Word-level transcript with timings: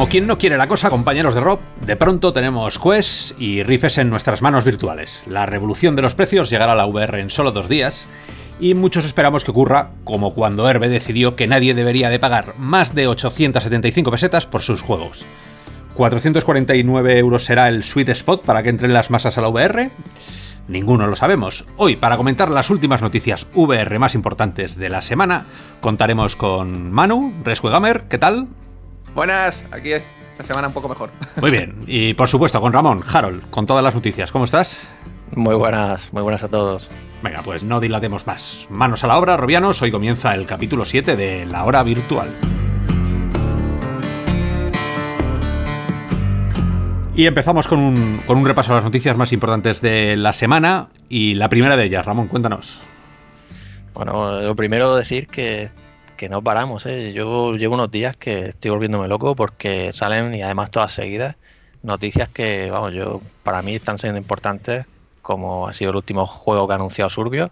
como 0.00 0.08
quien 0.08 0.26
no 0.26 0.38
quiere 0.38 0.56
la 0.56 0.66
cosa, 0.66 0.88
compañeros 0.88 1.34
de 1.34 1.42
Rob, 1.42 1.60
de 1.84 1.94
pronto 1.94 2.32
tenemos 2.32 2.78
Quest 2.78 3.38
y 3.38 3.62
Rifes 3.62 3.98
en 3.98 4.08
nuestras 4.08 4.40
manos 4.40 4.64
virtuales. 4.64 5.22
La 5.26 5.44
revolución 5.44 5.94
de 5.94 6.00
los 6.00 6.14
precios 6.14 6.48
llegará 6.48 6.72
a 6.72 6.74
la 6.74 6.86
VR 6.86 7.20
en 7.20 7.28
solo 7.28 7.52
dos 7.52 7.68
días 7.68 8.08
y 8.58 8.72
muchos 8.72 9.04
esperamos 9.04 9.44
que 9.44 9.50
ocurra 9.50 9.90
como 10.04 10.32
cuando 10.32 10.66
Herbe 10.70 10.88
decidió 10.88 11.36
que 11.36 11.46
nadie 11.46 11.74
debería 11.74 12.08
de 12.08 12.18
pagar 12.18 12.54
más 12.56 12.94
de 12.94 13.08
875 13.08 14.10
pesetas 14.10 14.46
por 14.46 14.62
sus 14.62 14.80
juegos. 14.80 15.26
449 15.92 17.18
euros 17.18 17.44
será 17.44 17.68
el 17.68 17.84
sweet 17.84 18.08
spot 18.08 18.42
para 18.42 18.62
que 18.62 18.70
entren 18.70 18.94
las 18.94 19.10
masas 19.10 19.36
a 19.36 19.42
la 19.42 19.50
VR. 19.50 19.90
Ninguno 20.66 21.08
lo 21.08 21.16
sabemos. 21.16 21.66
Hoy, 21.76 21.96
para 21.96 22.16
comentar 22.16 22.50
las 22.50 22.70
últimas 22.70 23.02
noticias 23.02 23.46
VR 23.52 23.98
más 23.98 24.14
importantes 24.14 24.76
de 24.76 24.88
la 24.88 25.02
semana, 25.02 25.44
contaremos 25.82 26.36
con 26.36 26.90
Manu, 26.90 27.34
Rescuegamer, 27.44 28.04
¿qué 28.08 28.16
tal? 28.16 28.48
Buenas, 29.14 29.64
aquí 29.72 29.92
esta 29.92 30.44
semana 30.44 30.68
un 30.68 30.74
poco 30.74 30.88
mejor. 30.88 31.10
Muy 31.40 31.50
bien, 31.50 31.76
y 31.86 32.14
por 32.14 32.28
supuesto 32.28 32.60
con 32.60 32.72
Ramón, 32.72 33.02
Harold, 33.12 33.50
con 33.50 33.66
todas 33.66 33.82
las 33.82 33.94
noticias. 33.94 34.30
¿Cómo 34.30 34.44
estás? 34.44 34.82
Muy 35.34 35.54
buenas, 35.56 36.12
muy 36.12 36.22
buenas 36.22 36.44
a 36.44 36.48
todos. 36.48 36.88
Venga, 37.22 37.42
pues 37.42 37.64
no 37.64 37.80
dilatemos 37.80 38.26
más. 38.26 38.66
Manos 38.70 39.04
a 39.04 39.08
la 39.08 39.18
obra, 39.18 39.36
Robianos, 39.36 39.82
hoy 39.82 39.90
comienza 39.90 40.34
el 40.34 40.46
capítulo 40.46 40.84
7 40.84 41.16
de 41.16 41.44
La 41.44 41.64
Hora 41.64 41.82
Virtual. 41.82 42.34
Y 47.14 47.26
empezamos 47.26 47.66
con 47.66 47.80
un, 47.80 48.22
con 48.26 48.38
un 48.38 48.46
repaso 48.46 48.72
a 48.72 48.76
las 48.76 48.84
noticias 48.84 49.16
más 49.16 49.32
importantes 49.32 49.82
de 49.82 50.16
la 50.16 50.32
semana. 50.32 50.88
Y 51.08 51.34
la 51.34 51.48
primera 51.48 51.76
de 51.76 51.84
ellas, 51.84 52.06
Ramón, 52.06 52.28
cuéntanos. 52.28 52.80
Bueno, 53.92 54.40
lo 54.40 54.56
primero 54.56 54.94
decir 54.94 55.26
que 55.26 55.70
que 56.20 56.28
no 56.28 56.42
paramos. 56.42 56.84
¿eh? 56.84 57.14
Yo 57.14 57.54
llevo 57.54 57.76
unos 57.76 57.90
días 57.90 58.14
que 58.14 58.50
estoy 58.50 58.70
volviéndome 58.70 59.08
loco 59.08 59.34
porque 59.34 59.90
salen 59.94 60.34
y 60.34 60.42
además 60.42 60.70
todas 60.70 60.92
seguidas 60.92 61.36
noticias 61.82 62.28
que, 62.28 62.70
vamos, 62.70 62.92
yo 62.92 63.22
para 63.42 63.62
mí 63.62 63.74
están 63.74 63.98
siendo 63.98 64.18
importantes, 64.18 64.84
como 65.22 65.66
ha 65.66 65.72
sido 65.72 65.92
el 65.92 65.96
último 65.96 66.26
juego 66.26 66.66
que 66.66 66.74
ha 66.74 66.76
anunciado 66.76 67.08
Surbio. 67.08 67.50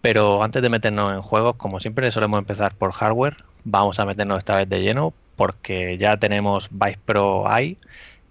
Pero 0.00 0.42
antes 0.42 0.62
de 0.62 0.68
meternos 0.68 1.12
en 1.12 1.22
juegos, 1.22 1.54
como 1.54 1.78
siempre 1.78 2.10
solemos 2.10 2.38
empezar 2.38 2.74
por 2.74 2.90
hardware, 2.90 3.36
vamos 3.62 4.00
a 4.00 4.04
meternos 4.04 4.38
esta 4.38 4.56
vez 4.56 4.68
de 4.68 4.82
lleno 4.82 5.14
porque 5.36 5.96
ya 5.96 6.16
tenemos 6.16 6.70
Vice 6.72 6.98
Pro 7.04 7.44
Eye, 7.56 7.76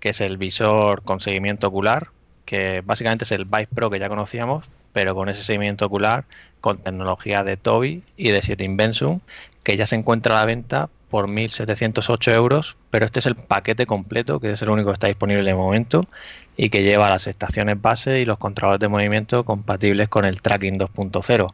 que 0.02 0.10
es 0.10 0.20
el 0.20 0.38
visor 0.38 1.02
con 1.04 1.22
seguimiento 1.22 1.68
ocular, 1.68 2.10
que 2.44 2.82
básicamente 2.84 3.24
es 3.24 3.32
el 3.32 3.46
Vice 3.46 3.70
Pro 3.74 3.90
que 3.90 4.00
ya 4.00 4.10
conocíamos, 4.10 4.66
pero 4.92 5.16
con 5.16 5.30
ese 5.30 5.46
seguimiento 5.46 5.86
ocular, 5.86 6.26
con 6.62 6.78
tecnología 6.78 7.44
de 7.44 7.58
Tobii 7.58 8.04
y 8.16 8.30
de 8.30 8.42
7 8.42 8.64
Invention, 8.64 9.22
que 9.64 9.78
ya 9.78 9.86
se 9.86 9.96
encuentra 9.96 10.36
a 10.36 10.40
la 10.40 10.46
venta 10.46 10.90
por 11.10 11.28
1.708 11.28 12.34
euros, 12.34 12.78
pero 12.90 13.06
este 13.06 13.20
es 13.20 13.26
el 13.26 13.36
paquete 13.36 13.86
completo, 13.86 14.40
que 14.40 14.52
es 14.52 14.62
el 14.62 14.70
único 14.70 14.90
que 14.90 14.94
está 14.94 15.08
disponible 15.08 15.44
de 15.44 15.54
momento 15.54 16.08
y 16.56 16.70
que 16.70 16.84
lleva 16.84 17.10
las 17.10 17.28
estaciones 17.28 17.82
base 17.82 18.22
y 18.22 18.26
los 18.26 18.38
controladores 18.38 18.80
de 18.80 18.88
movimiento 18.88 19.44
compatibles 19.44 20.08
con 20.08 20.26
el 20.26 20.42
tracking 20.42 20.80
2.0. 20.80 21.54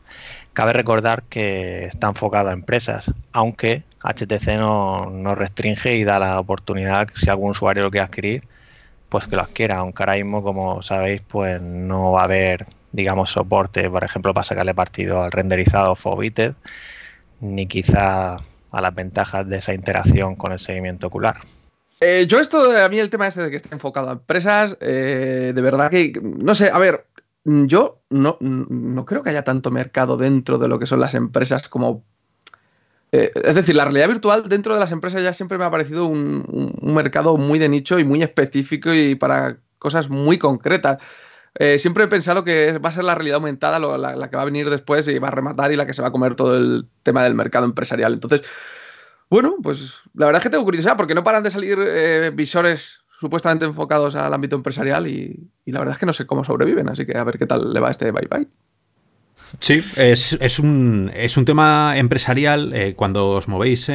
Cabe 0.54 0.74
recordar 0.74 1.24
que 1.24 1.86
está 1.86 2.08
enfocado 2.08 2.50
a 2.50 2.54
empresas, 2.54 3.12
aunque 3.32 3.84
HTC 4.04 4.58
no, 4.58 5.10
no, 5.10 5.34
restringe 5.36 5.96
y 5.96 6.04
da 6.04 6.20
la 6.20 6.40
oportunidad, 6.40 7.08
si 7.16 7.30
algún 7.30 7.52
usuario 7.52 7.84
lo 7.84 7.92
quiere 7.92 8.06
adquirir, 8.06 8.44
pues 9.10 9.26
que 9.28 9.36
lo 9.36 9.42
adquiera, 9.42 9.78
aunque 9.78 10.04
ahora 10.04 10.16
mismo, 10.16 10.44
como 10.44 10.82
sabéis, 10.84 11.22
pues 11.28 11.62
no 11.62 12.12
va 12.12 12.22
a 12.22 12.26
haber, 12.26 12.68
digamos, 12.92 13.32
soporte, 13.32 13.90
por 13.90 14.04
ejemplo, 14.04 14.34
para 14.34 14.46
sacarle 14.46 14.76
partido 14.76 15.24
al 15.24 15.32
renderizado 15.32 15.96
Fobited 15.96 16.54
ni 17.40 17.68
quizá 17.68 18.38
a 18.72 18.82
las 18.82 18.96
ventajas 18.96 19.48
de 19.48 19.58
esa 19.58 19.74
interacción 19.74 20.36
con 20.36 20.52
el 20.52 20.60
seguimiento 20.60 21.08
ocular. 21.08 21.38
Eh, 22.00 22.26
yo 22.28 22.40
esto, 22.40 22.78
a 22.78 22.90
mí 22.90 23.00
el 23.00 23.10
tema 23.10 23.28
este 23.28 23.42
de 23.42 23.50
que 23.50 23.56
esté 23.56 23.70
enfocado 23.74 24.10
a 24.10 24.14
empresas, 24.14 24.78
eh, 24.82 25.52
de 25.56 25.62
verdad 25.62 25.90
que, 25.90 26.20
no 26.22 26.54
sé, 26.54 26.70
a 26.70 26.78
ver, 26.78 27.06
yo 27.44 28.02
no, 28.10 28.38
no, 28.40 29.06
creo 29.06 29.24
que 29.24 29.30
haya 29.32 29.44
tanto 29.44 29.72
mercado 29.72 30.18
dentro 30.18 30.58
de 30.58 30.68
lo 30.68 30.80
que 30.80 30.86
son 30.86 31.00
las 31.00 31.16
empresas 31.16 31.70
como... 31.70 32.04
Eh, 33.14 33.32
es 33.34 33.56
decir, 33.56 33.74
la 33.74 33.86
realidad 33.86 34.10
virtual 34.10 34.50
dentro 34.50 34.74
de 34.74 34.82
las 34.82 34.92
empresas 34.92 35.24
ya 35.24 35.32
siempre 35.32 35.58
me 35.58 35.64
ha 35.64 35.72
parecido 35.72 36.08
un 36.08 36.78
mercado 36.82 37.38
muy 37.38 37.58
de 37.58 37.70
nicho 37.70 38.00
y 38.00 38.04
muy 38.04 38.22
específico 38.22 38.94
y 38.94 39.16
para 39.16 39.58
cosas 39.80 40.10
muy 40.10 40.38
concretas. 40.38 40.98
Eh, 41.60 41.80
siempre 41.80 42.04
he 42.04 42.08
pensado 42.08 42.44
que 42.44 42.78
va 42.78 42.90
a 42.90 42.92
ser 42.92 43.04
la 43.04 43.16
realidad 43.16 43.38
aumentada 43.38 43.80
la, 43.80 44.30
que 44.30 44.36
va 44.36 44.44
a 44.44 44.46
venir 44.46 44.70
después 44.70 45.08
y 45.08 45.18
va 45.18 45.30
a 45.30 45.32
rematar 45.32 45.72
y 45.72 45.76
la 45.76 45.88
que 45.88 45.94
se 45.94 46.02
va 46.02 46.10
a 46.10 46.12
comer 46.12 46.36
todo 46.36 46.56
el 46.56 46.88
tema 47.04 47.24
del 47.24 47.34
mercado 47.34 47.66
empresarial. 47.66 48.14
Entonces, 48.14 48.44
bueno, 49.30 49.56
pues 49.64 49.94
la 50.14 50.28
verdad 50.28 50.40
es 50.40 50.44
que 50.44 50.50
tengo 50.52 50.64
curiosidad 50.64 50.96
porque 50.96 51.16
no 51.16 51.24
paran 51.24 51.44
de 51.44 51.52
salir 51.52 51.80
eh, 51.80 52.32
visores 52.34 53.02
supuestamente 53.20 53.66
enfocados 53.66 54.16
al 54.16 54.34
ámbito 54.34 54.56
empresarial 54.56 55.08
y, 55.08 55.50
la 55.66 55.80
verdad 55.80 55.96
es 55.96 56.00
que 56.00 56.06
no 56.06 56.14
sé 56.14 56.28
cómo 56.28 56.44
sobreviven, 56.44 56.90
así 56.90 57.06
que 57.08 57.18
a 57.18 57.24
ver 57.24 57.40
qué 57.40 57.48
tal 57.48 57.74
le 57.74 57.80
va 57.80 57.90
este 57.90 58.12
bye 58.12 58.28
bye. 58.30 58.48
Sí, 59.60 59.84
es, 59.96 60.60
un, 60.60 61.10
es 61.16 61.38
un 61.38 61.46
tema 61.46 61.98
empresarial. 61.98 62.74
Eh, 62.74 62.94
cuando 62.96 63.30
os 63.30 63.48
movéis 63.48 63.90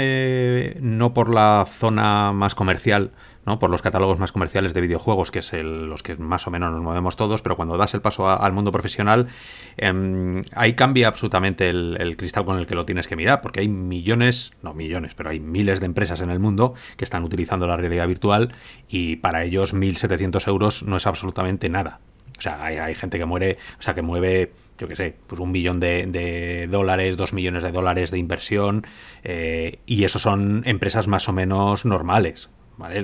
no 0.81 1.13
por 1.13 1.33
la 1.33 1.67
zona 1.69 2.33
más 2.33 2.55
comercial, 2.55 3.11
¿no? 3.47 3.59
por 3.59 3.71
los 3.71 3.83
catálogos 3.83 4.19
más 4.19 4.33
comerciales 4.33 4.75
de 4.75 4.81
videojuegos, 4.81 5.31
que 5.31 5.41
es 5.41 5.53
los 5.53 6.03
que 6.03 6.17
más 6.17 6.47
o 6.47 6.51
menos 6.51 6.73
nos 6.73 6.83
movemos 6.83 7.17
todos, 7.17 7.43
pero 7.43 7.57
cuando 7.57 7.77
das 7.77 7.95
el 7.95 8.01
paso 8.01 8.29
al 8.29 8.53
mundo 8.53 8.73
profesional, 8.73 9.29
em, 9.77 10.45
ahí 10.55 10.75
cambia 10.75 11.09
absolutamente 11.09 11.69
el, 11.71 12.17
cristal 12.17 12.45
con 12.45 12.59
el 12.59 12.67
que 12.67 12.75
lo 12.75 12.85
tienes 12.85 13.09
que 13.09 13.17
mirar, 13.17 13.41
porque 13.43 13.61
hay 13.61 13.69
millones, 13.69 14.53
no 14.63 14.75
millones, 14.75 15.15
pero 15.15 15.31
hay 15.31 15.41
miles 15.41 15.81
de 15.81 15.87
empresas 15.87 16.21
en 16.21 16.31
el 16.31 16.39
mundo 16.39 16.75
que 16.97 17.05
están 17.05 17.25
utilizando 17.25 17.67
la 17.67 17.77
realidad 17.77 18.07
virtual 18.07 18.53
y 18.89 19.17
para 19.17 19.45
ellos 19.45 19.75
1.700 19.75 20.47
euros 20.49 20.83
no 20.83 20.97
es 20.97 21.07
absolutamente 21.07 21.69
nada. 21.69 22.01
O 22.39 22.41
sea, 22.43 22.65
hay, 22.65 22.95
gente 22.97 23.19
que 23.19 23.25
muere, 23.25 23.59
o 23.79 23.83
sea, 23.83 23.95
que 23.95 24.03
mueve, 24.03 24.53
yo 24.77 24.89
qué 24.89 24.97
sé, 24.97 25.15
pues 25.29 25.41
un 25.41 25.53
millón 25.53 25.79
de, 25.79 26.67
dólares, 26.69 27.17
dos 27.17 27.33
millones 27.33 27.63
de 27.63 27.71
dólares 27.71 28.11
de 28.11 28.19
inversión, 28.19 28.85
eh, 29.23 29.79
y 29.87 30.03
eso 30.03 30.19
son 30.19 30.63
empresas 30.67 31.07
más 31.07 31.29
o 31.29 31.33
menos 31.33 31.85
normales. 31.85 32.51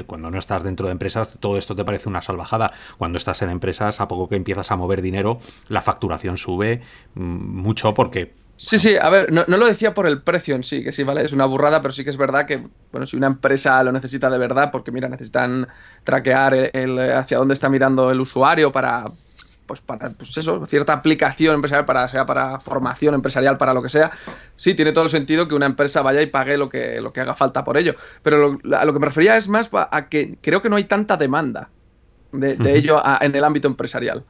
Cuando 0.06 0.31
no 0.31 0.39
estás 0.39 0.65
dentro 0.65 0.87
de 0.87 0.93
empresas, 0.93 1.39
todo 1.41 1.59
esto 1.59 1.77
te 1.77 1.84
parece 1.84 2.09
una 2.09 2.23
salvajada. 2.23 2.73
Cuando 2.97 3.19
estás 3.19 3.43
en 3.43 3.51
empresas, 3.51 4.01
a 4.01 4.09
poco 4.09 4.29
que 4.29 4.37
empiezas 4.37 4.71
a 4.71 4.77
mover 4.77 5.03
dinero, 5.03 5.39
la 5.69 5.83
facturación 5.83 6.37
sube 6.37 6.83
mm, 7.15 7.21
mucho 7.21 7.95
porque 7.95 8.34
Sí, 8.61 8.81
sí, 8.81 8.97
a 9.01 9.09
ver, 9.09 9.33
no, 9.33 9.45
lo 9.47 9.67
decía 9.67 9.95
por 9.95 10.09
el 10.09 10.21
precio 10.21 10.56
en 10.56 10.65
sí, 10.65 10.83
que 10.83 10.91
sí, 10.91 11.05
vale, 11.05 11.25
es 11.25 11.33
una 11.33 11.47
burrada, 11.47 11.81
pero 11.81 11.95
sí 11.95 12.03
que 12.03 12.11
es 12.11 12.17
verdad 12.17 12.45
que, 12.45 12.67
bueno, 12.91 13.06
si 13.06 13.17
una 13.17 13.29
empresa 13.29 13.81
lo 13.84 13.93
necesita 13.93 14.29
de 14.29 14.37
verdad, 14.37 14.73
porque 14.73 14.91
mira, 14.91 15.09
necesitan 15.09 15.69
traquear 16.03 16.55
el, 16.73 16.99
hacia 16.99 17.39
dónde 17.39 17.55
está 17.55 17.69
mirando 17.69 18.11
el 18.11 18.21
usuario 18.21 18.73
para, 18.73 19.12
pues 19.69 19.81
para 19.83 20.11
pues 20.11 20.37
eso, 20.37 20.67
cierta 20.67 20.95
aplicación 20.95 21.55
empresarial, 21.55 21.84
para, 21.84 22.09
sea 22.09 22.27
para 22.27 22.59
formación 22.59 23.15
empresarial, 23.15 23.56
para 23.59 23.75
lo 23.75 23.83
que 23.83 23.91
sea, 23.91 24.11
sí, 24.56 24.75
tiene 24.75 24.93
todo 24.93 25.05
el 25.05 25.11
sentido 25.11 25.47
que 25.47 25.55
una 25.55 25.67
empresa 25.67 26.03
vaya 26.03 26.23
y 26.23 26.27
pague 26.27 26.56
lo 26.56 26.69
que, 26.69 27.01
lo 27.01 27.12
que 27.12 27.21
haga 27.21 27.37
falta 27.37 27.62
por 27.62 27.77
ello. 27.77 27.95
Pero 28.23 28.59
lo, 28.62 28.77
a 28.77 28.84
lo 28.84 28.93
que 28.93 28.99
me 28.99 29.06
refería 29.06 29.37
es 29.37 29.49
más 29.49 29.71
a 29.73 30.09
que 30.09 30.39
creo 30.41 30.61
que 30.62 30.71
no 30.71 30.77
hay 30.77 30.84
tanta 30.84 31.17
demanda 31.17 31.71
de, 32.33 32.56
ello 32.75 33.01
en 33.21 33.34
el 33.34 33.45
ámbito 33.45 33.69
empresarial. 33.69 34.25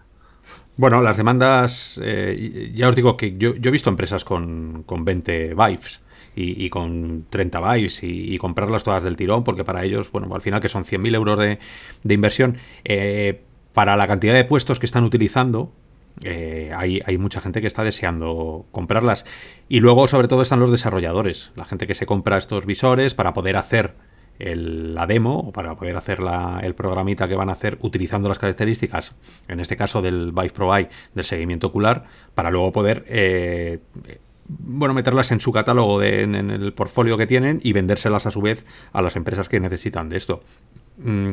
Bueno, 0.76 1.00
las 1.00 1.16
demandas, 1.16 1.98
eh, 2.02 2.72
ya 2.74 2.88
os 2.88 2.96
digo 2.96 3.16
que 3.16 3.36
yo, 3.38 3.54
he 3.62 3.70
visto 3.70 3.88
empresas 3.88 4.24
con, 4.24 4.82
con 4.84 5.04
20 5.04 5.54
Vives. 5.54 6.00
Y, 6.40 6.70
con 6.70 7.26
30 7.30 7.58
bytes 7.58 8.04
y, 8.04 8.38
comprarlas 8.38 8.84
todas 8.84 9.02
del 9.02 9.16
tirón, 9.16 9.42
porque 9.42 9.64
para 9.64 9.82
ellos, 9.82 10.12
bueno, 10.12 10.32
al 10.32 10.40
final 10.40 10.60
que 10.60 10.68
son 10.68 10.84
100.000 10.84 11.16
euros 11.16 11.36
de, 11.36 11.58
de 12.04 12.14
inversión, 12.14 12.58
eh, 12.84 13.42
para 13.78 13.96
la 13.96 14.08
cantidad 14.08 14.34
de 14.34 14.42
puestos 14.42 14.80
que 14.80 14.86
están 14.86 15.04
utilizando, 15.04 15.72
eh, 16.24 16.72
hay, 16.74 17.16
mucha 17.16 17.40
gente 17.40 17.60
que 17.60 17.68
está 17.68 17.84
deseando 17.84 18.66
comprarlas. 18.72 19.24
Y 19.68 19.78
luego, 19.78 20.08
sobre 20.08 20.26
todo, 20.26 20.42
están 20.42 20.58
los 20.58 20.72
desarrolladores, 20.72 21.52
la 21.54 21.64
gente 21.64 21.86
que 21.86 21.94
se 21.94 22.04
compra 22.04 22.38
estos 22.38 22.66
visores 22.66 23.14
para 23.14 23.32
poder 23.32 23.56
hacer 23.56 23.94
la 24.40 25.06
demo 25.06 25.38
o 25.38 25.52
para 25.52 25.76
poder 25.76 25.96
hacer 25.96 26.18
el 26.60 26.74
programita 26.74 27.28
que 27.28 27.36
van 27.36 27.50
a 27.50 27.52
hacer 27.52 27.78
utilizando 27.80 28.28
las 28.28 28.40
características, 28.40 29.14
en 29.46 29.60
este 29.60 29.76
caso 29.76 30.02
del 30.02 30.32
Vive 30.32 30.50
Pro 30.50 30.76
Eye, 30.76 30.88
del 31.14 31.24
seguimiento 31.24 31.68
ocular, 31.68 32.02
para 32.34 32.50
luego 32.50 32.72
poder 32.72 33.04
eh, 33.06 33.78
bueno, 34.48 34.92
meterlas 34.92 35.30
en 35.30 35.38
su 35.38 35.52
catálogo, 35.52 36.02
en, 36.02 36.34
el 36.34 36.72
portfolio 36.72 37.16
que 37.16 37.28
tienen 37.28 37.60
y 37.62 37.74
vendérselas 37.74 38.26
a 38.26 38.32
su 38.32 38.40
vez 38.40 38.64
a 38.92 39.02
las 39.02 39.14
empresas 39.14 39.48
que 39.48 39.60
necesitan 39.60 40.08
de 40.08 40.16
esto. 40.16 40.42
Mm, 40.98 41.30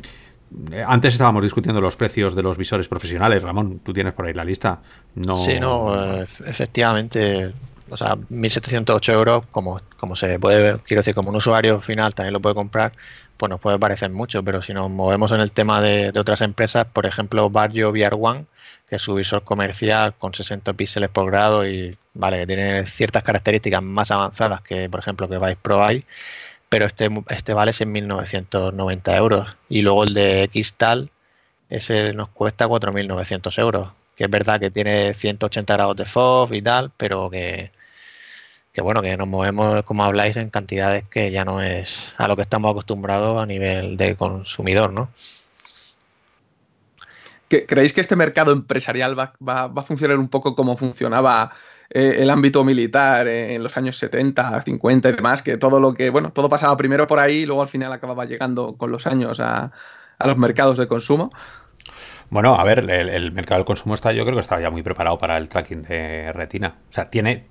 antes 0.85 1.13
estábamos 1.13 1.43
discutiendo 1.43 1.81
los 1.81 1.95
precios 1.95 2.35
de 2.35 2.43
los 2.43 2.57
visores 2.57 2.87
profesionales. 2.87 3.43
Ramón, 3.43 3.79
tú 3.83 3.93
tienes 3.93 4.13
por 4.13 4.25
ahí 4.25 4.33
la 4.33 4.45
lista. 4.45 4.79
No... 5.15 5.37
Sí, 5.37 5.59
no, 5.59 6.21
eh, 6.21 6.27
efectivamente. 6.45 7.53
O 7.89 7.97
sea, 7.97 8.15
1.708 8.15 9.13
euros, 9.13 9.43
como, 9.51 9.79
como 9.97 10.15
se 10.15 10.39
puede, 10.39 10.79
quiero 10.79 11.01
decir, 11.01 11.13
como 11.13 11.29
un 11.29 11.35
usuario 11.35 11.79
final 11.79 12.15
también 12.15 12.33
lo 12.33 12.39
puede 12.39 12.55
comprar, 12.55 12.93
pues 13.37 13.49
nos 13.49 13.59
puede 13.59 13.77
parecer 13.77 14.09
mucho, 14.09 14.43
pero 14.43 14.61
si 14.63 14.73
nos 14.73 14.89
movemos 14.89 15.31
en 15.31 15.39
el 15.39 15.51
tema 15.51 15.81
de, 15.81 16.11
otras 16.17 16.41
empresas, 16.41 16.87
por 16.91 17.05
ejemplo, 17.05 17.49
Barrio 17.51 17.91
VR 17.91 18.15
One, 18.19 18.45
que 18.89 18.95
es 18.95 19.01
su 19.03 19.13
visor 19.13 19.43
comercial 19.43 20.15
con 20.17 20.33
60 20.33 20.73
píxeles 20.73 21.09
por 21.09 21.27
grado 21.27 21.67
y, 21.67 21.95
vale, 22.15 22.39
que 22.39 22.47
tiene 22.47 22.85
ciertas 22.85 23.21
características 23.21 23.83
más 23.83 24.09
avanzadas 24.09 24.61
que, 24.61 24.89
por 24.89 24.99
ejemplo, 24.99 25.29
que 25.29 25.37
Vice 25.37 25.57
Pro 25.61 25.83
hay, 25.83 26.05
pero 26.75 26.87
este, 26.87 27.09
este 27.29 27.53
vale 27.53 27.71
6.990 27.71 29.15
euros. 29.15 29.55
Y 29.69 29.81
luego 29.81 30.03
el 30.03 30.13
de 30.13 30.43
X-Tal, 30.43 31.09
ese 31.69 32.11
nos 32.11 32.27
cuesta 32.27 32.67
4.900 32.67 33.59
euros. 33.59 33.93
Que 34.17 34.25
es 34.25 34.29
verdad 34.29 34.59
que 34.59 34.71
tiene 34.71 35.13
180 35.13 35.73
grados 35.73 35.95
de 35.95 36.03
FOV 36.03 36.53
y 36.53 36.61
tal, 36.61 36.91
pero 36.97 37.29
que, 37.29 37.71
que 38.73 38.81
bueno, 38.81 39.01
que 39.01 39.15
nos 39.15 39.25
movemos, 39.25 39.83
como 39.85 40.03
habláis, 40.03 40.35
en 40.35 40.49
cantidades 40.49 41.05
que 41.07 41.31
ya 41.31 41.45
no 41.45 41.61
es 41.61 42.13
a 42.17 42.27
lo 42.27 42.35
que 42.35 42.41
estamos 42.41 42.71
acostumbrados 42.71 43.41
a 43.41 43.45
nivel 43.45 43.95
de 43.95 44.17
consumidor, 44.17 44.91
¿no? 44.91 45.09
¿Creéis 47.47 47.93
que 47.93 48.01
este 48.01 48.17
mercado 48.17 48.51
empresarial 48.51 49.17
va, 49.17 49.33
a 49.47 49.83
funcionar 49.83 50.17
un 50.17 50.27
poco 50.27 50.55
como 50.55 50.75
funcionaba 50.75 51.53
eh, 51.89 52.15
el 52.19 52.29
ámbito 52.29 52.63
militar 52.63 53.27
en 53.27 53.61
los 53.63 53.75
años 53.77 53.97
70, 53.97 54.61
50 54.61 55.09
y 55.09 55.13
demás? 55.13 55.41
Que 55.41 55.57
todo 55.57 55.79
lo 55.79 55.93
que, 55.93 56.09
bueno, 56.09 56.31
todo 56.31 56.49
pasaba 56.49 56.75
primero 56.77 57.07
por 57.07 57.19
ahí 57.19 57.37
y 57.37 57.45
luego 57.45 57.61
al 57.61 57.67
final 57.67 57.91
acababa 57.93 58.25
llegando 58.25 58.75
con 58.77 58.91
los 58.91 59.07
años 59.07 59.39
a, 59.39 59.71
los 60.23 60.37
mercados 60.37 60.77
de 60.77 60.87
consumo. 60.87 61.31
Bueno, 62.29 62.55
a 62.55 62.63
ver, 62.63 62.79
el, 62.79 63.09
el, 63.09 63.31
mercado 63.31 63.59
del 63.59 63.65
consumo 63.65 63.93
está, 63.93 64.11
yo 64.11 64.23
creo 64.23 64.35
que 64.35 64.41
estaba 64.41 64.61
ya 64.61 64.71
muy 64.71 64.81
preparado 64.81 65.17
para 65.17 65.37
el 65.37 65.47
tracking 65.47 65.83
de 65.83 66.31
retina. 66.33 66.75
O 66.89 66.93
sea, 66.93 67.09
tiene, 67.09 67.45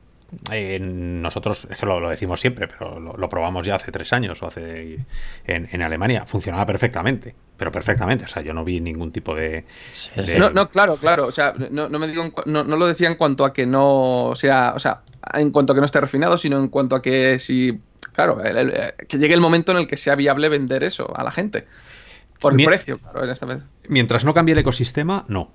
eh, 0.50 0.79
nosotros, 0.81 1.67
es 1.71 1.76
que 1.76 1.87
lo, 1.87 2.09
decimos 2.09 2.41
siempre, 2.41 2.69
pero 2.69 2.99
lo, 2.99 3.29
probamos 3.29 3.67
ya 3.67 3.76
hace 3.76 3.93
tres 3.93 4.12
años 4.12 4.43
o 4.43 4.47
hace 4.47 4.99
en, 5.47 5.82
Alemania. 5.82 6.25
Funcionaba 6.26 6.67
perfectamente, 6.67 7.35
pero 7.56 7.71
perfectamente. 7.71 8.25
O 8.25 8.29
sea, 8.29 8.43
yo 8.43 8.53
no 8.53 8.65
vi 8.65 8.81
ningún 8.81 9.12
tipo 9.12 9.35
de. 9.35 9.65
No, 10.38 10.69
claro, 10.69 10.97
claro. 10.97 11.26
O 11.26 11.31
sea, 11.31 11.55
no, 11.71 11.88
me 11.88 12.09
digo, 12.09 12.32
no, 12.47 12.65
lo 12.65 12.87
decía 12.87 13.09
en 13.09 13.17
cuanto 13.17 13.44
a 13.44 13.53
que 13.53 13.67
no 13.67 14.32
sea. 14.35 14.73
O 14.75 14.79
sea, 14.79 15.03
en 15.32 15.50
cuanto 15.50 15.73
a 15.73 15.76
que 15.76 15.81
no 15.81 15.87
esté 15.87 16.00
refinado, 16.00 16.37
sino 16.37 16.59
en 16.59 16.69
cuanto 16.69 16.97
a 16.97 17.03
que 17.03 17.38
si. 17.38 17.79
Claro, 18.12 18.41
que 19.09 19.19
llegue 19.19 19.35
el 19.35 19.41
momento 19.41 19.73
en 19.73 19.79
el 19.79 19.87
que 19.88 19.97
sea 19.97 20.15
viable 20.15 20.49
vender 20.49 20.85
eso 20.85 21.12
a 21.17 21.25
la 21.25 21.32
gente. 21.32 21.67
Por 22.41 22.59
el 22.59 22.65
precio, 22.67 22.99
claro, 22.99 23.25
en 23.25 23.31
esta 23.31 23.47
vez. 23.47 23.59
Mientras 23.88 24.25
no 24.25 24.35
cambie 24.35 24.53
el 24.53 24.59
ecosistema, 24.59 25.25
no. 25.29 25.50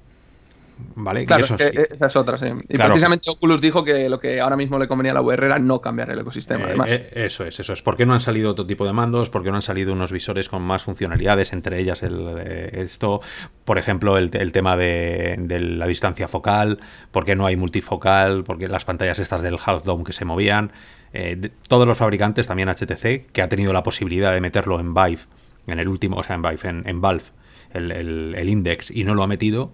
¿Vale? 0.95 1.25
Claro, 1.25 1.43
esa 1.43 2.05
es 2.05 2.15
otra, 2.15 2.37
sí. 2.37 2.47
Y 2.67 2.77
precisamente 2.77 3.29
Oculus 3.29 3.61
dijo 3.61 3.83
que 3.83 4.09
lo 4.09 4.19
que 4.19 4.39
ahora 4.39 4.55
mismo 4.55 4.77
le 4.79 4.87
convenía 4.87 5.11
a 5.11 5.15
la 5.15 5.21
VR 5.21 5.45
era 5.45 5.59
no 5.59 5.81
cambiar 5.81 6.09
el 6.11 6.19
ecosistema, 6.19 6.61
eh, 6.61 6.67
además. 6.67 6.91
Eh, 6.91 7.09
eso 7.13 7.43
es, 7.45 7.59
eso 7.59 7.73
es. 7.73 7.81
¿Por 7.81 7.97
qué 7.97 8.05
no 8.05 8.13
han 8.13 8.21
salido 8.21 8.51
otro 8.51 8.65
tipo 8.65 8.85
de 8.85 8.93
mandos? 8.93 9.29
¿Por 9.29 9.43
qué 9.43 9.49
no 9.49 9.57
han 9.57 9.61
salido 9.61 9.93
unos 9.93 10.11
visores 10.11 10.49
con 10.49 10.61
más 10.61 10.83
funcionalidades? 10.83 11.53
Entre 11.53 11.79
ellas 11.79 12.03
el, 12.03 12.35
eh, 12.39 12.69
esto, 12.81 13.21
por 13.65 13.77
ejemplo, 13.77 14.17
el, 14.17 14.29
tema 14.51 14.77
de, 14.77 15.35
la 15.59 15.85
distancia 15.85 16.27
focal, 16.27 16.79
¿por 17.11 17.25
qué 17.25 17.35
no 17.35 17.45
hay 17.45 17.55
multifocal? 17.55 18.43
¿Por 18.43 18.57
qué 18.57 18.67
las 18.67 18.85
pantallas 18.85 19.19
estas 19.19 19.41
del 19.41 19.57
Half 19.63 19.83
Dome 19.83 20.03
que 20.03 20.13
se 20.13 20.25
movían? 20.25 20.71
todos 21.67 21.87
los 21.87 21.97
fabricantes, 21.97 22.45
también 22.45 22.69
HTC, 22.69 23.31
que 23.31 23.41
ha 23.41 23.49
tenido 23.49 23.73
la 23.73 23.81
posibilidad 23.81 24.31
de 24.31 24.41
meterlo 24.41 24.79
en 24.79 24.93
Vive, 24.93 25.21
en 25.65 25.79
el 25.79 25.87
último, 25.87 26.17
o 26.17 26.23
sea, 26.23 26.35
en 26.35 26.43
Vive, 26.43 26.69
en, 26.69 27.01
Valve, 27.01 27.23
el 27.73 28.47
Index, 28.47 28.91
y 28.91 29.05
no 29.05 29.15
lo 29.15 29.23
ha 29.23 29.27
metido 29.27 29.73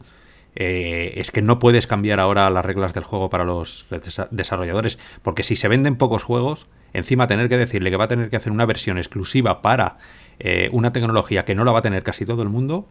eh, 0.55 1.13
es 1.17 1.31
que 1.31 1.41
no 1.41 1.59
puedes 1.59 1.85
cambiar 1.85 2.19
ahora 2.19 2.49
las 2.49 2.65
reglas 2.65 2.93
del 2.93 3.03
juego 3.03 3.29
para 3.29 3.43
los 3.43 3.85
desarrolladores, 4.31 4.97
porque 5.21 5.43
si 5.43 5.55
se 5.55 5.67
venden 5.67 5.97
pocos 5.97 6.23
juegos, 6.23 6.67
encima 6.93 7.27
tener 7.27 7.49
que 7.49 7.57
decirle 7.57 7.91
que 7.91 7.97
va 7.97 8.05
a 8.05 8.07
tener 8.07 8.29
que 8.29 8.37
hacer 8.37 8.51
una 8.51 8.65
versión 8.65 8.97
exclusiva 8.97 9.61
para 9.61 9.97
eh, 10.39 10.69
una 10.71 10.93
tecnología 10.93 11.43
que 11.43 11.55
no 11.55 11.65
la 11.65 11.73
va 11.73 11.79
a 11.79 11.81
tener 11.81 12.03
casi 12.03 12.25
todo 12.25 12.41
el 12.41 12.49
mundo, 12.49 12.87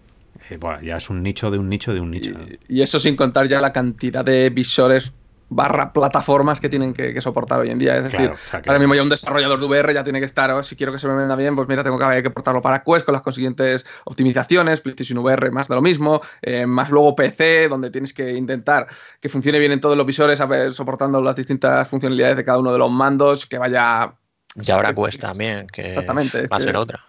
eh, 0.50 0.58
ya 0.82 0.98
es 0.98 1.08
un 1.08 1.22
nicho 1.22 1.50
de 1.50 1.58
un 1.58 1.68
nicho 1.70 1.94
de 1.94 2.00
un 2.00 2.10
nicho. 2.10 2.32
y, 2.68 2.82
eso 2.82 3.00
sin 3.00 3.16
contar 3.16 3.48
ya 3.48 3.60
la 3.60 3.72
cantidad 3.72 4.24
de 4.24 4.50
visores 4.50 5.12
barra 5.54 5.92
plataformas 5.92 6.60
que 6.60 6.68
tienen 6.68 6.92
que, 6.92 7.20
soportar 7.20 7.60
hoy 7.60 7.70
en 7.70 7.78
día. 7.78 7.96
Es 7.96 8.04
decir, 8.04 8.32
ahora 8.52 8.78
mismo 8.78 8.94
ya 8.94 9.02
un 9.02 9.08
desarrollador 9.08 9.60
de 9.60 9.66
VR 9.66 9.94
ya 9.94 10.02
tiene 10.02 10.18
que 10.18 10.26
estar, 10.26 10.50
oh, 10.50 10.62
si 10.62 10.74
quiero 10.74 10.92
que 10.92 10.98
se 10.98 11.06
me 11.06 11.14
venda 11.14 11.36
bien, 11.36 11.54
pues 11.54 11.68
mira, 11.68 11.84
tengo 11.84 11.96
que, 11.96 12.22
que 12.22 12.30
portarlo 12.30 12.60
para 12.60 12.82
Quest 12.82 13.04
con 13.04 13.12
las 13.12 13.22
consiguientes 13.22 13.86
optimizaciones, 14.04 14.80
PlayStation 14.80 15.18
VR 15.18 15.50
más 15.52 15.68
de 15.68 15.76
lo 15.76 15.82
mismo, 15.82 16.20
eh, 16.42 16.66
más 16.66 16.90
luego 16.90 17.14
PC, 17.14 17.68
donde 17.68 17.90
tienes 17.90 18.12
que 18.12 18.32
intentar 18.32 18.88
que 19.20 19.28
funcione 19.28 19.60
bien 19.60 19.70
en 19.70 19.80
todos 19.80 19.96
los 19.96 20.04
visores, 20.04 20.42
soportando 20.72 21.20
las 21.20 21.36
distintas 21.36 21.86
funcionalidades 21.88 22.36
de 22.36 22.44
cada 22.44 22.58
uno 22.58 22.72
de 22.72 22.78
los 22.78 22.90
mandos, 22.90 23.46
que 23.46 23.58
vaya... 23.58 24.12
Y 24.60 24.70
ahora 24.70 24.92
Quest 24.92 25.20
también, 25.20 25.66
que 25.68 25.82
Exactamente, 25.82 26.46
va 26.48 26.56
a 26.56 26.60
ser 26.60 26.76
otra. 26.76 27.04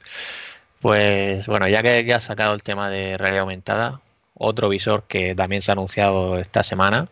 pues 0.80 1.46
bueno, 1.46 1.68
ya 1.68 1.82
que, 1.82 2.04
que 2.04 2.14
has 2.14 2.24
sacado 2.24 2.54
el 2.54 2.62
tema 2.62 2.88
de 2.90 3.16
realidad 3.18 3.42
aumentada, 3.42 4.00
otro 4.34 4.68
visor 4.68 5.04
que 5.06 5.34
también 5.34 5.60
se 5.60 5.70
ha 5.70 5.74
anunciado 5.74 6.38
esta 6.38 6.62
semana 6.62 7.08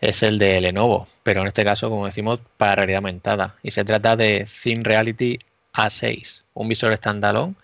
es 0.00 0.22
el 0.22 0.38
de 0.38 0.60
Lenovo, 0.60 1.08
pero 1.22 1.40
en 1.40 1.48
este 1.48 1.64
caso, 1.64 1.88
como 1.88 2.06
decimos, 2.06 2.40
para 2.56 2.76
realidad 2.76 2.98
aumentada. 2.98 3.56
Y 3.62 3.70
se 3.70 3.84
trata 3.84 4.16
de 4.16 4.46
Thin 4.62 4.84
Reality 4.84 5.38
A6, 5.74 6.42
un 6.54 6.68
visor 6.68 6.94
standalone 6.96 7.54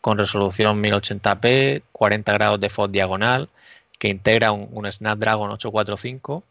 con 0.00 0.18
resolución 0.18 0.82
1080p, 0.82 1.82
40 1.90 2.32
grados 2.32 2.60
de 2.60 2.70
FOV 2.70 2.90
diagonal, 2.90 3.48
que 3.98 4.08
integra 4.08 4.52
un, 4.52 4.92
Snapdragon 4.92 5.50
845 5.50 6.44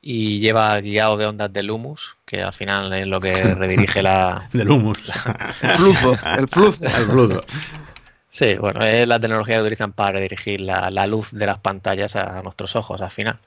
y 0.00 0.40
lleva 0.40 0.80
guiado 0.80 1.16
de 1.16 1.26
ondas 1.26 1.52
de 1.52 1.62
Lumus, 1.62 2.16
que 2.24 2.42
al 2.42 2.52
final 2.52 2.92
es 2.94 3.06
lo 3.06 3.20
que 3.20 3.34
redirige 3.54 4.02
la... 4.02 4.48
de 4.52 4.64
Lumus. 4.64 4.98
el 5.62 5.74
flujo. 5.74 6.16
El 6.38 6.48
flujo. 6.48 6.84
El 6.86 7.06
flujo. 7.06 7.44
Sí, 8.30 8.54
bueno, 8.54 8.82
es 8.82 9.06
la 9.06 9.20
tecnología 9.20 9.56
que 9.56 9.62
utilizan 9.62 9.92
para 9.92 10.12
redirigir 10.12 10.62
la, 10.62 10.90
la, 10.90 11.06
luz 11.06 11.32
de 11.32 11.44
las 11.44 11.58
pantallas 11.58 12.16
a 12.16 12.40
nuestros 12.42 12.74
ojos 12.74 13.02
al 13.02 13.10
final 13.10 13.38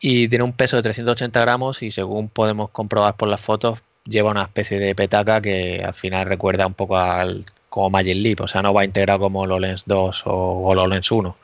y 0.00 0.28
tiene 0.28 0.44
un 0.44 0.52
peso 0.52 0.76
de 0.76 0.82
380 0.82 1.40
gramos 1.40 1.82
y 1.82 1.90
según 1.90 2.28
podemos 2.28 2.70
comprobar 2.70 3.16
por 3.16 3.28
las 3.28 3.40
fotos 3.40 3.80
lleva 4.04 4.30
una 4.30 4.42
especie 4.42 4.78
de 4.78 4.94
petaca 4.94 5.40
que 5.40 5.82
al 5.84 5.94
final 5.94 6.26
recuerda 6.26 6.66
un 6.66 6.74
poco 6.74 6.96
al 6.96 7.44
como 7.68 7.90
Magic 7.90 8.16
Leap, 8.16 8.40
o 8.40 8.46
sea, 8.46 8.62
no 8.62 8.72
va 8.72 8.84
integrado 8.84 9.20
como 9.20 9.40
HoloLens 9.40 9.84
2 9.86 10.22
o 10.26 10.62
HoloLens 10.68 11.10
1, 11.10 11.36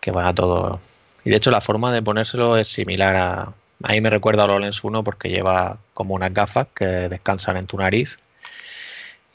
que 0.00 0.10
va 0.12 0.28
a 0.28 0.34
todo. 0.34 0.80
Y 1.24 1.30
de 1.30 1.36
hecho 1.36 1.50
la 1.50 1.60
forma 1.60 1.92
de 1.92 2.02
ponérselo 2.02 2.56
es 2.56 2.68
similar 2.68 3.16
a... 3.16 3.52
Ahí 3.82 4.00
me 4.00 4.08
recuerda 4.08 4.42
a 4.42 4.46
HoloLens 4.46 4.82
1 4.82 5.04
porque 5.04 5.28
lleva 5.28 5.78
como 5.92 6.14
unas 6.14 6.32
gafas 6.32 6.68
que 6.74 6.86
descansan 6.86 7.56
en 7.58 7.66
tu 7.66 7.76
nariz. 7.76 8.18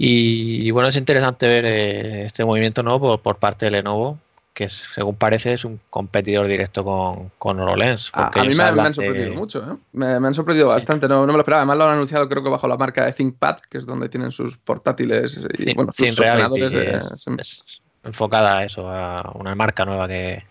Y, 0.01 0.72
bueno, 0.72 0.89
es 0.89 0.95
interesante 0.95 1.45
ver 1.45 1.65
eh, 1.65 2.25
este 2.25 2.45
movimiento 2.45 2.83
nuevo 2.83 3.18
por 3.18 3.38
parte 3.38 3.65
de 3.65 3.72
Lenovo, 3.72 4.18
que 4.60 4.70
según 4.70 5.16
parece 5.16 5.54
es 5.54 5.63
un 5.63 5.80
competidor 5.89 6.46
directo 6.46 6.84
con, 6.84 7.32
con 7.38 7.58
HoloLens. 7.62 8.12
A, 8.12 8.30
mí 8.42 8.54
me, 8.54 8.63
han 8.63 8.94
sorprendido 8.94 9.34
mucho, 9.34 9.63
¿eh? 9.63 9.78
me, 9.94 10.08
han 10.08 10.34
sorprendido 10.34 10.68
bastante, 10.68 11.08
no, 11.08 11.25
me 11.25 11.32
lo 11.32 11.39
esperaba. 11.39 11.62
Además 11.62 11.78
lo 11.78 11.86
han 11.86 11.94
anunciado 11.94 12.28
creo 12.28 12.44
que 12.44 12.50
bajo 12.50 12.68
la 12.68 12.75
marca 12.75 13.06
de 13.06 13.13
ThinkPad, 13.13 13.60
que 13.70 13.78
es 13.78 13.86
donde 13.86 14.10
tienen 14.10 14.34
sus 14.34 14.58
portátiles 14.58 15.39
y 15.60 15.74
bueno, 15.74 15.94
sus 15.94 16.20
es, 16.20 17.82
enfocada 18.04 18.58
a 18.58 18.66
eso, 18.66 18.89
a 18.89 19.32
una 19.36 19.56
marca 19.56 19.86
nueva 19.86 20.10
que... 20.10 20.44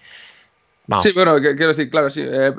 Sí, 1.03 1.13
bueno, 1.13 1.37
quiero 1.39 1.69
decir, 1.69 1.91
claro, 1.91 2.09
sí. 2.09 2.25
Eh, 2.25 2.51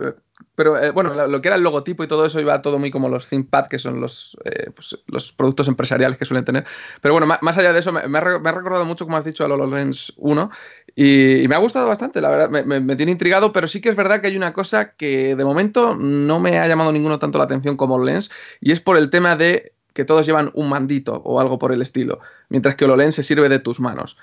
pero 0.59 0.77
eh, 0.77 0.91
bueno, 0.91 1.15
lo, 1.25 1.41
que 1.41 1.47
era 1.47 1.55
el 1.55 1.63
logotipo 1.63 2.03
y 2.03 2.07
todo 2.07 2.25
eso 2.25 2.37
iba 2.37 2.61
todo 2.61 2.79
muy 2.79 2.91
como 2.91 3.07
los 3.07 3.27
ThinkPad, 3.27 3.67
que 3.67 3.79
son 3.79 4.01
los, 4.01 4.35
eh, 4.43 4.69
pues, 4.75 4.99
los 5.07 5.31
productos 5.31 5.69
empresariales 5.69 6.17
que 6.17 6.25
suelen 6.25 6.43
tener. 6.43 6.65
Pero 6.99 7.13
bueno, 7.13 7.27
más, 7.27 7.57
allá 7.57 7.71
de 7.71 7.79
eso, 7.79 7.93
me, 7.93 8.01
ha, 8.01 8.19
recordado 8.19 8.83
mucho, 8.83 9.05
como 9.05 9.15
has 9.15 9.23
dicho, 9.23 9.45
al 9.45 9.53
HoloLens 9.53 10.11
1 10.17 10.51
y, 10.97 11.45
me 11.47 11.55
ha 11.55 11.59
gustado 11.59 11.87
bastante, 11.87 12.19
la 12.19 12.29
verdad, 12.29 12.49
me, 12.49 12.95
tiene 12.97 13.13
intrigado, 13.13 13.53
pero 13.53 13.69
sí 13.69 13.79
que 13.79 13.87
es 13.87 13.95
verdad 13.95 14.19
que 14.19 14.27
hay 14.27 14.35
una 14.35 14.51
cosa 14.51 14.91
que 14.95 15.33
de 15.37 15.45
momento 15.45 15.95
no 15.95 16.41
me 16.41 16.59
ha 16.59 16.67
llamado 16.67 16.91
ninguno 16.91 17.19
tanto 17.19 17.37
la 17.37 17.45
atención 17.45 17.77
como 17.77 17.95
HoloLens 17.95 18.29
y 18.59 18.73
es 18.73 18.81
por 18.81 18.97
el 18.97 19.09
tema 19.09 19.37
de 19.37 19.71
que 19.93 20.03
todos 20.03 20.25
llevan 20.25 20.51
un 20.55 20.67
mandito 20.67 21.21
o 21.23 21.39
algo 21.39 21.57
por 21.57 21.71
el 21.71 21.81
estilo, 21.81 22.19
mientras 22.49 22.75
que 22.75 22.83
HoloLens 22.83 23.15
se 23.15 23.23
sirve 23.23 23.47
de 23.47 23.59
tus 23.59 23.79
manos. 23.79 24.17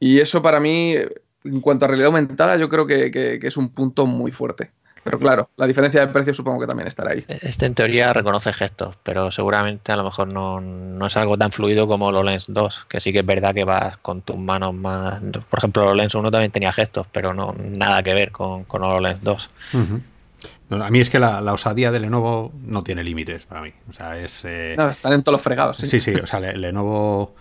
Y 0.00 0.20
eso 0.20 0.40
para 0.40 0.58
mí, 0.58 0.94
en 1.44 1.60
cuanto 1.60 1.84
a 1.84 1.88
realidad 1.88 2.06
aumentada, 2.06 2.56
yo 2.56 2.70
creo 2.70 2.86
que 2.86 3.40
es 3.42 3.58
un 3.58 3.68
punto 3.68 4.06
muy 4.06 4.32
fuerte. 4.32 4.70
Pero 5.06 5.20
claro, 5.20 5.50
la 5.56 5.68
diferencia 5.68 6.00
de 6.00 6.08
precio 6.08 6.34
supongo 6.34 6.58
que 6.58 6.66
también 6.66 6.88
estará 6.88 7.12
ahí. 7.12 7.24
Este 7.28 7.64
en 7.64 7.76
teoría 7.76 8.12
reconoce 8.12 8.52
gestos, 8.52 8.98
pero 9.04 9.30
seguramente 9.30 9.92
a 9.92 9.96
lo 9.96 10.02
mejor 10.02 10.26
no, 10.26 11.06
es 11.06 11.16
algo 11.16 11.38
tan 11.38 11.52
fluido 11.52 11.86
como 11.86 12.10
lo 12.10 12.24
Lens 12.24 12.46
2, 12.48 12.86
que 12.88 13.00
sí 13.00 13.12
que 13.12 13.20
es 13.20 13.26
verdad 13.26 13.54
que 13.54 13.62
vas 13.62 13.98
con 13.98 14.22
tus 14.22 14.36
manos 14.36 14.74
más... 14.74 15.20
Por 15.48 15.60
ejemplo, 15.60 15.84
lo 15.84 15.94
Lens 15.94 16.12
1 16.12 16.28
también 16.32 16.50
tenía 16.50 16.72
gestos, 16.72 17.06
pero 17.12 17.32
no 17.32 17.54
nada 17.56 18.02
que 18.02 18.14
ver 18.14 18.32
con, 18.32 18.64
con 18.64 18.82
HoloLens 18.82 19.22
2. 19.22 19.50
a 20.70 20.90
mí 20.90 20.98
es 20.98 21.08
que 21.08 21.20
la, 21.20 21.52
osadía 21.52 21.92
de 21.92 22.00
Lenovo 22.00 22.52
no 22.64 22.82
tiene 22.82 23.04
límites 23.04 23.46
para 23.46 23.62
mí. 23.62 23.72
O 23.88 23.92
sea, 23.92 24.18
es... 24.18 24.44
Eh, 24.44 24.76
están 24.90 25.12
en 25.12 25.22
todos 25.22 25.34
los 25.34 25.42
fregados, 25.42 25.76
sí. 25.76 25.86
Sí, 25.86 26.00
sí, 26.00 26.16
o 26.16 26.26
sea, 26.26 26.40
Lenovo 26.40 27.36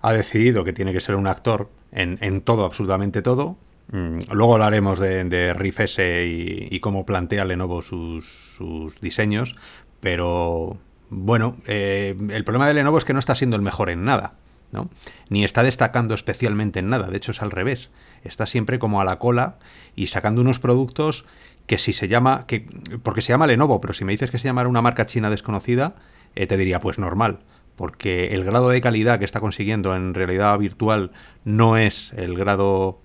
ha 0.00 0.14
decidido 0.14 0.64
que 0.64 0.72
tiene 0.72 0.94
que 0.94 1.02
ser 1.02 1.16
un 1.16 1.26
actor 1.26 1.68
en, 1.92 2.16
en 2.22 2.40
todo, 2.40 2.64
absolutamente 2.64 3.20
todo, 3.20 3.58
luego 3.92 4.54
hablaremos 4.54 5.00
de, 5.00 5.24
de 5.24 5.54
Riff 5.54 5.80
S 5.80 6.24
y, 6.70 6.80
cómo 6.80 7.04
plantea 7.04 7.44
Lenovo 7.44 7.82
sus, 7.82 8.24
sus 8.56 9.00
diseños, 9.00 9.56
pero 10.00 10.78
bueno, 11.08 11.56
eh, 11.66 12.16
el 12.30 12.44
problema 12.44 12.68
de 12.68 12.74
Lenovo 12.74 12.98
es 12.98 13.04
que 13.04 13.12
no 13.12 13.18
está 13.18 13.34
siendo 13.34 13.56
el 13.56 13.62
mejor 13.62 13.90
en 13.90 14.04
nada. 14.04 14.34
¿no? 14.72 14.88
Ni 15.28 15.42
está 15.42 15.64
destacando 15.64 16.14
especialmente 16.14 16.78
en 16.78 16.90
nada, 16.90 17.08
de 17.08 17.16
hecho 17.16 17.32
es 17.32 17.42
al 17.42 17.50
revés. 17.50 17.90
Está 18.22 18.46
siempre 18.46 18.78
como 18.78 19.00
a 19.00 19.04
la 19.04 19.18
cola 19.18 19.58
y 19.96 20.06
sacando 20.06 20.40
unos 20.40 20.60
productos 20.60 21.24
que 21.66 21.76
si 21.76 21.92
se 21.92 22.06
llama, 22.06 22.46
que, 22.46 22.66
porque 23.02 23.22
se 23.22 23.32
llama 23.32 23.48
Lenovo, 23.48 23.80
pero 23.80 23.94
si 23.94 24.04
me 24.04 24.12
dices 24.12 24.30
que 24.30 24.38
se 24.38 24.44
llamara 24.44 24.68
una 24.68 24.82
marca 24.82 25.06
china 25.06 25.28
desconocida, 25.28 25.96
eh, 26.36 26.46
te 26.46 26.56
diría 26.56 26.78
pues 26.78 26.98
normal 26.98 27.40
porque 27.80 28.34
el 28.34 28.44
grado 28.44 28.68
de 28.68 28.82
calidad 28.82 29.18
que 29.18 29.24
está 29.24 29.40
consiguiendo 29.40 29.96
en 29.96 30.12
realidad 30.12 30.58
virtual 30.58 31.12
no 31.44 31.78
es 31.78 32.12
el 32.12 32.36
grado 32.36 33.00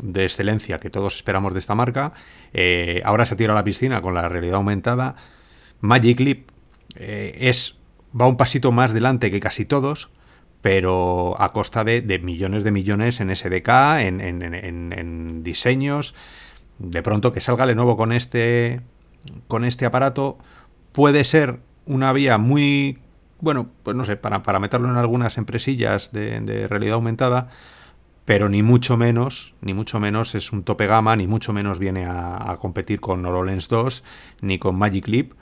de 0.00 0.24
excelencia 0.24 0.78
que 0.78 0.90
todos 0.90 1.16
esperamos 1.16 1.52
de 1.52 1.60
esta 1.60 1.74
marca. 1.74 2.12
Eh, 2.52 3.02
ahora 3.04 3.26
se 3.26 3.36
tira 3.36 3.52
a 3.52 3.56
la 3.56 3.64
piscina 3.64 4.00
con 4.00 4.14
la 4.14 4.28
realidad 4.28 4.56
aumentada. 4.56 5.16
Magic 5.80 6.20
Leap 6.20 6.50
eh, 6.96 7.36
es, 7.40 7.78
va 8.18 8.26
un 8.26 8.36
pasito 8.36 8.72
más 8.72 8.92
delante 8.92 9.30
que 9.30 9.40
casi 9.40 9.64
todos, 9.64 10.10
pero 10.62 11.40
a 11.40 11.52
costa 11.52 11.84
de, 11.84 12.20
millones 12.22 12.64
de 12.64 12.70
millones 12.70 13.20
en 13.20 13.34
SDK, 13.34 13.68
en, 14.00 14.20
en, 14.20 15.42
diseños. 15.42 16.14
De 16.78 17.02
pronto 17.02 17.32
que 17.32 17.40
salga 17.40 17.66
nuevo 17.74 17.96
con 17.96 18.12
este, 18.12 18.80
con 19.46 19.64
este 19.64 19.86
aparato 19.86 20.38
puede 20.92 21.24
ser 21.24 21.60
una 21.86 22.12
vía 22.12 22.38
muy, 22.38 22.98
bueno, 23.40 23.70
pues 23.82 23.96
no 23.96 24.04
sé, 24.04 24.16
para, 24.16 24.42
para 24.42 24.58
meterlo 24.58 24.88
en 24.88 24.96
algunas 24.96 25.38
empresillas 25.38 26.12
de, 26.12 26.40
de 26.40 26.68
realidad 26.68 26.94
aumentada, 26.94 27.50
pero 28.28 28.50
ni 28.50 28.62
mucho 28.62 28.98
menos, 28.98 29.54
ni 29.62 29.72
mucho 29.72 29.98
menos 30.00 30.34
es 30.34 30.52
un 30.52 30.62
tope 30.62 30.86
gama, 30.86 31.16
ni 31.16 31.26
mucho 31.26 31.54
menos 31.54 31.78
viene 31.78 32.04
a, 32.04 32.58
competir 32.60 33.00
con 33.00 33.24
HoloLens 33.24 33.68
2 33.68 34.04
ni 34.42 34.58
con 34.58 34.76
Magic 34.76 35.08
Leap. 35.08 35.32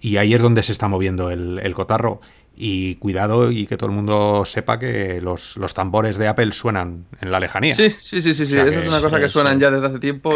Y 0.00 0.16
ahí 0.16 0.32
es 0.32 0.40
donde 0.40 0.62
se 0.62 0.72
está 0.72 0.88
moviendo 0.88 1.30
el 1.30 1.74
cotarro. 1.74 2.22
Y 2.62 2.96
cuidado 2.96 3.50
y 3.50 3.66
que 3.66 3.78
todo 3.78 3.88
el 3.88 3.96
mundo 3.96 4.44
sepa 4.44 4.78
que 4.78 5.18
los, 5.22 5.56
tambores 5.72 6.18
de 6.18 6.28
Apple 6.28 6.52
suenan 6.52 7.06
en 7.22 7.30
la 7.30 7.40
lejanía. 7.40 7.74
Sí, 7.74 7.88
sí, 7.98 8.20
sí, 8.20 8.34
sí, 8.34 8.44
sí. 8.44 8.58
Esa 8.58 8.80
es 8.80 8.88
una 8.88 9.00
cosa 9.00 9.18
que 9.18 9.30
suenan 9.30 9.58
ya 9.58 9.70
desde 9.70 9.86
hace 9.86 9.98
tiempo 9.98 10.34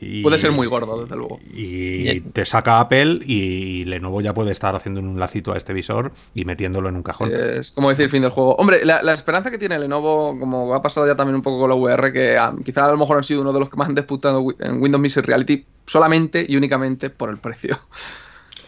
y, 0.00 0.22
puede 0.22 0.38
ser 0.38 0.52
muy 0.52 0.66
gordo, 0.66 1.00
desde 1.02 1.16
luego. 1.16 1.40
Y 1.54 2.20
te 2.20 2.44
saca 2.44 2.80
Apple 2.80 3.20
y 3.24 3.86
Lenovo 3.86 4.20
ya 4.20 4.34
puede 4.34 4.52
estar 4.52 4.74
haciendo 4.74 5.00
un 5.00 5.18
lacito 5.18 5.54
a 5.54 5.56
este 5.56 5.72
visor 5.72 6.12
y 6.34 6.44
metiéndolo 6.44 6.90
en 6.90 6.96
un 6.96 7.02
cajón. 7.02 7.32
Es 7.32 7.70
como 7.70 7.88
decir 7.88 8.10
fin 8.10 8.20
del 8.20 8.30
juego. 8.30 8.56
Hombre, 8.56 8.84
la, 8.84 9.12
esperanza 9.14 9.50
que 9.50 9.56
tiene 9.56 9.78
Lenovo, 9.78 10.38
como 10.38 10.74
ha 10.74 10.82
pasado 10.82 11.06
ya 11.06 11.16
también 11.16 11.36
un 11.36 11.42
poco 11.42 11.60
con 11.60 11.70
la 11.70 11.76
VR, 11.76 12.12
que 12.12 12.36
ah, 12.36 12.52
quizá 12.62 12.84
a 12.84 12.90
lo 12.90 12.98
mejor 12.98 13.16
han 13.16 13.24
sido 13.24 13.40
uno 13.40 13.54
de 13.54 13.60
los 13.60 13.70
que 13.70 13.76
más 13.78 13.88
han 13.88 13.94
disputado 13.94 14.44
en 14.58 14.82
Windows 14.82 15.00
Mixed 15.00 15.24
Reality 15.24 15.64
solamente 15.86 16.44
y 16.46 16.56
únicamente 16.56 17.08
por 17.08 17.30
el 17.30 17.38
precio. 17.38 17.78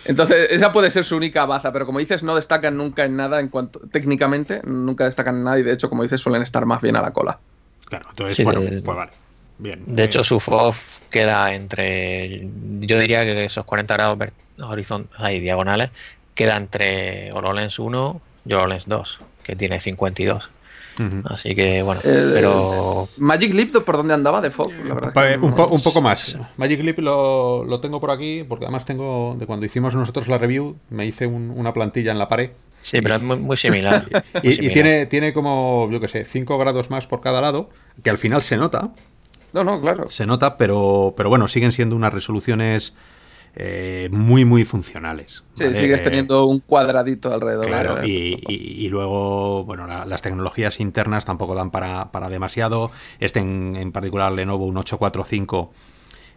Entonces, 0.08 0.48
esa 0.50 0.72
puede 0.72 0.90
ser 0.90 1.04
su 1.04 1.16
única 1.16 1.44
baza, 1.46 1.72
pero 1.72 1.86
como 1.86 1.98
dices, 1.98 2.22
no 2.22 2.36
destacan 2.36 2.76
nunca 2.76 3.04
en 3.04 3.16
nada 3.16 3.40
en 3.40 3.48
cuanto 3.48 3.80
técnicamente, 3.90 4.60
nunca 4.64 5.04
destacan 5.04 5.36
en 5.36 5.44
nada 5.44 5.58
y 5.58 5.62
de 5.62 5.72
hecho, 5.72 5.88
como 5.88 6.02
dices, 6.02 6.20
suelen 6.20 6.42
estar 6.42 6.64
más 6.64 6.80
bien 6.80 6.96
a 6.96 7.02
la 7.02 7.12
cola. 7.12 7.38
Claro, 7.86 8.06
entonces, 8.10 8.44
bueno, 8.44 8.60
pues 8.60 8.96
vale. 8.96 9.12
Bien. 9.58 9.82
De 9.86 10.04
hecho, 10.04 10.22
su 10.22 10.38
FOV 10.38 10.76
queda 11.10 11.54
entre, 11.54 12.48
yo 12.80 12.98
diría 12.98 13.24
que 13.24 13.46
esos 13.46 13.64
40 13.64 13.94
grados 13.94 14.18
horizontales 14.60 15.38
y 15.38 15.40
diagonales 15.40 15.90
queda 16.34 16.56
entre 16.56 17.32
HoloLens 17.32 17.78
1 17.78 18.20
y 18.44 18.52
HoloLens 18.52 18.86
2, 18.86 19.20
que 19.42 19.56
tiene 19.56 19.80
52. 19.80 20.50
Así 21.24 21.54
que 21.54 21.82
bueno, 21.82 22.00
eh, 22.04 22.30
pero. 22.32 23.08
Magic 23.16 23.52
Leap, 23.54 23.84
¿por 23.84 23.96
dónde 23.96 24.14
andaba 24.14 24.40
de 24.40 24.50
Fog? 24.50 24.70
un, 25.40 25.82
poco 25.82 26.00
más. 26.00 26.38
Magic 26.56 26.82
Leap 26.82 26.98
lo, 26.98 27.80
tengo 27.80 28.00
por 28.00 28.10
aquí, 28.10 28.44
porque 28.48 28.64
además 28.64 28.84
tengo, 28.84 29.36
de 29.38 29.46
cuando 29.46 29.66
hicimos 29.66 29.94
nosotros 29.94 30.28
la 30.28 30.38
review, 30.38 30.76
me 30.90 31.06
hice 31.06 31.26
una 31.26 31.72
plantilla 31.72 32.12
en 32.12 32.18
la 32.18 32.28
pared. 32.28 32.50
Sí, 32.70 33.00
pero 33.00 33.16
es 33.16 33.22
muy, 33.22 33.56
similar. 33.56 34.06
Y, 34.42 34.68
tiene, 34.68 35.06
tiene 35.06 35.32
como, 35.32 35.88
yo 35.90 36.00
qué 36.00 36.08
sé, 36.08 36.24
5 36.24 36.58
grados 36.58 36.90
más 36.90 37.06
por 37.06 37.20
cada 37.20 37.40
lado, 37.40 37.70
que 38.02 38.10
al 38.10 38.18
final 38.18 38.42
se 38.42 38.56
nota. 38.56 38.92
No, 39.52 39.64
no, 39.64 39.80
claro. 39.80 40.10
Se 40.10 40.26
nota, 40.26 40.56
pero, 40.56 41.14
pero 41.16 41.28
bueno, 41.28 41.48
siguen 41.48 41.72
siendo 41.72 41.96
unas 41.96 42.12
resoluciones 42.12 42.94
eh, 43.58 44.10
muy, 44.12 44.44
muy 44.44 44.66
funcionales. 44.66 45.42
Sí, 45.54 45.72
sigues 45.72 46.04
teniendo 46.04 46.44
un 46.44 46.60
cuadradito 46.60 47.32
alrededor. 47.32 47.66
Claro, 47.66 48.06
y, 48.06 48.86
luego, 48.90 49.64
bueno, 49.64 49.86
las 49.86 50.20
tecnologías 50.20 50.78
internas 50.78 51.24
tampoco 51.24 51.54
dan 51.54 51.70
para, 51.70 52.28
demasiado. 52.28 52.90
Este 53.18 53.40
en, 53.40 53.92
particular, 53.92 54.30
Lenovo, 54.32 54.66
un 54.66 54.76
845, 54.76 55.72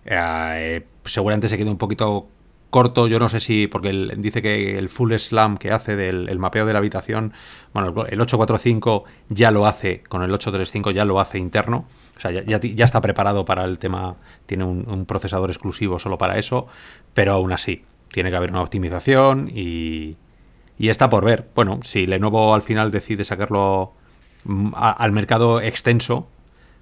eh, 0.05 0.85
seguramente 1.03 1.49
se 1.49 1.57
queda 1.57 1.69
un 1.69 1.77
poquito 1.77 2.29
corto, 2.69 3.07
yo 3.07 3.19
no 3.19 3.29
sé 3.29 3.39
si, 3.39 3.67
porque 3.67 3.89
él 3.89 4.13
dice 4.17 4.41
que 4.41 4.77
el 4.77 4.89
full 4.89 5.13
slam 5.13 5.57
que 5.57 5.71
hace 5.71 5.95
del 5.95 6.37
mapeo 6.39 6.65
de 6.65 6.73
la 6.73 6.79
habitación, 6.79 7.33
bueno, 7.73 7.89
el 8.05 8.21
845 8.21 9.05
ya 9.29 9.51
lo 9.51 9.65
hace, 9.65 10.03
con 10.03 10.21
el 10.21 10.31
835 10.31 10.91
ya 10.91 11.05
lo 11.05 11.19
hace 11.19 11.37
interno, 11.37 11.87
o 12.15 12.19
sea, 12.19 12.31
ya, 12.31 12.43
ya, 12.59 12.85
está 12.85 13.01
preparado 13.01 13.45
para 13.45 13.63
el 13.65 13.79
tema, 13.79 14.17
tiene 14.45 14.65
un, 14.65 15.05
procesador 15.05 15.49
exclusivo 15.49 15.99
solo 15.99 16.17
para 16.17 16.37
eso, 16.37 16.67
pero 17.13 17.33
aún 17.33 17.51
así, 17.51 17.83
tiene 18.11 18.29
que 18.29 18.35
haber 18.35 18.51
una 18.51 18.61
optimización 18.61 19.49
y, 19.53 20.17
y 20.77 20.89
está 20.89 21.09
por 21.09 21.25
ver. 21.25 21.47
Bueno, 21.55 21.79
si 21.83 22.07
Lenovo 22.07 22.53
al 22.53 22.61
final 22.61 22.91
decide 22.91 23.25
sacarlo 23.25 23.93
mm, 24.45 24.73
al 24.75 25.11
mercado 25.11 25.61
extenso, 25.61 26.27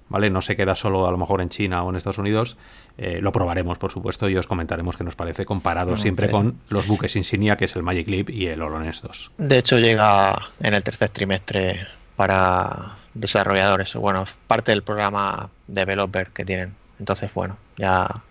¿vale? 0.08 0.30
No 0.30 0.42
se 0.42 0.56
queda 0.56 0.74
solo 0.76 1.06
a 1.06 1.10
lo 1.10 1.18
mejor 1.18 1.40
en 1.40 1.48
China 1.48 1.82
o 1.82 1.90
en 1.90 1.96
Estados 1.96 2.18
Unidos, 2.18 2.56
eh, 2.96 3.20
lo 3.20 3.32
probaremos, 3.32 3.78
por 3.78 3.92
supuesto, 3.92 4.28
y 4.28 4.36
os 4.36 4.46
comentaremos 4.46 4.96
qué 4.96 5.04
nos 5.04 5.14
parece 5.14 5.44
comparado 5.44 5.96
siempre 5.96 6.30
con 6.30 6.58
los 6.68 6.86
buques 6.86 7.14
insignia, 7.16 7.56
que 7.56 7.66
es 7.66 7.76
el 7.76 7.82
Magic 7.82 8.08
Leap 8.08 8.30
y 8.30 8.46
el 8.46 8.62
HoloLens 8.62 9.02
2. 9.02 9.32
De 9.38 9.58
hecho, 9.58 9.78
llega 9.78 10.48
en 10.60 10.74
el 10.74 10.82
tercer 10.82 11.10
trimestre 11.10 11.86
para 12.16 12.96
desarrolladores, 13.14 13.94
bueno, 13.94 14.24
parte 14.46 14.72
del 14.72 14.82
programa 14.82 15.50
developer 15.66 16.28
que 16.30 16.44
tienen. 16.44 16.74
Entonces, 16.98 17.32
bueno, 17.32 17.56
ya, 17.76 18.22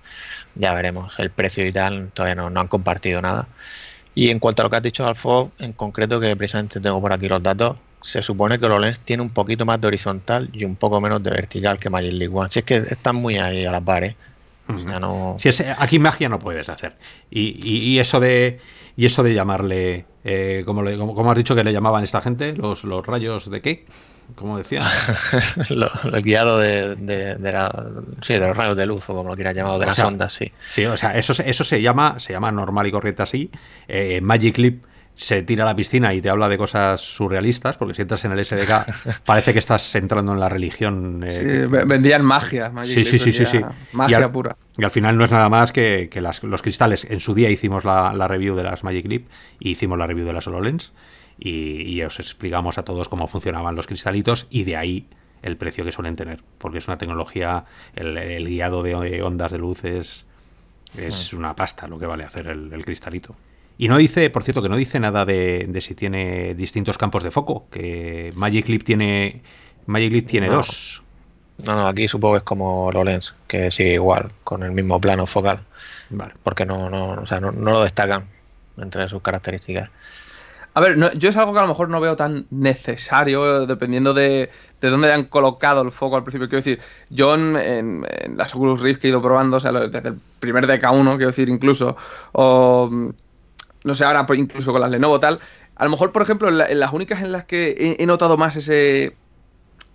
ya 0.57 0.73
veremos 0.73 1.17
el 1.19 1.29
precio 1.29 1.65
y 1.65 1.71
tal, 1.71 2.11
todavía 2.13 2.35
no, 2.35 2.49
no 2.49 2.59
han 2.59 2.67
compartido 2.67 3.21
nada. 3.21 3.47
Y 4.15 4.29
en 4.29 4.39
cuanto 4.39 4.61
a 4.61 4.65
lo 4.65 4.69
que 4.69 4.77
has 4.77 4.83
dicho, 4.83 5.07
Alfo, 5.07 5.51
en 5.59 5.73
concreto, 5.73 6.19
que 6.19 6.35
precisamente 6.35 6.79
tengo 6.79 6.99
por 6.99 7.13
aquí 7.13 7.27
los 7.27 7.41
datos, 7.43 7.77
se 8.01 8.23
supone 8.23 8.57
que 8.57 8.65
HoloLens 8.65 8.99
tiene 8.99 9.21
un 9.21 9.29
poquito 9.29 9.65
más 9.65 9.79
de 9.81 9.87
horizontal 9.87 10.49
y 10.53 10.63
un 10.63 10.75
poco 10.75 10.99
menos 11.01 11.21
de 11.21 11.29
vertical 11.29 11.77
que 11.77 11.89
Magic 11.89 12.13
Leap 12.13 12.35
One. 12.35 12.49
Si 12.49 12.59
es 12.59 12.65
que 12.65 12.77
están 12.77 13.15
muy 13.15 13.37
ahí 13.37 13.65
a 13.65 13.71
la 13.71 13.81
par, 13.81 14.03
¿eh? 14.03 14.15
si 15.37 15.49
es, 15.49 15.63
aquí 15.77 15.99
magia 15.99 16.29
no 16.29 16.39
puedes 16.39 16.67
hacer. 16.69 16.95
Y, 17.29 17.99
eso 17.99 18.19
de 18.19 18.59
y 18.97 19.05
eso 19.05 19.21
de 19.21 19.35
llamarle, 19.35 20.05
eh, 20.23 20.63
como, 20.65 20.81
has 21.29 21.37
dicho 21.37 21.53
que 21.53 21.63
le 21.63 21.71
llamaban 21.71 22.03
esta 22.03 22.19
gente, 22.19 22.53
los, 22.53 22.83
los 22.83 23.05
rayos 23.05 23.47
de 23.47 23.61
qué, 23.61 23.85
como 24.33 24.57
decía. 24.57 24.83
el 25.69 26.21
guiado 26.23 26.57
de, 26.57 26.95
sí, 28.23 28.33
de 28.33 28.47
los 28.47 28.57
rayos 28.57 28.75
de 28.75 28.87
luz 28.87 29.07
o 29.07 29.13
como 29.13 29.29
lo 29.29 29.35
quieras 29.35 29.53
llamar, 29.53 29.77
de 29.77 29.85
las 29.85 29.99
ondas, 29.99 30.33
sí. 30.33 30.51
Sí, 30.71 30.83
o 30.87 30.97
sea, 30.97 31.15
eso, 31.15 31.33
eso 31.45 31.63
se 31.63 31.79
llama, 31.79 32.17
se 32.17 32.33
llama 32.33 32.51
normal 32.51 32.87
y 32.87 32.91
corriente 32.91 33.21
así. 33.21 33.51
Eh, 33.87 34.19
Magic 34.19 34.57
Leap 34.57 34.83
se 35.17 35.41
tira 35.41 35.63
a 35.63 35.67
la 35.67 35.75
piscina 35.75 36.13
y 36.13 36.21
te 36.21 36.29
habla 36.29 36.47
de 36.47 36.57
cosas 36.57 37.01
surrealistas, 37.01 37.75
porque 37.75 37.95
si 37.95 38.03
entras 38.03 38.23
en 38.23 38.31
el 38.31 38.45
SDK 38.45 39.23
parece 39.25 39.51
que 39.51 39.59
estás 39.59 39.95
entrando 39.95 40.31
en 40.31 40.39
la 40.39 40.47
religión. 40.47 41.23
Eh, 41.25 41.31
sí, 41.31 41.43
vendían 41.85 42.23
magia. 42.23 42.71
sí, 42.83 43.03
sí, 43.03 43.17
sí, 43.19 43.31
sí, 43.31 43.59
Magia 43.91 44.31
pura. 44.31 44.55
Y 44.77 44.83
al 44.83 44.91
final 44.91 45.17
no 45.17 45.25
es 45.25 45.31
nada 45.31 45.49
más 45.49 45.73
que, 45.73 46.09
los 46.43 46.61
cristales. 46.61 47.05
En 47.09 47.19
su 47.19 47.33
día 47.33 47.49
hicimos 47.49 47.83
la, 47.83 48.27
review 48.27 48.55
de 48.55 48.63
las 48.63 48.83
Magic 48.83 49.07
Leap 49.07 49.23
y 49.59 49.71
hicimos 49.71 49.97
la 49.97 50.05
review 50.05 50.27
de 50.27 50.33
las 50.33 50.47
HoloLens 50.47 50.93
y, 51.39 51.81
y 51.81 52.03
os 52.03 52.19
explicamos 52.19 52.77
a 52.77 52.83
todos 52.83 53.09
cómo 53.09 53.27
funcionaban 53.27 53.75
los 53.75 53.87
cristalitos 53.87 54.45
y 54.51 54.63
de 54.65 54.77
ahí 54.77 55.07
el 55.41 55.57
precio 55.57 55.83
que 55.83 55.91
suelen 55.91 56.15
tener, 56.15 56.43
porque 56.59 56.77
es 56.77 56.87
una 56.87 56.97
tecnología, 56.97 57.65
el, 57.95 58.45
guiado 58.45 58.83
de 58.83 59.23
ondas 59.23 59.51
de 59.51 59.57
luz 59.57 59.83
es, 59.83 60.25
es 60.95 61.33
una 61.33 61.55
pasta 61.55 61.87
lo 61.87 61.97
que 61.97 62.05
vale 62.05 62.23
hacer 62.23 62.47
el 62.47 62.85
cristalito. 62.85 63.35
Y 63.77 63.87
no 63.87 63.97
dice, 63.97 64.29
por 64.29 64.43
cierto, 64.43 64.61
que 64.61 64.69
no 64.69 64.75
dice 64.75 64.99
nada 64.99 65.23
de, 65.23 65.77
si 65.81 65.93
tiene 65.93 66.55
distintos 66.55 66.97
campos 66.97 67.23
de 67.23 67.31
foco, 67.31 67.67
que 67.69 68.31
Magic 68.35 68.67
Leap 68.69 68.83
tiene, 68.83 69.41
Magic 69.85 70.11
Leap 70.11 70.25
tiene 70.25 70.47
dos. 70.47 71.03
No, 71.63 71.73
no, 71.73 71.87
aquí 71.87 72.07
supongo 72.07 72.35
que 72.35 72.37
es 72.39 72.43
como 72.43 72.91
Lens, 72.91 73.35
que 73.47 73.71
sigue 73.71 73.93
igual, 73.93 74.31
con 74.43 74.63
el 74.63 74.71
mismo 74.71 74.99
plano 74.99 75.25
focal. 75.27 75.59
Vale. 76.09 76.33
Porque 76.43 76.65
no, 76.65 76.89
no, 76.89 77.21
o 77.21 77.25
sea, 77.27 77.39
no, 77.39 77.51
lo 77.51 77.83
destacan 77.83 78.25
entre 78.77 79.07
sus 79.07 79.21
características. 79.21 79.89
A 80.73 80.79
ver, 80.79 80.95
yo 81.17 81.29
es 81.29 81.37
algo 81.37 81.53
que 81.53 81.59
a 81.59 81.63
lo 81.63 81.69
mejor 81.69 81.89
no 81.89 81.99
veo 81.99 82.15
tan 82.15 82.45
necesario, 82.51 83.65
dependiendo 83.65 84.13
de, 84.13 84.51
de 84.79 84.89
dónde 84.89 85.11
han 85.11 85.25
colocado 85.25 85.81
el 85.81 85.91
foco 85.91 86.15
al 86.15 86.23
principio. 86.23 86.47
Quiero 86.47 86.63
decir, 86.63 86.79
yo 87.09 87.33
en, 87.33 87.55
en, 87.55 88.37
las 88.37 88.53
Oculus 88.53 88.79
Rift 88.79 89.01
que 89.01 89.07
he 89.07 89.09
ido 89.09 89.21
probando, 89.21 89.57
o 89.57 89.59
sea, 89.59 89.71
desde 89.71 90.09
el 90.09 90.19
primer 90.39 90.67
DK1, 90.67 91.15
quiero 91.15 91.31
decir, 91.31 91.49
incluso, 91.49 91.97
o 92.33 93.11
no 93.87 93.95
sé, 93.95 94.03
ahora 94.03 94.25
pues, 94.25 94.39
incluso 94.39 94.71
con 94.71 94.81
las 94.81 94.91
Lenovo 94.91 95.19
tal, 95.19 95.39
a 95.75 95.85
lo 95.85 95.91
mejor, 95.91 96.11
por 96.11 96.21
ejemplo, 96.21 96.49
en, 96.49 96.79
las 96.79 96.93
únicas 96.93 97.21
en 97.21 97.31
las 97.31 97.45
que 97.45 97.95
he, 97.97 98.05
notado 98.05 98.37
más 98.37 98.55
ese 98.55 99.15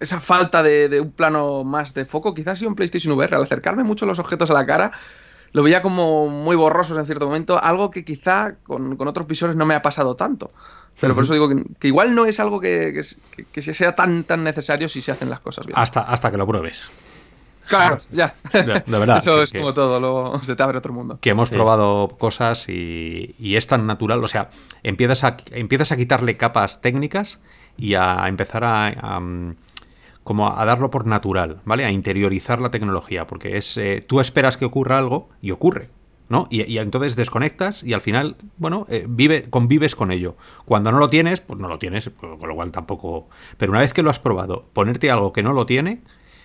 esa 0.01 0.21
falta 0.21 0.63
de, 0.63 1.01
un 1.01 1.13
plano 1.13 1.63
más 1.63 1.95
de 1.95 2.05
foco, 2.05 2.35
quizás 2.35 2.55
ha 2.55 2.57
sido 2.57 2.71
en 2.71 2.75
PlayStation 2.75 3.17
VR. 3.17 3.37
Al 3.37 3.45
acercarme 3.45 3.85
mucho 3.85 4.05
los 4.05 4.19
objetos 4.19 4.51
a 4.51 4.55
la 4.55 4.67
cara, 4.67 4.93
lo 5.53 5.63
veía 5.63 5.81
como 5.81 6.29
muy 6.29 6.57
borrosos 6.57 6.99
en 6.99 7.07
cierto 7.07 7.27
momento, 7.27 7.63
algo 7.63 7.91
que 7.91 8.05
quizá 8.05 8.57
con, 8.65 8.97
otros 9.07 9.29
visores 9.29 9.55
no 9.55 9.65
me 9.65 9.75
ha 9.75 9.83
pasado 9.83 10.17
tanto. 10.17 10.51
Pero 11.01 11.15
por 11.15 11.25
eso 11.25 11.35
digo 11.35 11.49
que, 11.79 11.89
igual 11.89 12.15
no 12.15 12.27
es 12.27 12.41
algo 12.41 12.61
que, 12.61 13.01
que, 13.53 13.63
sea 13.63 13.95
tan, 13.95 14.25
tan 14.25 14.43
necesario 14.43 14.89
si 14.89 15.01
se 15.01 15.13
hacen 15.13 15.31
las 15.31 15.41
cosas 15.41 15.67
bien. 15.67 15.79
Hasta, 15.79 16.01
hasta 16.01 16.31
que 16.31 16.37
lo 16.37 16.47
pruebes. 16.47 17.12
Claro, 17.69 18.01
ya. 18.11 18.35
De, 18.53 18.83
verdad. 18.87 19.19
Eso 19.19 19.43
es 19.43 19.53
como 19.53 19.75
todo, 19.75 20.01
luego 20.01 20.43
se 20.43 20.57
te 20.57 20.63
abre 20.63 20.79
otro 20.79 20.93
mundo. 20.93 21.19
Que 21.21 21.31
hemos 21.31 21.51
probado 21.51 22.09
cosas 22.19 22.69
y, 22.69 23.35
es 23.39 23.67
tan 23.67 23.87
natural. 23.87 24.23
O 24.23 24.29
sea, 24.29 24.51
empiezas 24.83 25.25
a, 25.25 25.37
empiezas 25.51 25.93
a 25.93 25.97
quitarle 25.97 26.37
capas 26.37 26.81
técnicas 26.81 27.41
y 27.77 27.95
a 27.95 28.27
empezar 28.29 28.65
a, 28.65 29.21
como 30.25 30.57
a 30.57 30.65
darlo 30.65 30.91
por 30.91 31.07
natural, 31.07 31.61
¿vale? 31.65 31.85
A 31.85 31.91
interiorizar 31.91 32.61
la 32.61 32.71
tecnología, 32.71 33.27
porque 33.27 33.57
es 33.57 33.77
eh, 33.77 34.05
tú 34.07 34.21
esperas 34.21 34.57
que 34.57 34.65
ocurra 34.65 34.99
algo 34.99 35.29
y 35.41 35.51
ocurre. 35.51 35.91
¿no? 36.29 36.47
Y, 36.49 36.79
entonces 36.79 37.15
desconectas 37.15 37.85
y 37.85 37.93
al 37.93 38.01
final, 38.01 38.37
bueno, 38.57 38.87
eh, 38.89 39.05
vive, 39.07 39.51
convives 39.51 39.95
con 39.95 40.11
ello. 40.11 40.35
Cuando 40.65 40.91
no 40.91 40.97
lo 40.97 41.11
tienes, 41.11 41.43
pues 41.43 41.61
no 41.61 41.69
lo 41.69 41.79
tienes, 41.79 42.09
pues, 42.09 42.39
con 42.39 42.49
lo 42.49 42.55
cual 42.55 42.73
tampoco. 42.73 43.29
Pero 43.59 43.71
una 43.71 43.81
vez 43.81 43.93
que 43.93 44.03
lo 44.03 44.09
has 44.09 44.19
probado, 44.19 44.65
ponerte 44.73 45.11
algo 45.11 45.35
que 45.35 45.43
no 45.43 45.53
lo 45.53 45.67
tiene, 45.67 46.01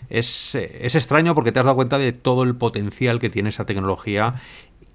es, 0.09 0.55
eh, 0.55 0.79
es 0.81 0.95
extraño 0.95 1.35
porque 1.35 1.51
te 1.51 1.59
has 1.59 1.65
dado 1.65 1.75
cuenta 1.75 1.97
de 1.97 2.13
todo 2.13 2.43
el 2.43 2.55
potencial 2.55 3.19
que 3.19 3.29
tiene 3.29 3.49
esa 3.49 3.65
tecnología 3.65 4.35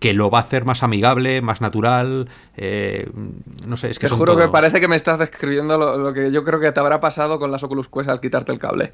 que 0.02 0.12
lo 0.14 0.30
va 0.30 0.38
a 0.38 0.42
hacer 0.42 0.64
más 0.64 0.82
amigable, 0.82 1.40
más 1.42 1.60
natural. 1.60 2.28
Eh, 2.56 3.08
no 3.64 3.76
sé, 3.76 3.90
es 3.90 4.00
que. 4.00 4.08
Te 4.08 4.14
juro 4.14 4.36
que 4.36 4.48
parece 4.48 4.80
que 4.80 4.88
me 4.88 4.96
estás 4.96 5.18
describiendo 5.18 5.78
lo, 5.78 6.12
que 6.12 6.32
yo 6.32 6.42
creo 6.44 6.58
que 6.58 6.72
te 6.72 6.80
habrá 6.80 7.00
pasado 7.00 7.38
con 7.38 7.52
las 7.52 7.62
Oculus 7.62 7.88
Quest 7.88 8.10
al 8.10 8.20
quitarte 8.20 8.50
el 8.50 8.58
cable. 8.58 8.92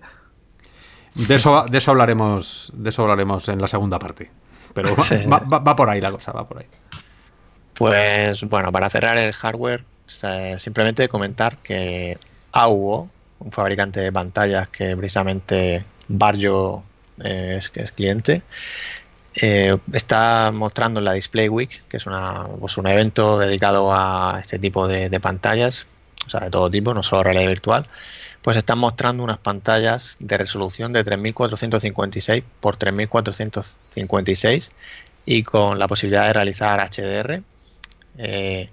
De 1.15 1.35
eso, 1.35 1.65
de 1.69 1.79
eso 1.79 1.93
hablaremos, 1.93 2.71
de 2.75 2.91
eso 2.91 3.03
hablaremos 3.03 3.49
en 3.49 3.61
la 3.61 3.69
segunda 3.69 3.99
parte. 3.99 4.31
Pero 4.75 4.95
va, 4.95 5.75
por 5.75 5.89
ahí 5.89 6.01
la 6.01 6.13
cosa, 6.13 6.33
va 6.33 6.47
por 6.47 6.59
ahí. 6.59 6.67
Pues 7.73 8.45
bueno, 8.45 8.71
para 8.71 8.91
cerrar 8.91 9.17
el 9.17 9.33
hardware, 9.33 9.85
simplemente 10.59 11.09
comentar 11.09 11.57
que 11.59 12.19
AUO, 12.53 13.09
un 13.39 13.51
fabricante 13.53 14.01
de 14.01 14.13
pantallas 14.13 14.69
que 14.69 14.95
precisamente 14.95 15.85
Barrio 16.09 16.83
eh, 17.23 17.57
es, 17.59 17.71
es 17.75 17.93
cliente, 17.93 18.43
eh, 19.41 19.77
está 19.93 20.51
mostrando 20.53 20.99
en 20.99 21.05
la 21.05 21.13
Display 21.13 21.49
Week, 21.49 21.83
que 21.89 21.99
es 21.99 22.07
pues 22.59 22.77
un 22.77 22.87
evento 22.89 23.39
dedicado 23.39 23.93
a 23.95 24.39
este 24.41 24.59
tipo 24.59 24.89
de, 24.89 25.21
pantallas, 25.21 25.87
o 26.27 26.31
sea, 26.31 26.41
de 26.41 26.51
todo 26.51 26.69
tipo, 26.71 26.93
no 26.93 27.05
solo 27.05 27.23
realidad 27.23 27.47
virtual, 27.49 27.87
pues 28.43 28.57
están 28.57 28.79
mostrando 28.79 29.23
unas 29.23 29.39
pantallas 29.39 30.17
de 30.19 30.39
resolución 30.39 30.93
de 30.93 31.05
3456 31.05 32.43
por 32.61 32.77
3456 32.77 34.73
y 35.27 35.43
con 35.45 35.79
la 35.79 35.87
posibilidad 35.87 36.27
de 36.27 36.33
realizar 36.33 36.81
HDR. 36.81 37.43
Eh, 38.19 38.71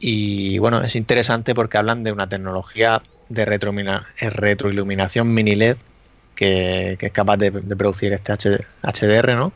y 0.00 0.58
bueno, 0.58 0.82
es 0.82 0.96
interesante 0.96 1.54
porque 1.54 1.78
hablan 1.78 2.02
de 2.02 2.12
una 2.12 2.28
tecnología 2.28 3.02
de 3.28 3.44
retroiluminación 3.46 5.32
mini 5.32 5.54
LED 5.54 5.76
que, 6.34 6.98
es 7.00 7.12
capaz 7.12 7.36
de, 7.36 7.52
producir 7.52 8.12
este 8.12 8.32
HDR, 8.82 9.36
¿no? 9.36 9.52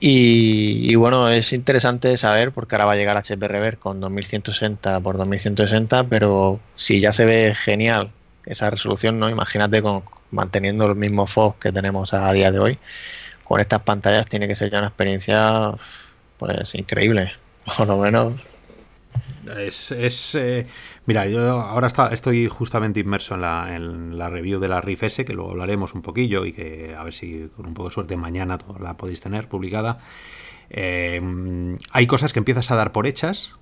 Y, 0.00 0.94
bueno, 0.94 1.28
es 1.28 1.52
interesante 1.52 2.16
saber 2.16 2.52
porque 2.52 2.76
ahora 2.76 2.86
va 2.86 2.92
a 2.92 2.96
llegar 2.96 3.16
HP 3.16 3.48
Rever 3.48 3.78
con 3.78 4.00
2160 4.00 5.00
por 5.00 5.16
2160, 5.16 6.04
pero 6.04 6.60
si 6.76 7.00
ya 7.00 7.12
se 7.12 7.24
ve 7.24 7.54
genial 7.56 8.12
esa 8.46 8.70
resolución, 8.70 9.18
¿no? 9.18 9.28
Imagínate 9.28 9.82
con, 9.82 10.04
manteniendo 10.30 10.86
el 10.86 10.94
mismo 10.94 11.26
FOV 11.26 11.58
que 11.58 11.72
tenemos 11.72 12.14
a 12.14 12.32
día 12.32 12.52
de 12.52 12.60
hoy, 12.60 12.78
con 13.44 13.60
estas 13.60 13.82
pantallas 13.82 14.26
tiene 14.28 14.46
que 14.46 14.54
ser 14.54 14.70
ya 14.70 14.78
una 14.78 14.88
experiencia 14.88 15.72
pues 16.38 16.74
increíble, 16.76 17.32
por 17.76 17.88
lo 17.88 17.98
menos 17.98 18.34
es, 19.56 20.34
eh, 20.34 20.66
mira, 21.06 21.26
yo 21.26 21.60
ahora 21.60 21.88
estoy 22.10 22.48
justamente 22.48 23.00
inmerso 23.00 23.34
en 23.34 24.18
la, 24.18 24.28
review 24.28 24.60
de 24.60 24.68
la 24.68 24.80
Riff 24.80 25.02
S, 25.04 25.24
que 25.24 25.32
luego 25.32 25.50
hablaremos 25.50 25.94
un 25.94 26.02
poquillo 26.02 26.44
y 26.44 26.52
que 26.52 26.94
a 26.96 27.02
ver 27.02 27.14
si 27.14 27.48
con 27.56 27.66
un 27.66 27.74
poco 27.74 27.88
de 27.88 27.94
suerte 27.94 28.16
mañana 28.16 28.58
la 28.80 28.96
podéis 28.96 29.20
tener 29.20 29.48
publicada. 29.48 29.98
Eh, 30.70 31.76
hay 31.92 32.06
cosas 32.06 32.32
que 32.32 32.38
empiezas 32.38 32.70
a 32.70 32.76
dar 32.76 32.92
por 32.92 33.06
hechas 33.06 33.54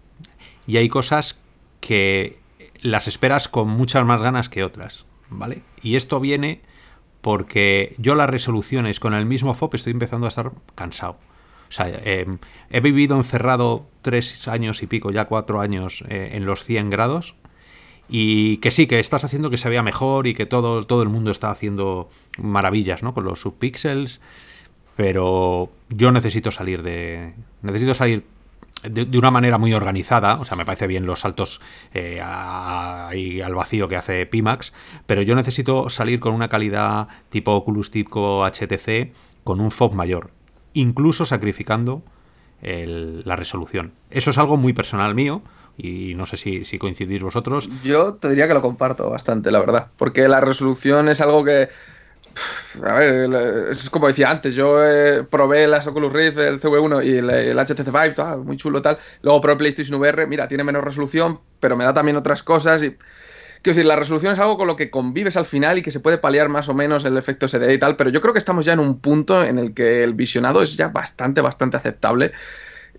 y 0.66 0.76
hay 0.76 0.88
cosas 0.88 1.38
que 1.80 2.38
las 2.80 3.08
esperas 3.08 3.48
con 3.48 3.68
muchas 3.68 4.04
más 4.04 4.20
ganas 4.20 4.48
que 4.48 4.64
otras, 4.64 5.06
¿vale? 5.30 5.62
Y 5.82 5.96
esto 5.96 6.20
viene 6.20 6.60
porque 7.20 7.94
yo 7.98 8.14
las 8.14 8.30
resoluciones 8.30 9.00
con 9.00 9.14
el 9.14 9.26
mismo 9.26 9.54
FOP 9.54 9.74
estoy 9.74 9.92
empezando 9.92 10.26
a 10.26 10.28
estar 10.28 10.52
cansado. 10.74 11.18
Sea, 11.76 12.00
em, 12.04 12.38
he 12.70 12.80
vivido 12.80 13.16
encerrado 13.16 13.86
tres 14.00 14.48
años 14.48 14.82
y 14.82 14.86
pico, 14.86 15.10
ya 15.10 15.26
cuatro 15.26 15.60
años 15.60 16.02
eh, 16.08 16.30
en 16.32 16.46
los 16.46 16.64
100 16.64 16.88
grados. 16.88 17.34
Y 18.08 18.58
que 18.58 18.70
sí, 18.70 18.86
que 18.86 18.98
estás 18.98 19.24
haciendo 19.24 19.50
que 19.50 19.58
se 19.58 19.68
vea 19.68 19.82
mejor 19.82 20.26
y 20.26 20.32
que 20.32 20.46
todo, 20.46 20.84
todo 20.84 21.02
el 21.02 21.10
mundo 21.10 21.30
está 21.30 21.50
haciendo 21.50 22.08
maravillas, 22.38 23.02
¿no? 23.02 23.12
Con 23.12 23.24
los 23.24 23.40
subpixels. 23.40 24.22
Pero 24.96 25.70
yo 25.90 26.12
necesito 26.12 26.50
salir 26.50 26.82
de. 26.82 27.34
Necesito 27.60 27.94
salir 27.94 28.24
de, 28.84 29.18
una 29.18 29.30
manera 29.30 29.58
muy 29.58 29.74
organizada. 29.74 30.36
O 30.40 30.46
sea, 30.46 30.56
me 30.56 30.64
parece 30.64 30.86
bien 30.86 31.04
los 31.04 31.20
saltos 31.20 31.60
eh, 31.92 32.22
al 32.22 33.54
vacío 33.54 33.88
que 33.88 33.96
hace 33.96 34.24
Pimax. 34.24 34.72
Pero 35.06 35.20
yo 35.20 35.34
necesito 35.34 35.90
salir 35.90 36.20
con 36.20 36.32
una 36.32 36.48
calidad 36.48 37.08
tipo 37.28 37.52
Oculus 37.52 37.90
tipo 37.90 38.46
HTC 38.46 39.12
con 39.44 39.60
un 39.60 39.70
FOB 39.70 39.92
mayor 39.92 40.35
incluso 40.76 41.26
sacrificando 41.26 42.02
la 42.62 43.36
resolución. 43.36 43.92
Eso 44.10 44.30
es 44.30 44.38
algo 44.38 44.56
muy 44.56 44.72
personal 44.72 45.14
mío 45.14 45.42
y 45.76 46.14
no 46.14 46.26
sé 46.26 46.36
si, 46.36 46.64
si, 46.64 46.78
coincidís 46.78 47.22
vosotros. 47.22 47.68
Yo 47.84 48.14
te 48.14 48.30
diría 48.30 48.48
que 48.48 48.54
lo 48.54 48.62
comparto 48.62 49.10
bastante, 49.10 49.50
la 49.50 49.60
verdad, 49.60 49.88
porque 49.96 50.26
la 50.26 50.40
resolución 50.40 51.08
es 51.08 51.20
algo 51.20 51.44
que... 51.44 51.68
A 52.84 52.92
ver, 52.94 53.32
es 53.70 53.88
como 53.88 54.08
decía 54.08 54.30
antes, 54.30 54.54
yo 54.54 54.84
eh, 54.84 55.22
probé 55.22 55.66
las 55.66 55.86
Oculus 55.86 56.12
Rift, 56.12 56.36
el 56.38 56.60
CV1 56.60 57.04
y 57.04 57.16
el, 57.16 57.58
HTC 57.58 57.86
Vive, 57.86 58.44
muy 58.44 58.58
chulo 58.58 58.82
tal. 58.82 58.98
Luego 59.22 59.40
probé 59.40 59.56
PlayStation 59.56 59.98
VR, 59.98 60.26
mira, 60.26 60.46
tiene 60.46 60.62
menos 60.62 60.84
resolución, 60.84 61.40
pero 61.60 61.76
me 61.76 61.84
da 61.84 61.94
también 61.94 62.16
otras 62.16 62.42
cosas 62.42 62.82
y 62.82 62.94
Quiero 63.66 63.78
decir, 63.78 63.88
la 63.88 63.96
resolución 63.96 64.32
es 64.32 64.38
algo 64.38 64.56
con 64.56 64.68
lo 64.68 64.76
que 64.76 64.90
convives 64.90 65.36
al 65.36 65.44
final 65.44 65.76
y 65.76 65.82
que 65.82 65.90
se 65.90 65.98
puede 65.98 66.18
paliar 66.18 66.48
más 66.48 66.68
o 66.68 66.74
menos 66.74 67.04
el 67.04 67.16
efecto 67.16 67.48
SD 67.48 67.74
y 67.74 67.78
tal, 67.78 67.96
pero 67.96 68.10
yo 68.10 68.20
creo 68.20 68.32
que 68.32 68.38
estamos 68.38 68.64
ya 68.64 68.74
en 68.74 68.78
un 68.78 69.00
punto 69.00 69.42
en 69.42 69.58
el 69.58 69.74
que 69.74 70.04
el 70.04 70.14
visionado 70.14 70.62
es 70.62 70.76
ya 70.76 70.86
bastante, 70.86 71.40
bastante 71.40 71.76
aceptable. 71.76 72.30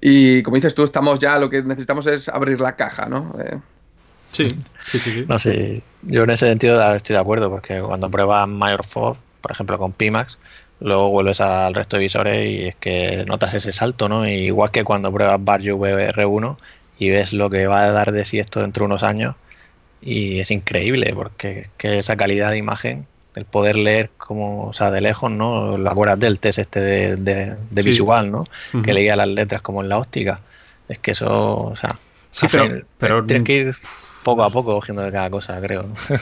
Y 0.02 0.44
como 0.44 0.56
dices 0.56 0.76
tú, 0.76 0.84
estamos 0.84 1.20
ya, 1.20 1.40
lo 1.40 1.50
que 1.50 1.64
necesitamos 1.64 2.06
es 2.08 2.28
abrir 2.28 2.60
la 2.60 2.76
caja, 2.76 3.06
¿no? 3.06 3.34
Eh, 3.40 3.58
sí, 4.34 4.50
sí, 4.92 5.00
sí, 5.00 5.26
No 5.26 5.40
sé, 5.40 5.84
yo 6.02 6.24
en 6.26 6.32
ese 6.32 6.48
sentido 6.48 6.94
estoy 6.94 7.14
de 7.14 7.22
acuerdo, 7.22 7.50
porque 7.50 7.80
cuando 7.80 8.12
pruebas 8.12 8.46
Mayor 8.50 8.86
por 8.88 9.16
ejemplo 9.50 9.78
con 9.78 9.94
Pimax, 9.94 10.38
luego 10.82 11.12
vuelves 11.12 11.40
al 11.40 11.76
resto 11.76 11.96
de 11.96 12.04
visores 12.04 12.46
y 12.46 12.68
es 12.68 12.76
que 12.76 13.24
notas 13.26 13.54
ese 13.54 13.72
salto, 13.72 14.10
¿no? 14.10 14.28
igual 14.28 14.72
que 14.72 14.84
cuando 14.84 15.14
pruebas 15.14 15.42
Barrio 15.42 15.78
VR1 15.78 16.58
y 17.00 17.10
ves 17.10 17.32
lo 17.32 17.50
que 17.50 17.68
va 17.68 17.86
a 17.86 17.92
dar 17.94 18.12
de 18.12 18.26
sí 18.26 18.38
esto 18.38 18.60
dentro 18.60 18.82
de 18.82 18.88
unos 18.88 19.04
años, 19.04 19.36
y 20.02 20.40
es 20.40 20.52
increíble 20.52 21.12
porque 21.14 21.70
que 21.78 22.00
esa 22.00 22.16
calidad 22.16 22.52
de 22.52 22.58
imagen, 22.58 23.08
el 23.36 23.46
poder 23.46 23.76
leer 23.76 24.10
como, 24.18 24.68
o 24.68 24.74
sea, 24.74 24.90
de 24.92 25.02
lejos, 25.02 25.30
¿no? 25.30 25.78
La 25.78 25.92
acuerdas 25.92 26.20
del 26.20 26.40
test 26.40 26.60
este 26.60 27.16
de, 27.16 27.58
visual, 27.72 28.32
¿no? 28.32 28.46
Que 28.84 28.94
leía 28.94 29.16
las 29.16 29.28
letras 29.28 29.62
como 29.62 29.82
en 29.84 29.90
la 29.90 30.00
óptica. 30.00 30.40
Es 30.90 31.00
que 31.00 31.12
eso, 31.12 31.56
o 31.56 31.76
sea, 31.76 31.90
sí, 32.32 32.48
pero, 32.52 32.86
pero, 32.98 33.26
tienes 33.26 33.44
que 33.44 33.58
ir 33.58 33.76
poco 34.24 34.44
a 34.44 34.50
poco 34.50 34.74
cogiendo 34.74 35.04
de 35.04 35.12
cada 35.12 35.30
cosa, 35.30 35.60
creo. 35.62 35.86
Eh, 36.10 36.20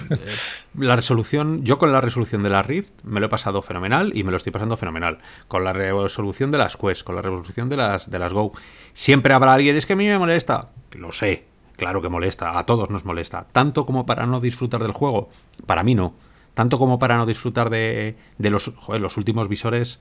la 0.77 0.95
resolución, 0.95 1.63
yo 1.63 1.77
con 1.77 1.91
la 1.91 2.01
resolución 2.01 2.43
de 2.43 2.49
la 2.49 2.61
Rift 2.61 2.91
me 3.03 3.19
lo 3.19 3.27
he 3.27 3.29
pasado 3.29 3.61
fenomenal 3.61 4.11
y 4.13 4.23
me 4.23 4.31
lo 4.31 4.37
estoy 4.37 4.51
pasando 4.51 4.77
fenomenal. 4.77 5.19
Con 5.47 5.63
la 5.63 5.73
resolución 5.73 6.51
de 6.51 6.57
las 6.57 6.77
Quest, 6.77 7.03
con 7.03 7.15
la 7.15 7.21
resolución 7.21 7.69
de 7.69 7.77
las, 7.77 8.11
de 8.11 8.19
las 8.19 8.33
Go, 8.33 8.51
siempre 8.93 9.33
habrá 9.33 9.53
alguien, 9.53 9.75
es 9.75 9.85
que 9.85 9.93
a 9.93 9.95
mí 9.95 10.05
me 10.05 10.19
molesta. 10.19 10.69
Lo 10.91 11.13
sé, 11.13 11.45
Claro 11.77 12.01
que 12.01 12.09
molesta, 12.09 12.57
a 12.57 12.63
todos 12.65 12.89
nos 12.89 13.05
molesta. 13.05 13.47
Tanto 13.51 13.85
como 13.85 14.05
para 14.05 14.25
no 14.25 14.39
disfrutar 14.39 14.81
del 14.81 14.91
juego, 14.91 15.29
para 15.65 15.83
mí 15.83 15.95
no. 15.95 16.13
Tanto 16.53 16.79
como 16.79 16.99
para 16.99 17.17
no 17.17 17.25
disfrutar 17.25 17.69
de, 17.69 18.15
los, 18.39 18.71
los 18.87 19.17
últimos 19.17 19.49
visores, 19.49 19.99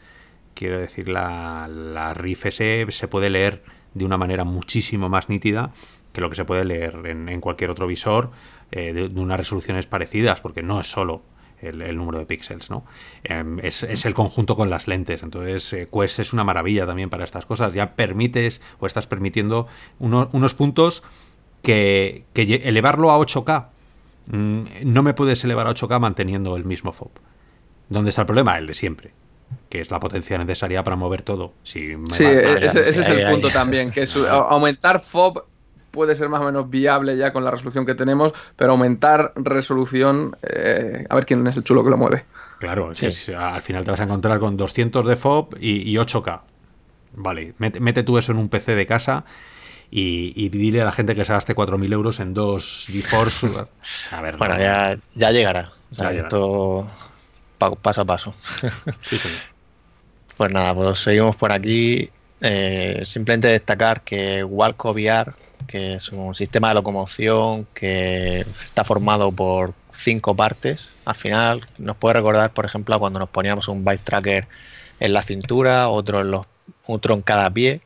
quiero 0.55 0.79
decir, 0.79 1.09
la, 1.09 1.69
la 1.69 2.15
RIF 2.15 2.47
se 2.51 3.09
puede 3.09 3.29
leer 3.29 3.65
de 3.95 4.05
una 4.05 4.19
manera 4.19 4.45
muchísimo 4.45 5.09
más 5.09 5.29
nítida 5.29 5.73
que 6.15 6.21
lo 6.21 6.31
que 6.31 6.37
se 6.37 6.45
puede 6.45 6.65
leer 6.65 6.95
en, 7.07 7.41
cualquier 7.41 7.71
otro 7.71 7.87
visor 7.87 8.31
eh, 8.71 8.93
de, 8.93 9.21
unas 9.21 9.37
resoluciones 9.37 9.87
parecidas, 9.87 10.41
porque 10.41 10.63
no 10.63 10.81
es 10.81 10.87
solo 10.87 11.23
el, 11.61 11.97
número 11.97 12.19
de 12.19 12.27
píxeles, 12.27 12.71
¿no? 12.71 12.85
Em, 13.25 13.59
es, 13.61 13.83
el 13.83 14.15
conjunto 14.15 14.55
con 14.55 14.71
las 14.71 14.87
lentes. 14.87 15.23
Entonces, 15.23 15.73
eh, 15.73 15.89
Quest 15.93 16.21
es 16.21 16.33
una 16.33 16.45
maravilla 16.45 16.87
también 16.87 17.11
para 17.11 17.25
estas 17.25 17.47
cosas. 17.47 17.73
Ya 17.75 17.97
permites 17.97 18.61
o 18.79 18.87
estás 18.87 19.07
permitiendo 19.09 19.67
unos 19.99 20.55
puntos 20.55 21.03
que, 21.65 22.25
elevarlo 22.35 23.11
a 23.11 23.19
8K, 23.19 23.67
mm, 24.27 24.61
no 24.85 25.03
me 25.03 25.15
puedes 25.15 25.43
elevar 25.43 25.67
a 25.67 25.71
8K 25.71 25.99
manteniendo 25.99 26.57
el 26.57 26.65
mismo 26.65 26.93
FOB. 26.93 27.11
¿Dónde 27.89 28.11
está 28.11 28.23
el 28.23 28.27
problema? 28.27 28.57
El 28.59 28.67
de 28.69 28.75
siempre 28.75 29.13
que 29.69 29.81
es 29.81 29.91
la 29.91 30.01
potencia 30.01 30.39
necesaria 30.39 30.83
para 30.83 30.97
mover 30.97 31.23
todo. 31.23 31.53
sí, 31.63 31.93
ese, 32.19 32.81
es 32.81 33.09
el 33.09 33.31
punto 33.31 33.51
también, 33.51 33.91
que 33.91 34.07
aumentar 34.29 35.01
FOB 35.01 35.45
puede 35.91 36.17
ser 36.17 36.29
más 36.29 36.43
o 36.43 36.45
menos 36.45 36.69
viable 36.69 37.17
ya 37.17 37.33
con 37.33 37.45
la 37.45 37.51
resolución 37.51 37.87
que 37.87 37.95
tenemos, 37.95 38.33
pero 38.57 38.73
aumentar 38.73 39.33
resolución, 39.37 40.37
eh, 40.43 41.07
a 41.09 41.15
ver 41.15 41.25
quién 41.25 41.47
es 41.47 41.57
el 41.57 41.63
chulo 41.63 41.85
que 41.85 41.91
lo 41.91 41.97
mueve. 41.97 42.25
Claro, 42.59 42.91
al 42.91 43.63
final 43.63 43.85
te 43.85 43.91
vas 43.91 44.01
a 44.01 44.05
encontrar 44.05 44.39
con 44.41 44.57
200 44.57 45.07
de 45.07 45.17
FOB 45.17 45.57
y, 45.61 45.95
8K. 45.95 46.41
Vale, 47.17 47.55
mete, 47.59 48.03
tú 48.03 48.19
eso 48.19 48.33
en 48.33 48.39
un 48.39 48.49
PC 48.49 48.75
de 48.75 48.87
casa 48.87 49.25
y, 49.91 50.49
dile 50.49 50.83
a 50.83 50.85
la 50.85 50.93
gente 50.93 51.15
que 51.15 51.25
se 51.25 51.33
gaste 51.33 51.55
4.000 51.55 51.93
euros 51.93 52.21
en 52.21 52.35
dos 52.35 52.87
GeForce. 52.89 53.49
a 54.11 54.21
ver, 54.21 54.37
bueno, 54.37 54.59
ya, 54.59 54.99
ya, 55.15 55.31
llegará. 55.31 55.73
esto 56.13 56.87
paso 57.59 58.01
a 58.01 58.05
paso. 58.05 58.35
Pues 60.37 60.53
nada, 60.53 60.75
pues 60.75 60.99
seguimos 60.99 61.37
por 61.37 61.53
aquí. 61.53 62.11
Eh, 62.41 63.03
simplemente 63.05 63.47
destacar 63.47 64.03
que 64.03 64.43
Walco 64.43 64.91
VR, 64.91 65.33
que 65.69 65.95
es 65.95 66.09
un 66.11 66.35
sistema 66.35 66.69
de 66.71 66.75
locomoción 66.75 67.69
que 67.73 68.41
está 68.41 68.83
formado 68.83 69.31
por 69.31 69.75
cinco 69.93 70.35
partes. 70.35 70.91
Al 71.05 71.15
final 71.15 71.61
nos 71.79 71.97
puede 71.97 72.15
recordar, 72.15 72.53
por 72.53 72.65
ejemplo, 72.65 72.99
cuando 72.99 73.21
nos 73.21 73.29
poníamos 73.29 73.69
un 73.69 73.85
bike 73.85 74.03
tracker 74.03 74.49
en 74.99 75.13
la 75.13 75.23
cintura, 75.23 75.89
otro 75.89 76.21
en, 76.21 76.33
los, 76.33 76.47
otro 76.87 77.15
en 77.15 77.23
cada 77.23 77.49
pie. 77.51 77.81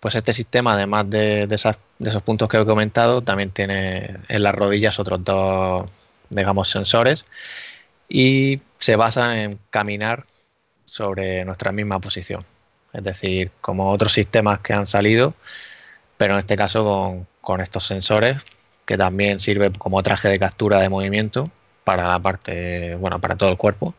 Pues 0.00 0.14
este 0.14 0.32
sistema, 0.32 0.74
además 0.74 1.10
de, 1.10 1.46
de, 1.46 1.54
esos 1.54 2.22
puntos 2.22 2.48
que 2.48 2.58
he 2.58 2.64
comentado, 2.64 3.22
también 3.22 3.50
tiene 3.50 4.14
en 4.28 4.42
las 4.42 4.54
rodillas 4.54 4.98
otros 5.00 5.24
dos, 5.24 5.88
digamos, 6.30 6.70
sensores 6.70 7.24
y 8.08 8.60
se 8.78 8.96
basa 8.96 9.42
en 9.42 9.58
caminar 9.70 10.26
sobre 10.86 11.44
nuestra 11.44 11.72
misma 11.72 12.00
posición. 12.00 12.44
Es 12.92 13.04
decir, 13.04 13.50
como 13.60 13.90
otros 13.90 14.12
sistemas 14.12 14.60
que 14.60 14.72
han 14.72 14.86
salido, 14.86 15.34
pero 16.16 16.34
en 16.34 16.40
este 16.40 16.56
caso 16.56 16.84
con, 16.84 17.26
con 17.40 17.60
estos 17.60 17.86
sensores 17.86 18.38
que 18.86 18.96
también 18.96 19.40
sirve 19.40 19.70
como 19.72 20.02
traje 20.02 20.28
de 20.28 20.38
captura 20.38 20.80
de 20.80 20.88
movimiento 20.88 21.50
para 21.84 22.08
la 22.08 22.18
parte, 22.18 22.94
bueno, 22.96 23.18
para 23.20 23.36
todo 23.36 23.50
el 23.50 23.56
cuerpo. 23.56 23.94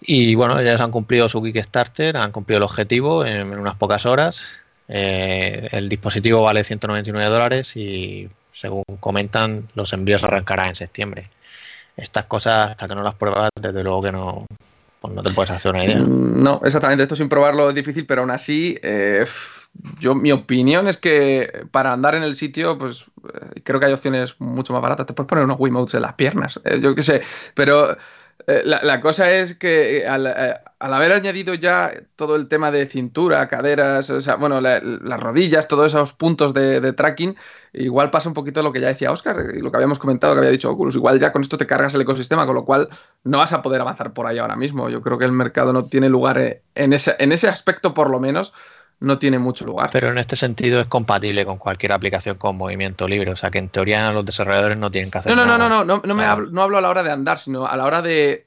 Y 0.00 0.34
bueno, 0.34 0.60
ya 0.62 0.74
han 0.74 0.90
cumplido 0.90 1.28
su 1.28 1.42
Kickstarter, 1.42 2.16
han 2.16 2.32
cumplido 2.32 2.58
el 2.58 2.62
objetivo 2.64 3.24
en, 3.24 3.58
unas 3.58 3.74
pocas 3.76 4.04
horas. 4.06 4.44
Eh, 4.88 5.68
el 5.72 5.88
dispositivo 5.88 6.42
vale 6.42 6.62
199 6.62 7.30
dólares 7.30 7.76
y 7.76 8.28
según 8.52 8.84
comentan, 9.00 9.68
los 9.74 9.92
envíos 9.92 10.24
arrancarán 10.24 10.68
en 10.68 10.76
septiembre. 10.76 11.30
Estas 11.96 12.24
cosas, 12.26 12.70
hasta 12.70 12.88
que 12.88 12.94
no 12.94 13.02
las 13.02 13.14
pruebas, 13.14 13.50
desde 13.60 13.82
luego 13.82 14.02
que 14.02 14.12
no, 14.12 14.46
pues 15.00 15.14
no 15.14 15.22
te 15.22 15.30
puedes 15.30 15.50
hacer 15.50 15.72
una 15.72 15.84
idea. 15.84 15.98
Mm, 15.98 16.42
no, 16.42 16.60
exactamente. 16.64 17.02
Esto 17.02 17.16
sin 17.16 17.28
probarlo 17.28 17.68
es 17.68 17.74
difícil, 17.74 18.06
pero 18.06 18.22
aún 18.22 18.30
así, 18.30 18.78
eh, 18.82 19.26
yo 20.00 20.14
mi 20.14 20.32
opinión 20.32 20.88
es 20.88 20.96
que 20.96 21.66
para 21.70 21.92
andar 21.92 22.14
en 22.14 22.22
el 22.22 22.36
sitio, 22.36 22.78
pues 22.78 23.04
eh, 23.32 23.60
creo 23.62 23.80
que 23.80 23.86
hay 23.86 23.92
opciones 23.92 24.36
mucho 24.38 24.72
más 24.72 24.82
baratas. 24.82 25.06
Te 25.06 25.12
puedes 25.12 25.28
poner 25.28 25.44
unos 25.44 25.58
Wiimotes 25.58 25.94
en 25.94 26.02
las 26.02 26.14
piernas, 26.14 26.60
eh, 26.64 26.78
yo 26.80 26.94
qué 26.94 27.02
sé, 27.02 27.22
pero 27.54 27.96
eh, 28.46 28.62
la, 28.64 29.00
cosa 29.00 29.30
es 29.30 29.54
que 29.54 30.06
al, 30.06 30.26
haber 30.78 31.12
añadido 31.12 31.54
ya 31.54 31.92
todo 32.16 32.36
el 32.36 32.48
tema 32.48 32.70
de 32.70 32.86
cintura, 32.86 33.48
caderas, 33.48 34.10
o 34.10 34.20
sea, 34.20 34.36
bueno, 34.36 34.60
las 34.60 35.20
rodillas, 35.20 35.66
todos 35.66 35.86
esos 35.86 36.12
puntos 36.12 36.52
de, 36.52 36.92
tracking, 36.92 37.36
igual 37.72 38.10
pasa 38.10 38.28
un 38.28 38.34
poquito 38.34 38.62
lo 38.62 38.72
que 38.72 38.80
ya 38.80 38.88
decía 38.88 39.12
Oscar 39.12 39.54
y 39.54 39.60
lo 39.60 39.70
que 39.70 39.76
habíamos 39.76 39.98
comentado, 39.98 40.34
que 40.34 40.40
había 40.40 40.50
dicho 40.50 40.70
Oculus. 40.70 40.96
Igual 40.96 41.18
ya 41.18 41.32
con 41.32 41.42
esto 41.42 41.56
te 41.56 41.66
cargas 41.66 41.94
el 41.94 42.02
ecosistema, 42.02 42.44
con 42.44 42.54
lo 42.54 42.64
cual 42.64 42.88
no 43.22 43.38
vas 43.38 43.52
a 43.52 43.62
poder 43.62 43.80
avanzar 43.80 44.12
por 44.12 44.26
ahí 44.26 44.38
ahora 44.38 44.56
mismo. 44.56 44.90
Yo 44.90 45.00
creo 45.00 45.16
que 45.16 45.24
el 45.24 45.32
mercado 45.32 45.72
no 45.72 45.86
tiene 45.86 46.08
lugar 46.08 46.60
en 46.74 46.92
ese, 46.92 47.16
en 47.18 47.32
ese 47.32 47.48
aspecto, 47.48 47.94
por 47.94 48.10
lo 48.10 48.20
menos 48.20 48.52
no 49.00 49.18
tiene 49.18 49.38
mucho 49.38 49.64
lugar. 49.64 49.90
Pero 49.92 50.10
en 50.10 50.18
este 50.18 50.36
sentido 50.36 50.80
es 50.80 50.86
compatible 50.86 51.44
con 51.44 51.58
cualquier 51.58 51.92
aplicación 51.92 52.36
con 52.36 52.56
movimiento 52.56 53.06
libre, 53.06 53.30
o 53.32 53.36
sea 53.36 53.50
que 53.50 53.58
en 53.58 53.68
teoría 53.68 54.10
los 54.10 54.24
desarrolladores 54.24 54.76
no 54.76 54.90
tienen 54.90 55.10
que 55.10 55.18
hacer 55.18 55.36
no, 55.36 55.44
no, 55.44 55.58
No, 55.58 55.68
no, 55.68 55.84
no, 55.84 56.02
no, 56.04 56.14
me 56.14 56.24
hablo, 56.24 56.50
no 56.50 56.62
hablo 56.62 56.78
a 56.78 56.80
la 56.80 56.88
hora 56.88 57.02
de 57.02 57.10
andar, 57.10 57.38
sino 57.38 57.66
a 57.66 57.76
la 57.76 57.84
hora 57.84 58.02
de, 58.02 58.46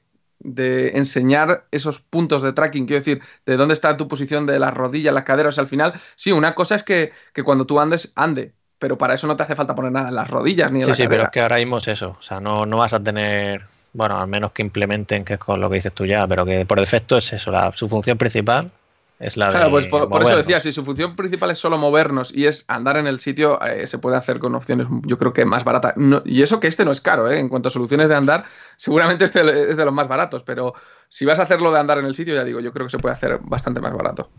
enseñar 0.94 1.64
esos 1.70 2.00
puntos 2.00 2.42
de 2.42 2.52
tracking, 2.52 2.86
quiero 2.86 3.00
decir, 3.00 3.22
de 3.46 3.56
dónde 3.56 3.74
está 3.74 3.96
tu 3.96 4.08
posición 4.08 4.46
de 4.46 4.58
las 4.58 4.74
rodillas, 4.74 5.14
las 5.14 5.24
caderas, 5.24 5.58
al 5.58 5.68
final, 5.68 5.94
sí, 6.14 6.32
una 6.32 6.54
cosa 6.54 6.74
es 6.74 6.82
que, 6.82 7.12
cuando 7.44 7.66
tú 7.66 7.80
andes, 7.80 8.12
ande, 8.14 8.52
pero 8.78 8.96
para 8.96 9.14
eso 9.14 9.26
no 9.26 9.36
te 9.36 9.42
hace 9.42 9.56
falta 9.56 9.74
poner 9.74 9.92
nada 9.92 10.08
en 10.08 10.14
las 10.14 10.28
rodillas 10.28 10.70
ni 10.70 10.80
en 10.80 10.84
sí, 10.84 10.90
la 10.90 10.94
Sí, 10.94 11.08
pero 11.08 11.24
es 11.24 11.30
que 11.30 11.40
ahora 11.40 11.56
mismo 11.56 11.78
es 11.78 11.88
eso, 11.88 12.16
o 12.18 12.22
sea, 12.22 12.40
no, 12.40 12.66
no 12.66 12.78
vas 12.78 12.92
a 12.92 13.02
tener, 13.02 13.66
bueno, 13.92 14.18
al 14.18 14.28
menos 14.28 14.52
que 14.52 14.62
implementen, 14.62 15.24
que 15.24 15.34
es 15.34 15.40
con 15.40 15.60
lo 15.60 15.68
que 15.68 15.76
dices 15.76 15.92
tú 15.92 16.06
ya, 16.06 16.26
pero 16.26 16.44
que 16.44 16.64
por 16.64 16.78
defecto 16.78 17.18
es 17.18 17.32
eso, 17.32 17.50
la, 17.50 17.72
su 17.72 17.88
función 17.88 18.16
principal 18.16 18.70
es 19.18 19.36
la 19.36 19.50
claro, 19.50 19.70
pues 19.70 19.88
por, 19.88 20.22
eso 20.22 20.36
decía, 20.36 20.60
si 20.60 20.72
su 20.72 20.84
función 20.84 21.16
principal 21.16 21.50
es 21.50 21.58
solo 21.58 21.76
movernos 21.76 22.32
y 22.34 22.46
es 22.46 22.64
andar 22.68 22.96
en 22.96 23.06
el 23.06 23.18
sitio, 23.18 23.60
eh, 23.64 23.86
se 23.86 23.98
puede 23.98 24.16
hacer 24.16 24.38
con 24.38 24.54
opciones, 24.54 24.86
yo 25.02 25.18
creo 25.18 25.32
que 25.32 25.44
más 25.44 25.64
baratas. 25.64 25.94
y 26.24 26.42
eso 26.42 26.60
que 26.60 26.68
este 26.68 26.84
no 26.84 26.92
es 26.92 27.00
caro, 27.00 27.30
¿eh? 27.30 27.38
en 27.38 27.48
cuanto 27.48 27.68
a 27.68 27.70
soluciones 27.70 28.08
de 28.08 28.14
andar, 28.14 28.44
seguramente 28.76 29.24
este 29.24 29.40
es 29.40 29.76
de 29.76 29.84
los 29.84 29.92
más 29.92 30.06
baratos, 30.06 30.44
pero 30.44 30.74
si 31.08 31.24
vas 31.24 31.38
a 31.38 31.42
hacerlo 31.42 31.72
de 31.72 31.80
andar 31.80 31.98
en 31.98 32.04
el 32.04 32.14
sitio, 32.14 32.34
ya 32.34 32.44
digo, 32.44 32.60
yo 32.60 32.72
creo 32.72 32.86
que 32.86 32.90
se 32.90 32.98
puede 32.98 33.14
hacer 33.14 33.38
bastante 33.42 33.80
más 33.80 33.92
barato. 33.92 34.30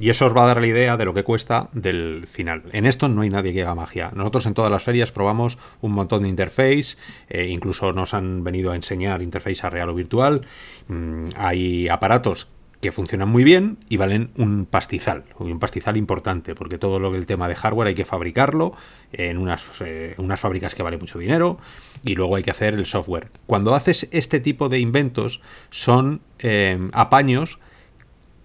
Y, 0.00 0.10
eso 0.10 0.26
os 0.26 0.36
va 0.36 0.44
a 0.44 0.46
dar 0.46 0.60
la 0.60 0.66
idea 0.66 0.96
de 0.96 1.04
lo 1.04 1.14
que 1.14 1.22
cuesta 1.22 1.68
del 1.72 2.26
final. 2.26 2.64
En 2.72 2.86
esto 2.86 3.08
no 3.08 3.22
hay 3.22 3.30
nadie 3.30 3.52
que 3.52 3.62
haga 3.62 3.74
magia. 3.74 4.10
Nosotros 4.14 4.46
en 4.46 4.54
todas 4.54 4.70
las 4.70 4.82
ferias 4.82 5.12
probamos 5.12 5.58
un 5.80 5.92
montón 5.92 6.22
de 6.22 6.28
interface, 6.28 6.96
eh, 7.28 7.46
incluso 7.46 7.92
nos 7.92 8.14
han 8.14 8.42
venido 8.42 8.72
a 8.72 8.76
enseñar 8.76 9.22
interface 9.22 9.64
a 9.66 9.70
real 9.70 9.90
o 9.90 9.94
virtual. 9.94 10.46
Mm, 10.88 11.26
hay 11.36 11.88
aparatos 11.88 12.48
que 12.82 12.90
funcionan 12.90 13.28
muy 13.28 13.44
bien 13.44 13.78
y 13.88 13.96
valen 13.96 14.32
un 14.36 14.66
pastizal, 14.66 15.22
un 15.38 15.60
pastizal 15.60 15.96
importante, 15.96 16.56
porque 16.56 16.78
todo 16.78 16.98
lo 16.98 17.12
que 17.12 17.16
el 17.16 17.26
tema 17.26 17.46
de 17.46 17.54
hardware 17.54 17.86
hay 17.86 17.94
que 17.94 18.04
fabricarlo 18.04 18.74
en 19.12 19.38
unas, 19.38 19.64
eh, 19.80 20.16
unas 20.18 20.40
fábricas 20.40 20.74
que 20.74 20.82
vale 20.82 20.98
mucho 20.98 21.20
dinero 21.20 21.58
y 22.02 22.16
luego 22.16 22.34
hay 22.34 22.42
que 22.42 22.50
hacer 22.50 22.74
el 22.74 22.84
software. 22.84 23.30
Cuando 23.46 23.76
haces 23.76 24.08
este 24.10 24.40
tipo 24.40 24.68
de 24.68 24.80
inventos 24.80 25.40
son 25.70 26.22
eh, 26.40 26.90
apaños 26.92 27.60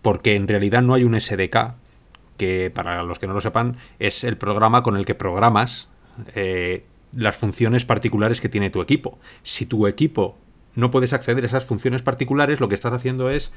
porque 0.03 0.35
en 0.35 0.47
realidad 0.47 0.83
no 0.83 0.93
hay 0.93 1.03
un 1.03 1.19
SDK, 1.19 1.73
que 2.37 2.71
para 2.71 3.01
los 3.01 3.17
que 3.17 3.25
no 3.25 3.33
lo 3.33 3.41
sepan 3.41 3.77
es 3.97 4.23
el 4.23 4.37
programa 4.37 4.83
con 4.83 4.97
el 4.97 5.05
que 5.05 5.15
programas 5.15 5.89
eh, 6.35 6.85
las 7.11 7.35
funciones 7.37 7.85
particulares 7.85 8.39
que 8.39 8.49
tiene 8.49 8.69
tu 8.69 8.83
equipo. 8.83 9.17
Si 9.41 9.65
tu 9.65 9.87
equipo 9.87 10.37
no 10.75 10.91
puedes 10.91 11.11
acceder 11.11 11.43
a 11.43 11.47
esas 11.47 11.65
funciones 11.65 12.03
particulares, 12.03 12.59
lo 12.59 12.67
que 12.67 12.75
estás 12.75 12.93
haciendo 12.93 13.31
es 13.31 13.51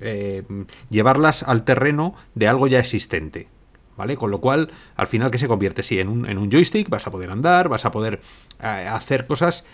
eh, 0.00 0.42
llevarlas 0.90 1.42
al 1.42 1.64
terreno 1.64 2.14
de 2.34 2.48
algo 2.48 2.66
ya 2.66 2.78
existente. 2.78 3.48
¿Vale? 3.96 4.16
Con 4.16 4.32
lo 4.32 4.40
cual, 4.40 4.72
al 4.96 5.06
final, 5.06 5.30
¿qué 5.30 5.38
se 5.38 5.46
convierte? 5.46 5.84
Sí, 5.84 6.00
en 6.00 6.08
un, 6.08 6.26
en 6.26 6.36
un 6.36 6.50
joystick 6.50 6.88
vas 6.88 7.06
a 7.06 7.12
poder 7.12 7.30
andar, 7.30 7.68
vas 7.68 7.84
a 7.84 7.92
poder 7.92 8.20
eh, 8.60 8.66
hacer 8.66 9.24
cosas 9.26 9.64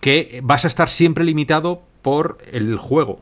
que 0.00 0.40
vas 0.42 0.64
a 0.64 0.68
estar 0.68 0.88
siempre 0.88 1.24
limitado 1.24 1.82
por 2.00 2.38
el 2.50 2.78
juego. 2.78 3.20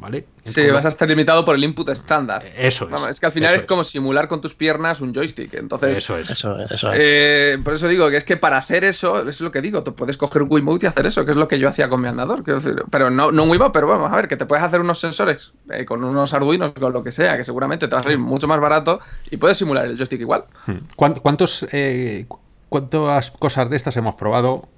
¿Vale? 0.00 0.26
Sí, 0.44 0.66
vas 0.70 0.84
a 0.84 0.88
estar 0.88 1.08
limitado 1.08 1.44
por 1.44 1.54
el 1.54 1.62
input 1.62 1.88
estándar. 1.90 2.44
Eso 2.56 2.88
es. 2.88 3.02
es 3.10 3.20
que 3.20 3.26
al 3.26 3.32
final 3.32 3.54
es, 3.54 3.62
como 3.64 3.84
simular 3.84 4.26
con 4.26 4.40
tus 4.40 4.54
piernas 4.54 5.00
un 5.00 5.14
joystick. 5.14 5.54
Entonces, 5.54 5.98
eso 5.98 6.16
es. 6.16 6.30
Eso, 6.30 6.58
eso 6.58 6.90
eh, 6.94 7.58
por 7.62 7.74
eso 7.74 7.86
digo 7.86 8.08
que 8.08 8.16
es 8.16 8.24
que 8.24 8.36
para 8.36 8.56
hacer 8.56 8.84
eso, 8.84 9.28
es 9.28 9.40
lo 9.40 9.52
que 9.52 9.60
digo, 9.60 9.82
tú 9.82 9.94
puedes 9.94 10.16
coger 10.16 10.42
un 10.42 10.48
Wiimote 10.50 10.86
y 10.86 10.88
hacer 10.88 11.06
eso, 11.06 11.24
que 11.24 11.32
es 11.32 11.36
lo 11.36 11.46
que 11.46 11.58
yo 11.58 11.68
hacía 11.68 11.88
con 11.88 12.00
mi 12.00 12.08
andador. 12.08 12.42
pero 12.90 13.10
no, 13.10 13.30
no 13.30 13.44
un 13.44 13.50
Wiimote, 13.50 13.72
pero 13.72 13.86
vamos 13.86 14.10
a 14.10 14.16
ver, 14.16 14.28
que 14.28 14.36
te 14.36 14.46
puedes 14.46 14.64
hacer 14.64 14.80
unos 14.80 14.98
sensores 14.98 15.52
eh, 15.70 15.84
con 15.84 16.02
unos 16.02 16.32
Arduinos, 16.32 16.72
con 16.72 16.92
lo 16.92 17.04
que 17.04 17.12
sea, 17.12 17.36
que 17.36 17.44
seguramente 17.44 17.86
te 17.86 17.94
va 17.94 18.00
a 18.00 18.04
salir 18.04 18.18
mucho 18.18 18.48
más 18.48 18.58
barato 18.58 19.00
y 19.30 19.36
puedes 19.36 19.58
simular 19.58 19.84
el 19.84 19.96
joystick 19.96 20.20
igual. 20.20 20.44
Hmm. 20.66 20.78
¿Cuántos, 20.96 21.66
eh, 21.72 22.26
¿Cuántas 22.70 23.30
cosas 23.32 23.68
de 23.68 23.76
estas 23.76 23.96
hemos 23.98 24.14
probado 24.14 24.68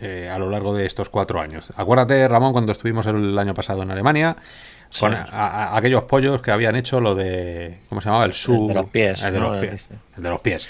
a 0.00 0.38
lo 0.38 0.50
largo 0.50 0.74
de 0.74 0.86
estos 0.86 1.08
cuatro 1.08 1.40
años. 1.40 1.72
Acuérdate, 1.76 2.26
Ramón, 2.28 2.52
cuando 2.52 2.72
estuvimos 2.72 3.06
el 3.06 3.38
año 3.38 3.54
pasado 3.54 3.82
en 3.82 3.90
Alemania, 3.90 4.36
con 4.98 5.14
aquellos 5.14 6.04
pollos 6.04 6.40
que 6.40 6.50
habían 6.50 6.76
hecho 6.76 7.00
lo 7.00 7.14
de. 7.14 7.78
¿Cómo 7.88 8.00
se 8.00 8.06
llamaba? 8.06 8.24
El 8.24 8.32
su. 8.32 8.68
de 8.68 8.74
los 8.74 8.86
pies. 8.86 9.22
El 9.22 9.32
de 9.34 9.40
los 9.40 9.56
pies. 9.58 9.90
El 10.16 10.22
de 10.22 10.28
los 10.28 10.40
pies. 10.40 10.68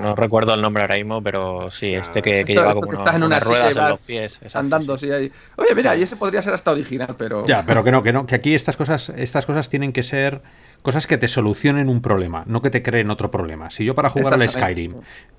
no, 0.00 0.14
recuerdo 0.16 0.54
el 0.54 0.62
nombre 0.62 0.82
ahora 0.82 0.96
mismo, 0.96 1.22
pero 1.22 1.70
sí, 1.70 1.94
este 1.94 2.22
que, 2.22 2.44
lleva 2.44 2.72
como 2.72 2.92
estás 2.92 3.16
en 3.16 3.22
una 3.22 3.38
ruedas 3.40 3.76
en 3.76 3.88
los 3.88 4.06
pies. 4.06 4.40
andando, 4.54 4.96
sí. 4.98 5.10
Ahí. 5.10 5.30
Oye, 5.56 5.74
mira, 5.74 5.96
y 5.96 6.02
ese 6.02 6.16
podría 6.16 6.42
ser 6.42 6.54
hasta 6.54 6.72
original, 6.72 7.14
pero. 7.18 7.46
Ya, 7.46 7.62
pero 7.66 7.84
que 7.84 7.92
no, 7.92 8.02
que 8.02 8.12
no, 8.12 8.26
que 8.26 8.34
aquí 8.34 8.54
estas 8.54 8.76
cosas, 8.76 9.10
estas 9.10 9.46
cosas 9.46 9.68
tienen 9.68 9.92
que 9.92 10.02
ser 10.02 10.42
cosas 10.82 11.06
que 11.06 11.18
te 11.18 11.28
solucionen 11.28 11.88
un 11.88 12.00
problema, 12.00 12.44
no 12.46 12.62
que 12.62 12.70
te 12.70 12.82
creen 12.82 13.10
otro 13.10 13.30
problema. 13.30 13.70
Si 13.70 13.84
yo 13.84 13.94
para 13.94 14.10
jugar 14.10 14.34
al 14.34 14.48
Skyrim 14.48 14.94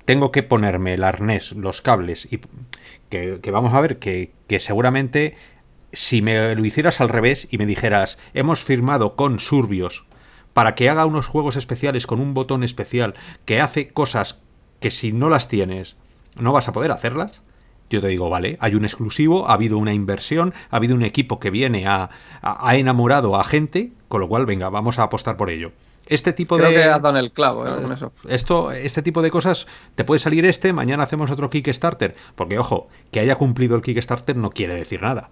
tengo 0.06 0.32
que 0.32 0.44
ponerme 0.44 0.94
el 0.94 1.04
arnés, 1.04 1.54
los 1.54 1.82
cables, 1.82 2.28
y 2.32 2.40
que, 3.10 3.40
que 3.42 3.52
vamos 3.52 3.74
a 3.74 3.82
ver 3.82 4.00
que, 4.00 4.34
que 4.48 4.60
seguramente 4.60 5.36
si 5.92 6.22
me 6.22 6.56
lo 6.56 6.66
hicieras 6.66 7.02
al 7.02 7.10
revés 7.10 7.48
y 7.52 7.58
me 7.58 7.66
dijeras, 7.66 8.18
hemos 8.34 8.64
firmado 8.64 9.16
con 9.16 9.40
Surbios 9.40 10.06
para 10.54 10.76
que 10.76 10.90
haga 10.90 11.06
unos 11.06 11.28
juegos 11.28 11.56
especiales 11.56 12.08
con 12.08 12.20
un 12.20 12.34
botón 12.34 12.64
especial 12.64 13.16
que 13.46 13.62
hace 13.62 13.90
cosas 13.90 14.40
que 14.80 14.92
si 14.92 15.12
no 15.12 15.30
las 15.30 15.48
tienes 15.48 15.96
no 16.38 16.52
vas 16.52 16.68
a 16.68 16.74
poder 16.74 16.92
hacerlas, 16.92 17.42
yo 17.90 18.02
te 18.02 18.08
digo, 18.08 18.30
vale, 18.30 18.58
hay 18.62 18.76
un 18.76 18.86
exclusivo, 18.86 19.50
ha 19.50 19.54
habido 19.54 19.78
una 19.78 19.94
inversión, 19.94 20.54
ha 20.70 20.76
habido 20.76 20.96
un 20.96 21.04
equipo 21.04 21.40
que 21.40 21.50
viene 21.50 21.88
a, 21.88 22.10
ha 22.42 22.76
enamorado 22.76 23.36
a 23.36 23.44
gente, 23.44 23.92
con 24.08 24.22
lo 24.22 24.30
cual, 24.30 24.46
venga, 24.46 24.70
vamos 24.70 25.00
a 25.00 25.04
apostar 25.04 25.38
por 25.38 25.50
ello. 25.50 25.72
Este 26.06 26.34
tipo 26.34 26.58
Creo 26.58 26.70
de. 26.70 26.76
que 26.76 26.82
dado 26.82 27.18
el 27.18 27.32
clavo 27.32 27.68
¿eh? 27.68 27.94
eso. 27.94 28.12
Esto, 28.28 28.72
este 28.72 29.04
tipo 29.04 29.22
de 29.22 29.30
cosas, 29.30 29.68
te 29.94 30.04
puede 30.04 30.20
salir 30.20 30.44
este, 30.46 30.74
mañana 30.74 31.04
hacemos 31.04 31.30
otro 31.30 31.52
Kickstarter. 31.52 32.16
Porque, 32.36 32.58
ojo, 32.58 32.88
que 33.12 33.20
haya 33.20 33.36
cumplido 33.36 33.76
el 33.76 33.84
Kickstarter 33.84 34.36
no 34.36 34.50
quiere 34.50 34.74
decir 34.74 35.04
nada. 35.04 35.30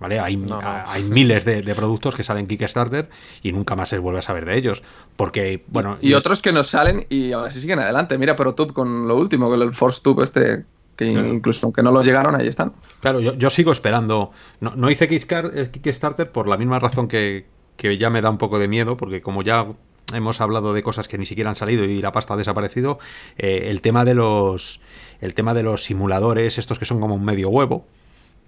¿Vale? 0.00 0.18
Hay, 0.18 0.42
hay 0.86 1.02
miles 1.04 1.44
de, 1.44 1.62
productos 1.74 2.14
que 2.14 2.22
salen 2.22 2.46
Kickstarter 2.46 3.10
y 3.42 3.52
nunca 3.52 3.76
más 3.76 3.90
se 3.90 3.98
vuelve 3.98 4.20
a 4.20 4.22
saber 4.22 4.46
de 4.46 4.56
ellos. 4.56 4.82
Porque, 5.14 5.62
bueno. 5.68 5.98
Y, 6.00 6.14
otros 6.14 6.40
que 6.40 6.52
no 6.52 6.64
salen 6.64 7.06
y 7.10 7.32
ahora 7.32 7.50
sí 7.50 7.60
siguen 7.60 7.80
adelante. 7.80 8.16
Mira 8.16 8.34
ProTube 8.34 8.72
con 8.72 9.06
lo 9.06 9.16
último, 9.16 9.50
con 9.50 9.60
el 9.60 9.74
Force 9.74 10.00
Tube 10.02 10.24
este 10.24 10.64
que 10.96 11.06
incluso 11.06 11.66
aunque 11.66 11.82
no 11.82 11.92
lo 11.92 12.02
llegaron, 12.02 12.38
ahí 12.38 12.46
están. 12.46 12.72
Claro, 13.00 13.20
yo, 13.20 13.34
yo 13.34 13.48
sigo 13.48 13.72
esperando. 13.72 14.32
No, 14.60 14.74
no 14.76 14.90
hice 14.90 15.08
Kickstarter 15.08 16.30
por 16.30 16.46
la 16.46 16.58
misma 16.58 16.78
razón 16.78 17.08
que, 17.08 17.46
que, 17.76 17.96
ya 17.96 18.10
me 18.10 18.20
da 18.20 18.28
un 18.28 18.36
poco 18.36 18.58
de 18.58 18.68
miedo, 18.68 18.98
porque 18.98 19.22
como 19.22 19.42
ya 19.42 19.66
hemos 20.12 20.42
hablado 20.42 20.74
de 20.74 20.82
cosas 20.82 21.08
que 21.08 21.16
ni 21.16 21.24
siquiera 21.24 21.48
han 21.48 21.56
salido 21.56 21.84
y 21.84 22.02
la 22.02 22.12
pasta 22.12 22.34
ha 22.34 22.36
desaparecido, 22.36 22.98
eh, 23.38 23.68
el 23.70 23.80
tema 23.80 24.04
de 24.04 24.12
los 24.14 24.80
el 25.22 25.32
tema 25.32 25.54
de 25.54 25.62
los 25.62 25.84
simuladores, 25.84 26.58
estos 26.58 26.78
que 26.78 26.84
son 26.84 27.00
como 27.00 27.14
un 27.14 27.24
medio 27.24 27.48
huevo, 27.48 27.86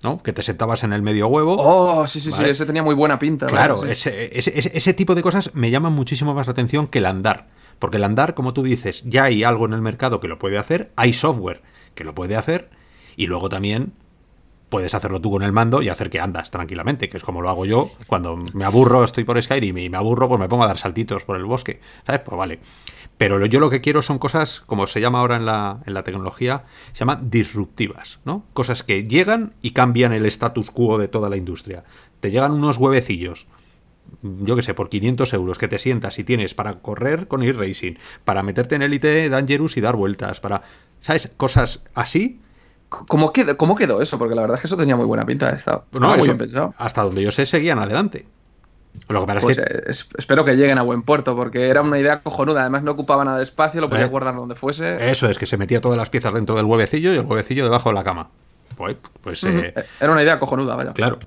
¿no? 0.03 0.23
Que 0.23 0.33
te 0.33 0.43
sentabas 0.43 0.85
en 0.85 0.93
el 0.93 1.03
medio 1.03 1.29
huevo. 1.29 1.57
Oh, 1.59 2.07
sí, 2.07 2.21
sí, 2.21 2.33
sí, 2.33 2.45
ese 2.45 2.67
tenía 2.67 2.83
muy 2.83 2.95
buena 2.95 3.19
pinta. 3.19 3.47
Claro, 3.47 3.85
ese, 3.85 4.37
ese, 4.38 4.53
ese, 4.55 4.95
tipo 4.95 5.15
de 5.15 5.23
cosas 5.23 5.51
me 5.55 5.71
llaman 5.71 5.93
muchísimo 5.93 6.35
más 6.35 6.47
la 6.47 6.53
atención 6.53 6.87
que 6.87 6.99
el 6.99 7.07
andar. 7.07 7.49
Porque 7.79 7.97
el 7.97 8.05
andar, 8.05 8.35
como 8.35 8.53
tú 8.53 8.62
dices, 8.62 9.03
ya 9.07 9.25
hay 9.25 9.43
algo 9.43 9.67
en 9.67 9.73
el 9.73 9.83
mercado 9.83 10.21
que 10.21 10.29
lo 10.29 10.38
puede 10.38 10.59
hacer, 10.59 10.93
hay 10.97 11.12
software 11.12 11.62
que 11.95 12.05
lo 12.05 12.15
puede 12.15 12.37
hacer, 12.37 12.71
y 13.17 13.27
luego 13.27 13.49
también 13.49 13.93
puedes 14.73 14.95
hacerlo 14.95 15.21
tú 15.21 15.31
con 15.31 15.43
el 15.43 15.53
mando 15.53 15.83
y 15.83 15.91
hacer 15.91 16.09
que 16.09 16.19
andas 16.19 16.51
tranquilamente, 16.51 17.11
que 17.11 17.19
es 17.19 17.23
como 17.23 17.43
lo 17.43 17.51
hago 17.51 17.67
yo 17.67 17.91
cuando 18.07 18.37
me 18.37 18.65
aburro, 18.65 19.05
estoy 19.05 19.23
por 19.23 19.41
Skyrim 19.41 19.77
y 19.77 19.91
me 19.91 19.99
aburro, 19.99 20.29
pues 20.29 20.41
me 20.41 20.49
pongo 20.49 20.65
a 20.65 20.67
dar 20.67 20.79
saltitos 20.79 21.25
por 21.25 21.37
el 21.37 21.45
bosque, 21.45 21.81
¿sabes? 22.07 22.23
Pues 22.25 22.38
vale. 22.38 22.61
Pero 23.18 23.44
yo 23.46 23.61
lo 23.61 23.70
que 23.70 23.81
quiero 23.81 24.03
son 24.03 24.18
cosas, 24.18 24.62
como 24.66 24.87
se 24.87 25.01
llama 25.01 25.20
ahora 25.20 25.37
en 25.37 25.46
la, 25.46 25.81
en 25.87 25.94
la 25.94 26.03
tecnología, 26.03 26.64
se 26.92 27.01
llama 27.01 27.20
disruptivas, 27.22 28.20
¿no? 28.25 28.44
Cosas 28.53 28.83
que 28.83 29.05
llegan 29.05 29.55
y 29.62 29.72
cambian 29.72 30.12
el 30.12 30.27
status 30.27 30.70
quo 30.70 30.98
de 30.98 31.09
toda 31.09 31.31
la 31.31 31.37
industria. 31.37 31.85
Te 32.20 32.31
llegan 32.31 32.53
unos 32.53 32.79
huevecillos, 32.79 33.46
yo 34.22 34.57
que 34.57 34.62
sé, 34.62 34.75
por 34.75 34.88
500 34.88 35.33
euros 35.35 35.59
que 35.59 35.68
te 35.68 35.79
sientas 35.79 36.18
y 36.18 36.25
tienes 36.25 36.55
para 36.55 36.81
correr 36.81 37.29
con 37.29 37.42
e-racing, 37.42 37.94
para 38.25 38.42
meterte 38.42 38.75
en 38.75 38.83
Elite 38.83 39.29
Dangerous 39.29 39.77
y 39.77 39.81
dar 39.81 39.94
vueltas, 39.94 40.40
para, 40.40 40.62
¿sabes? 40.98 41.31
Cosas 41.37 41.85
así 41.94 42.40
¿Cómo 43.09 43.33
quedó, 43.33 43.57
¿Cómo 43.57 43.75
quedó 43.75 44.03
eso? 44.03 44.18
Porque 44.18 44.35
la 44.35 44.42
verdad 44.42 44.57
es 44.57 44.61
que 44.61 44.66
eso 44.66 44.77
tenía 44.77 44.96
muy 44.96 45.07
buena 45.07 45.25
pinta. 45.25 45.51
Estaba, 45.51 45.85
muy 45.92 46.27
bien 46.27 46.38
pensado. 46.38 46.75
Hasta 46.77 47.03
donde 47.03 47.22
yo 47.22 47.33
sé, 47.33 47.46
seguían 47.46 47.79
adelante. 47.79 48.27
Lo 49.09 49.27
que 49.27 49.35
pues. 49.41 49.59
Eh, 49.59 49.85
espero 50.19 50.45
que 50.45 50.57
lleguen 50.57 50.79
a 50.79 50.83
buen 50.83 51.03
puerto, 51.03 51.35
porque 51.35 51.69
era 51.69 51.83
una 51.83 51.99
idea 51.99 52.21
cojonuda. 52.21 52.61
Además, 52.61 52.83
no 52.83 52.93
ocupaba 52.93 53.25
nada 53.25 53.39
de 53.39 53.45
espacio, 53.45 53.81
lo 53.81 53.89
podía 53.89 54.05
eh, 54.05 54.09
guardar 54.09 54.35
donde 54.35 54.55
fuese. 54.55 55.11
Eso 55.11 55.29
es, 55.29 55.39
que 55.39 55.47
se 55.47 55.57
metía 55.57 55.81
todas 55.81 55.99
las 55.99 56.11
piezas 56.11 56.35
dentro 56.35 56.57
del 56.57 56.67
huevecillo 56.67 57.13
y 57.13 57.17
el 57.17 57.25
huevecillo 57.25 57.65
debajo 57.65 57.89
de 57.89 57.95
la 57.95 58.05
cama. 58.05 58.29
Pues, 58.77 58.97
pues 59.21 59.45
eh, 59.45 59.75
era 60.01 60.13
una 60.13 60.23
idea 60.23 60.39
cojonuda, 60.39 60.75
vaya. 60.77 60.93
Claro, 60.93 61.19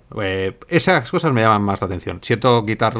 esas 0.67 1.10
cosas 1.10 1.32
me 1.32 1.41
llaman 1.41 1.62
más 1.62 1.80
la 1.82 1.86
atención. 1.86 2.19
Siento 2.21 2.65
quitar, 2.65 2.95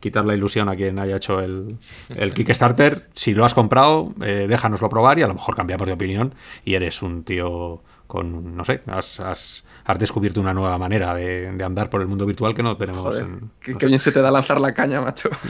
quitar 0.00 0.24
la 0.24 0.34
ilusión 0.34 0.68
a 0.68 0.76
quien 0.76 0.98
haya 0.98 1.16
hecho 1.16 1.40
el, 1.40 1.76
el 2.08 2.32
Kickstarter. 2.32 3.08
si 3.14 3.34
lo 3.34 3.44
has 3.44 3.54
comprado, 3.54 4.12
déjanoslo 4.16 4.88
probar 4.88 5.18
y 5.18 5.22
a 5.22 5.26
lo 5.26 5.34
mejor 5.34 5.56
cambiamos 5.56 5.86
de 5.86 5.94
opinión 5.94 6.34
y 6.64 6.74
eres 6.74 7.02
un 7.02 7.24
tío 7.24 7.82
con, 8.06 8.56
no 8.56 8.64
sé, 8.64 8.82
has, 8.86 9.20
has, 9.20 9.64
descubierto 9.98 10.40
una 10.40 10.54
nueva 10.54 10.78
manera 10.78 11.14
de, 11.14 11.48
andar 11.64 11.90
por 11.90 12.00
el 12.00 12.06
mundo 12.06 12.26
virtual 12.26 12.54
que 12.54 12.62
no 12.62 12.76
tenemos. 12.76 13.18
en, 13.18 13.50
que, 13.60 13.86
bien 13.86 13.98
se 13.98 14.12
te 14.12 14.20
da 14.22 14.30
lanzar 14.30 14.60
la 14.60 14.74
caña, 14.74 15.00
macho. 15.00 15.30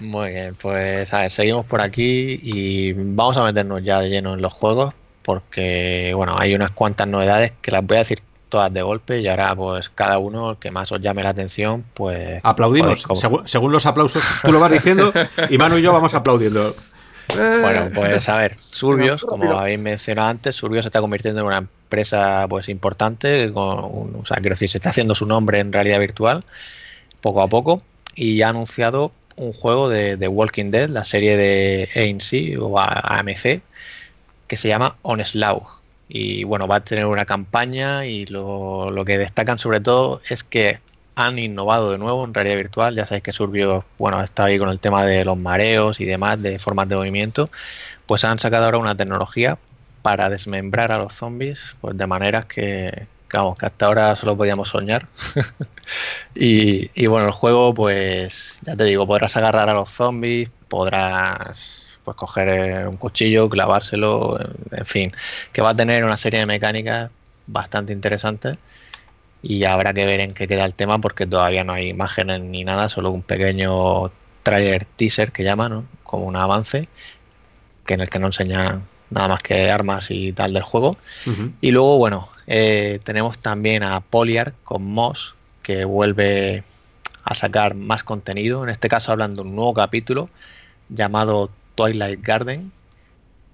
Muy 0.00 0.30
bien, 0.30 0.56
pues 0.60 1.12
a 1.14 1.20
ver, 1.20 1.30
seguimos 1.30 1.66
por 1.66 1.80
aquí 1.80 2.40
y 2.42 2.92
vamos 2.92 3.36
a 3.36 3.44
meternos 3.44 3.84
ya 3.84 4.00
de 4.00 4.08
lleno 4.10 4.34
en 4.34 4.42
los 4.42 4.52
juegos 4.52 4.94
porque, 5.22 6.12
bueno, 6.16 6.36
hay 6.36 6.54
unas 6.54 6.72
cuantas 6.72 7.06
novedades 7.06 7.52
que 7.62 7.70
las 7.70 7.86
voy 7.86 7.96
a 7.96 8.00
decir 8.00 8.20
todas 8.48 8.72
de 8.72 8.82
golpe 8.82 9.20
y 9.20 9.28
ahora 9.28 9.56
pues 9.56 9.88
cada 9.88 10.18
uno 10.18 10.50
el 10.50 10.56
que 10.58 10.70
más 10.70 10.92
os 10.92 11.00
llame 11.00 11.22
la 11.22 11.30
atención 11.30 11.86
pues 11.94 12.38
aplaudimos 12.42 13.06
según, 13.14 13.48
según, 13.48 13.72
los 13.72 13.86
aplausos 13.86 14.22
tú 14.44 14.52
lo 14.52 14.60
vas 14.60 14.70
diciendo 14.70 15.10
y 15.48 15.56
Manu 15.56 15.78
y 15.78 15.82
yo 15.82 15.90
vamos 15.90 16.12
aplaudiendo 16.12 16.76
bueno, 17.28 17.90
pues 17.94 18.28
a 18.28 18.36
ver, 18.36 18.56
Surbios, 18.70 19.22
como 19.22 19.52
habéis 19.52 19.78
mencionado 19.78 20.28
antes, 20.28 20.56
Surbios 20.56 20.84
se 20.84 20.88
está 20.88 21.00
convirtiendo 21.00 21.40
en 21.40 21.46
una 21.46 21.58
empresa 21.58 22.46
pues 22.48 22.68
importante, 22.68 23.50
con 23.52 23.66
o 23.66 24.24
sea, 24.24 24.38
quiero 24.38 24.54
decir, 24.54 24.68
se 24.68 24.78
está 24.78 24.90
haciendo 24.90 25.14
su 25.14 25.26
nombre 25.26 25.58
en 25.58 25.72
realidad 25.72 26.00
virtual 26.00 26.44
poco 27.20 27.42
a 27.42 27.48
poco 27.48 27.82
y 28.14 28.42
ha 28.42 28.48
anunciado 28.48 29.12
un 29.36 29.52
juego 29.52 29.88
de, 29.88 30.16
de 30.16 30.28
Walking 30.28 30.70
Dead, 30.70 30.88
la 30.88 31.04
serie 31.04 31.36
de 31.36 31.88
ANC 31.94 32.60
o 32.60 32.78
AMC, 32.78 33.62
que 34.46 34.56
se 34.56 34.68
llama 34.68 34.96
Onslaught. 35.02 35.64
Y 36.08 36.44
bueno, 36.44 36.68
va 36.68 36.76
a 36.76 36.84
tener 36.84 37.06
una 37.06 37.24
campaña 37.24 38.04
y 38.04 38.26
lo, 38.26 38.90
lo 38.90 39.04
que 39.04 39.16
destacan 39.16 39.58
sobre 39.58 39.80
todo 39.80 40.20
es 40.28 40.44
que 40.44 40.80
han 41.14 41.38
innovado 41.38 41.92
de 41.92 41.98
nuevo 41.98 42.24
en 42.24 42.34
realidad 42.34 42.56
virtual. 42.56 42.94
Ya 42.94 43.06
sabéis 43.06 43.24
que 43.24 43.32
Surbio, 43.32 43.84
bueno, 43.98 44.22
está 44.22 44.44
ahí 44.44 44.58
con 44.58 44.68
el 44.68 44.80
tema 44.80 45.04
de 45.04 45.24
los 45.24 45.36
mareos 45.36 46.00
y 46.00 46.04
demás, 46.04 46.40
de 46.42 46.58
formas 46.58 46.88
de 46.88 46.96
movimiento. 46.96 47.50
Pues 48.06 48.24
han 48.24 48.38
sacado 48.38 48.64
ahora 48.64 48.78
una 48.78 48.96
tecnología 48.96 49.58
para 50.02 50.30
desmembrar 50.30 50.92
a 50.92 50.98
los 50.98 51.12
zombies, 51.14 51.76
pues 51.80 51.96
de 51.96 52.06
maneras 52.06 52.46
que, 52.46 53.06
que 53.28 53.66
hasta 53.66 53.86
ahora 53.86 54.16
solo 54.16 54.36
podíamos 54.36 54.68
soñar. 54.68 55.06
y, 56.34 57.06
bueno, 57.06 57.26
el 57.26 57.32
juego, 57.32 57.74
pues 57.74 58.60
ya 58.64 58.76
te 58.76 58.84
digo, 58.84 59.06
podrás 59.06 59.36
agarrar 59.36 59.68
a 59.68 59.74
los 59.74 59.90
zombies, 59.90 60.50
podrás 60.68 61.88
pues 62.04 62.16
coger 62.16 62.88
un 62.88 62.96
cuchillo, 62.96 63.48
clavárselo, 63.48 64.38
en 64.72 64.86
fin, 64.86 65.12
que 65.52 65.62
va 65.62 65.70
a 65.70 65.76
tener 65.76 66.04
una 66.04 66.16
serie 66.16 66.40
de 66.40 66.46
mecánicas 66.46 67.10
bastante 67.46 67.92
interesantes 67.92 68.58
y 69.42 69.64
habrá 69.64 69.92
que 69.92 70.06
ver 70.06 70.20
en 70.20 70.34
qué 70.34 70.46
queda 70.46 70.64
el 70.64 70.74
tema 70.74 71.00
porque 71.00 71.26
todavía 71.26 71.64
no 71.64 71.72
hay 71.72 71.88
imágenes 71.88 72.40
ni 72.40 72.64
nada, 72.64 72.88
solo 72.88 73.10
un 73.10 73.22
pequeño 73.22 74.10
trailer 74.42 74.84
teaser 74.84 75.32
que 75.32 75.42
llaman, 75.42 75.86
como 76.04 76.26
un 76.26 76.36
avance, 76.36 76.88
que 77.84 77.94
en 77.94 78.00
el 78.00 78.10
que 78.10 78.18
no 78.18 78.28
enseñan 78.28 78.84
nada 79.10 79.28
más 79.28 79.42
que 79.42 79.70
armas 79.70 80.10
y 80.10 80.32
tal 80.32 80.52
del 80.52 80.62
juego. 80.62 80.96
Y 81.60 81.72
luego, 81.72 81.98
bueno, 81.98 82.28
eh, 82.46 83.00
tenemos 83.04 83.38
también 83.38 83.82
a 83.82 84.00
Poliar 84.00 84.54
con 84.64 84.84
Moss, 84.84 85.34
que 85.62 85.84
vuelve 85.84 86.64
a 87.24 87.34
sacar 87.34 87.74
más 87.74 88.04
contenido, 88.04 88.62
en 88.64 88.70
este 88.70 88.88
caso 88.88 89.12
hablando 89.12 89.42
de 89.42 89.48
un 89.48 89.56
nuevo 89.56 89.74
capítulo 89.74 90.28
llamado 90.88 91.50
Twilight 91.74 92.20
Garden, 92.24 92.72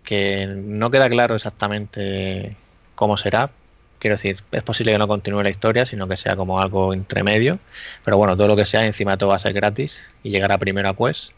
que 0.05 0.47
no 0.47 0.91
queda 0.91 1.09
claro 1.09 1.35
exactamente 1.35 2.57
cómo 2.95 3.17
será, 3.17 3.51
Quiero 3.99 4.15
decir, 4.15 4.43
es 4.53 4.63
posible 4.63 4.93
que 4.93 4.99
no 4.99 5.09
continúe 5.09 5.43
la 5.43 5.51
historia, 5.51 5.85
sino 5.85 6.07
que 6.07 6.17
sea 6.17 6.37
como 6.37 6.61
algo 6.61 6.95
intermedio. 6.95 7.59
Pero 8.05 8.17
bueno, 8.17 8.37
todo 8.37 8.47
lo 8.49 8.57
que 8.57 8.65
sea, 8.65 8.87
encima 8.87 9.17
todo 9.17 9.31
va 9.31 9.37
a 9.37 9.41
ser 9.41 9.53
gratis 9.53 10.13
y 10.23 10.31
llegará 10.31 10.59
primero 10.59 10.89
a 10.89 10.97
Quest. 10.97 11.33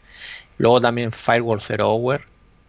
Luego 0.57 0.79
también 0.79 1.11
Firewall 1.11 1.59
Zero 1.59 1.89
Hour, 1.91 2.21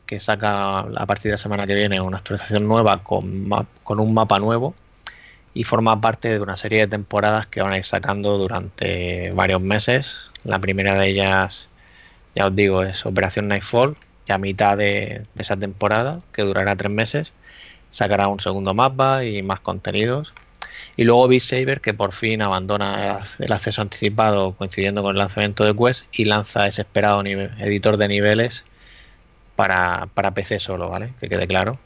que 0.06 0.18
saca 0.18 0.80
a 0.80 1.06
partir 1.06 1.24
de 1.24 1.32
la 1.32 1.38
semana 1.38 1.66
que 1.66 1.74
viene 1.74 2.00
una 2.00 2.18
actualización 2.18 2.66
nueva 2.66 3.02
con, 3.02 3.52
un 3.86 4.14
mapa 4.14 4.38
nuevo 4.38 4.74
y 5.54 5.64
forma 5.64 6.00
parte 6.00 6.28
de 6.30 6.40
una 6.40 6.56
serie 6.56 6.80
de 6.80 6.86
temporadas 6.86 7.46
que 7.46 7.60
van 7.60 7.72
a 7.72 7.78
ir 7.78 7.84
sacando 7.84 8.38
durante 8.38 9.32
varios 9.32 9.60
meses. 9.60 10.30
La 10.44 10.58
primera 10.58 10.94
de 10.94 11.08
ellas, 11.08 11.68
ya 12.34 12.46
os 12.46 12.56
digo, 12.56 12.82
es 12.82 13.04
Operación 13.04 13.48
Nightfall, 13.48 13.96
ya 14.26 14.36
a 14.36 14.38
mitad 14.38 14.78
de 14.78 15.26
esa 15.36 15.56
temporada, 15.58 16.20
que 16.32 16.42
durará 16.42 16.76
tres 16.76 16.92
meses 16.92 17.32
sacará 17.92 18.26
un 18.26 18.40
segundo 18.40 18.74
mapa 18.74 19.24
y 19.24 19.42
más 19.42 19.60
contenidos. 19.60 20.34
Y 20.96 21.04
luego 21.04 21.28
Beat 21.28 21.42
Saber, 21.42 21.80
que 21.80 21.94
por 21.94 22.12
fin 22.12 22.42
abandona 22.42 23.22
el 23.38 23.52
acceso 23.52 23.80
anticipado 23.80 24.52
coincidiendo 24.54 25.02
con 25.02 25.12
el 25.12 25.18
lanzamiento 25.18 25.64
de 25.64 25.76
Quest 25.76 26.06
y 26.12 26.24
lanza 26.24 26.66
ese 26.66 26.82
esperado 26.82 27.22
editor 27.22 27.96
de 27.96 28.08
niveles 28.08 28.64
para, 29.54 30.08
PC 30.34 30.58
solo, 30.58 30.88
¿vale? 30.88 31.12
Que 31.20 31.28
quede 31.28 31.46
claro. 31.46 31.78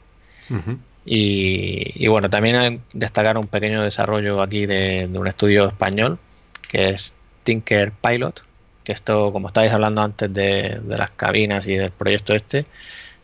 y, 1.05 2.07
bueno, 2.07 2.29
también 2.29 2.81
destacar 2.93 3.37
un 3.37 3.47
pequeño 3.47 3.83
desarrollo 3.83 4.41
aquí 4.41 4.65
de, 4.65 5.09
un 5.13 5.27
estudio 5.27 5.67
español, 5.67 6.17
que 6.69 6.89
es 6.89 7.13
Tinker 7.43 7.91
Pilot, 7.91 8.43
que 8.83 8.93
esto, 8.93 9.31
como 9.33 9.49
estáis 9.49 9.71
hablando 9.71 10.01
antes 10.01 10.33
de, 10.33 10.79
de 10.81 10.97
las 10.97 11.11
cabinas 11.11 11.67
y 11.67 11.75
del 11.75 11.91
proyecto 11.91 12.33
este, 12.33 12.65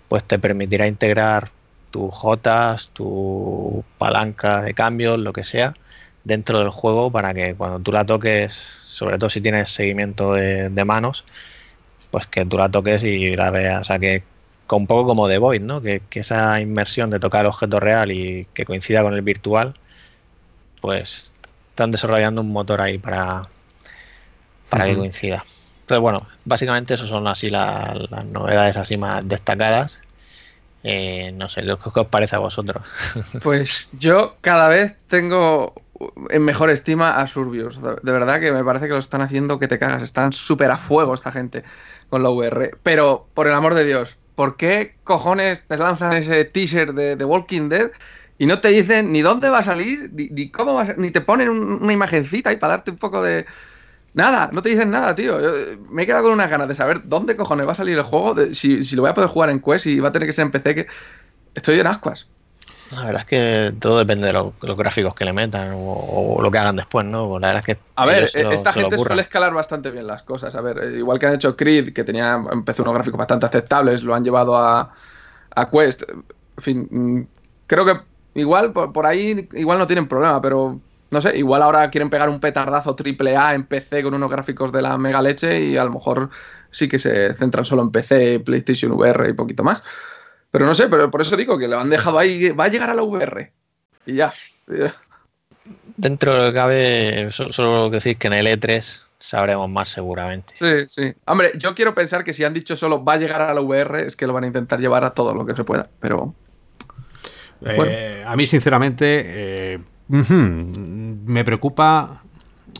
pues 0.09 0.23
te 0.25 0.39
permitirá 0.39 0.87
integrar 0.87 1.49
tus 1.93 2.11
jotas, 2.11 2.89
tu 2.93 3.85
palanca 3.99 4.63
de 4.63 4.73
cambio, 4.73 5.15
lo 5.15 5.31
que 5.31 5.43
sea, 5.43 5.75
dentro 6.23 6.57
del 6.57 6.69
juego 6.69 7.11
para 7.11 7.35
que 7.35 7.53
cuando 7.53 7.79
tú 7.79 7.91
la 7.91 8.03
toques, 8.03 8.53
sobre 8.85 9.19
todo 9.19 9.29
si 9.29 9.41
tienes 9.41 9.69
seguimiento 9.69 10.33
de, 10.33 10.85
manos, 10.85 11.23
pues 12.09 12.25
que 12.25 12.45
tú 12.45 12.57
la 12.57 12.69
toques 12.69 13.03
y 13.03 13.35
la 13.35 13.51
veas. 13.51 13.81
O 13.81 13.83
sea, 13.83 13.99
que 13.99 14.23
con 14.65 14.83
un 14.83 14.87
poco 14.87 15.05
como 15.05 15.27
The 15.27 15.37
Void, 15.37 15.61
¿no? 15.61 15.81
Que, 15.83 16.01
esa 16.13 16.59
inmersión 16.59 17.11
de 17.11 17.19
tocar 17.19 17.41
el 17.41 17.47
objeto 17.47 17.79
real 17.79 18.11
y 18.11 18.47
que 18.55 18.65
coincida 18.65 19.03
con 19.03 19.13
el 19.13 19.21
virtual, 19.21 19.75
pues 20.81 21.31
están 21.69 21.91
desarrollando 21.91 22.41
un 22.41 22.51
motor 22.51 22.81
ahí 22.81 22.97
para, 22.97 23.49
para 24.69 24.85
que 24.85 24.95
coincida. 24.95 25.45
Entonces, 25.81 26.01
bueno, 26.01 26.27
básicamente 26.43 26.95
eso 26.95 27.05
son 27.05 27.27
así 27.27 27.51
las 27.51 28.25
novedades 28.25 28.77
así 28.77 28.97
más 28.97 29.27
destacadas. 29.27 30.01
Eh, 30.83 31.31
no 31.33 31.47
sé, 31.47 31.61
¿qué 31.61 31.99
os 31.99 32.07
parece 32.07 32.35
a 32.35 32.39
vosotros? 32.39 32.85
Pues 33.41 33.87
yo 33.99 34.35
cada 34.41 34.67
vez 34.67 34.95
tengo 35.07 35.73
en 36.29 36.43
mejor 36.43 36.69
estima 36.69 37.21
a 37.21 37.27
Surbios. 37.27 37.81
De 37.81 38.11
verdad 38.11 38.39
que 38.39 38.51
me 38.51 38.63
parece 38.63 38.87
que 38.87 38.93
lo 38.93 38.99
están 38.99 39.21
haciendo 39.21 39.59
que 39.59 39.67
te 39.67 39.79
cagas. 39.79 40.03
Están 40.03 40.33
súper 40.33 40.71
a 40.71 40.77
fuego 40.77 41.13
esta 41.13 41.31
gente 41.31 41.63
con 42.09 42.23
la 42.23 42.29
VR. 42.29 42.71
Pero, 42.83 43.27
por 43.33 43.47
el 43.47 43.53
amor 43.53 43.73
de 43.73 43.85
Dios, 43.85 44.17
¿por 44.35 44.57
qué 44.57 44.95
cojones 45.03 45.63
te 45.67 45.77
lanzan 45.77 46.13
ese 46.13 46.45
teaser 46.45 46.93
de 46.93 47.15
The 47.15 47.25
Walking 47.25 47.69
Dead 47.69 47.91
y 48.37 48.45
no 48.45 48.59
te 48.59 48.69
dicen 48.69 49.11
ni 49.11 49.21
dónde 49.21 49.49
va 49.49 49.59
a 49.59 49.63
salir, 49.63 50.11
ni, 50.13 50.49
cómo 50.49 50.73
va 50.73 50.81
a 50.81 50.93
ni 50.97 51.11
te 51.11 51.21
ponen 51.21 51.49
una 51.49 51.93
imagencita 51.93 52.49
ahí 52.49 52.57
para 52.57 52.75
darte 52.75 52.91
un 52.91 52.97
poco 52.97 53.23
de... 53.23 53.45
Nada, 54.13 54.49
no 54.53 54.61
te 54.61 54.69
dicen 54.69 54.91
nada, 54.91 55.15
tío. 55.15 55.37
me 55.89 56.03
he 56.03 56.05
quedado 56.05 56.23
con 56.23 56.33
unas 56.33 56.49
ganas 56.49 56.67
de 56.67 56.75
saber 56.75 57.01
dónde 57.03 57.35
cojones 57.35 57.67
va 57.67 57.71
a 57.71 57.75
salir 57.75 57.97
el 57.97 58.03
juego, 58.03 58.35
si, 58.53 58.83
si, 58.83 58.95
lo 58.95 59.01
voy 59.01 59.11
a 59.11 59.13
poder 59.13 59.29
jugar 59.29 59.49
en 59.49 59.59
Quest 59.59 59.87
y 59.87 59.99
va 59.99 60.09
a 60.09 60.11
tener 60.11 60.27
que 60.27 60.33
ser 60.33 60.45
en 60.45 60.51
PC, 60.51 60.75
que 60.75 60.87
estoy 61.55 61.79
en 61.79 61.87
ascuas. 61.87 62.27
La 62.91 63.05
verdad 63.05 63.21
es 63.21 63.25
que 63.25 63.73
todo 63.79 63.97
depende 63.97 64.27
de 64.27 64.33
los 64.33 64.77
gráficos 64.77 65.15
que 65.15 65.25
le 65.25 65.33
metan 65.33 65.71
o, 65.73 66.39
lo 66.41 66.51
que 66.51 66.57
hagan 66.59 66.75
después, 66.75 67.05
¿no? 67.05 67.39
La 67.39 67.47
verdad 67.47 67.63
es 67.67 67.75
que. 67.75 67.81
A 67.95 68.05
ver, 68.05 68.23
esta 68.23 68.71
gente 68.71 68.97
suele 68.97 69.21
escalar 69.21 69.53
bastante 69.53 69.89
bien 69.89 70.05
las 70.05 70.23
cosas. 70.23 70.53
A 70.55 70.61
ver, 70.61 70.77
eh, 70.77 70.97
igual 70.97 71.17
que 71.17 71.25
han 71.25 71.33
hecho 71.33 71.55
Creed, 71.55 71.93
que 71.93 72.03
tenía, 72.03 72.43
empezó 72.51 72.83
unos 72.83 72.93
gráficos 72.93 73.17
bastante 73.17 73.45
aceptables, 73.45 74.03
lo 74.03 74.13
han 74.13 74.23
llevado 74.23 74.55
a, 74.55 74.93
a 75.55 75.69
Quest. 75.69 76.03
En 76.09 76.63
fin, 76.63 76.87
mm, 76.89 77.21
creo 77.65 77.85
que 77.85 77.93
igual 78.35 78.71
por, 78.71 79.05
ahí 79.05 79.47
igual 79.53 79.79
no 79.79 79.87
tienen 79.87 80.07
problema, 80.07 80.41
pero 80.41 80.79
no 81.13 81.21
sé, 81.21 81.37
igual 81.37 81.61
ahora 81.61 81.89
quieren 81.89 82.09
pegar 82.09 82.27
un 82.27 82.39
petardazo 82.39 82.95
triple 82.95 83.37
A 83.37 83.53
en 83.53 83.65
PC 83.65 84.03
con 84.03 84.13
unos 84.13 84.29
gráficos 84.29 84.71
de 84.71 84.81
la 84.81 84.97
mega 84.97 85.21
leche 85.21 85.61
y 85.61 85.77
a 85.77 85.85
lo 85.85 85.91
mejor 85.91 86.29
sí 86.71 86.89
que 86.89 86.99
se 86.99 87.33
centran 87.35 87.65
solo 87.65 87.83
en 87.83 87.91
PC, 87.91 88.39
PlayStation 88.39 88.91
VR 88.91 89.29
y 89.29 89.33
poquito 89.33 89.63
más. 89.63 89.83
Pero 90.51 90.65
no 90.65 90.75
sé, 90.75 90.87
pero 90.87 91.09
por 91.09 91.21
eso 91.21 91.37
digo 91.37 91.57
que 91.57 91.67
le 91.67 91.75
han 91.75 91.89
dejado 91.89 92.19
ahí, 92.19 92.49
va 92.49 92.65
a 92.65 92.67
llegar 92.67 92.89
a 92.89 92.93
la 92.93 93.03
VR. 93.03 93.51
Y 94.05 94.15
ya. 94.15 94.33
Dentro 95.95 96.33
de 96.33 96.39
lo 96.39 96.45
que 96.47 96.53
cabe, 96.53 97.31
solo 97.31 97.89
decir 97.89 98.17
que 98.17 98.27
en 98.27 98.33
el 98.33 98.47
E3 98.47 99.07
sabremos 99.17 99.69
más 99.69 99.89
seguramente. 99.89 100.53
Sí, 100.55 100.87
sí. 100.87 101.13
Hombre, 101.25 101.53
yo 101.55 101.73
quiero 101.75 101.95
pensar 101.95 102.23
que 102.23 102.33
si 102.33 102.43
han 102.43 102.53
dicho 102.53 102.75
solo 102.75 103.03
va 103.03 103.13
a 103.13 103.17
llegar 103.17 103.41
a 103.41 103.53
la 103.53 103.61
VR, 103.61 104.05
es 104.05 104.15
que 104.15 104.27
lo 104.27 104.33
van 104.33 104.43
a 104.43 104.47
intentar 104.47 104.79
llevar 104.79 105.05
a 105.05 105.11
todo 105.11 105.33
lo 105.33 105.45
que 105.45 105.55
se 105.55 105.63
pueda, 105.63 105.89
pero... 105.99 106.35
Eh, 107.65 108.21
a 108.25 108.35
mí, 108.35 108.45
sinceramente, 108.45 109.23
eh, 109.25 109.79
me 110.07 111.43
preocupa... 111.43 112.23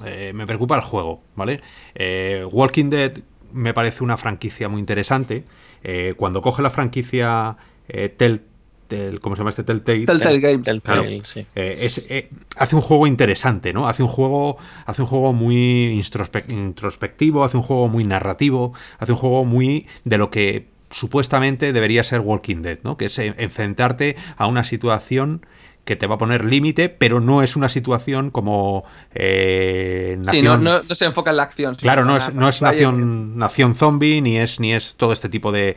Eh, 0.05 0.31
me 0.33 0.47
preocupa 0.47 0.75
el 0.75 0.81
juego, 0.81 1.21
¿vale? 1.35 1.61
Walking 2.51 2.89
Dead 2.89 3.13
me 3.53 3.73
parece 3.73 4.03
una 4.03 4.17
franquicia 4.17 4.67
muy 4.67 4.79
interesante. 4.79 5.45
Eh, 5.83 6.13
cuando 6.17 6.41
coge 6.41 6.61
la 6.61 6.69
franquicia 6.69 7.55
eh, 7.87 8.09
Telltale, 8.09 9.19
¿cómo 9.21 9.35
se 9.35 9.39
llama 9.39 9.51
este 9.51 9.63
Telltale? 9.63 10.05
Telltale 10.05 10.39
Games. 10.39 11.27
sí. 11.27 11.45
Eh, 11.55 12.29
hace 12.57 12.75
un 12.75 12.81
juego 12.81 13.07
interesante, 13.07 13.71
¿no? 13.73 13.87
Hace 13.87 14.03
un 14.03 14.09
juego, 14.09 14.57
hace 14.85 15.01
un 15.01 15.07
juego 15.07 15.33
muy 15.33 16.03
introspectivo, 16.47 17.43
hace 17.43 17.57
un 17.57 17.63
juego 17.63 17.87
muy 17.87 18.03
narrativo, 18.03 18.73
hace 18.99 19.11
un 19.11 19.17
juego 19.17 19.45
muy 19.45 19.87
de 20.03 20.17
lo 20.17 20.29
que 20.29 20.67
supuestamente 20.89 21.73
debería 21.73 22.03
ser 22.03 22.19
Walking 22.19 22.61
Dead, 22.61 22.79
¿no? 22.83 22.97
Que 22.97 23.05
es 23.05 23.17
enfrentarte 23.19 24.15
a 24.37 24.47
una 24.47 24.63
situación 24.63 25.45
que 25.85 25.97
te 25.97 26.07
va 26.07 26.15
a 26.15 26.17
poner 26.17 26.45
límite, 26.45 26.87
pero 26.87 27.19
no 27.19 27.43
es 27.43 27.57
una 27.57 27.67
situación 27.67 28.31
como 28.31 28.85
eh, 29.13 30.17
Sí, 30.31 30.41
no, 30.41 30.81
se 30.83 31.05
enfoca 31.05 31.31
en 31.31 31.37
la 31.37 31.43
acción. 31.43 31.75
Claro, 31.75 32.05
no 32.05 32.15
es, 32.15 32.33
no 32.33 32.47
es 32.47 32.61
nación, 32.61 33.37
nación 33.37 33.75
zombie, 33.75 34.21
ni 34.21 34.37
es, 34.37 34.61
ni 34.61 34.73
es 34.73 34.95
todo 34.95 35.11
este 35.11 35.27
tipo 35.27 35.51
de, 35.51 35.75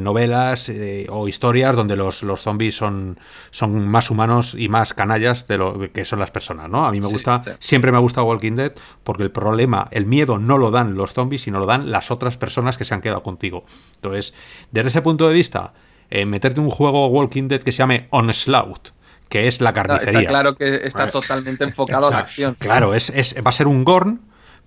novelas 0.00 0.68
eh, 0.68 1.06
o 1.10 1.28
historias 1.28 1.76
donde 1.76 1.94
los, 1.94 2.24
los 2.24 2.40
zombies 2.40 2.76
son, 2.76 3.18
son 3.50 3.86
más 3.86 4.10
humanos 4.10 4.56
y 4.58 4.68
más 4.68 4.94
canallas 4.94 5.46
de 5.46 5.58
lo 5.58 5.92
que 5.92 6.04
son 6.04 6.18
las 6.18 6.32
personas, 6.32 6.68
¿no? 6.68 6.86
A 6.86 6.90
mí 6.90 7.00
me 7.00 7.06
gusta, 7.06 7.40
siempre 7.60 7.92
me 7.92 7.98
ha 7.98 8.00
gustado 8.00 8.26
Walking 8.26 8.56
Dead 8.56 8.72
porque 9.04 9.22
el 9.22 9.30
problema, 9.30 9.88
el 9.92 10.06
miedo 10.06 10.38
no 10.38 10.58
lo 10.58 10.72
dan 10.72 10.96
los 10.96 11.12
zombies, 11.12 11.42
sino 11.42 11.60
lo 11.60 11.66
dan 11.66 11.90
las 11.92 12.10
otras 12.10 12.36
personas 12.36 12.76
que 12.76 12.84
se 12.84 12.94
han 12.94 13.00
quedado 13.00 13.22
contigo. 13.22 13.64
Entonces, 13.94 14.34
desde 14.72 14.88
ese 14.88 15.02
punto 15.02 15.28
de 15.28 15.34
vista, 15.34 15.72
eh, 16.10 16.26
meterte 16.26 16.58
un 16.58 16.70
juego 16.70 17.06
Walking 17.06 17.46
Dead 17.46 17.62
que 17.62 17.70
se 17.70 17.78
llame 17.78 18.08
Onslaught, 18.10 18.88
que 19.30 19.46
es 19.46 19.62
la 19.62 19.72
carnicería. 19.72 20.20
está 20.20 20.28
claro 20.28 20.56
que 20.56 20.80
está 20.84 21.10
totalmente 21.10 21.64
enfocado 21.70 22.08
a 22.08 22.10
la 22.10 22.18
acción. 22.18 22.56
Claro, 22.58 22.94
es, 22.94 23.08
es, 23.10 23.34
va 23.36 23.48
a 23.48 23.52
ser 23.52 23.68
un 23.68 23.84
Gorn 23.84 24.20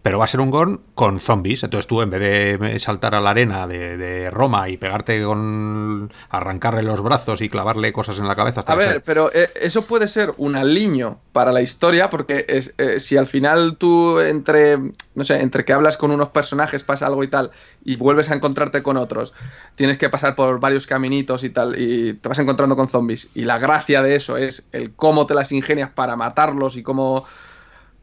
pero 0.03 0.19
va 0.19 0.25
a 0.25 0.27
ser 0.27 0.41
un 0.41 0.51
Gorn 0.51 0.81
con 0.95 1.17
zombies. 1.17 1.63
Entonces 1.63 1.87
tú, 1.87 2.01
en 2.01 2.09
vez 2.09 2.59
de 2.59 2.79
saltar 2.79 3.15
a 3.15 3.21
la 3.21 3.29
arena 3.29 3.65
de, 3.67 4.29
Roma 4.29 4.67
y 4.67 4.75
pegarte 4.75 5.23
con. 5.23 6.11
arrancarle 6.29 6.83
los 6.83 7.01
brazos 7.01 7.41
y 7.41 7.47
clavarle 7.47 7.93
cosas 7.93 8.19
en 8.19 8.27
la 8.27 8.35
cabeza. 8.35 8.65
A 8.67 8.75
ver, 8.75 9.01
pero 9.01 9.31
eh, 9.33 9.49
eso 9.55 9.85
puede 9.85 10.09
ser 10.09 10.33
un 10.37 10.57
aliño 10.57 11.19
para 11.31 11.53
la 11.53 11.61
historia, 11.61 12.09
porque 12.09 12.45
es, 12.49 12.75
eh, 12.77 12.99
si 12.99 13.15
al 13.15 13.27
final 13.27 13.77
tú, 13.77 14.19
entre. 14.19 14.77
no 15.15 15.23
sé, 15.23 15.39
entre 15.39 15.63
que 15.63 15.71
hablas 15.71 15.95
con 15.95 16.11
unos 16.11 16.29
personajes, 16.29 16.83
pasa 16.83 17.07
algo 17.07 17.23
y 17.23 17.29
tal, 17.29 17.51
y 17.85 17.95
vuelves 17.95 18.29
a 18.29 18.35
encontrarte 18.35 18.83
con 18.83 18.97
otros, 18.97 19.33
tienes 19.75 19.97
que 19.97 20.09
pasar 20.09 20.35
por 20.35 20.59
varios 20.59 20.85
caminitos 20.85 21.45
y 21.45 21.49
tal, 21.49 21.79
y 21.79 22.15
te 22.15 22.27
vas 22.27 22.39
encontrando 22.39 22.75
con 22.75 22.89
zombies. 22.89 23.29
Y 23.35 23.45
la 23.45 23.57
gracia 23.57 24.03
de 24.03 24.15
eso 24.17 24.35
es 24.35 24.67
el 24.73 24.93
cómo 24.95 25.25
te 25.27 25.33
las 25.33 25.53
ingenias 25.53 25.91
para 25.91 26.17
matarlos 26.17 26.75
y 26.75 26.83
cómo. 26.83 27.25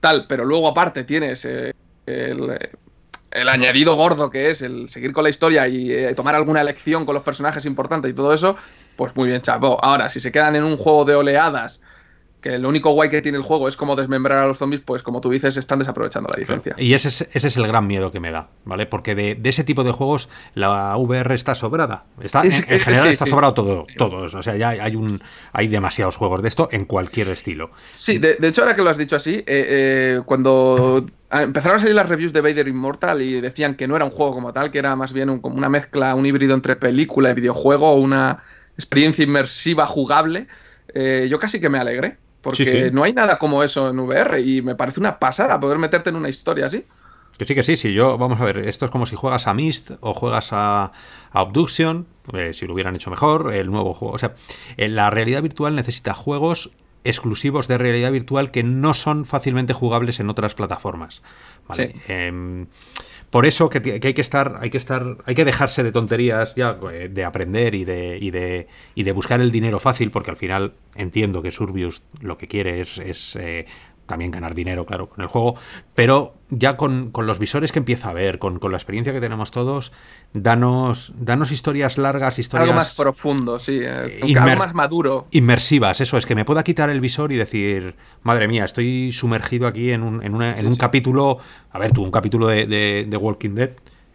tal, 0.00 0.24
pero 0.26 0.46
luego 0.46 0.66
aparte 0.66 1.04
tienes. 1.04 1.44
Eh, 1.44 1.74
el, 2.10 3.48
añadido 3.48 3.94
gordo 3.94 4.30
que 4.30 4.50
es 4.50 4.62
el 4.62 4.88
seguir 4.88 5.12
con 5.12 5.24
la 5.24 5.30
historia 5.30 5.68
y 5.68 5.92
eh, 5.92 6.14
tomar 6.14 6.34
alguna 6.34 6.60
elección 6.60 7.06
con 7.06 7.14
los 7.14 7.24
personajes 7.24 7.64
importantes 7.64 8.10
y 8.10 8.14
todo 8.14 8.34
eso, 8.34 8.56
pues 8.96 9.14
muy 9.16 9.28
bien, 9.28 9.42
chapo. 9.42 9.78
Ahora, 9.82 10.08
si 10.08 10.20
se 10.20 10.32
quedan 10.32 10.56
en 10.56 10.64
un 10.64 10.76
juego 10.76 11.04
de 11.04 11.14
oleadas 11.14 11.80
que 12.40 12.59
lo 12.59 12.68
único 12.68 12.90
guay 12.92 13.09
que 13.09 13.22
tiene 13.22 13.38
el 13.38 13.44
juego 13.44 13.68
es 13.68 13.76
como 13.76 13.96
desmembrar 13.96 14.38
a 14.38 14.46
los 14.46 14.59
zombies, 14.59 14.83
pues 14.85 15.03
como 15.03 15.20
tú 15.20 15.31
dices, 15.31 15.57
están 15.57 15.79
desaprovechando 15.79 16.29
la 16.33 16.38
diferencia. 16.38 16.74
Y 16.79 16.94
ese 16.94 17.09
es, 17.09 17.29
ese 17.33 17.46
es 17.48 17.57
el 17.57 17.66
gran 17.66 17.87
miedo 17.87 18.11
que 18.11 18.20
me 18.20 18.31
da, 18.31 18.48
¿vale? 18.64 18.87
Porque 18.87 19.14
de, 19.14 19.38
ese 19.44 19.64
tipo 19.64 19.85
de 19.85 19.92
juegos 19.92 20.29
la 20.55 20.96
VR 20.96 21.35
está 21.35 21.55
sobrada. 21.55 22.05
Está, 22.20 22.42
en, 22.42 22.53
general 22.53 23.09
está 23.09 23.26
sobrado 23.26 23.55
todo, 23.55 23.87
todos. 23.96 24.35
O 24.35 24.42
sea, 24.42 24.57
ya 24.57 24.70
hay 24.70 24.96
un 24.96 25.20
hay 25.53 25.68
demasiados 25.68 26.16
juegos 26.16 26.42
de 26.42 26.48
esto 26.48 26.68
en 26.72 26.85
cualquier 26.85 27.29
estilo. 27.29 27.70
Sí, 27.92 28.18
de, 28.18 28.37
hecho, 28.42 28.62
ahora 28.62 28.74
que 28.74 28.83
lo 28.83 28.90
has 28.90 28.98
dicho 28.98 29.16
así, 29.16 29.35
eh, 29.35 29.44
eh, 29.46 30.20
cuando 30.24 31.07
empezaron 31.31 31.76
a 31.76 31.81
salir 31.81 31.94
las 31.94 32.09
reviews 32.09 32.33
de 32.33 32.40
Vader 32.40 32.66
Immortal 32.68 33.22
y 33.22 33.40
decían 33.40 33.74
que 33.74 33.87
no 33.87 33.96
era 33.96 34.05
un 34.05 34.11
juego 34.11 34.33
como 34.33 34.53
tal, 34.53 34.70
que 34.70 34.79
era 34.79 34.96
más 34.96 35.12
bien 35.12 35.38
como 35.40 35.57
una 35.57 35.68
mezcla, 35.68 36.14
un 36.14 36.26
híbrido 36.26 36.55
entre 36.55 36.76
película 36.76 37.31
y 37.31 37.35
videojuego, 37.35 37.94
una 37.94 38.42
experiencia 38.74 39.22
inmersiva 39.24 39.87
jugable, 39.87 40.46
eh, 40.94 41.29
yo 41.31 41.38
casi 41.38 41.61
que 41.61 41.68
me 41.68 41.79
alegré 41.79 42.16
porque 42.40 42.90
no 42.92 43.05
hay 43.05 43.12
nada 43.12 43.38
como 43.38 43.62
eso 43.62 43.90
en 43.90 43.98
VR 43.98 44.40
y 44.40 44.62
me 44.62 44.74
parece 44.74 45.00
una 45.00 45.18
pasada 45.18 45.61
poder 45.61 45.79
meterte 45.79 46.11
en 46.11 46.16
una 46.16 46.29
historia 46.29 46.66
así. 46.66 46.85
Que 47.37 47.46
sí, 47.46 47.55
que 47.55 47.62
sí, 47.62 47.76
sí. 47.76 47.94
Yo, 47.94 48.18
vamos 48.18 48.40
a 48.40 48.44
ver, 48.44 48.59
esto 48.68 48.85
es 48.85 48.90
como 48.90 49.07
si 49.07 49.16
juegas 49.16 49.46
a 49.46 49.55
Mist 49.55 49.92
o 50.00 50.12
juegas 50.12 50.50
a, 50.53 50.92
Abduction, 51.33 52.07
eh, 52.35 52.53
si 52.53 52.66
lo 52.66 52.74
hubieran 52.74 52.94
hecho 52.96 53.11
mejor, 53.11 53.55
el 53.55 53.70
nuevo 53.70 53.94
juego. 53.94 54.14
O 54.14 54.18
sea, 54.18 54.35
la 54.76 55.09
realidad 55.11 55.42
virtual 55.42 55.74
necesita 55.74 56.12
juegos 56.12 56.70
exclusivos 57.05 57.66
de 57.66 57.79
realidad 57.79 58.12
virtual 58.12 58.50
que 58.50 58.62
no 58.62 58.94
son 58.94 59.24
fácilmente 59.24 59.72
jugables 59.72 60.20
en 60.20 60.29
otras 60.29 60.55
plataformas. 60.55 61.22
¿vale? 61.66 61.94
Em, 62.09 62.66
por 63.30 63.46
eso 63.46 63.70
que, 63.70 64.00
hay 64.02 64.14
que 64.14 64.20
estar, 64.20 64.58
hay 64.60 64.70
que 64.70 64.76
estar, 64.76 65.18
hay 65.24 65.34
que 65.36 65.44
dejarse 65.44 65.84
de 65.84 65.92
tonterías 65.92 66.56
ya 66.56 66.78
eh, 66.92 67.08
de 67.08 67.24
aprender 67.24 67.76
y 67.76 67.84
de, 67.84 68.18
y 68.20 68.30
de, 68.30 68.66
y 68.96 69.04
de 69.04 69.12
buscar 69.12 69.40
el 69.40 69.52
dinero 69.52 69.78
fácil, 69.78 70.10
porque 70.10 70.32
al 70.32 70.36
final 70.36 70.72
entiendo 70.96 71.40
que 71.40 71.52
Surbius 71.52 72.02
lo 72.20 72.36
que 72.38 72.48
quiere 72.48 72.80
es, 72.80 72.98
es 72.98 73.36
eh, 73.36 73.66
también 74.10 74.30
ganar 74.30 74.54
dinero, 74.54 74.84
claro, 74.84 75.08
con 75.08 75.22
el 75.22 75.28
juego, 75.28 75.54
pero 75.94 76.34
ya 76.50 76.76
con, 76.76 77.12
los 77.16 77.38
visores 77.38 77.70
que 77.70 77.78
empieza 77.78 78.10
a 78.10 78.12
ver, 78.12 78.38
con, 78.38 78.58
la 78.60 78.76
experiencia 78.76 79.12
que 79.12 79.20
tenemos 79.20 79.52
todos, 79.52 79.92
danos, 80.34 81.12
danos 81.16 81.52
historias 81.52 81.96
largas, 81.96 82.38
historias... 82.38 82.68
Algo 82.68 82.78
más 82.78 82.94
profundo, 82.94 83.58
sí, 83.61 83.78
eh, 83.80 84.20
algo 84.36 84.56
más 84.56 84.74
maduro. 84.74 85.28
Inmersivas, 85.30 86.00
eso, 86.00 86.18
es 86.18 86.26
que 86.26 86.34
me 86.34 86.44
pueda 86.44 86.64
quitar 86.64 86.90
el 86.90 87.00
visor 87.00 87.30
y 87.30 87.36
decir, 87.36 87.94
madre 88.22 88.48
mía, 88.48 88.64
estoy 88.64 89.12
sumergido 89.12 89.68
aquí 89.68 89.92
en 89.92 90.02
un, 90.02 90.22
en 90.24 90.66
un 90.66 90.76
capítulo, 90.76 91.38
a 91.70 91.78
ver 91.78 91.92
tú, 91.92 92.02
un 92.02 92.11
capítulo 92.11 92.48
de, 92.48 92.66
de 92.66 93.16
Walking 93.16 93.54
Dead 93.54 93.70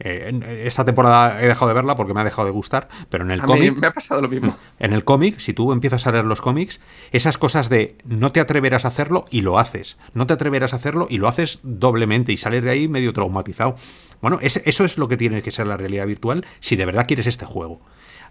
eh, 0.08 0.62
esta 0.66 0.86
temporada 0.86 1.42
he 1.42 1.48
dejado 1.48 1.68
de 1.68 1.74
verla 1.74 1.96
porque 1.96 2.14
me 2.14 2.22
ha 2.22 2.24
dejado 2.24 2.46
de 2.46 2.52
gustar, 2.52 2.90
pero 3.10 3.24
en 3.24 3.32
el 3.32 3.42
cómic. 3.42 3.76
Me 3.76 3.88
ha 3.88 3.92
pasado 3.92 4.22
lo 4.22 4.30
mismo. 4.30 4.56
En 4.80 4.94
el 4.94 5.04
cómic, 5.04 5.40
si 5.40 5.54
tú 5.54 5.72
empiezas 5.72 6.06
a 6.06 6.12
leer 6.12 6.26
los 6.26 6.42
cómics, 6.42 6.80
esas 7.12 7.40
cosas 7.40 7.70
de 7.70 7.96
no 8.06 8.32
te 8.32 8.40
atreverás 8.40 8.86
a 8.86 8.90
hacerlo 8.90 9.26
y 9.32 9.42
lo 9.42 9.58
haces. 9.58 9.98
No 10.14 10.28
te 10.28 10.34
atreverás 10.34 10.74
a 10.74 10.76
hacerlo 10.76 11.08
y 11.10 11.18
lo 11.18 11.28
haces 11.28 11.60
doblemente 11.64 12.32
y 12.32 12.38
sales 12.38 12.64
de 12.64 12.70
ahí 12.70 12.88
medio 12.88 13.14
traumatizado. 13.14 13.76
Bueno, 14.22 14.38
eso 14.42 14.86
es 14.86 14.98
lo 15.00 15.08
que 15.08 15.18
tiene 15.18 15.42
que 15.42 15.52
ser 15.52 15.66
la 15.66 15.78
realidad 15.78 16.06
virtual 16.06 16.46
si 16.60 16.76
de 16.76 16.86
verdad 16.86 17.08
quieres 17.08 17.26
este 17.26 17.46
juego. 17.46 17.82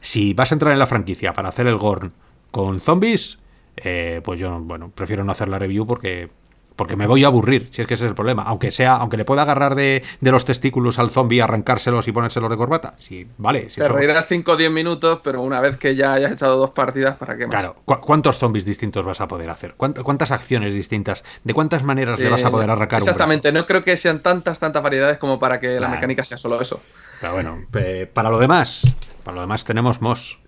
Si 0.01 0.33
vas 0.33 0.53
a 0.53 0.55
entrar 0.55 0.73
en 0.73 0.79
la 0.79 0.87
franquicia 0.87 1.33
para 1.33 1.49
hacer 1.49 1.67
el 1.67 1.77
Gorn 1.77 2.13
con 2.53 2.79
zombies, 2.79 3.41
eh, 3.77 4.21
pues 4.23 4.39
yo, 4.39 4.61
bueno, 4.61 4.93
prefiero 4.95 5.25
no 5.25 5.33
hacer 5.33 5.49
la 5.49 5.59
review 5.59 5.87
porque 5.87 6.31
Porque 6.77 6.97
me 6.97 7.07
voy 7.07 7.23
a 7.25 7.29
aburrir, 7.29 7.69
si 7.71 7.83
es 7.83 7.87
que 7.87 7.95
ese 7.95 8.05
es 8.05 8.09
el 8.09 8.15
problema. 8.15 8.43
Aunque 8.43 8.73
sea, 8.73 8.97
aunque 8.97 9.17
le 9.17 9.25
pueda 9.25 9.43
agarrar 9.43 9.75
de, 9.75 10.03
los 10.21 10.45
testículos 10.45 10.99
al 10.99 11.11
zombie, 11.11 11.41
arrancárselos 11.41 12.09
y 12.09 12.13
ponérselos 12.13 12.51
de 12.51 12.57
corbata. 12.57 12.95
Sí, 12.97 13.27
vale. 13.39 13.71
Si 13.71 13.81
Te 13.81 13.89
reirás 13.89 14.27
5 14.27 14.53
o 14.53 14.57
10 14.57 14.71
minutos, 14.71 15.21
pero 15.23 15.43
una 15.43 15.61
vez 15.61 15.77
que 15.77 15.95
ya 15.95 16.15
hayas 16.15 16.33
echado 16.33 16.57
dos 16.57 16.71
partidas, 16.71 17.15
¿para 17.15 17.37
qué 17.37 17.47
más? 17.47 17.55
Claro, 17.55 17.77
¿cuántos 17.85 18.39
zombies 18.39 18.65
distintos 18.65 19.05
vas 19.05 19.21
a 19.21 19.29
poder 19.29 19.51
hacer? 19.51 19.75
¿Cuántas 19.77 20.31
acciones 20.31 20.75
distintas? 20.75 21.25
¿De 21.45 21.55
cuántas 21.55 21.85
maneras 21.85 22.19
le 22.19 22.29
vas 22.29 22.45
a 22.45 22.51
poder 22.51 22.71
arrancar 22.71 22.99
Exactamente, 22.99 23.53
no 23.53 23.67
creo 23.67 23.85
que 23.85 23.97
sean 23.97 24.21
tantas, 24.21 24.59
tantas 24.59 24.83
variedades 24.83 25.19
como 25.19 25.39
para 25.39 25.61
que 25.61 25.79
la 25.79 25.89
mecánica 25.89 26.25
sea 26.25 26.39
solo 26.39 26.61
eso. 26.61 26.81
Pero 27.21 27.33
bueno, 27.35 27.67
para 28.13 28.31
lo 28.31 28.39
demás, 28.39 28.83
para 29.23 29.37
lo 29.37 29.41
demás 29.43 29.65
tenemos 29.65 30.01
MOS. 30.01 30.41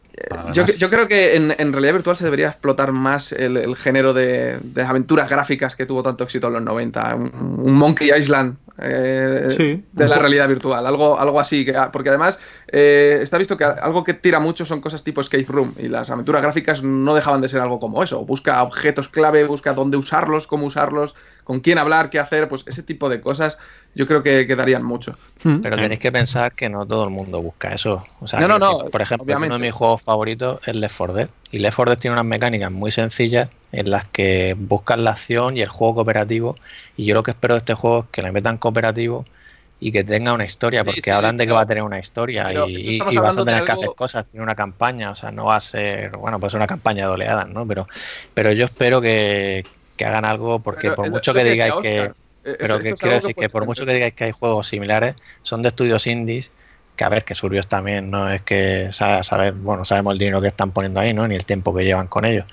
Yo, 0.53 0.89
creo 0.89 1.07
que 1.09 1.37
en, 1.37 1.73
realidad 1.73 1.93
virtual 1.93 2.17
se 2.17 2.25
debería 2.25 2.49
explotar 2.49 2.91
más 2.91 3.33
el, 3.33 3.77
género 3.77 4.15
de, 4.15 4.59
aventuras 4.87 5.29
gráficas 5.29 5.77
que 5.77 5.85
tuvo 5.85 6.03
tanto 6.03 6.25
éxito 6.25 6.47
en 6.47 6.55
los 6.55 6.63
90. 6.63 7.15
Un, 7.15 7.75
Monkey 7.75 8.11
Island 8.17 8.57
eh, 8.79 9.83
de 9.93 10.09
la 10.09 10.17
realidad 10.17 10.49
virtual, 10.49 10.87
algo, 10.87 11.21
algo 11.21 11.39
así. 11.39 11.67
porque 11.93 12.09
además 12.09 12.41
eh, 12.69 13.19
está 13.23 13.37
visto 13.37 13.57
que 13.59 13.65
algo 13.65 14.05
que 14.05 14.15
tira 14.15 14.41
mucho 14.41 14.65
son 14.65 14.81
cosas 14.81 15.05
tipo 15.05 15.21
escape 15.21 15.47
room 15.49 15.75
y 15.79 15.89
las 15.89 16.11
aventuras 16.11 16.43
gráficas 16.43 16.83
no 16.83 17.15
dejaban 17.15 17.43
de 17.43 17.49
ser 17.49 17.61
algo 17.61 17.79
como 17.79 18.03
eso. 18.03 18.25
Busca 18.25 18.63
objetos 18.63 19.09
clave, 19.09 19.45
busca 19.45 19.75
dónde 19.75 19.99
usarlos, 19.99 20.47
cómo 20.47 20.67
usarlos, 20.67 21.15
con 21.47 21.61
quién 21.61 21.79
hablar, 21.79 22.11
qué 22.11 22.19
hacer, 22.19 22.49
pues 22.49 22.65
ese 22.67 22.83
tipo 22.83 23.09
de 23.09 23.21
cosas 23.21 23.57
yo 23.95 24.05
creo 24.05 24.21
que 24.25 24.49
quedarían 24.49 24.83
mucho. 24.83 25.17
Hmm. 25.45 25.61
Pero 25.63 25.77
tenéis 25.77 26.01
que 26.01 26.11
pensar 26.11 26.53
que 26.53 26.69
no 26.69 26.85
todo 26.85 27.05
el 27.05 27.11
mundo 27.11 27.41
busca 27.41 27.73
eso. 27.73 28.05
O 28.21 28.27
sea, 28.27 28.41
no, 28.41 28.49
no, 28.49 28.59
no. 28.59 28.91
Por 28.91 29.01
ejemplo, 29.01 29.37
uno 29.37 29.55
de 29.55 29.59
mis 29.61 29.73
juegos 29.73 30.03
favoritos 30.03 30.61
es 30.67 30.75
Left 30.75 30.97
4 30.99 31.15
Dead. 31.15 31.29
Y 31.53 31.61
Left 31.61 31.77
4 31.77 31.93
Dead 31.93 32.01
tiene 32.01 32.15
unas 32.15 32.25
mecánicas 32.25 32.73
muy 32.73 32.91
sencillas 32.91 33.49
en 33.71 33.91
las 33.91 34.07
que 34.07 34.57
buscan 34.59 35.05
la 35.05 35.13
acción 35.13 35.57
y 35.57 35.61
el 35.61 35.69
juego 35.69 35.95
cooperativo. 35.95 36.57
Y 36.97 37.05
yo 37.05 37.15
lo 37.15 37.23
que 37.23 37.31
espero 37.31 37.55
de 37.55 37.59
este 37.59 37.75
juego 37.75 38.01
es 38.01 38.07
que 38.11 38.23
le 38.23 38.33
metan 38.33 38.59
cooperativo 38.59 39.25
y 39.79 39.93
que 39.93 40.03
tenga 40.03 40.33
una 40.33 40.47
historia, 40.47 40.83
porque 40.83 41.13
hablan 41.13 41.37
de 41.37 41.47
que 41.47 41.53
va 41.53 41.61
a 41.61 41.67
tener 41.67 41.85
una 41.85 42.01
historia 42.01 42.51
y, 42.67 42.99
vas 42.99 43.39
a 43.39 43.45
tener 43.45 43.65
que 43.65 43.73
hacer 43.73 43.91
cosas, 43.95 44.27
tiene 44.27 44.43
una 44.43 44.55
campaña, 44.55 45.11
o 45.11 45.15
sea, 45.15 45.31
no 45.31 45.45
va 45.45 45.57
a 45.57 45.61
ser, 45.61 46.17
bueno, 46.17 46.41
pues 46.41 46.55
una 46.55 46.67
campaña 46.67 47.07
de 47.07 47.13
oleadas, 47.13 47.49
¿no? 47.49 47.67
Pero, 47.67 47.87
pero 48.33 48.53
yo 48.53 48.65
espero 48.65 49.03
que, 49.03 49.65
hagan 50.05 50.25
algo, 50.25 50.59
porque 50.59 50.93
por 50.93 51.11
mucho 51.11 51.33
que 51.33 51.45
digáis 51.45 51.75
que 51.83 52.13
pero 52.59 52.79
que 52.79 52.95
quiero 52.95 53.17
decir 53.17 53.35
que 53.35 53.49
por 53.49 53.67
mucho 53.67 53.85
que 53.85 53.95
digáis 53.95 54.15
que 54.15 54.25
hay 54.25 54.33
juegos 54.33 54.69
similares, 54.69 55.17
son 55.43 55.63
de 55.63 55.69
estudios 55.69 56.07
indies, 56.07 56.51
que 56.95 57.05
a 57.05 57.09
ver, 57.09 57.25
que 57.25 57.35
Surbios 57.35 57.67
también 57.67 58.11
no 58.11 58.31
es 58.31 58.41
que 58.43 58.91
saber, 58.93 59.53
bueno, 59.53 59.85
sabemos 59.85 60.13
el 60.13 60.19
dinero 60.19 60.41
que 60.41 60.49
están 60.49 60.71
poniendo 60.71 61.01
ahí, 61.01 61.13
¿no? 61.13 61.27
Ni 61.27 61.35
el 61.35 61.45
tiempo 61.45 61.75
que 61.75 61.85
llevan 61.85 62.07
con 62.07 62.25
ellos. 62.25 62.47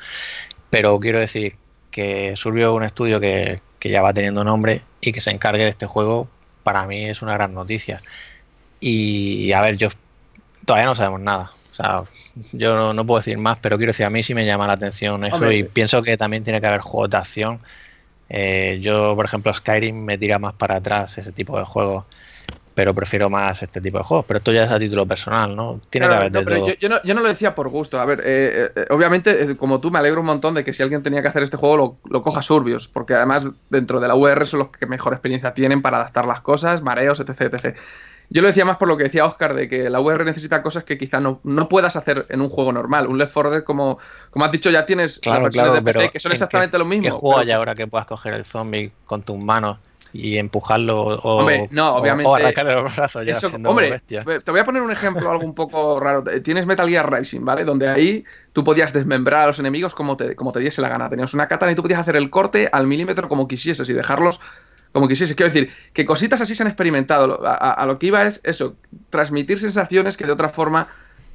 Pero 0.70 1.00
quiero 1.00 1.20
decir 1.20 1.56
que 1.91 2.36
Surbio 2.36 2.72
es 2.72 2.76
un 2.76 2.84
estudio 2.84 3.20
que, 3.20 3.62
ya 3.82 4.02
va 4.02 4.14
teniendo 4.14 4.44
nombre 4.44 4.82
y 5.02 5.12
que 5.12 5.22
se 5.22 5.30
encargue 5.30 5.64
de 5.64 5.70
este 5.70 5.86
juego, 5.86 6.28
para 6.64 6.88
mí 6.88 7.06
es 7.06 7.22
una 7.22 7.34
gran 7.34 7.54
noticia. 7.54 8.02
Y 8.80 9.52
a 9.52 9.62
ver, 9.62 9.76
yo 9.76 9.89
todavía 10.66 10.88
no 10.88 10.96
sabemos 10.96 11.22
nada. 11.22 11.52
O 11.72 11.76
sea, 11.76 12.04
yo 12.52 12.94
no, 12.94 13.06
puedo 13.06 13.20
decir 13.20 13.38
más, 13.38 13.58
pero 13.62 13.78
quiero 13.78 13.92
decir, 13.92 14.06
a 14.06 14.10
mí 14.10 14.24
sí 14.24 14.34
me 14.34 14.46
llama 14.46 14.68
la 14.68 14.74
atención 14.74 15.24
eso 15.24 15.52
y 15.52 15.64
pienso 15.64 16.02
que 16.02 16.18
también 16.18 16.44
tiene 16.44 16.60
que 16.60 16.68
haber 16.68 16.82
juegos 16.82 17.10
de 17.10 17.18
acción 17.18 17.60
eh, 18.36 18.80
yo, 18.82 19.16
por 19.16 19.26
ejemplo, 19.26 19.54
Skyrim 19.54 20.04
me 20.04 20.18
tira 20.18 20.40
más 20.40 20.54
para 20.54 20.78
atrás 20.78 21.18
ese 21.20 21.32
tipo 21.32 21.58
de 21.60 21.66
juegos, 21.66 22.06
pero 22.74 22.94
prefiero 22.96 23.30
más 23.30 23.62
este 23.62 23.80
tipo 23.80 24.00
de 24.00 24.04
juegos. 24.04 24.26
Pero 24.26 24.40
esto 24.40 24.52
ya 24.52 24.64
es 24.64 24.72
a 24.72 24.80
título 24.80 25.06
personal, 25.06 25.56
¿no? 25.56 25.80
Tiene 25.92 26.08
que 26.08 26.14
haber 26.16 26.32
de 26.32 26.44
todo. 26.44 26.74
Yo, 26.80 27.14
no, 27.14 27.22
lo 27.22 27.28
decía 27.28 27.54
por 27.54 27.70
gusto. 27.70 28.00
A 28.00 28.06
ver, 28.06 28.22
eh, 28.26 28.72
eh, 28.76 28.86
obviamente, 28.90 29.56
como 29.56 29.80
tú, 29.80 29.92
me 29.92 30.00
alegro 30.00 30.22
un 30.22 30.26
montón 30.26 30.56
de 30.56 30.64
que 30.64 30.74
si 30.74 30.82
alguien 30.82 31.04
tenía 31.04 31.22
que 31.22 31.28
hacer 31.28 31.44
este 31.44 31.58
juego 31.58 31.78
lo, 31.78 31.98
lo 32.10 32.24
coja 32.24 32.42
Surbios, 32.42 32.88
porque 32.88 33.14
además 33.14 33.46
dentro 33.70 34.00
de 34.00 34.08
la 34.08 34.16
UR 34.16 34.48
son 34.48 34.62
los 34.62 34.70
que 34.70 34.88
mejor 34.88 35.14
experiencia 35.14 35.54
tienen 35.54 35.84
para 35.84 35.98
adaptar 35.98 36.26
las 36.26 36.42
cosas, 36.42 36.82
mareos, 36.82 37.20
etc. 37.20 37.54
etc. 37.54 37.78
Yo 38.30 38.41
lo 38.41 38.47
decía 38.47 38.65
más 38.65 38.78
por 38.78 38.88
lo 38.88 38.97
que 38.97 39.03
decía 39.03 39.26
Oscar, 39.26 39.53
de 39.53 39.67
que 39.67 39.89
la 39.89 39.99
VR 39.99 40.26
necesita 40.26 40.61
cosas 40.61 40.84
que 40.84 40.97
quizá 40.97 41.19
no, 41.19 41.39
no 41.43 41.69
puedas 41.69 41.95
hacer 41.95 42.26
en 42.30 42.41
un 42.41 42.49
juego 42.49 42.71
normal. 42.71 43.07
Un 43.07 43.17
Left 43.17 43.34
4 43.34 43.51
Dead, 43.51 43.63
como, 43.63 43.99
como 44.32 44.45
has 44.45 44.51
dicho, 44.51 44.69
ya 44.69 44.86
tienes 44.86 45.19
claro, 45.19 45.49
de 45.49 45.82
PC, 45.82 46.09
que 46.09 46.19
son 46.19 46.32
exactamente 46.32 46.78
lo 46.78 46.86
mismo. 46.86 47.03
¿Qué 47.03 47.11
juego 47.11 47.38
hay 47.38 47.51
ahora 47.51 47.76
que 47.76 47.88
puedas 47.88 48.07
coger 48.07 48.34
el 48.34 48.45
zombie 48.45 48.91
con 49.05 49.21
tus 49.24 49.38
manos 49.38 49.78
y 50.13 50.38
empujarlo 50.38 51.01
o, 51.01 51.38
hombre, 51.39 51.67
no, 51.71 51.95
obviamente, 51.95 52.30
o, 52.30 52.36
arrancarle 52.36 52.76
los 52.76 52.95
brazos 52.95 53.26
ya 53.26 53.39
hombre, 53.67 53.99
te 54.07 54.51
voy 54.51 54.59
a 54.59 54.65
poner 54.65 54.84
un 54.84 54.91
ejemplo 54.91 55.30
algo 55.30 55.43
un 55.43 55.55
poco 55.55 55.99
raro. 55.99 56.24
Tienes 56.43 56.67
Metal 56.67 56.88
Gear 56.88 57.11
Rising, 57.11 57.43
¿vale? 57.43 57.63
Donde 57.63 57.89
ahí 57.89 58.24
tú 58.53 58.63
podías 58.63 58.93
desmembrar 58.93 59.41
a 59.41 59.47
los 59.47 59.59
enemigos 59.59 59.95
como 59.95 60.15
te, 60.15 60.36
como 60.36 60.51
te 60.51 60.59
diese 60.59 60.82
la 60.82 60.89
gana. 60.89 61.09
Tenías 61.09 61.34
una 61.34 61.47
katana 61.47 61.71
y 61.71 61.76
tú 61.76 61.82
podías 61.82 61.99
hacer 61.99 62.15
el 62.15 62.30
corte 62.30 62.69
al 62.71 62.86
milímetro 62.86 63.28
como 63.28 63.47
quisieses 63.47 63.89
y 63.89 63.93
dejarlos 63.93 64.39
como 64.94 65.08
quisiese. 65.08 65.36
Quiero 65.36 65.52
decir, 65.52 65.74
que 65.91 66.06
cositas 66.06 66.39
así 66.39 66.56
se 66.56 66.64
han 66.64 66.70
experimentado. 66.70 67.41
A, 67.44 67.86
lo 67.86 68.00
que 68.00 68.08
iba 68.08 68.26
es 68.26 68.39
eso, 68.44 68.76
transmitir 69.10 69.60
sensaciones 69.60 70.16
que 70.16 70.26
de 70.26 70.32
otra 70.32 70.50
forma, 70.50 70.88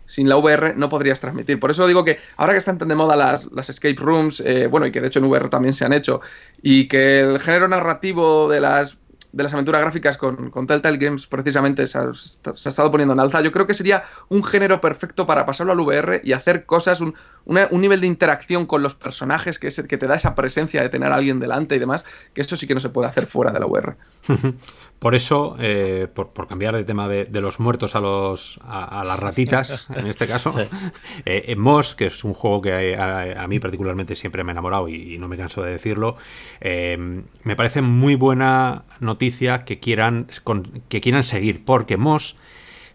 sin 0.06 0.28
la 0.28 0.36
VR, 0.36 0.74
no 0.76 0.88
podrías 0.88 1.20
transmitir. 1.20 1.60
Por 1.60 1.70
eso 1.70 1.86
digo 1.86 2.04
que 2.04 2.18
ahora 2.36 2.54
que 2.54 2.58
están 2.58 2.78
tan 2.78 2.88
de 2.88 2.94
moda 2.94 3.16
las, 3.16 3.52
las 3.52 3.68
escape 3.68 3.96
rooms, 3.96 4.40
eh, 4.40 4.68
bueno, 4.68 4.86
y 4.86 4.92
que 4.92 5.02
de 5.02 5.08
hecho 5.08 5.18
en 5.18 5.26
VR 5.26 5.50
también 5.50 5.74
se 5.74 5.84
han 5.84 5.92
hecho, 5.92 6.22
y 6.62 6.88
que 6.88 7.20
el 7.20 7.40
género 7.40 7.68
narrativo 7.68 8.48
de 8.48 8.60
las 8.60 8.96
de 9.38 9.44
las 9.44 9.54
aventuras 9.54 9.80
gráficas 9.80 10.16
con, 10.16 10.50
con 10.50 10.66
Telltale 10.66 10.98
Games 10.98 11.28
precisamente 11.28 11.86
se 11.86 11.96
ha, 11.96 12.10
estado 12.10 12.90
poniendo 12.90 13.14
en 13.14 13.20
alza. 13.20 13.40
Yo 13.40 13.52
creo 13.52 13.68
que 13.68 13.72
sería 13.72 14.02
un 14.28 14.42
género 14.42 14.80
perfecto 14.80 15.28
para 15.28 15.46
pasarlo 15.46 15.72
al 15.72 15.80
VR 15.80 16.20
y 16.24 16.32
hacer 16.32 16.66
cosas, 16.66 17.00
un, 17.00 17.14
un 17.44 17.80
nivel 17.80 18.00
de 18.00 18.08
interacción 18.08 18.66
con 18.66 18.82
los 18.82 18.96
personajes 18.96 19.60
que 19.60 19.68
es 19.68 19.78
el 19.78 19.86
que 19.86 19.96
te 19.96 20.08
da 20.08 20.16
esa 20.16 20.34
presencia 20.34 20.82
de 20.82 20.88
tener 20.88 21.12
a 21.12 21.14
alguien 21.14 21.38
delante 21.38 21.76
y 21.76 21.78
demás, 21.78 22.04
que 22.34 22.40
eso 22.40 22.56
sí 22.56 22.66
que 22.66 22.74
no 22.74 22.80
se 22.80 22.88
puede 22.88 23.08
hacer 23.08 23.28
fuera 23.28 23.52
de 23.52 23.60
la 23.60 23.66
VR. 23.66 23.94
Por 24.98 25.14
eso, 25.14 25.56
eh, 25.60 26.08
por, 26.12 26.48
cambiar 26.48 26.74
de 26.74 26.82
tema 26.82 27.06
de, 27.06 27.28
los 27.40 27.60
muertos 27.60 27.94
a 27.94 28.00
los 28.00 28.58
a, 28.64 29.04
las 29.04 29.18
ratitas, 29.18 29.86
en 29.96 30.08
este 30.08 30.26
caso, 30.26 30.52
eh, 31.24 31.54
Moss, 31.56 31.94
que 31.94 32.06
es 32.06 32.24
un 32.24 32.34
juego 32.34 32.60
que 32.60 32.96
a, 32.96 33.46
mí 33.46 33.60
particularmente 33.60 34.16
siempre 34.16 34.42
me 34.42 34.50
ha 34.50 34.54
enamorado 34.54 34.88
y, 34.88 35.16
no 35.18 35.28
me 35.28 35.36
canso 35.36 35.62
de 35.62 35.70
decirlo, 35.70 36.16
eh, 36.60 37.22
me 37.44 37.54
parece 37.54 37.80
muy 37.80 38.16
buena 38.16 38.82
noticia 38.98 39.27
que 39.64 39.80
quieran, 39.80 40.28
que 40.88 41.00
quieran 41.00 41.22
seguir, 41.22 41.64
porque 41.64 41.96
Moss 41.96 42.36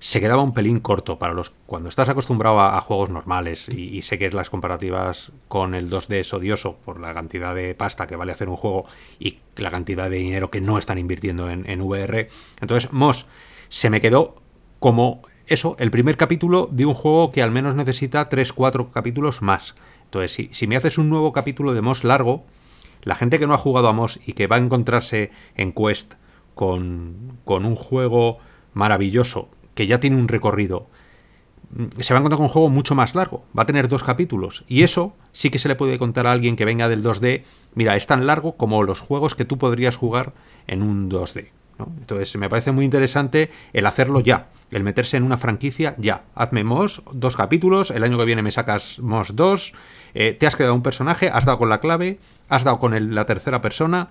se 0.03 0.19
quedaba 0.19 0.41
un 0.41 0.53
pelín 0.53 0.81
corto 0.81 1.17
para 1.17 1.33
los 1.33 1.53
cuando 1.65 1.87
estás 1.87 2.09
acostumbrado 2.09 2.59
a, 2.59 2.81
juegos 2.81 3.09
normales 3.09 3.69
y, 3.69 4.01
sé 4.01 4.17
que 4.17 4.29
las 4.31 4.49
comparativas 4.49 5.31
con 5.47 5.73
el 5.73 5.89
2D 5.89 6.15
es 6.15 6.33
odioso 6.33 6.75
por 6.83 6.99
la 6.99 7.13
cantidad 7.13 7.55
de 7.55 7.73
pasta 7.73 8.05
que 8.05 8.17
vale 8.17 8.33
hacer 8.33 8.49
un 8.49 8.57
juego 8.57 8.83
y 9.17 9.39
la 9.55 9.71
cantidad 9.71 10.09
de 10.09 10.17
dinero 10.17 10.51
que 10.51 10.59
no 10.59 10.77
están 10.77 10.97
invirtiendo 10.97 11.49
en, 11.49 11.81
VR. 11.81 12.27
Entonces, 12.59 12.91
Moss 12.91 13.27
se 13.69 13.89
me 13.89 14.01
quedó 14.01 14.35
como 14.79 15.21
eso, 15.47 15.77
el 15.79 15.89
primer 15.89 16.17
capítulo 16.17 16.67
de 16.69 16.85
un 16.85 16.95
juego 16.95 17.31
que 17.31 17.41
al 17.41 17.51
menos 17.51 17.73
necesita 17.73 18.29
3-4 18.29 18.91
capítulos 18.91 19.41
más. 19.41 19.75
Entonces, 20.03 20.33
si, 20.33 20.49
si 20.51 20.67
me 20.67 20.75
haces 20.75 20.97
un 20.97 21.09
nuevo 21.09 21.31
capítulo 21.31 21.73
de 21.73 21.79
Moss 21.79 22.03
largo, 22.03 22.43
la 23.03 23.15
gente 23.15 23.39
que 23.39 23.47
no 23.47 23.53
ha 23.53 23.57
jugado 23.57 23.87
a 23.87 23.93
Moss 23.93 24.19
y 24.25 24.33
que 24.33 24.47
va 24.47 24.57
a 24.57 24.59
encontrarse 24.59 25.31
en 25.55 25.71
Quest 25.71 26.15
con, 26.55 27.39
con 27.45 27.65
un 27.65 27.75
juego 27.75 28.37
maravilloso 28.73 29.49
que 29.75 29.87
ya 29.87 29.99
tiene 29.99 30.17
un 30.17 30.27
recorrido, 30.27 30.87
se 31.99 32.13
va 32.13 32.19
a 32.19 32.21
encontrar 32.21 32.37
con 32.37 32.45
un 32.45 32.51
juego 32.51 32.69
mucho 32.69 32.95
más 32.95 33.15
largo. 33.15 33.45
Va 33.57 33.63
a 33.63 33.65
tener 33.65 33.87
dos 33.87 34.03
capítulos. 34.03 34.63
Y 34.67 34.83
eso 34.83 35.15
sí 35.31 35.49
que 35.49 35.59
se 35.59 35.67
le 35.67 35.75
puede 35.75 35.97
contar 35.97 36.27
a 36.27 36.31
alguien 36.31 36.55
que 36.55 36.65
venga 36.65 36.89
del 36.89 37.03
2D. 37.03 37.43
Mira, 37.73 37.95
es 37.95 38.05
tan 38.05 38.25
largo 38.27 38.57
como 38.57 38.83
los 38.83 38.99
juegos 38.99 39.35
que 39.35 39.45
tú 39.45 39.57
podrías 39.57 39.95
jugar 39.95 40.33
en 40.67 40.83
un 40.83 41.09
2D. 41.09 41.49
Entonces 41.79 42.35
me 42.37 42.49
parece 42.49 42.71
muy 42.71 42.85
interesante 42.85 43.49
el 43.73 43.87
hacerlo 43.87 44.19
ya, 44.19 44.49
el 44.69 44.83
meterse 44.83 45.17
en 45.17 45.23
una 45.23 45.37
franquicia 45.37 45.95
ya. 45.97 46.23
Hazme 46.35 46.63
Moss, 46.63 47.01
dos 47.11 47.35
capítulos, 47.35 47.89
el 47.91 48.03
año 48.03 48.17
que 48.17 48.25
viene 48.25 48.43
me 48.43 48.51
sacas 48.51 48.99
Moss 48.99 49.35
2, 49.35 49.73
eh, 50.13 50.37
te 50.39 50.47
has 50.47 50.55
quedado 50.55 50.75
un 50.75 50.83
personaje, 50.83 51.29
has 51.29 51.45
dado 51.45 51.57
con 51.57 51.69
la 51.69 51.79
clave, 51.79 52.19
has 52.47 52.63
dado 52.63 52.77
con 52.79 53.15
la 53.15 53.25
tercera 53.25 53.61
persona, 53.61 54.09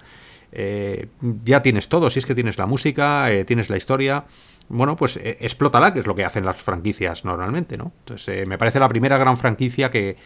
eh, 0.53 1.09
ya 1.45 1.63
tienes 1.63 1.89
todo, 1.89 2.11
si 2.11 2.19
es 2.19 2.27
que 2.27 2.35
tienes 2.35 2.59
la 2.59 2.67
música, 2.67 3.31
eh, 3.33 3.45
tienes 3.45 3.71
la 3.71 3.77
historia 3.77 4.25
bueno, 4.69 4.97
pues 4.97 5.19
eh, 5.19 5.37
explótala, 5.41 5.93
que 5.93 6.01
es 6.01 6.07
lo 6.07 6.15
que 6.15 6.25
hacen 6.25 6.45
las 6.45 6.57
franquicias 6.57 7.25
normalmente, 7.25 7.77
¿no? 7.77 7.93
Entonces, 8.01 8.29
eh, 8.29 8.47
me 8.47 8.59
parece 8.59 8.81
la 8.81 8.89
primera 8.89 9.19
gran 9.19 9.37
franquicia 9.37 9.91
que, 9.91 10.17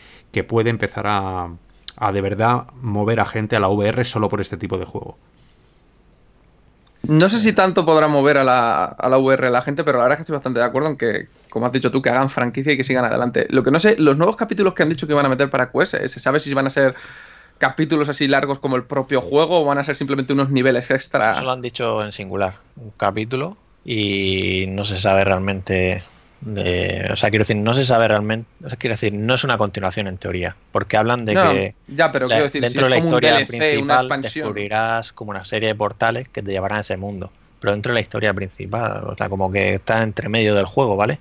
puede 0.46 0.70
empezar 0.70 1.06
a, 1.06 1.48
a, 1.96 2.12
de 2.12 2.20
verdad 2.20 2.66
mover 2.80 3.20
a 3.20 3.24
gente 3.24 3.56
a 3.56 3.60
la 3.60 3.68
VR 3.68 4.04
solo 4.04 4.28
por 4.28 4.40
este 4.40 4.56
tipo 4.56 4.78
de 4.78 4.84
juego. 4.84 5.16
No 7.08 7.28
sé 7.28 7.38
si 7.38 7.52
tanto 7.52 7.86
podrá 7.86 8.06
mover 8.06 8.38
a 8.38 8.44
la, 8.44 8.84
a 8.84 9.08
la 9.08 9.18
VR 9.18 9.50
la 9.50 9.62
gente, 9.62 9.82
pero 9.82 9.98
la 9.98 10.04
verdad 10.04 10.14
es 10.14 10.18
que 10.18 10.22
estoy 10.22 10.34
bastante 10.34 10.60
de 10.60 10.66
acuerdo 10.66 10.90
en 10.90 10.96
que, 10.96 11.28
como 11.50 11.66
has 11.66 11.72
dicho 11.72 11.90
tú, 11.90 12.02
que 12.02 12.10
hagan 12.10 12.30
franquicia 12.30 12.72
y 12.72 12.76
que 12.76 12.84
sigan 12.84 13.04
adelante. 13.04 13.46
Lo 13.48 13.62
que 13.62 13.70
no 13.70 13.78
sé, 13.78 13.96
los 13.98 14.16
nuevos 14.16 14.36
capítulos 14.36 14.74
que 14.74 14.82
han 14.82 14.88
dicho 14.90 15.06
que 15.06 15.14
van 15.14 15.24
a 15.24 15.28
meter 15.28 15.48
para 15.48 15.70
Quest, 15.70 15.94
eh, 15.94 16.08
¿se 16.08 16.20
sabe 16.20 16.38
si 16.38 16.52
van 16.52 16.66
a 16.66 16.70
ser 16.70 16.94
capítulos 17.58 18.08
así 18.08 18.28
largos 18.28 18.58
como 18.58 18.76
el 18.76 18.84
propio 18.84 19.20
juego 19.20 19.60
o 19.60 19.64
van 19.64 19.78
a 19.78 19.84
ser 19.84 19.96
simplemente 19.96 20.32
unos 20.32 20.50
niveles 20.50 20.90
extra? 20.90 21.32
Eso 21.32 21.44
lo 21.44 21.52
han 21.52 21.62
dicho 21.62 22.02
en 22.02 22.12
singular, 22.12 22.56
un 22.76 22.90
capítulo 22.96 23.56
y 23.84 24.66
no 24.68 24.84
se 24.84 24.98
sabe 24.98 25.24
realmente 25.24 26.02
o 26.44 27.16
sea, 27.16 27.30
quiero 27.30 27.42
decir, 27.42 27.56
no 27.56 27.74
se 27.74 27.84
sabe 27.84 28.08
realmente. 28.08 28.48
O 28.64 28.68
sea, 28.68 28.78
quiero 28.78 28.94
decir, 28.94 29.12
no 29.12 29.34
es 29.34 29.42
una 29.42 29.58
continuación 29.58 30.06
en 30.06 30.18
teoría. 30.18 30.54
Porque 30.70 30.96
hablan 30.96 31.24
de 31.24 31.34
que. 31.34 31.74
Ya, 31.88 32.12
pero 32.12 32.28
decir, 32.28 32.62
dentro 32.62 32.84
de 32.84 32.90
la 32.90 32.98
historia 32.98 33.46
principal 33.46 34.22
descubrirás 34.22 35.12
como 35.12 35.30
una 35.30 35.44
serie 35.44 35.68
de 35.68 35.74
portales 35.74 36.28
que 36.28 36.42
te 36.42 36.52
llevarán 36.52 36.78
a 36.78 36.80
ese 36.82 36.96
mundo. 36.96 37.30
Pero 37.58 37.72
dentro 37.72 37.92
de 37.92 37.94
la 37.94 38.00
historia 38.00 38.34
principal, 38.34 39.04
o 39.04 39.16
sea, 39.16 39.28
como 39.28 39.50
que 39.50 39.74
está 39.74 40.02
entre 40.02 40.28
medio 40.28 40.54
del 40.54 40.66
juego, 40.66 40.96
¿vale? 40.96 41.18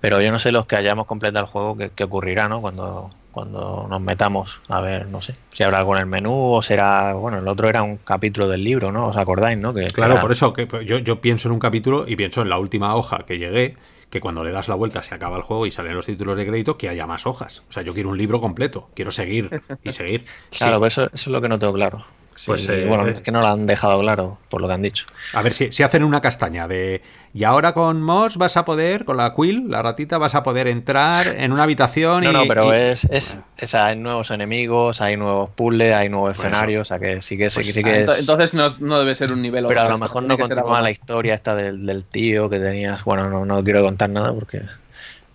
Pero 0.00 0.20
yo 0.20 0.30
no 0.30 0.38
sé 0.38 0.52
los 0.52 0.66
que 0.66 0.76
hayamos 0.76 1.06
completado 1.06 1.46
el 1.46 1.50
juego 1.50 1.76
qué, 1.94 2.04
ocurrirá, 2.04 2.48
¿no? 2.48 2.60
Cuando, 2.60 3.10
cuando 3.36 3.86
nos 3.90 4.00
metamos, 4.00 4.60
a 4.66 4.80
ver, 4.80 5.08
no 5.08 5.20
sé, 5.20 5.34
si 5.50 5.62
habrá 5.62 5.80
algo 5.80 5.94
en 5.94 6.00
el 6.00 6.06
menú 6.06 6.54
o 6.54 6.62
será, 6.62 7.12
bueno, 7.12 7.38
el 7.38 7.46
otro 7.46 7.68
era 7.68 7.82
un 7.82 7.98
capítulo 7.98 8.48
del 8.48 8.64
libro, 8.64 8.92
¿no? 8.92 9.08
¿Os 9.08 9.16
acordáis, 9.18 9.58
no? 9.58 9.74
Que, 9.74 9.88
claro, 9.88 10.18
por 10.22 10.32
eso 10.32 10.54
que 10.54 10.66
yo, 10.86 11.00
yo 11.00 11.20
pienso 11.20 11.48
en 11.48 11.52
un 11.52 11.58
capítulo 11.58 12.06
y 12.08 12.16
pienso 12.16 12.40
en 12.40 12.48
la 12.48 12.58
última 12.58 12.94
hoja 12.94 13.26
que 13.26 13.38
llegué, 13.38 13.76
que 14.08 14.22
cuando 14.22 14.42
le 14.42 14.52
das 14.52 14.68
la 14.68 14.74
vuelta 14.74 15.02
se 15.02 15.14
acaba 15.14 15.36
el 15.36 15.42
juego 15.42 15.66
y 15.66 15.70
salen 15.70 15.94
los 15.94 16.06
títulos 16.06 16.34
de 16.38 16.46
crédito, 16.46 16.78
que 16.78 16.88
haya 16.88 17.06
más 17.06 17.26
hojas. 17.26 17.62
O 17.68 17.72
sea, 17.72 17.82
yo 17.82 17.92
quiero 17.92 18.08
un 18.08 18.16
libro 18.16 18.40
completo, 18.40 18.88
quiero 18.94 19.12
seguir 19.12 19.60
y 19.84 19.92
seguir. 19.92 20.22
claro, 20.58 20.78
pues 20.78 20.94
eso, 20.94 21.10
es 21.12 21.26
lo 21.26 21.42
que 21.42 21.50
no 21.50 21.58
tengo 21.58 21.74
claro. 21.74 22.06
Pues 22.44 22.68
eh, 22.68 22.84
bueno, 22.86 23.06
es 23.06 23.20
que 23.20 23.32
no 23.32 23.40
lo 23.40 23.46
han 23.46 23.66
dejado 23.66 24.00
claro 24.00 24.38
por 24.48 24.60
lo 24.60 24.68
que 24.68 24.74
han 24.74 24.82
dicho. 24.82 25.06
A 25.32 25.42
ver 25.42 25.54
si, 25.54 25.72
si 25.72 25.82
hacen 25.82 26.04
una 26.04 26.20
castaña 26.20 26.68
de 26.68 27.02
y 27.36 27.44
ahora 27.44 27.74
con 27.74 28.00
Moss 28.00 28.38
vas 28.38 28.56
a 28.56 28.64
poder, 28.64 29.04
con 29.04 29.18
la 29.18 29.34
Quill, 29.34 29.68
la 29.68 29.82
ratita, 29.82 30.16
vas 30.16 30.34
a 30.34 30.42
poder 30.42 30.68
entrar 30.68 31.26
en 31.26 31.52
una 31.52 31.64
habitación 31.64 32.24
y. 32.24 32.28
No, 32.28 32.32
no, 32.32 32.44
pero 32.48 32.72
es, 32.72 33.04
es, 33.04 33.74
hay 33.74 33.94
nuevos 33.94 34.30
enemigos, 34.30 35.02
hay 35.02 35.18
nuevos 35.18 35.50
puzzles, 35.50 35.94
hay 35.94 36.08
nuevos 36.08 36.34
escenarios, 36.34 36.80
o 36.80 36.84
sea 36.86 36.98
que 36.98 37.20
sí 37.20 37.36
que, 37.36 37.50
sí, 37.50 37.60
pues, 37.60 37.84
que 37.84 38.04
es. 38.04 38.20
Entonces 38.20 38.54
no, 38.54 38.74
no, 38.78 38.98
debe 39.00 39.14
ser 39.14 39.34
un 39.34 39.42
nivel. 39.42 39.66
Pero 39.66 39.82
a 39.82 39.90
lo 39.90 39.98
mejor 39.98 40.22
no 40.22 40.38
continúa 40.38 40.80
la 40.80 40.90
historia 40.90 41.34
esta 41.34 41.54
del, 41.54 41.84
del, 41.84 42.06
tío 42.06 42.48
que 42.48 42.58
tenías. 42.58 43.04
Bueno, 43.04 43.28
no, 43.28 43.44
no 43.44 43.62
quiero 43.62 43.82
contar 43.82 44.08
nada 44.08 44.32
porque. 44.32 44.62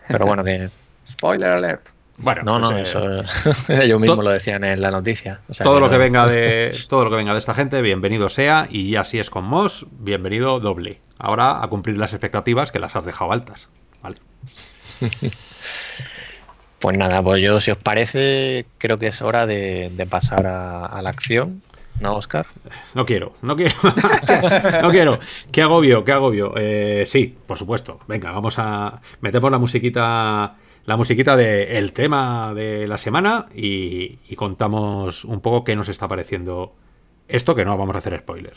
Pero 0.07 0.25
bueno, 0.25 0.43
que. 0.43 0.71
Spoiler 1.07 1.51
alert. 1.51 1.90
Bueno, 2.21 2.43
no, 2.43 2.59
no, 2.59 2.69
pues, 2.69 2.89
eso 2.89 3.21
eh, 3.21 3.23
ellos 3.83 3.99
mismos 3.99 4.23
lo 4.23 4.29
decían 4.29 4.63
en 4.63 4.79
la 4.79 4.91
noticia. 4.91 5.41
todo 5.63 5.79
lo 5.79 5.89
que 5.89 5.97
venga 5.97 6.27
de 6.27 6.75
todo 6.89 7.03
lo 7.03 7.09
que 7.09 7.15
venga 7.15 7.33
de 7.33 7.39
esta 7.39 7.55
gente, 7.55 7.81
bienvenido 7.81 8.29
sea 8.29 8.67
y 8.69 8.95
así 8.95 9.19
es 9.19 9.29
con 9.29 9.43
Moss, 9.45 9.87
bienvenido 9.91 10.59
doble. 10.59 10.99
Ahora 11.17 11.63
a 11.63 11.67
cumplir 11.67 11.97
las 11.97 12.13
expectativas 12.13 12.71
que 12.71 12.79
las 12.79 12.95
has 12.95 13.05
dejado 13.05 13.31
altas, 13.31 13.69
¿vale? 14.03 14.17
pues 16.79 16.97
nada, 16.97 17.23
pues 17.23 17.41
yo 17.41 17.59
si 17.59 17.71
os 17.71 17.77
parece 17.77 18.67
creo 18.77 18.99
que 18.99 19.07
es 19.07 19.21
hora 19.21 19.47
de, 19.47 19.91
pasar 20.09 20.45
a, 20.45 21.01
la 21.01 21.09
acción. 21.09 21.63
¿No, 21.99 22.15
Oscar? 22.15 22.47
No 22.95 23.05
quiero, 23.05 23.35
no 23.43 23.55
quiero. 23.55 23.75
no 24.81 24.89
quiero. 24.89 25.19
Qué 25.51 25.61
agobio, 25.61 26.03
qué 26.03 26.11
agobio. 26.11 26.53
Eh, 26.55 27.03
sí, 27.05 27.37
por 27.45 27.59
supuesto. 27.59 27.99
Venga, 28.07 28.31
vamos 28.31 28.55
a. 28.57 29.01
Metemos 29.21 29.51
la 29.51 29.59
musiquita 29.59 30.55
la 30.85 30.97
musiquita 30.97 31.35
del 31.35 31.67
el 31.69 31.93
tema 31.93 32.53
de 32.53 32.87
la 32.87 32.97
semana 32.97 33.45
y, 33.53 34.17
contamos 34.35 35.25
un 35.25 35.39
poco 35.41 35.63
qué 35.63 35.75
nos 35.75 35.89
está 35.89 36.07
pareciendo 36.07 36.73
esto, 37.27 37.55
que 37.55 37.65
no 37.65 37.77
vamos 37.77 37.95
a 37.95 37.99
hacer 37.99 38.17
spoiler. 38.19 38.53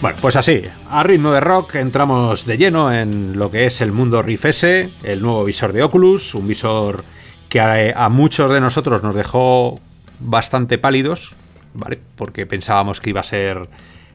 Bueno, 0.00 0.18
pues 0.20 0.36
así, 0.36 0.64
a 0.90 1.02
ritmo 1.02 1.32
de 1.32 1.40
rock 1.40 1.76
entramos 1.76 2.44
de 2.44 2.58
lleno 2.58 2.92
en 2.92 3.38
lo 3.38 3.50
que 3.50 3.64
es 3.64 3.80
el 3.80 3.90
mundo 3.90 4.22
Rift 4.22 4.44
S, 4.44 4.90
el 5.02 5.22
nuevo 5.22 5.44
visor 5.44 5.72
de 5.72 5.82
Oculus, 5.82 6.34
un 6.34 6.46
visor 6.46 7.04
que 7.48 7.94
a 7.94 8.08
muchos 8.10 8.52
de 8.52 8.60
nosotros 8.60 9.02
nos 9.02 9.14
dejó 9.14 9.80
bastante 10.20 10.76
pálidos, 10.76 11.34
¿vale? 11.74 12.00
Porque 12.16 12.46
pensábamos 12.46 13.00
que 13.00 13.10
iba 13.10 13.20
a 13.20 13.24
ser 13.24 13.68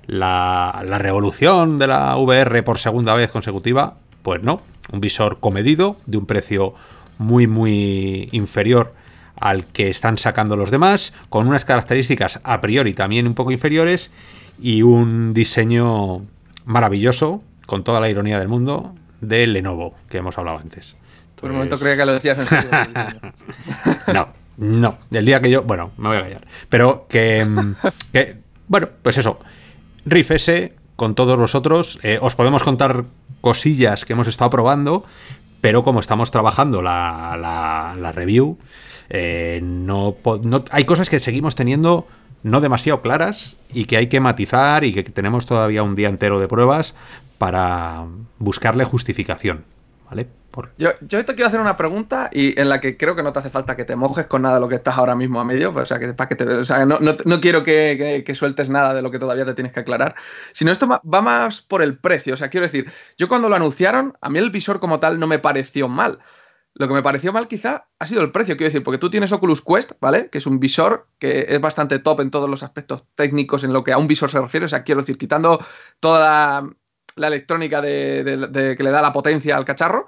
la, 0.07 0.84
revolución 0.97 1.78
de 1.78 1.88
la 1.88 2.16
VR 2.18 2.64
por 2.64 2.80
segunda 2.80 3.14
vez 3.14 3.32
consecutiva. 3.32 3.95
Pues 4.24 4.43
no, 4.43 4.62
un 4.91 4.99
visor 4.99 5.39
comedido 5.39 5.97
de 6.05 6.18
un 6.18 6.26
precio 6.26 6.74
muy 7.18 7.47
muy 7.47 8.30
inferior 8.32 8.93
al 9.36 9.66
que 9.66 9.89
están 9.89 10.18
sacando 10.18 10.57
los 10.57 10.72
demás, 10.72 11.14
con 11.30 11.47
unas 11.47 11.64
características 11.64 12.41
a 12.43 12.60
priori 12.60 12.93
también 12.93 13.26
un 13.28 13.36
poco 13.36 13.51
inferiores 13.51 14.12
y 14.62 14.82
un 14.82 15.34
diseño 15.34 16.24
maravilloso, 16.66 17.41
con 17.66 17.84
toda 17.84 18.01
la 18.01 18.10
ironía 18.10 18.38
del 18.38 18.49
mundo, 18.49 18.93
de 19.22 19.47
Lenovo, 19.47 19.95
que 20.10 20.18
hemos 20.18 20.38
hablado 20.38 20.57
antes. 20.57 20.97
Por 21.39 21.51
un 21.51 21.55
momento 21.55 21.80
creía 21.80 21.95
que 21.95 22.05
lo 22.05 22.14
decías 22.14 22.39
en 22.39 22.47
serio. 22.47 22.70
no, 24.14 24.28
no, 24.60 24.97
del 25.10 25.26
día 25.26 25.39
que 25.39 25.49
yo. 25.49 25.64
Bueno, 25.64 25.91
me 25.97 26.10
voy 26.10 26.18
a 26.18 26.22
callar. 26.22 26.45
Pero 26.68 27.07
que. 27.07 27.45
Mm, 27.45 27.76
bueno, 28.68 28.89
pues 29.01 29.18
eso. 29.18 29.39
Riff 30.05 30.32
S, 30.32 30.74
con 30.97 31.16
todos 31.16 31.38
vosotros, 31.38 31.97
eh, 32.03 32.20
os 32.22 32.36
podemos 32.36 32.64
contar 32.64 33.05
cosillas 33.39 34.03
que 34.03 34.14
hemos 34.14 34.28
estado 34.28 34.49
probando, 34.49 35.05
pero 35.62 35.84
como 35.84 36.01
estamos 36.01 36.30
trabajando 36.32 36.82
la, 36.82 37.95
la, 37.97 38.12
review, 38.12 38.57
eh, 39.10 39.62
no, 39.64 40.18
no, 40.43 40.66
hay 40.72 40.84
cosas 40.84 41.10
que 41.10 41.20
seguimos 41.20 41.55
teniendo 41.55 42.05
no 42.43 42.60
demasiado 42.60 43.01
claras 43.01 43.55
y 43.74 43.86
que 43.86 43.97
hay 43.97 44.07
que 44.07 44.20
matizar 44.20 44.84
y 44.84 44.93
que 44.93 45.03
tenemos 45.03 45.45
todavía 45.45 45.84
un 45.84 45.95
día 45.95 46.10
entero 46.10 46.39
de 46.39 46.47
pruebas 46.47 46.95
para 47.38 48.05
buscarle 48.38 48.84
justificación. 48.84 49.64
¿Vale? 50.10 50.28
Yo, 50.78 50.89
yo 51.02 51.24
te 51.24 51.36
quiero 51.36 51.47
hacer 51.47 51.60
una 51.60 51.78
pregunta 51.78 52.30
y 52.34 52.60
en 52.60 52.70
la 52.70 52.82
que 52.82 52.97
creo 52.97 53.16
que 53.16 53.24
no 53.24 53.32
te 53.32 53.39
hace 53.39 53.50
falta 53.50 53.76
que 53.76 53.86
te 53.86 53.95
mojes 53.95 54.26
con 54.26 54.41
nada 54.41 54.56
de 54.56 54.62
lo 54.62 54.68
que 54.68 54.76
estás 54.76 54.97
ahora 54.97 55.16
mismo 55.16 55.39
a 55.39 55.45
medio, 55.45 55.72
pues, 55.74 55.84
o 55.84 55.86
sea, 55.86 56.00
que, 56.00 56.14
para 56.14 56.28
que 56.28 56.36
te, 56.36 56.45
o 56.45 56.66
sea, 56.66 56.86
no, 56.86 56.97
quiero 57.41 57.64
que, 57.64 58.24
que, 58.26 58.36
sueltes 58.36 58.70
nada 58.70 58.93
de 58.93 59.02
lo 59.02 59.12
que 59.12 59.20
todavía 59.20 59.45
te 59.45 59.54
tienes 59.54 59.74
que 59.74 59.82
aclarar, 59.82 60.16
sino 60.52 60.72
esto 60.72 60.88
va 60.88 61.22
más 61.22 61.62
por 61.62 61.82
el 61.82 61.97
precio, 61.97 62.34
o 62.34 62.38
sea, 62.38 62.50
quiero 62.50 62.66
decir, 62.66 62.91
yo 63.18 63.30
cuando 63.30 63.47
lo 63.50 63.56
anunciaron, 63.56 64.18
a 64.22 64.30
mí 64.30 64.39
el 64.39 64.50
visor 64.50 64.80
como 64.80 65.00
tal 65.00 65.20
no 65.20 65.28
me 65.28 65.39
pareció 65.39 65.88
mal. 65.88 66.20
Lo 66.76 66.88
que 66.88 66.93
me 66.93 67.04
pareció 67.04 67.34
mal 67.34 67.47
quizá 67.47 67.88
ha 67.97 68.06
sido 68.06 68.22
el 68.22 68.32
precio, 68.32 68.56
quiero 68.56 68.70
decir, 68.70 68.84
porque 68.84 69.00
tú 69.00 69.10
tienes 69.10 69.32
Oculus 69.32 69.62
Quest, 69.62 69.93
¿vale? 70.00 70.30
Que 70.30 70.38
es 70.38 70.45
un 70.45 70.60
visor 70.60 71.10
que 71.18 71.47
es 71.50 71.60
bastante 71.60 72.00
top 72.00 72.22
en 72.22 72.32
todos 72.32 72.50
los 72.50 72.64
aspectos 72.64 73.04
técnicos 73.16 73.64
en 73.64 73.74
lo 73.74 73.84
que 73.84 73.91
a 73.91 73.97
un 73.97 74.08
visor 74.08 74.30
se 74.30 74.39
refiere, 74.39 74.66
o 74.66 74.70
sea, 74.70 74.84
quiero 74.84 75.02
decir, 75.02 75.18
quitando 75.18 75.60
toda 76.00 76.64
la, 77.16 77.28
electrónica 77.28 77.82
de, 77.82 78.76
que 78.78 78.84
le 78.84 78.91
da 78.91 79.02
la 79.02 79.12
potencia 79.12 79.58
al 79.58 79.66
cacharro, 79.66 80.06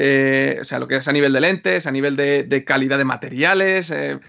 eh, 0.00 0.58
o 0.60 0.64
sea, 0.64 0.78
lo 0.78 0.86
que 0.86 0.96
es 0.96 1.08
a 1.08 1.12
nivel 1.12 1.32
de 1.32 1.40
lentes, 1.40 1.88
a 1.88 1.90
nivel 1.90 2.14
de, 2.14 2.64
calidad 2.64 2.98
de 2.98 3.04
materiales, 3.04 3.90
eh, 3.90 4.20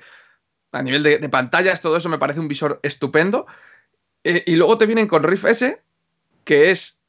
a 0.71 0.81
nivel 0.81 1.03
de, 1.03 1.29
pantallas, 1.29 1.79
todo 1.79 1.95
eso 1.95 2.09
me 2.09 2.17
parece 2.17 2.39
un 2.39 2.47
visor 2.47 2.79
estupendo. 2.81 3.45
Eh, 4.23 4.43
y 4.47 4.55
luego 4.55 4.79
te 4.79 4.87
vienen 4.87 5.07
con 5.07 5.21
Rift 5.21 5.45
S, 5.45 5.79
que 6.43 6.71
es 6.71 6.99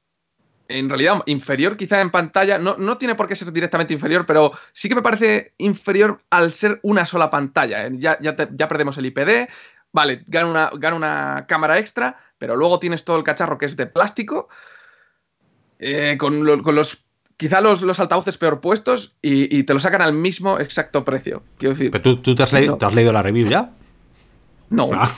en 0.68 0.90
realidad 0.90 1.22
inferior 1.24 1.76
quizá 1.78 2.02
en 2.02 2.10
pantalla, 2.10 2.58
no, 2.58 2.76
no, 2.76 2.98
tiene 2.98 3.14
por 3.14 3.26
qué 3.26 3.34
ser 3.34 3.50
directamente 3.50 3.94
inferior, 3.94 4.26
pero 4.26 4.52
sí 4.72 4.90
que 4.90 4.94
me 4.94 5.02
parece 5.02 5.54
inferior 5.56 6.22
al 6.28 6.52
ser 6.52 6.80
una 6.82 7.06
sola 7.06 7.30
pantalla. 7.30 7.88
Ya, 7.92 8.18
ya, 8.20 8.68
perdemos 8.68 8.98
el 8.98 9.06
IPD, 9.06 9.48
vale, 9.90 10.22
gana 10.26 10.50
una, 10.50 10.70
gana 10.74 10.96
una 10.96 11.46
cámara 11.48 11.78
extra, 11.78 12.18
pero 12.36 12.56
luego 12.56 12.78
tienes 12.78 13.04
todo 13.04 13.16
el 13.16 13.24
cacharro 13.24 13.56
que 13.56 13.66
es 13.66 13.76
de 13.76 13.86
plástico, 13.86 14.50
con, 16.18 16.44
los 16.44 17.09
quizá 17.40 17.62
los, 17.62 17.80
los 17.80 17.98
altavoces 17.98 18.36
peor 18.36 18.60
puestos 18.60 19.14
y, 19.22 19.62
te 19.62 19.72
lo 19.72 19.80
sacan 19.80 20.02
al 20.02 20.12
mismo 20.12 20.60
exacto 20.60 21.06
precio. 21.06 21.42
Quiero 21.56 21.74
decir. 21.74 21.90
¿Pero 21.90 22.18
tú, 22.18 22.34
te, 22.34 22.42
has 22.42 22.52
leído, 22.52 22.76
has 22.78 22.94
leído 22.94 23.14
la 23.14 23.22
review 23.22 23.48
ya? 23.48 23.70
No. 24.68 24.90
Ah. 24.92 25.10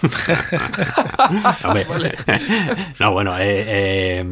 no, 3.00 3.12
bueno, 3.12 3.36
eh, 3.40 3.64
eh, 3.66 4.24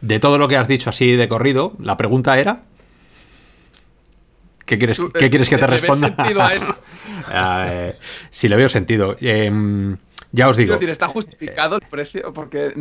de 0.00 0.18
todo 0.18 0.38
lo 0.38 0.48
que 0.48 0.56
has 0.56 0.66
dicho 0.66 0.88
así 0.88 1.14
de 1.14 1.28
corrido, 1.28 1.74
la 1.78 1.98
pregunta 1.98 2.38
era. 2.38 2.62
¿Qué 4.64 4.78
quieres, 4.78 4.98
¿qué 5.12 5.28
quieres 5.28 5.50
que 5.50 5.58
te 5.58 5.66
responda? 5.66 6.14
Sentido 6.14 6.42
a 6.42 6.54
eso? 6.54 6.74
Eh, 7.30 7.94
sí, 8.30 8.48
le 8.48 8.56
veo 8.56 8.70
sentido. 8.70 9.14
Ya 10.32 10.48
os 10.48 10.56
digo. 10.56 10.74
decir, 10.74 10.90
está 10.90 11.08
justificado 11.08 11.76
el 11.76 11.82
precio, 11.82 12.32
porque 12.34 12.74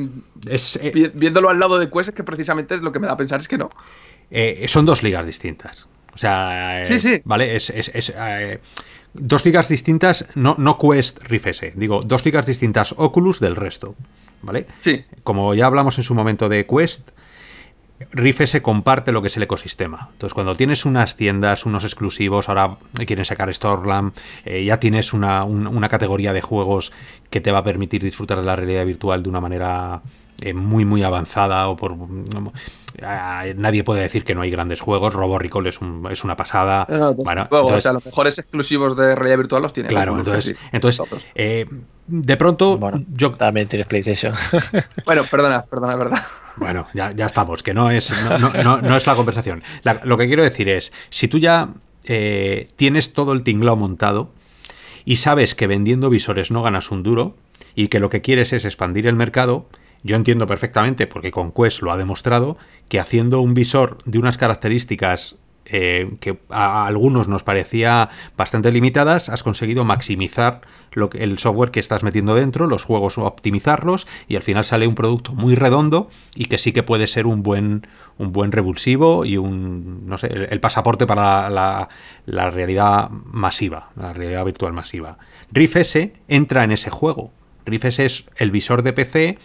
eh, 0.48 1.12
viéndolo 1.14 1.50
al 1.50 1.60
lado 1.60 1.80
de 1.80 1.89
Quest, 1.89 2.10
es 2.10 2.16
que 2.16 2.24
precisamente 2.24 2.76
es 2.76 2.82
lo 2.82 2.91
que 2.91 3.00
me 3.00 3.08
da 3.08 3.14
a 3.14 3.18
pensar 3.18 3.39
es 3.39 3.48
que 3.48 3.58
no. 3.58 3.70
Eh, 4.30 4.66
son 4.68 4.86
dos 4.86 5.04
ligas 5.04 5.26
distintas. 5.26 5.88
O 6.14 6.18
sea, 6.18 6.84
sí, 6.84 7.00
sí. 7.00 7.22
¿vale? 7.24 7.56
Es, 7.56 7.72
dos 9.14 9.45
ligas 9.45 9.70
distintas, 9.70 10.26
no, 10.36 10.56
no 10.58 10.78
Quest 10.78 11.24
Rift 11.24 11.64
digo, 11.76 12.02
dos 12.02 12.26
ligas 12.26 12.45
distintas 12.45 12.93
Oculus 12.98 13.39
del 13.39 13.56
resto. 13.56 13.95
¿Vale? 14.41 14.68
Sí. 14.80 15.04
Como 15.24 15.56
ya 15.56 15.66
hablamos 15.66 15.98
en 15.98 16.04
su 16.04 16.14
momento 16.14 16.48
de 16.48 16.66
Quest, 16.68 17.10
Riff 18.12 18.41
se 18.45 18.62
comparte 18.62 19.12
lo 19.12 19.22
que 19.22 19.28
es 19.28 19.38
el 19.38 19.43
ecosistema. 19.43 20.10
Entonces, 20.12 20.34
cuando 20.34 20.56
tienes 20.56 20.86
unas 20.86 21.16
tiendas, 21.16 21.66
unos 21.66 21.84
exclusivos, 21.84 22.48
ahora 22.48 22.78
quieren 23.06 23.26
sacar 23.26 23.54
Stormland, 23.54 24.14
eh, 24.45 24.64
ya 24.64 24.80
tienes 24.80 25.14
una, 25.14 25.48
categoría 25.89 26.34
de 26.34 26.41
juegos 26.41 26.91
que 27.30 27.41
te 27.41 27.52
va 27.52 27.60
a 27.60 27.64
permitir 27.64 28.04
disfrutar 28.04 28.39
de 28.39 28.45
la 28.45 28.56
realidad 28.56 28.86
virtual 28.86 29.24
de 29.24 29.30
una 29.30 29.41
manera 29.41 30.02
eh, 30.42 30.54
muy 30.54 30.86
muy 30.86 31.02
avanzada 31.04 31.68
o 31.68 31.76
por 31.76 31.96
nadie 33.56 33.84
puede 33.84 34.02
decir 34.02 34.24
que 34.24 34.36
no 34.36 34.42
hay 34.42 34.52
grandes 34.52 34.82
juegos. 34.82 35.14
Robo 35.14 35.40
Recall 35.40 35.68
es, 35.68 35.80
es 36.12 36.24
una 36.24 36.36
pasada. 36.36 36.86
Bueno, 37.16 37.48
o 37.50 37.80
sea, 37.80 37.94
los 37.94 38.06
mejores 38.06 38.38
exclusivos 38.38 38.96
de 38.96 39.16
realidad 39.16 39.38
virtual 39.38 39.62
los 39.64 39.74
tiene 39.74 39.90
claro 39.90 40.18
entonces, 40.18 40.56
entonces 40.72 41.26
eh, 41.36 41.66
de 42.08 42.38
pronto 42.38 42.80
yo 43.14 43.32
también 43.34 43.68
tienes 43.68 43.88
PlayStation. 43.88 44.34
Bueno 45.06 45.24
perdona 45.24 45.64
perdona 45.64 45.96
verdad. 45.96 46.24
Bueno 46.58 46.88
ya, 46.94 47.12
ya 47.12 47.26
estamos 47.26 47.64
que 47.64 47.74
no 47.74 47.90
es 47.90 48.14
no, 48.40 48.82
no, 48.82 48.98
es 48.98 49.08
la 49.08 49.16
conversación. 49.16 49.64
Lo 50.04 50.18
que 50.18 50.28
quiero 50.28 50.44
decir 50.44 50.70
es 50.70 50.92
si 51.10 51.28
tú 51.28 51.40
ya 51.40 51.70
eh, 52.06 52.70
tienes 52.76 53.14
todo 53.14 53.34
el 53.34 53.44
tinglao 53.44 53.76
montado 53.76 54.32
y 55.04 55.18
sabes 55.18 55.56
que 55.56 55.68
vendiendo 55.68 56.10
visores 56.10 56.52
no 56.52 56.62
ganas 56.62 56.92
un 56.92 57.02
duro 57.02 57.36
y 57.76 57.88
que 57.88 58.00
lo 58.00 58.10
que 58.10 58.22
quieres 58.22 58.54
es 58.54 58.66
expandir 58.66 59.08
el 59.08 59.16
mercado 59.16 59.68
yo 60.04 60.16
entiendo 60.16 60.48
perfectamente, 60.48 61.08
porque 61.08 61.32
con 61.32 61.52
Quest 61.52 61.82
lo 61.82 61.91
ha 61.91 61.98
demostrado, 61.98 62.58
que 62.89 63.00
haciendo 63.00 63.41
un 63.41 63.54
visor 63.54 63.98
de 64.06 64.20
unas 64.20 64.38
características 64.38 65.38
eh, 65.70 66.16
que 66.22 66.39
a 66.50 66.86
algunos 66.86 67.28
nos 67.28 67.43
parecía 67.43 68.10
bastante 68.38 68.72
limitadas, 68.72 69.28
has 69.28 69.43
conseguido 69.43 69.84
maximizar 69.84 70.62
lo 70.93 71.10
que, 71.10 71.22
el 71.26 71.39
software 71.39 71.72
que 71.72 71.82
estás 71.82 72.04
metiendo 72.04 72.36
dentro, 72.36 72.68
los 72.68 72.86
juegos 72.86 73.18
optimizarlos 73.18 74.08
y 74.30 74.38
al 74.38 74.43
final 74.43 74.64
sale 74.64 74.88
un 74.88 74.95
producto 74.95 75.34
muy 75.34 75.56
redondo 75.56 76.08
y 76.36 76.45
que 76.45 76.58
sí 76.58 76.72
que 76.72 76.84
puede 76.84 77.08
ser 77.08 77.28
un 77.28 77.43
buen, 77.43 77.86
un 78.18 78.32
buen 78.32 78.54
revulsivo 78.54 79.26
y 79.26 79.36
un, 79.36 80.08
no 80.08 80.18
sé, 80.18 80.28
el, 80.28 80.60
pasaporte 80.62 81.06
para 81.06 81.50
la, 81.50 81.89
la, 82.26 82.50
realidad 82.50 83.10
masiva, 83.10 83.89
la 83.98 84.14
realidad 84.14 84.45
virtual 84.45 84.72
masiva. 84.72 85.18
Riff 85.52 85.76
S 85.76 86.14
entra 86.30 86.64
en 86.64 86.72
ese 86.72 86.91
juego. 86.91 87.34
Riff 87.66 87.84
S 87.84 88.06
es 88.06 88.24
el 88.38 88.52
visor 88.52 88.84
de 88.84 88.93
PC 88.93 89.38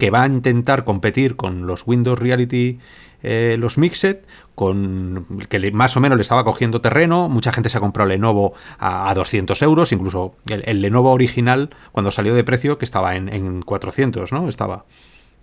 que 0.00 0.10
va 0.10 0.22
a 0.22 0.26
intentar 0.26 0.84
competir 0.84 1.36
con 1.36 1.66
los 1.66 1.86
Windows 1.86 2.18
Reality, 2.18 2.78
eh, 3.22 3.56
los 3.58 3.76
Mixed, 3.76 4.20
con 4.54 5.26
que 5.50 5.70
más 5.72 5.94
o 5.96 6.00
menos 6.00 6.16
le 6.16 6.22
estaba 6.22 6.42
cogiendo 6.42 6.80
terreno. 6.80 7.28
Mucha 7.28 7.52
gente 7.52 7.68
se 7.68 7.76
ha 7.76 7.80
comprado 7.80 8.08
Lenovo 8.08 8.54
a, 8.78 9.12
200 9.14 9.60
euros, 9.60 9.92
incluso 9.92 10.34
el, 10.46 10.80
Lenovo 10.80 11.12
original, 11.12 11.68
cuando 11.92 12.10
salió 12.10 12.34
de 12.34 12.42
precio, 12.42 12.78
que 12.78 12.86
estaba 12.86 13.14
en, 13.14 13.60
400, 13.60 14.32
¿no? 14.32 14.48
Estaba. 14.48 14.86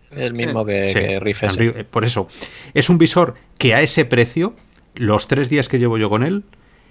El 0.10 0.34
mismo 0.34 0.66
que, 0.66 0.91
eh, 0.91 1.86
Por 1.89 2.03
eso, 2.03 2.28
es 2.74 2.89
un 2.89 2.97
visor 2.97 3.36
que 3.60 3.76
a 3.76 3.82
ese 3.82 4.05
precio, 4.05 4.55
los 4.95 5.28
tres 5.28 5.49
días 5.49 5.68
que 5.68 5.78
llevo 5.78 5.99
yo 5.99 6.10
con 6.10 6.24
él, 6.24 6.45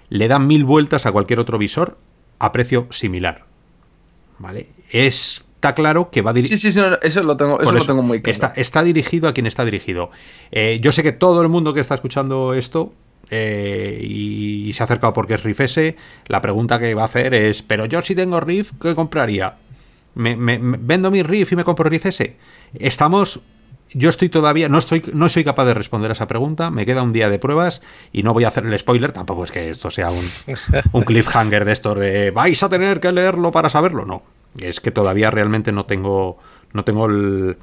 le 0.09 0.29
da 0.29 0.39
mil 0.39 0.63
vueltas 0.63 1.05
a 1.05 1.11
cualquier 1.11 1.39
otro 1.39 1.57
visor 1.57 1.97
a 2.39 2.53
precio 2.53 2.87
similar. 2.91 3.43
¿Vale? 4.39 4.69
Es 4.89 5.46
está 5.57 5.73
claro 5.73 6.09
que 6.11 6.21
va 6.21 6.33
dirigido. 6.33 6.57
Sí, 6.57 6.71
sí, 6.71 6.79
sí, 6.79 6.87
eso, 7.01 7.23
lo 7.23 7.35
tengo, 7.35 7.59
eso, 7.59 7.71
lo 7.71 7.85
tengo 7.85 8.03
muy 8.03 8.21
claro. 8.21 8.31
Está, 8.31 8.53
está, 8.55 8.83
dirigido 8.83 9.27
a 9.27 9.33
quien 9.33 9.47
está 9.47 9.65
dirigido. 9.65 10.11
Eh, 10.51 10.79
yo 10.81 10.91
sé 10.91 11.03
que 11.03 11.11
todo 11.11 11.41
el 11.41 11.49
mundo 11.49 11.73
que 11.73 11.81
está 11.81 11.95
escuchando 11.95 12.53
esto 12.53 12.93
eh, 13.31 13.99
y, 14.01 14.71
se 14.73 14.83
ha 14.83 14.85
acercado 14.85 15.13
porque 15.13 15.33
es 15.33 15.43
Riff 15.43 15.61
S, 15.61 15.95
la 16.27 16.41
pregunta 16.41 16.79
que 16.79 16.93
va 16.93 17.01
a 17.01 17.05
hacer 17.05 17.33
es: 17.33 17.63
¿Pero 17.63 17.85
yo 17.85 18.01
si 18.03 18.13
tengo 18.13 18.39
Riff, 18.39 18.71
qué 18.79 18.93
compraría? 18.93 19.55
¿Me, 20.13 20.35
vendo 20.59 21.11
mi 21.11 21.23
Riff 21.23 21.51
y 21.51 21.55
me 21.55 21.63
compro 21.63 21.89
Riff 21.89 22.05
S? 22.05 22.37
Estamos. 22.75 23.41
Yo 23.93 24.09
estoy 24.09 24.27
todavía, 24.27 24.67
no 24.67 24.79
estoy, 24.79 25.01
no 25.13 25.29
soy 25.29 25.45
capaz 25.45 25.63
de 25.63 25.73
responder 25.73 26.11
a 26.11 26.13
esa 26.13 26.27
pregunta. 26.27 26.69
Me 26.69 26.85
queda 26.85 27.03
un 27.03 27.13
día 27.13 27.29
de 27.29 27.39
pruebas 27.39 27.81
y 28.11 28.21
no 28.21 28.33
voy 28.33 28.43
a 28.43 28.49
hacer 28.49 28.65
el 28.65 28.77
spoiler. 28.77 29.13
Tampoco 29.13 29.45
es 29.45 29.51
que 29.51 29.69
esto 29.69 29.89
sea 29.89 30.11
un, 30.11 30.29
un 30.91 31.03
cliffhanger 31.03 31.63
de 31.63 31.71
esto 31.71 31.95
de 31.95 32.31
vais 32.31 32.61
a 32.61 32.69
tener 32.69 32.99
que 32.99 33.13
leerlo 33.13 33.49
para 33.49 33.69
saberlo. 33.69 34.05
No, 34.05 34.23
es 34.61 34.79
que 34.79 34.91
todavía 34.91 35.31
realmente 35.31 35.71
no 35.71 35.85
tengo, 35.85 36.37
no 36.73 36.83
tengo 36.83 37.05
el... 37.07 37.57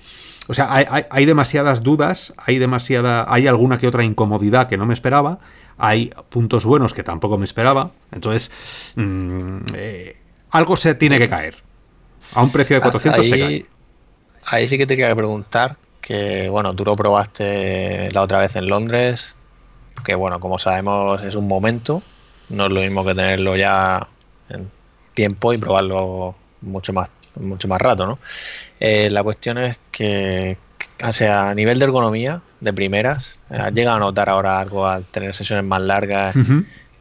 O 0.47 0.55
sea, 0.55 0.69
hay, 0.71 1.25
demasiadas 1.25 1.83
dudas, 1.83 2.35
hay 2.37 2.59
demasiada, 2.59 3.25
hay 3.33 3.47
alguna 3.47 3.79
que 3.79 3.87
otra 3.87 4.05
incomodidad 4.05 4.69
que 4.69 4.77
no 4.77 4.85
me 4.85 4.93
esperaba, 4.93 5.39
hay 5.79 6.11
puntos 6.29 6.67
buenos 6.67 6.93
que 6.93 7.03
tampoco 7.03 7.39
me 7.39 7.47
esperaba, 7.47 7.93
entonces 8.13 8.51
mm, 8.95 9.59
eh, 9.75 10.17
algo 10.51 10.77
se 10.77 10.95
tiene 10.95 11.19
que 11.19 11.29
caer. 11.29 11.57
A 12.35 12.43
un 12.43 12.53
precio 12.53 12.77
de 12.77 12.83
400 12.83 13.25
ahí, 13.25 13.31
se 13.31 13.39
cae. 13.39 13.67
Ahí 14.45 14.69
sí 14.69 14.77
que 14.77 14.87
te 14.87 14.97
quería 14.97 15.17
preguntar 15.17 15.77
que, 16.03 16.51
bueno, 16.51 16.75
tú 16.77 16.85
lo 16.85 16.95
probaste 16.95 18.11
la 18.13 18.21
otra 18.21 18.39
vez 18.41 18.55
en 18.57 18.69
Londres, 18.69 19.39
que 20.05 20.15
bueno, 20.15 20.41
como 20.41 20.59
sabemos 20.59 21.23
es 21.23 21.35
un 21.35 21.49
momento, 21.49 22.03
no 22.51 22.67
es 22.67 22.73
lo 22.73 22.81
mismo 22.81 23.03
que 23.05 23.15
tenerlo 23.15 23.57
ya 23.57 24.07
en 24.51 24.71
tiempo 25.15 25.55
y 25.55 25.59
probarlo 25.59 26.35
mucho 26.65 26.93
más, 26.93 27.11
mucho 27.41 27.69
más 27.69 27.81
rato, 27.81 28.07
¿no? 28.07 28.19
Eh, 28.81 29.11
la 29.11 29.23
cuestión 29.23 29.59
es 29.59 29.79
que, 29.91 30.57
o 31.03 31.12
sea, 31.12 31.51
a 31.51 31.55
nivel 31.55 31.79
de 31.79 31.85
ergonomía, 31.85 32.41
de 32.61 32.73
primeras, 32.73 33.39
¿has 33.51 33.73
llegado 33.73 33.97
a 33.97 34.01
notar 34.01 34.29
ahora 34.29 34.59
algo 34.59 34.87
al 34.87 35.05
tener 35.05 35.35
sesiones 35.35 35.65
más 35.65 35.83
largas 35.83 36.35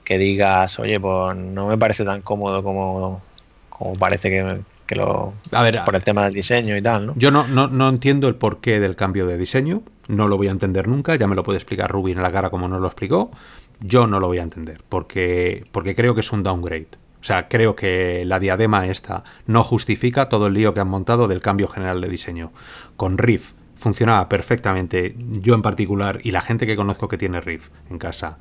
que 0.03 0.18
digas, 0.18 0.80
oye, 0.80 0.99
pues 0.99 1.36
no 1.36 1.68
me 1.68 1.78
parece 1.78 2.03
tan 2.03 2.22
cómodo 2.22 2.64
como, 2.64 3.22
como 3.70 3.93
parece 3.93 4.30
que, 4.30 4.95
lo. 4.95 5.34
A 5.51 5.64
ver, 5.64 5.80
por 5.86 5.95
el 5.95 6.03
tema 6.03 6.26
del 6.26 6.34
diseño 6.34 6.78
y 6.78 6.82
tal, 6.82 7.07
¿no? 7.07 7.14
Yo 7.16 7.32
no, 7.32 7.47
no, 7.47 7.68
no 7.68 7.89
entiendo 7.89 8.28
el 8.28 8.36
porqué 8.36 8.80
del 8.80 8.95
cambio 8.95 9.26
de 9.26 9.38
diseño, 9.38 9.82
no 10.07 10.28
lo 10.28 10.38
voy 10.38 10.49
a 10.49 10.51
entender 10.51 10.88
nunca, 10.88 11.16
ya 11.16 11.28
me 11.28 11.36
lo 11.36 11.43
puede 11.43 11.57
explicar 11.57 11.89
Ruby 11.89 12.11
en 12.11 12.22
la 12.22 12.32
cara 12.32 12.49
como 12.49 12.68
nos 12.68 12.82
lo 12.82 12.88
explicó. 12.88 13.32
Yo 13.80 14.07
no 14.07 14.20
lo 14.20 14.28
voy 14.28 14.38
a 14.38 14.43
entender, 14.43 14.82
porque, 14.88 15.66
porque 15.72 15.95
creo 15.95 16.14
que 16.14 16.22
es 16.22 16.32
un 16.32 16.43
downgrade. 16.43 16.88
O 17.24 17.26
sea, 17.26 17.47
creo 17.47 17.74
que 17.74 18.26
la 18.26 18.38
diadema 18.38 18.86
esta 18.88 19.24
no 19.47 19.63
justifica 19.63 20.28
todo 20.28 20.47
el 20.47 20.55
lío 20.55 20.74
que 20.74 20.82
han 20.82 20.89
montado 20.89 21.30
del 21.30 21.39
cambio 21.39 21.69
general 21.69 22.01
de 22.01 22.09
diseño. 22.09 22.51
Con 22.97 23.17
Riff 23.17 23.53
funcionaba 23.78 24.28
perfectamente, 24.28 25.15
yo 25.17 25.55
en 25.55 25.61
particular, 25.61 26.19
y 26.21 26.32
la 26.32 26.41
gente 26.41 26.67
que 26.67 26.76
conozco 26.76 27.07
que 27.07 27.17
tiene 27.17 27.39
Riff 27.39 27.69
en 27.89 27.97
casa. 27.97 28.39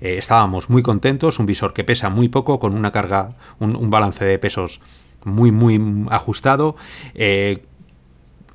Eh, 0.00 0.16
estábamos 0.16 0.70
muy 0.70 0.82
contentos, 0.82 1.40
un 1.40 1.44
visor 1.44 1.74
que 1.74 1.84
pesa 1.84 2.08
muy 2.08 2.30
poco, 2.30 2.58
con 2.58 2.74
una 2.74 2.90
carga, 2.90 3.36
un, 3.58 3.90
balance 3.90 4.24
de 4.24 4.38
pesos 4.38 4.80
muy, 5.24 5.52
muy 5.52 6.06
ajustado. 6.08 6.74
Eh, 7.12 7.66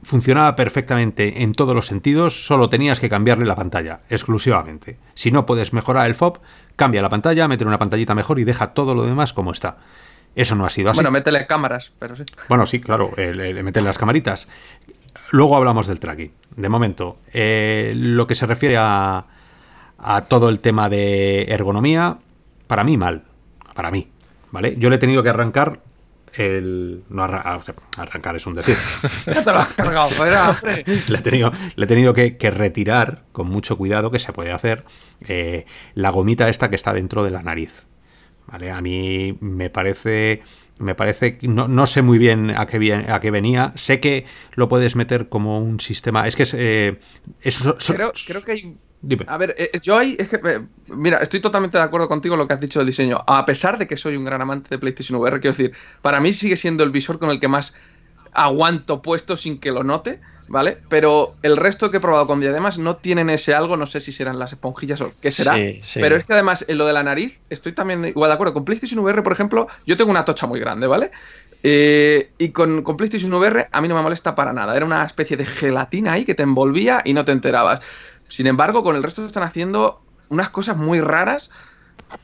funcionaba 0.01 0.55
perfectamente 0.55 1.43
en 1.43 1.53
todos 1.53 1.75
los 1.75 1.85
sentidos, 1.85 2.47
solo 2.47 2.67
tenías 2.67 2.99
que 2.99 3.09
cambiarle 3.09 3.45
la 3.45 3.55
pantalla, 3.55 4.01
exclusivamente. 4.09 4.97
Si 5.13 5.29
no 5.29 5.45
puedes 5.45 5.71
mejorar 5.71 6.07
el 6.07 6.15
FOB, 6.15 6.39
cambia 6.77 7.01
la 7.01 7.09
pantalla, 7.09 7.49
mete 7.49 7.65
una 7.65 7.77
pantallita 7.77 8.15
mejor 8.15 8.39
y 8.39 8.45
deja 8.45 8.67
todo 8.67 8.95
lo 8.95 9.03
demás 9.03 9.33
como 9.33 9.51
está. 9.51 9.77
Eso 10.35 10.55
no 10.55 10.65
ha 10.65 10.69
sido 10.69 10.91
así. 10.91 10.97
Bueno, 10.97 11.11
métele 11.11 11.45
cámaras, 11.45 11.91
pero 11.99 12.15
sí. 12.15 12.23
Bueno, 12.47 12.65
sí, 12.65 12.79
claro, 12.79 13.11
le 13.17 13.63
meten 13.63 13.83
las 13.83 13.97
camaritas. 13.97 14.47
Luego 15.31 15.57
hablamos 15.57 15.87
del 15.87 15.99
tracking. 15.99 16.31
De 16.55 16.69
momento, 16.69 17.17
eh, 17.33 17.91
lo 17.95 18.27
que 18.27 18.35
se 18.35 18.45
refiere 18.45 18.77
a, 18.77 19.25
a 19.97 20.21
todo 20.25 20.49
el 20.49 20.59
tema 20.59 20.89
de 20.89 21.43
ergonomía, 21.45 22.17
para 22.67 22.83
mí 22.83 22.97
mal. 22.97 23.23
Para 23.73 23.91
mí. 23.91 24.07
¿Vale? 24.51 24.75
Yo 24.77 24.89
le 24.89 24.95
he 24.95 24.99
tenido 24.99 25.23
que 25.23 25.29
arrancar 25.29 25.81
el. 26.35 27.03
No 27.09 27.23
ah, 27.23 27.61
arrancar 27.97 28.35
es 28.35 28.45
un 28.45 28.55
decir. 28.55 28.75
ya 29.25 29.43
te 29.43 29.51
lo 29.51 29.59
has 29.59 29.73
cargado, 29.73 30.09
le 31.07 31.17
he 31.17 31.21
tenido, 31.21 31.51
le 31.75 31.85
he 31.85 31.87
tenido 31.87 32.13
que, 32.13 32.37
retirar 32.51 33.23
con 33.31 33.47
mucho 33.47 33.77
cuidado, 33.77 34.11
que 34.11 34.19
se 34.19 34.33
puede 34.33 34.51
hacer, 34.51 34.85
eh, 35.27 35.65
la 35.93 36.09
gomita 36.09 36.49
esta 36.49 36.69
que 36.69 36.75
está 36.75 36.93
dentro 36.93 37.23
de 37.23 37.31
la 37.31 37.41
nariz. 37.41 37.87
¿Vale? 38.47 38.71
A 38.71 38.81
mí 38.81 39.37
me 39.41 39.69
parece. 39.69 40.41
Me 40.79 40.95
parece. 40.95 41.37
No, 41.41 41.67
no 41.67 41.87
sé 41.87 42.01
muy 42.01 42.17
bien 42.17 42.51
a 42.51 42.65
qué, 42.65 42.93
a 42.93 43.19
qué 43.19 43.31
venía. 43.31 43.73
Sé 43.75 43.99
que 43.99 44.25
lo 44.53 44.69
puedes 44.69 44.95
meter 44.95 45.27
como 45.27 45.59
un 45.59 45.79
sistema. 45.79 46.27
Es 46.27 46.35
que 46.35 46.43
es. 46.43 46.55
Eh, 46.57 46.99
creo, 47.87 48.13
creo 48.25 48.43
que 48.43 48.51
hay 48.51 48.77
a 49.27 49.37
ver, 49.37 49.55
eh, 49.57 49.71
yo 49.81 49.97
ahí, 49.97 50.15
es 50.19 50.27
que, 50.27 50.37
eh, 50.37 50.59
mira, 50.87 51.19
estoy 51.19 51.39
totalmente 51.39 51.77
de 51.77 51.83
acuerdo 51.83 52.07
contigo 52.07 52.33
en 52.33 52.39
lo 52.39 52.47
que 52.47 52.53
has 52.53 52.59
dicho 52.59 52.79
del 52.79 52.87
diseño. 52.87 53.23
A 53.27 53.45
pesar 53.45 53.77
de 53.77 53.87
que 53.87 53.95
soy 53.95 54.15
un 54.15 54.25
gran 54.25 54.41
amante 54.41 54.69
de 54.69 54.79
PlayStation 54.79 55.19
VR, 55.19 55.39
quiero 55.39 55.55
decir, 55.55 55.73
para 56.01 56.19
mí 56.19 56.33
sigue 56.33 56.57
siendo 56.57 56.83
el 56.83 56.89
visor 56.89 57.19
con 57.19 57.29
el 57.29 57.39
que 57.39 57.47
más 57.47 57.75
aguanto 58.33 59.01
puesto 59.01 59.37
sin 59.37 59.59
que 59.59 59.71
lo 59.71 59.83
note, 59.83 60.19
¿vale? 60.47 60.77
Pero 60.89 61.35
el 61.41 61.57
resto 61.57 61.91
que 61.91 61.97
he 61.97 61.99
probado 61.99 62.27
con 62.27 62.39
diademas 62.39 62.77
no 62.77 62.97
tienen 62.97 63.29
ese 63.29 63.53
algo, 63.53 63.77
no 63.77 63.85
sé 63.85 63.99
si 63.99 64.11
serán 64.11 64.39
las 64.39 64.53
esponjillas 64.53 65.01
o 65.01 65.11
qué 65.21 65.31
será. 65.31 65.57
Pero 65.95 66.15
es 66.15 66.23
que 66.23 66.33
además, 66.33 66.65
en 66.67 66.77
lo 66.77 66.85
de 66.85 66.93
la 66.93 67.03
nariz, 67.03 67.39
estoy 67.49 67.73
también 67.73 68.05
igual 68.05 68.29
de 68.29 68.33
acuerdo. 68.35 68.53
Con 68.53 68.65
PlayStation 68.65 68.99
VR, 68.99 69.23
por 69.23 69.33
ejemplo, 69.33 69.67
yo 69.85 69.97
tengo 69.97 70.11
una 70.11 70.25
tocha 70.25 70.47
muy 70.47 70.59
grande, 70.59 70.87
¿vale? 70.87 71.11
Eh, 71.63 72.31
y 72.37 72.49
con, 72.49 72.83
con, 72.83 72.97
PlayStation 72.97 73.33
VR 73.33 73.67
a 73.71 73.81
mí 73.81 73.87
no 73.87 73.95
me 73.95 74.01
molesta 74.01 74.35
para 74.35 74.53
nada. 74.53 74.75
Era 74.75 74.85
una 74.85 75.05
especie 75.05 75.37
de 75.37 75.45
gelatina 75.45 76.13
ahí 76.13 76.25
que 76.25 76.35
te 76.35 76.43
envolvía 76.43 77.01
y 77.03 77.13
no 77.13 77.25
te 77.25 77.31
enterabas. 77.31 77.81
Sin 78.29 78.47
embargo, 78.47 78.83
con 78.83 78.95
el 78.95 79.03
resto 79.03 79.25
están 79.25 79.43
haciendo 79.43 80.01
unas 80.29 80.49
cosas 80.49 80.77
muy 80.77 81.01
raras 81.01 81.51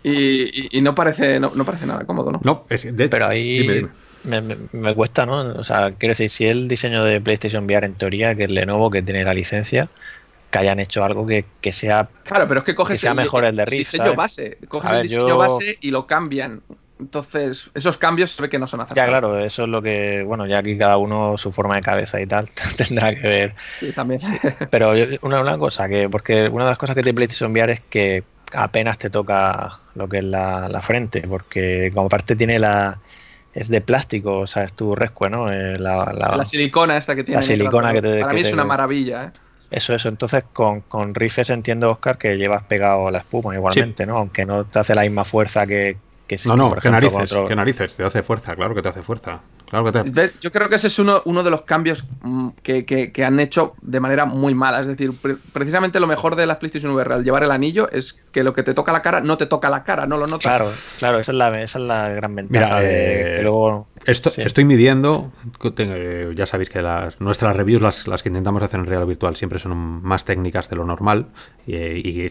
y, 0.04 0.82
no, 0.82 0.96
parece, 0.96 1.40
no, 1.40 1.52
parece 1.66 1.86
nada 1.86 2.06
cómodo, 2.06 2.32
¿no? 2.32 2.40
No, 2.44 2.66
pero 2.68 3.28
ahí 3.28 3.88
Me, 4.24 4.96
cuesta, 4.96 5.26
¿no? 5.26 5.42
O 5.54 5.64
sea, 5.64 5.92
quiero 5.92 6.12
decir, 6.12 6.30
si 6.30 6.46
el 6.46 6.68
diseño 6.68 7.04
de 7.04 7.20
PlayStation 7.20 7.66
VR 7.66 7.86
en 7.86 7.94
teoría, 7.94 8.36
que 8.36 8.46
es 8.46 8.52
Lenovo, 8.52 8.90
que 8.90 9.02
tiene 9.02 9.24
la 9.24 9.34
licencia, 9.34 9.90
que 10.50 10.60
hayan 10.60 10.80
hecho 10.80 11.04
algo 11.04 11.26
que, 11.26 11.46
sea 11.72 12.08
claro 12.24 12.48
pero 12.48 12.60
es 12.60 12.66
que 12.66 12.76
coges 12.76 13.02
sea 13.02 13.16
mejor 13.16 13.44
el 13.44 13.56
de 13.56 13.66
diseño 13.66 14.14
base 14.14 14.60
coges 14.68 14.92
el 14.92 15.02
diseño 15.02 15.36
base 15.36 15.80
y 15.82 15.90
lo 15.90 16.06
cambian 16.06 16.62
Entonces, 17.00 17.72
esos 17.74 17.98
cambios 17.98 18.30
se 18.32 18.44
ve 18.44 18.50
que 18.50 18.60
no 18.60 18.68
son 18.68 18.80
acertados. 18.82 19.08
Ya, 19.08 19.12
claro, 19.12 19.40
eso 19.40 19.64
es 19.64 19.68
lo 19.70 19.82
que, 19.82 20.24
bueno, 20.26 20.46
ya 20.46 20.60
aquí 20.60 20.78
cada 20.78 20.98
uno 20.98 21.38
su 21.38 21.52
forma 21.52 21.76
de 21.76 21.82
cabeza 21.82 22.22
y 22.22 22.28
tal 22.28 22.50
tendrá 22.78 23.14
que 23.14 23.28
ver. 23.28 23.56
Sí, 23.68 23.92
también. 23.92 24.22
Sí. 24.22 24.38
Pero 24.70 24.94
una, 25.22 25.42
una 25.42 25.58
cosa, 25.58 25.90
que 25.90 26.08
porque 26.08 26.48
una 26.50 26.66
de 26.66 26.70
las 26.70 26.78
cosas 26.78 26.96
que 26.96 27.02
tiene 27.02 27.16
PlayStation 27.16 27.52
VR 27.52 27.74
es 27.74 27.82
que 27.90 28.24
apenas 28.54 28.98
te 28.98 29.10
toca 29.10 29.80
lo 29.96 30.08
que 30.08 30.20
es 30.20 30.24
la, 30.24 30.82
frente, 30.82 31.28
porque 31.28 31.92
como 31.94 32.10
parte 32.10 32.36
tiene 32.36 32.60
la, 32.60 33.00
es 33.54 33.70
de 33.70 33.82
plástico, 33.82 34.40
o 34.40 34.48
sea, 34.48 34.64
es 34.64 34.74
tu 34.74 34.96
rescue, 34.96 35.30
¿no? 35.30 35.52
Eh, 35.52 35.78
la, 35.78 36.44
silicona 36.44 36.98
esta 36.98 37.16
que 37.16 37.24
tiene. 37.24 37.40
La 37.40 37.46
silicona 37.46 37.94
que 37.94 38.02
te. 38.02 38.22
Para 38.22 38.34
mí 38.34 38.42
es 38.42 38.54
una 38.54 38.64
maravilla, 38.64 39.26
¿eh? 39.26 39.32
Eso, 39.70 39.96
eso. 39.96 40.10
Entonces, 40.10 40.44
con, 40.54 40.82
con 40.82 41.16
rifes 41.16 41.50
entiendo, 41.50 41.90
Oscar, 41.90 42.18
que 42.18 42.38
llevas 42.38 42.64
pegado 42.64 43.10
la 43.10 43.20
espuma 43.20 43.56
igualmente, 43.56 44.06
¿no? 44.06 44.18
Aunque 44.18 44.46
no 44.46 44.66
te 44.66 44.80
hace 44.80 44.94
la 44.94 45.02
misma 45.02 45.26
fuerza 45.26 45.66
que, 45.66 45.98
que 46.28 46.38
si, 46.38 46.48
No, 46.48 46.56
no, 46.56 46.76
que 46.76 46.92
narices, 46.92 47.34
que 47.48 47.56
narices, 47.56 47.96
te 47.96 48.04
hace 48.04 48.22
fuerza, 48.22 48.56
claro 48.56 48.76
que 48.76 48.82
te 48.84 48.90
hace 48.90 49.02
fuerza. 49.02 49.42
Yo 50.40 50.52
creo 50.52 50.70
que 50.70 50.76
ese 50.76 50.88
es 50.88 51.00
uno, 51.00 51.22
uno 51.26 51.42
de 51.42 51.50
los 51.50 51.62
cambios 51.62 52.06
mm, 52.22 52.50
que, 52.62 53.26
han 53.26 53.40
hecho 53.40 53.74
de 53.82 54.00
manera 54.00 54.26
muy 54.26 54.54
mala. 54.54 54.82
Es 54.82 54.88
decir, 54.88 55.12
precisamente 55.52 56.00
lo 56.00 56.08
mejor 56.08 56.36
de 56.36 56.46
las 56.46 56.58
PlayStation 56.58 56.94
VR 56.94 57.16
al 57.16 57.24
llevar 57.24 57.44
el 57.44 57.52
anillo 57.52 57.90
es 57.92 58.20
que 58.32 58.44
lo 58.44 58.54
que 58.54 58.64
te 58.64 58.74
toca 58.74 58.92
la 58.92 59.02
cara 59.02 59.22
no 59.22 59.38
te 59.38 59.48
toca 59.48 59.70
la 59.70 59.84
cara, 59.84 60.06
no 60.06 60.18
lo 60.18 60.28
notas. 60.28 60.44
Claro, 60.44 60.72
claro, 61.00 61.20
esa 61.20 61.32
es 61.32 61.38
la, 61.38 61.62
esa 61.62 61.80
es 61.80 61.86
la 61.86 62.10
gran 62.10 62.36
ventaja. 62.36 62.82
de, 62.82 63.40
eh, 63.40 63.42
luego, 63.42 63.88
esto, 64.06 64.32
Estoy 64.38 64.66
midiendo, 64.66 65.32
ya 66.36 66.46
sabéis 66.46 66.70
que 66.70 66.82
las, 66.82 67.22
nuestras 67.22 67.56
reviews, 67.56 67.82
las, 67.82 68.08
las, 68.08 68.22
que 68.22 68.30
intentamos 68.30 68.62
hacer 68.62 68.80
en 68.80 68.86
real 68.86 69.06
virtual, 69.06 69.36
siempre 69.36 69.60
son 69.60 70.04
más 70.04 70.26
técnicas 70.26 70.70
de 70.70 70.76
lo 70.76 70.86
normal, 70.86 71.28
y, 71.66 72.28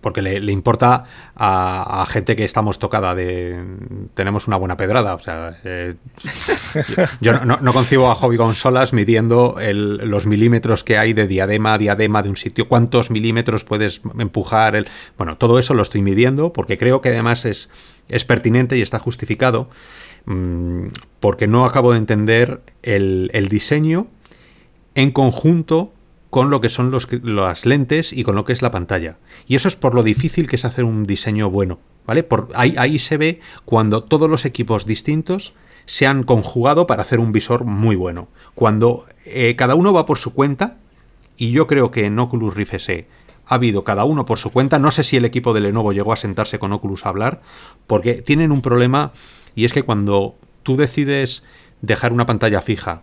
porque 0.00 0.22
le, 0.22 0.52
importa 0.52 1.04
a, 1.36 2.04
gente 2.08 2.34
que 2.34 2.44
estamos 2.44 2.80
tocada 2.80 3.14
de 3.14 3.64
tenemos 4.14 4.48
una 4.48 4.56
buena 4.56 4.76
pedrada. 4.76 5.14
O 5.14 5.20
sea, 5.20 5.58
eh, 5.62 5.94
yo 7.20 7.44
no, 7.44 7.72
concibo 7.72 8.10
a 8.10 8.14
hobby 8.16 8.36
consolas 8.36 8.92
midiendo 8.92 9.56
los 9.60 10.26
milímetros 10.26 10.82
que 10.82 10.98
hay 10.98 11.12
de 11.12 11.28
diadema 11.28 11.74
a 11.74 11.78
diadema 11.78 12.22
de 12.22 12.30
un 12.30 12.36
sitio, 12.36 12.68
cuántos 12.68 13.10
milímetros 13.10 13.62
puedes 13.62 14.00
empujar. 14.18 14.74
El, 14.74 14.88
bueno, 15.16 15.36
todo 15.36 15.58
eso 15.60 15.74
lo 15.74 15.82
estoy 15.82 16.02
midiendo 16.02 16.52
porque 16.52 16.78
creo 16.78 17.00
que 17.00 17.10
además 17.10 17.44
es, 17.44 17.68
es 18.08 18.24
pertinente 18.24 18.76
y 18.76 18.82
está 18.82 18.98
justificado 18.98 19.70
mm, 20.26 20.86
porque 21.20 21.46
no 21.46 21.64
acabo 21.64 21.92
de 21.92 21.98
entender 21.98 22.60
el, 22.82 23.48
diseño 23.48 24.06
en 24.94 25.10
conjunto 25.10 25.92
con 26.30 26.50
lo 26.50 26.60
que 26.60 26.68
son 26.68 26.96
las 27.22 27.66
lentes 27.66 28.12
y 28.12 28.22
con 28.22 28.36
lo 28.36 28.44
que 28.44 28.52
es 28.52 28.62
la 28.62 28.70
pantalla. 28.70 29.18
Y 29.46 29.56
eso 29.56 29.68
es 29.68 29.76
por 29.76 29.94
lo 29.94 30.02
difícil 30.02 30.48
que 30.48 30.56
es 30.56 30.64
hacer 30.64 30.84
un 30.84 31.06
diseño 31.06 31.50
bueno. 31.50 31.78
¿Vale? 32.06 32.22
Por, 32.22 32.48
ahí, 32.54 32.74
ahí 32.78 32.98
se 32.98 33.16
ve 33.16 33.40
cuando 33.64 34.02
todos 34.02 34.28
los 34.28 34.44
equipos 34.44 34.86
distintos 34.86 35.54
se 35.86 36.06
han 36.06 36.22
conjugado 36.22 36.86
para 36.86 37.02
hacer 37.02 37.18
un 37.18 37.32
visor 37.32 37.64
muy 37.64 37.96
bueno. 37.96 38.28
Cuando 38.54 39.06
eh, 39.26 39.56
cada 39.56 39.74
uno 39.74 39.92
va 39.92 40.06
por 40.06 40.18
su 40.18 40.32
cuenta, 40.32 40.76
y 41.36 41.52
yo 41.52 41.66
creo 41.66 41.90
que 41.90 42.04
en 42.04 42.18
Oculus 42.18 42.54
Rift 42.54 42.74
S 42.74 43.06
ha 43.46 43.54
habido 43.54 43.82
cada 43.82 44.04
uno 44.04 44.26
por 44.26 44.38
su 44.38 44.50
cuenta, 44.50 44.78
no 44.78 44.92
sé 44.92 45.02
si 45.02 45.16
el 45.16 45.24
equipo 45.24 45.52
de 45.52 45.60
Lenovo 45.60 45.92
llegó 45.92 46.12
a 46.12 46.16
sentarse 46.16 46.58
con 46.58 46.72
Oculus 46.72 47.04
a 47.04 47.08
hablar, 47.08 47.42
porque 47.86 48.22
tienen 48.22 48.52
un 48.52 48.62
problema, 48.62 49.12
y 49.54 49.64
es 49.64 49.72
que 49.72 49.82
cuando 49.82 50.36
tú 50.62 50.76
decides 50.76 51.42
dejar 51.82 52.12
una 52.12 52.26
pantalla 52.26 52.60
fija, 52.60 53.02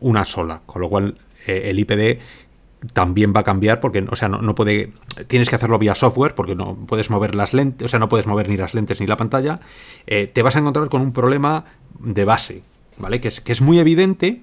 una 0.00 0.24
sola, 0.24 0.62
con 0.66 0.82
lo 0.82 0.88
cual 0.88 1.18
eh, 1.46 1.62
el 1.66 1.78
IPD 1.78 2.20
también 2.92 3.32
va 3.34 3.40
a 3.40 3.44
cambiar 3.44 3.80
porque, 3.80 4.04
o 4.10 4.16
sea, 4.16 4.28
no, 4.28 4.54
puede, 4.54 4.92
tienes 5.26 5.48
que 5.48 5.56
hacerlo 5.56 5.78
vía 5.78 5.94
software 5.94 6.34
porque 6.34 6.54
no 6.54 6.76
puedes 6.86 7.10
mover 7.10 7.34
las 7.34 7.54
lentes, 7.54 7.86
o 7.86 7.88
sea, 7.88 7.98
no 7.98 8.08
puedes 8.08 8.26
mover 8.26 8.48
ni 8.48 8.56
las 8.56 8.74
lentes 8.74 9.00
ni 9.00 9.06
la 9.06 9.16
pantalla, 9.16 9.60
eh, 10.06 10.26
te 10.26 10.42
vas 10.42 10.56
a 10.56 10.58
encontrar 10.58 10.88
con 10.88 11.00
un 11.00 11.12
problema 11.12 11.64
de 11.98 12.24
base, 12.24 12.62
¿vale? 12.98 13.20
Que 13.20 13.28
es, 13.28 13.40
que 13.40 13.52
es 13.52 13.62
muy 13.62 13.78
evidente 13.78 14.42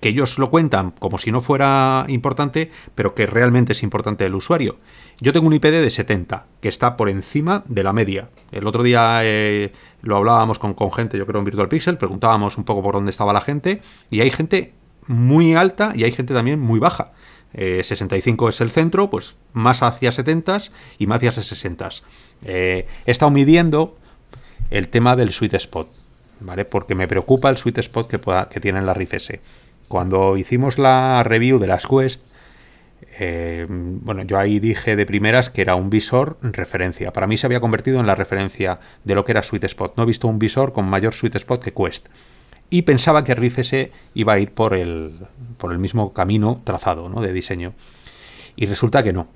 que 0.00 0.08
ellos 0.08 0.38
lo 0.38 0.50
cuentan 0.50 0.92
como 0.92 1.18
si 1.18 1.30
no 1.30 1.40
fuera 1.40 2.04
importante, 2.08 2.70
pero 2.94 3.14
que 3.14 3.26
realmente 3.26 3.72
es 3.72 3.82
importante 3.82 4.24
el 4.26 4.34
usuario. 4.34 4.78
Yo 5.20 5.32
tengo 5.32 5.46
un 5.46 5.52
IPD 5.52 5.82
de 5.82 5.90
70, 5.90 6.46
que 6.60 6.68
está 6.68 6.96
por 6.96 7.08
encima 7.08 7.62
de 7.66 7.82
la 7.82 7.92
media. 7.92 8.30
El 8.50 8.66
otro 8.66 8.82
día 8.82 9.20
eh, 9.22 9.72
lo 10.02 10.16
hablábamos 10.16 10.58
con, 10.58 10.74
gente, 10.92 11.18
yo 11.18 11.26
creo 11.26 11.38
en 11.38 11.44
Virtual 11.44 11.68
Pixel, 11.68 11.98
preguntábamos 11.98 12.56
un 12.56 12.64
poco 12.64 12.82
por 12.82 12.94
dónde 12.94 13.10
estaba 13.10 13.32
la 13.32 13.42
gente, 13.42 13.80
y 14.10 14.20
hay 14.20 14.30
gente 14.30 14.72
muy 15.06 15.54
alta 15.54 15.92
y 15.94 16.04
hay 16.04 16.12
gente 16.12 16.34
también 16.34 16.60
muy 16.60 16.80
baja. 16.80 17.12
65 17.52 18.46
eh, 18.46 18.50
es 18.50 18.60
el 18.60 18.70
centro, 18.70 19.10
pues 19.10 19.36
más 19.52 19.82
hacia 19.82 20.12
70 20.12 20.62
y 20.98 21.06
más 21.06 21.16
hacia 21.16 21.32
60. 21.32 21.90
Eh, 22.44 22.86
he 23.04 23.10
estado 23.10 23.30
midiendo 23.30 23.98
el 24.70 24.88
tema 24.88 25.16
del 25.16 25.32
sweet 25.32 25.54
spot, 25.54 25.88
¿vale? 26.40 26.64
Porque 26.64 26.94
me 26.94 27.08
preocupa 27.08 27.50
el 27.50 27.56
sweet 27.56 27.78
spot 27.78 28.08
que, 28.08 28.18
pueda, 28.18 28.48
que 28.48 28.60
tiene 28.60 28.80
la 28.82 28.94
Rift 28.94 29.14
S. 29.14 29.40
Cuando 29.90 30.36
hicimos 30.36 30.78
la 30.78 31.24
review 31.24 31.58
de 31.58 31.66
las 31.66 31.84
Quest, 31.84 32.22
eh, 33.18 33.66
bueno, 33.68 34.22
yo 34.22 34.38
ahí 34.38 34.60
dije 34.60 34.94
de 34.94 35.04
primeras 35.04 35.50
que 35.50 35.62
era 35.62 35.74
un 35.74 35.90
visor 35.90 36.38
referencia. 36.42 37.12
Para 37.12 37.26
mí 37.26 37.36
se 37.36 37.46
había 37.46 37.58
convertido 37.58 37.98
en 37.98 38.06
la 38.06 38.14
referencia 38.14 38.78
de 39.02 39.16
lo 39.16 39.24
que 39.24 39.32
era 39.32 39.42
sweet 39.42 39.64
spot. 39.64 39.94
No 39.96 40.04
he 40.04 40.06
visto 40.06 40.28
un 40.28 40.38
visor 40.38 40.72
con 40.72 40.88
mayor 40.88 41.12
sweet 41.12 41.34
spot 41.34 41.64
que 41.64 41.74
Quest 41.74 42.06
y 42.70 42.82
pensaba 42.82 43.24
que 43.24 43.34
Riff 43.34 43.58
S 43.58 43.90
iba 44.14 44.34
a 44.34 44.38
ir 44.38 44.52
por 44.52 44.74
el, 44.74 45.26
por 45.58 45.72
el 45.72 45.80
mismo 45.80 46.12
camino 46.12 46.60
trazado 46.62 47.08
¿no? 47.08 47.20
de 47.20 47.32
diseño. 47.32 47.74
Y 48.54 48.66
resulta 48.66 49.02
que 49.02 49.12
no. 49.12 49.26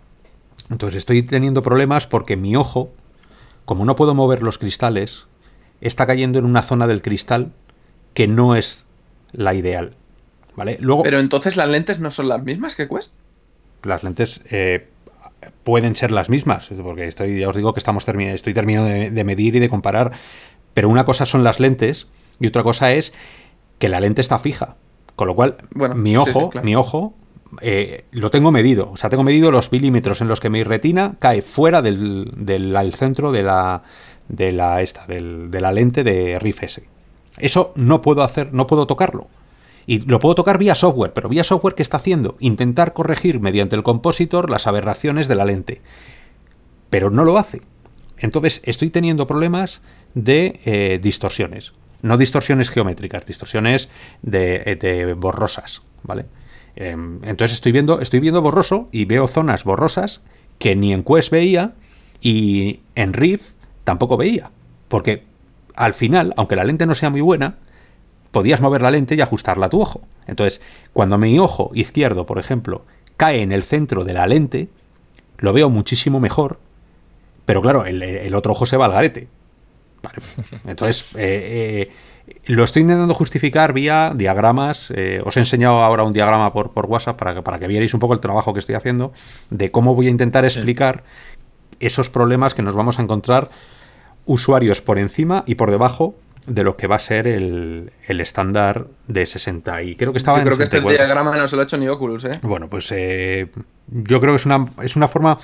Entonces 0.71 0.99
estoy 0.99 1.25
teniendo 1.25 1.63
problemas 1.63 2.07
porque 2.07 2.37
mi 2.37 2.55
ojo, 2.55 2.93
como 3.65 3.85
no 3.85 3.97
puedo 3.97 4.15
mover 4.15 4.45
los 4.45 4.59
cristales, 4.59 5.27
está 5.81 6.07
cayendo 6.07 6.39
en 6.39 6.45
una 6.45 6.63
zona 6.63 6.87
del 6.87 7.03
cristal 7.03 7.51
que 8.15 8.29
no 8.29 8.55
es 8.55 8.87
la 9.33 9.55
ideal. 9.55 9.97
¿Vale? 10.57 10.77
Luego, 10.81 11.03
Pero 11.03 11.21
entonces 11.21 11.57
las 11.57 11.69
lentes 11.69 11.99
no 11.99 12.11
son 12.11 12.29
las 12.29 12.43
mismas 12.43 12.75
que 12.75 12.89
Quest. 12.89 13.13
Las 13.83 14.03
lentes 14.03 14.41
eh, 14.51 14.87
pueden 15.65 15.97
ser 15.97 16.11
las 16.11 16.29
mismas, 16.29 16.71
porque 16.83 17.07
estoy, 17.07 17.41
ya 17.41 17.49
os 17.49 17.57
digo 17.57 17.75
que 17.75 17.81
estamos 17.81 18.07
estoy 18.07 18.55
terminando 18.55 18.89
de 18.89 19.25
medir 19.25 19.57
y 19.57 19.59
de 19.59 19.69
comparar. 19.69 20.13
Pero 20.75 20.89
una 20.89 21.05
cosa 21.05 21.27
son 21.27 21.45
las 21.45 21.61
lentes 21.61 22.09
y 22.41 22.47
otra 22.47 22.63
cosa 22.63 22.93
es 22.93 23.13
que 23.79 23.89
la 23.89 24.01
lente 24.01 24.21
está 24.21 24.39
fija. 24.39 24.77
Con 25.17 25.29
lo 25.29 25.37
cual, 25.37 25.57
mi 25.95 26.17
ojo, 26.17 26.51
mi 26.63 26.75
ojo 26.75 27.15
eh, 27.61 28.05
lo 28.11 28.31
tengo 28.31 28.51
medido. 28.51 28.91
O 28.91 28.97
sea, 28.97 29.11
tengo 29.11 29.23
medido 29.23 29.53
los 29.53 29.71
milímetros 29.71 30.21
en 30.21 30.29
los 30.29 30.41
que 30.41 30.51
mi 30.51 30.65
retina 30.65 31.15
cae 31.21 31.43
fuera 31.43 31.83
del, 31.83 32.33
centro 32.97 33.31
de 33.31 33.43
la, 33.45 33.83
de 34.29 34.53
la, 34.53 34.83
esta, 34.83 35.07
de 35.07 35.61
la 35.61 35.73
lente 35.73 36.03
de 36.03 36.39
RIF 36.41 36.65
S. 36.65 36.83
Eso 37.39 37.73
no 37.77 38.01
puedo 38.03 38.23
hacer, 38.23 38.53
no 38.53 38.67
puedo 38.67 38.87
tocarlo. 38.87 39.29
Y 39.87 40.01
lo 40.01 40.21
puedo 40.21 40.35
tocar 40.35 40.59
vía 40.59 40.75
software, 40.75 41.13
pero 41.13 41.29
vía 41.29 41.45
software, 41.45 41.75
¿qué 41.75 41.83
está 41.83 41.99
haciendo? 41.99 42.37
Intentar 42.41 42.93
corregir 42.93 43.41
mediante 43.41 43.77
el 43.77 43.83
compositor 43.83 44.51
las 44.51 44.67
aberraciones 44.67 45.29
de 45.29 45.35
la 45.35 45.45
lente. 45.45 45.83
Pero 46.91 47.11
no 47.11 47.25
lo 47.25 47.39
hace. 47.39 47.63
Entonces 48.19 48.63
estoy 48.65 48.91
teniendo 48.91 49.27
problemas 49.27 49.83
de 50.15 50.61
eh, 50.65 50.99
distorsiones 51.03 51.73
no 52.05 52.19
distorsiones 52.19 52.69
geométricas, 52.69 53.25
distorsiones 53.25 53.89
de, 54.21 54.77
de 54.79 55.15
borrosas, 55.15 55.81
¿vale? 56.03 56.27
Em, 56.77 57.19
entonces 57.25 57.55
estoy 57.55 57.73
viendo, 57.73 58.01
estoy 58.03 58.21
viendo 58.21 58.43
borroso 58.43 58.89
y 58.93 59.07
veo 59.07 59.27
zonas 59.27 59.65
borrosas 59.65 60.21
que 60.59 60.77
ni 60.77 60.93
en 60.93 61.03
Quest 61.03 61.31
veía 61.31 61.73
y 62.21 62.81
en 62.95 63.15
Rift 63.15 63.55
tampoco 63.85 64.19
veía. 64.19 64.51
Porque 64.89 65.25
al 65.77 65.95
final, 65.95 66.35
aunque 66.37 66.57
la 66.57 66.65
lente 66.65 66.85
no 66.85 66.95
sea 66.95 67.09
muy 67.09 67.23
buena, 67.23 67.57
podías 68.35 68.61
mover 68.61 68.83
la 68.83 68.91
lente 68.91 69.15
y 69.15 69.23
ajustarla 69.23 69.67
a 69.67 69.71
tu 69.71 69.81
ojo. 69.81 70.03
Entonces, 70.27 70.61
cuando 70.93 71.17
mi 71.17 71.39
ojo 71.39 71.71
izquierdo, 71.73 72.27
por 72.27 72.39
ejemplo, 72.39 72.85
cae 73.17 73.41
en 73.41 73.53
el 73.53 73.63
centro 73.63 74.05
de 74.05 74.13
la 74.13 74.27
lente, 74.27 74.69
lo 75.39 75.55
veo 75.55 75.71
muchísimo 75.71 76.21
mejor. 76.21 76.59
Pero 77.47 77.63
claro, 77.63 77.87
el, 77.87 78.03
el 78.03 78.35
otro 78.35 78.53
ojo 78.53 78.67
se 78.67 78.77
va 78.77 78.87
al 78.87 78.93
garete. 78.93 79.29
Entonces, 80.67 81.13
eh, 81.15 81.89
eh, 82.27 82.33
lo 82.47 82.65
estoy 82.65 82.83
intentando 82.83 83.15
justificar 83.15 83.73
vía 83.73 84.13
diagramas. 84.15 84.93
Eh, 84.95 85.23
os 85.25 85.37
he 85.37 85.41
enseñado 85.41 85.83
ahora 85.83 86.03
un 86.03 86.13
diagrama 86.13 86.53
por, 86.53 86.73
por 86.73 86.87
WhatsApp 86.87 87.17
para 87.17 87.35
que, 87.35 87.43
para 87.43 87.59
que 87.59 87.69
vierais 87.69 87.95
un 87.95 88.01
poco 88.01 88.15
el 88.15 88.21
trabajo 88.21 88.53
que 88.53 88.61
estoy 88.61 88.75
haciendo 88.75 89.13
de 89.51 89.71
cómo 89.71 89.95
voy 89.95 90.09
a 90.09 90.11
intentar 90.11 90.45
explicar 90.45 91.05
esos 91.81 92.11
problemas 92.11 92.55
que 92.55 92.63
nos 92.63 92.75
vamos 92.75 92.99
a 92.99 93.03
encontrar 93.03 93.51
usuarios 94.27 94.81
por 94.81 94.99
encima 94.99 95.45
y 95.47 95.55
por 95.55 95.71
debajo 95.71 96.15
de 96.47 96.63
lo 96.63 96.77
que 96.77 96.87
va 96.87 96.97
a 96.97 97.01
ser 97.01 97.27
el, 97.27 97.93
estándar 98.07 98.87
de 99.09 99.27
60 99.27 99.83
y 99.83 99.97
creo 99.97 100.13
que 100.13 100.19
estaba 100.19 100.39
yo 100.39 100.45
creo 100.45 100.57
que 100.57 100.65
este 100.65 100.81
diagrama 100.81 101.37
no 101.37 101.47
se 101.47 101.57
lo 101.57 101.63
ha 101.63 101.65
hecho 101.65 101.77
ni 101.77 101.89
Oculus 101.89 102.25
¿eh? 102.25 102.39
bueno 102.43 102.69
pues 102.69 102.89
yo 102.89 104.21
creo 104.21 104.33
que 104.33 104.37
es 104.37 104.47
una, 104.47 104.67
es 104.83 104.97
una 104.97 105.09
forma 105.09 105.39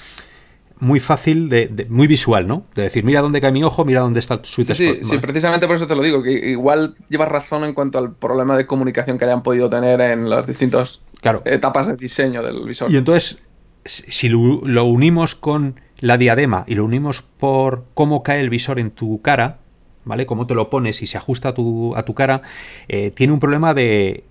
muy 0.81 0.99
fácil, 0.99 1.49
de, 1.49 1.87
muy 1.89 2.07
visual, 2.07 2.49
¿no? 2.49 2.65
De 2.75 2.83
decir, 2.83 3.05
mira 3.05 3.21
dónde 3.21 3.41
cae 3.41 3.53
mi 3.53 3.63
ojo, 3.63 3.85
mira 3.85 4.01
dónde 4.01 4.19
está 4.19 4.35
el 4.35 4.45
sweet 4.45 4.73
sí, 4.73 5.01
Sí, 5.03 5.19
precisamente 5.19 5.67
por 5.67 5.77
eso 5.77 5.87
te 5.87 5.95
lo 5.95 6.03
digo, 6.03 6.23
que 6.23 6.33
igual 6.33 6.97
llevas 7.09 7.29
razón 7.29 7.65
en 7.65 7.75
cuanto 7.75 7.99
al 7.99 8.15
problema 8.15 8.57
de 8.57 8.67
comunicación 8.67 9.19
que 9.19 9.27
hayan 9.27 9.43
podido 9.43 9.69
tener 9.69 10.01
en 10.01 10.29
las 10.29 10.47
distintas 10.47 11.01
etapas 11.45 11.87
de 11.87 11.97
diseño 11.97 12.43
del 12.43 12.65
visor. 12.65 12.91
Y 12.91 12.97
entonces, 12.97 13.39
si 13.85 14.29
lo, 14.29 14.85
unimos 14.85 15.35
con 15.35 15.79
la 15.99 16.17
diadema 16.17 16.65
y 16.67 16.75
lo 16.75 16.87
unimos 16.87 17.23
por 17.23 17.85
cómo 17.93 18.23
cae 18.23 18.41
el 18.41 18.49
visor 18.49 18.79
en 18.79 18.91
tu 18.91 19.21
cara, 19.21 19.59
¿vale? 20.05 20.27
Cómo 20.27 20.47
te 20.47 20.55
lo 20.55 20.71
pones 20.71 21.03
y 21.03 21.07
se 21.07 21.19
ajusta 21.19 21.51
a 21.51 21.55
tu, 21.55 21.95
a 21.97 22.05
tu 22.05 22.15
cara, 22.15 22.43
eh, 22.89 23.11
tiene 23.11 23.33
un 23.33 23.39
problema 23.39 23.75
de, 23.75 24.25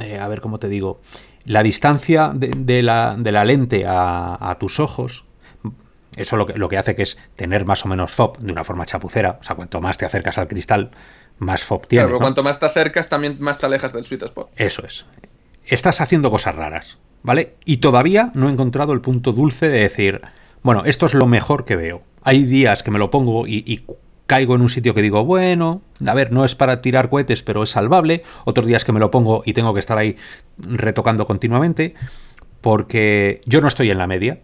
eh, 0.00 0.18
a 0.18 0.28
ver 0.28 0.40
cómo 0.40 0.58
te 0.58 0.68
digo, 0.68 1.00
la 1.44 1.62
distancia 1.62 2.32
de, 2.34 2.82
la, 2.82 3.16
de 3.18 3.32
la, 3.32 3.44
lente 3.44 3.84
a, 3.86 4.56
tus 4.60 4.78
ojos, 4.80 5.24
eso 6.16 6.36
lo 6.36 6.46
que, 6.46 6.54
lo 6.54 6.68
que 6.68 6.78
hace 6.78 6.94
que 6.94 7.02
es 7.02 7.18
tener 7.36 7.64
más 7.64 7.84
o 7.84 7.88
menos 7.88 8.12
FOB 8.12 8.38
de 8.38 8.52
una 8.52 8.64
forma 8.64 8.86
chapucera, 8.86 9.38
o 9.40 9.42
sea, 9.42 9.56
cuanto 9.56 9.80
más 9.80 9.98
te 9.98 10.04
acercas 10.04 10.38
al 10.38 10.46
cristal, 10.46 10.92
más 11.38 11.64
FOB 11.64 11.86
tiene. 11.88 12.06
pero 12.06 12.18
cuanto 12.18 12.42
más 12.42 12.58
te 12.60 12.66
acercas, 12.66 13.08
también 13.08 13.36
más 13.40 13.58
te 13.58 13.66
alejas 13.66 13.92
del 13.92 14.06
sweet 14.06 14.22
spot. 14.22 14.50
Eso 14.56 14.86
es. 14.86 15.06
Estás 15.64 16.00
haciendo 16.00 16.30
cosas 16.30 16.54
raras, 16.54 16.98
¿vale? 17.22 17.56
Y 17.64 17.78
todavía 17.78 18.30
no 18.34 18.48
he 18.48 18.52
encontrado 18.52 18.92
el 18.92 19.00
punto 19.00 19.32
dulce 19.32 19.68
de 19.68 19.80
decir, 19.80 20.20
bueno, 20.62 20.84
esto 20.84 21.06
es 21.06 21.14
lo 21.14 21.26
mejor 21.26 21.64
que 21.64 21.76
veo. 21.76 22.02
Hay 22.22 22.44
días 22.44 22.82
que 22.82 22.90
me 22.90 22.98
lo 22.98 23.10
pongo 23.10 23.46
y, 23.46 23.84
caigo 24.32 24.54
en 24.54 24.62
un 24.62 24.70
sitio 24.70 24.94
que 24.94 25.02
digo, 25.02 25.26
bueno, 25.26 25.82
a 26.06 26.14
ver, 26.14 26.32
no 26.32 26.46
es 26.46 26.54
para 26.54 26.80
tirar 26.80 27.10
cohetes, 27.10 27.42
pero 27.42 27.64
es 27.64 27.68
salvable. 27.68 28.22
Otros 28.46 28.66
días 28.66 28.82
que 28.82 28.90
me 28.90 28.98
lo 28.98 29.10
pongo 29.10 29.42
y 29.44 29.52
tengo 29.52 29.74
que 29.74 29.80
estar 29.80 29.98
ahí 29.98 30.16
retocando 30.56 31.26
continuamente, 31.26 31.92
porque 32.62 33.42
yo 33.44 33.60
no 33.60 33.68
estoy 33.68 33.90
en 33.90 33.98
la 33.98 34.06
media. 34.06 34.40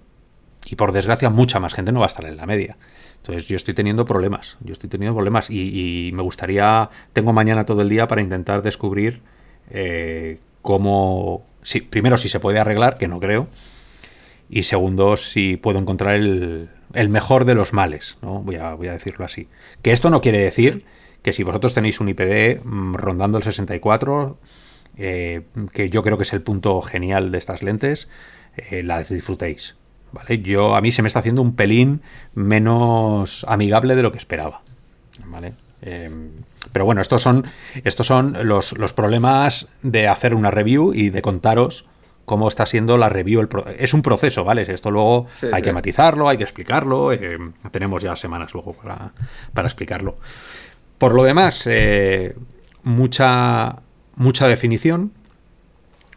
Y 0.67 0.77
por 0.77 0.93
desgracia, 0.93 1.31
mucha 1.31 1.59
más 1.59 1.73
gente 1.73 1.91
no 1.91 2.01
va 2.01 2.05
a 2.05 2.09
estar 2.09 2.27
en 2.27 2.37
la 2.37 2.45
media. 2.45 2.77
Entonces 3.17 3.47
yo 3.47 3.57
estoy 3.57 3.73
teniendo 3.73 4.05
problemas, 4.05 4.59
yo 4.61 4.75
estoy 4.75 4.91
teniendo 4.91 5.15
problemas 5.15 5.49
y, 5.49 6.11
me 6.13 6.21
gustaría, 6.21 6.91
tengo 7.15 7.33
mañana 7.33 7.65
todo 7.65 7.81
el 7.81 7.89
día 7.89 8.07
para 8.07 8.21
intentar 8.21 8.61
descubrir 8.61 9.23
eh, 9.71 10.39
cómo, 10.61 11.47
sí, 11.63 11.81
primero 11.81 12.19
si 12.19 12.29
se 12.29 12.41
puede 12.41 12.59
arreglar, 12.59 12.99
que 12.99 13.09
no 13.09 13.21
creo, 13.21 13.49
y 14.51 14.65
segundo 14.65 15.17
si 15.17 15.57
puedo 15.57 15.79
encontrar 15.79 16.17
el, 16.17 16.69
el 16.95 17.09
mejor 17.09 17.45
de 17.45 17.55
los 17.55 17.73
males, 17.73 18.19
¿no? 18.23 18.41
voy, 18.41 18.57
a, 18.57 18.77
decirlo 18.77 19.25
así. 19.25 19.49
Que 19.83 19.93
esto 19.93 20.11
no 20.11 20.21
quiere 20.21 20.39
decir 20.39 20.85
que 21.23 21.33
si 21.33 21.43
vosotros 21.43 21.75
tenéis 21.75 22.01
un 22.01 22.09
IPD 22.09 22.65
mm, 22.65 22.95
rondando 22.95 23.39
el 23.39 23.45
64, 23.45 24.39
eh, 24.97 25.43
que 25.73 25.91
yo 25.91 26.03
creo 26.03 26.17
que 26.17 26.23
es 26.25 26.33
el 26.33 26.43
punto 26.43 26.81
genial 26.83 27.31
de 27.31 27.39
estas 27.39 27.63
lentes, 27.63 28.09
eh, 28.57 28.83
las 28.83 29.09
disfrutéis. 29.09 29.77
¿vale? 30.13 30.41
Yo, 30.41 30.75
a 30.75 30.81
mí 30.81 30.91
se 30.91 31.03
me 31.03 31.09
está 31.09 31.21
haciendo 31.21 31.43
un 31.43 31.55
pelín 31.55 32.03
menos 32.35 33.45
amigable 33.49 33.95
de 33.97 34.03
lo 34.03 34.13
que 34.13 34.19
esperaba. 34.19 34.63
¿vale? 35.27 35.53
Em, 35.83 36.31
pero 36.73 36.85
bueno, 36.85 37.01
estos 37.01 37.23
son, 37.23 37.45
estos 37.85 38.07
son 38.07 38.37
los, 38.47 38.77
los, 38.77 38.93
problemas 38.93 39.69
de 39.83 40.09
hacer 40.09 40.35
una 40.35 40.51
review 40.51 40.93
y 40.93 41.11
de 41.11 41.23
contaros 41.23 41.87
cómo 42.29 42.47
está 42.47 42.65
siendo 42.67 42.97
la 42.97 43.09
review. 43.09 43.49
es 43.77 43.93
un 43.93 44.03
proceso, 44.03 44.45
¿vale? 44.45 44.63
Esto 44.63 44.93
luego 44.93 45.27
hay 45.53 45.63
que 45.63 45.73
matizarlo, 45.73 46.29
hay 46.29 46.37
que 46.37 46.45
explicarlo. 46.45 47.13
Eh, 47.13 47.39
tenemos 47.73 48.01
ya 48.01 48.15
semanas 48.15 48.55
luego 48.55 48.75
para, 48.75 49.13
para 49.53 49.67
explicarlo. 49.67 50.17
Por 50.99 51.15
lo 51.15 51.25
demás, 51.25 51.65
eh, 51.67 52.37
mucha, 52.85 53.77
mucha 54.15 54.47
definición, 54.47 55.13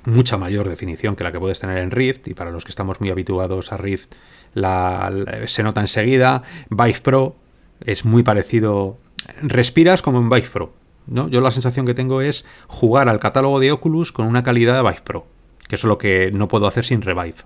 mucha 0.06 0.38
mayor 0.38 0.70
definición 0.70 1.16
que 1.16 1.24
la 1.24 1.32
que 1.32 1.40
puedes 1.40 1.60
tener 1.60 1.80
en 1.80 1.90
Rift. 1.90 2.28
Y 2.28 2.36
para 2.36 2.52
los 2.52 2.64
que 2.64 2.72
estamos 2.72 3.00
muy 3.00 3.10
habituados 3.10 3.72
a 3.72 3.78
Rift, 3.78 4.14
la, 4.54 5.12
se 5.48 5.64
nota 5.64 5.82
enseguida. 5.82 6.44
Vive 6.70 7.00
Pro 7.02 7.36
es 7.84 8.06
muy 8.06 8.22
parecido. 8.22 9.00
Respiras 9.42 10.04
como 10.04 10.20
en 10.20 10.30
Vive 10.30 10.50
Pro. 10.52 10.74
¿no? 11.08 11.30
Yo 11.30 11.42
la 11.42 11.52
sensación 11.52 11.86
que 11.86 11.96
tengo 11.96 12.22
es 12.22 12.46
jugar 12.68 13.10
al 13.10 13.20
catálogo 13.20 13.60
de 13.60 13.72
Oculus 13.72 14.12
con 14.12 14.28
una 14.28 14.44
calidad 14.44 14.76
de 14.76 14.82
Vive 14.82 15.02
Pro 15.04 15.26
que 15.72 15.76
es 15.76 15.86
lo 15.86 15.98
que 15.98 16.32
no 16.34 16.50
puedo 16.50 16.68
hacer 16.68 16.84
sin 16.84 17.02
Revive. 17.02 17.46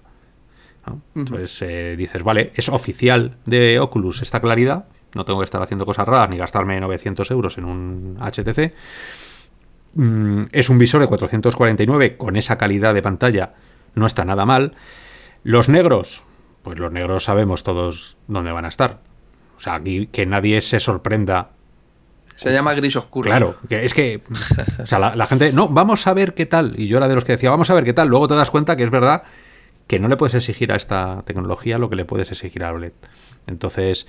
Entonces 1.13 1.61
eh, 1.61 1.95
dices, 1.95 2.23
vale, 2.23 2.51
es 2.55 2.69
oficial 2.69 3.37
de 3.45 3.79
Oculus 3.79 4.23
esta 4.23 4.41
claridad, 4.41 4.87
no 5.13 5.25
tengo 5.25 5.37
que 5.37 5.45
estar 5.45 5.61
haciendo 5.61 5.85
cosas 5.85 6.07
raras 6.07 6.31
ni 6.31 6.37
gastarme 6.37 6.79
900 6.79 7.29
euros 7.29 7.59
en 7.59 7.65
un 7.65 8.17
HTC. 8.19 8.73
Mm, 9.93 10.45
es 10.51 10.69
un 10.69 10.79
visor 10.79 11.01
de 11.01 11.07
449 11.07 12.17
con 12.17 12.35
esa 12.35 12.57
calidad 12.57 12.95
de 12.95 13.03
pantalla, 13.03 13.53
no 13.93 14.07
está 14.07 14.25
nada 14.25 14.43
mal. 14.47 14.73
Los 15.43 15.69
negros, 15.69 16.23
pues 16.63 16.79
los 16.79 16.91
negros 16.91 17.25
sabemos 17.25 17.61
todos 17.61 18.17
dónde 18.25 18.51
van 18.51 18.65
a 18.65 18.69
estar. 18.69 19.01
O 19.55 19.59
sea, 19.59 19.75
aquí 19.75 20.07
que 20.07 20.25
nadie 20.25 20.61
se 20.61 20.79
sorprenda 20.79 21.51
se 22.35 22.51
llama 22.51 22.73
gris 22.73 22.95
oscuro. 22.95 23.29
Claro, 23.29 23.55
que 23.67 23.85
es 23.85 23.93
que 23.93 24.21
o 24.81 24.85
sea, 24.85 24.99
la, 24.99 25.25
gente, 25.25 25.53
no, 25.53 25.69
vamos 25.69 26.05
a 26.07 26.13
ver 26.13 26.33
qué 26.33 26.45
tal. 26.45 26.73
Y 26.77 26.87
yo 26.87 26.97
era 26.97 27.07
de 27.07 27.15
los 27.15 27.23
que 27.23 27.33
decía, 27.33 27.49
vamos 27.49 27.69
a 27.69 27.73
ver 27.73 27.85
qué 27.85 27.93
tal. 27.93 28.09
Luego 28.09 28.27
te 28.27 28.35
das 28.35 28.51
cuenta 28.51 28.75
que 28.75 28.83
es 28.83 28.91
verdad 28.91 29.23
que 29.87 29.99
no 29.99 30.07
le 30.07 30.17
puedes 30.17 30.35
exigir 30.35 30.71
a 30.71 30.75
esta 30.75 31.23
tecnología 31.25 31.77
lo 31.77 31.89
que 31.89 31.95
le 31.95 32.05
puedes 32.05 32.31
exigir 32.31 32.63
a 32.63 32.73
OLED. 32.73 32.93
Entonces, 33.47 34.07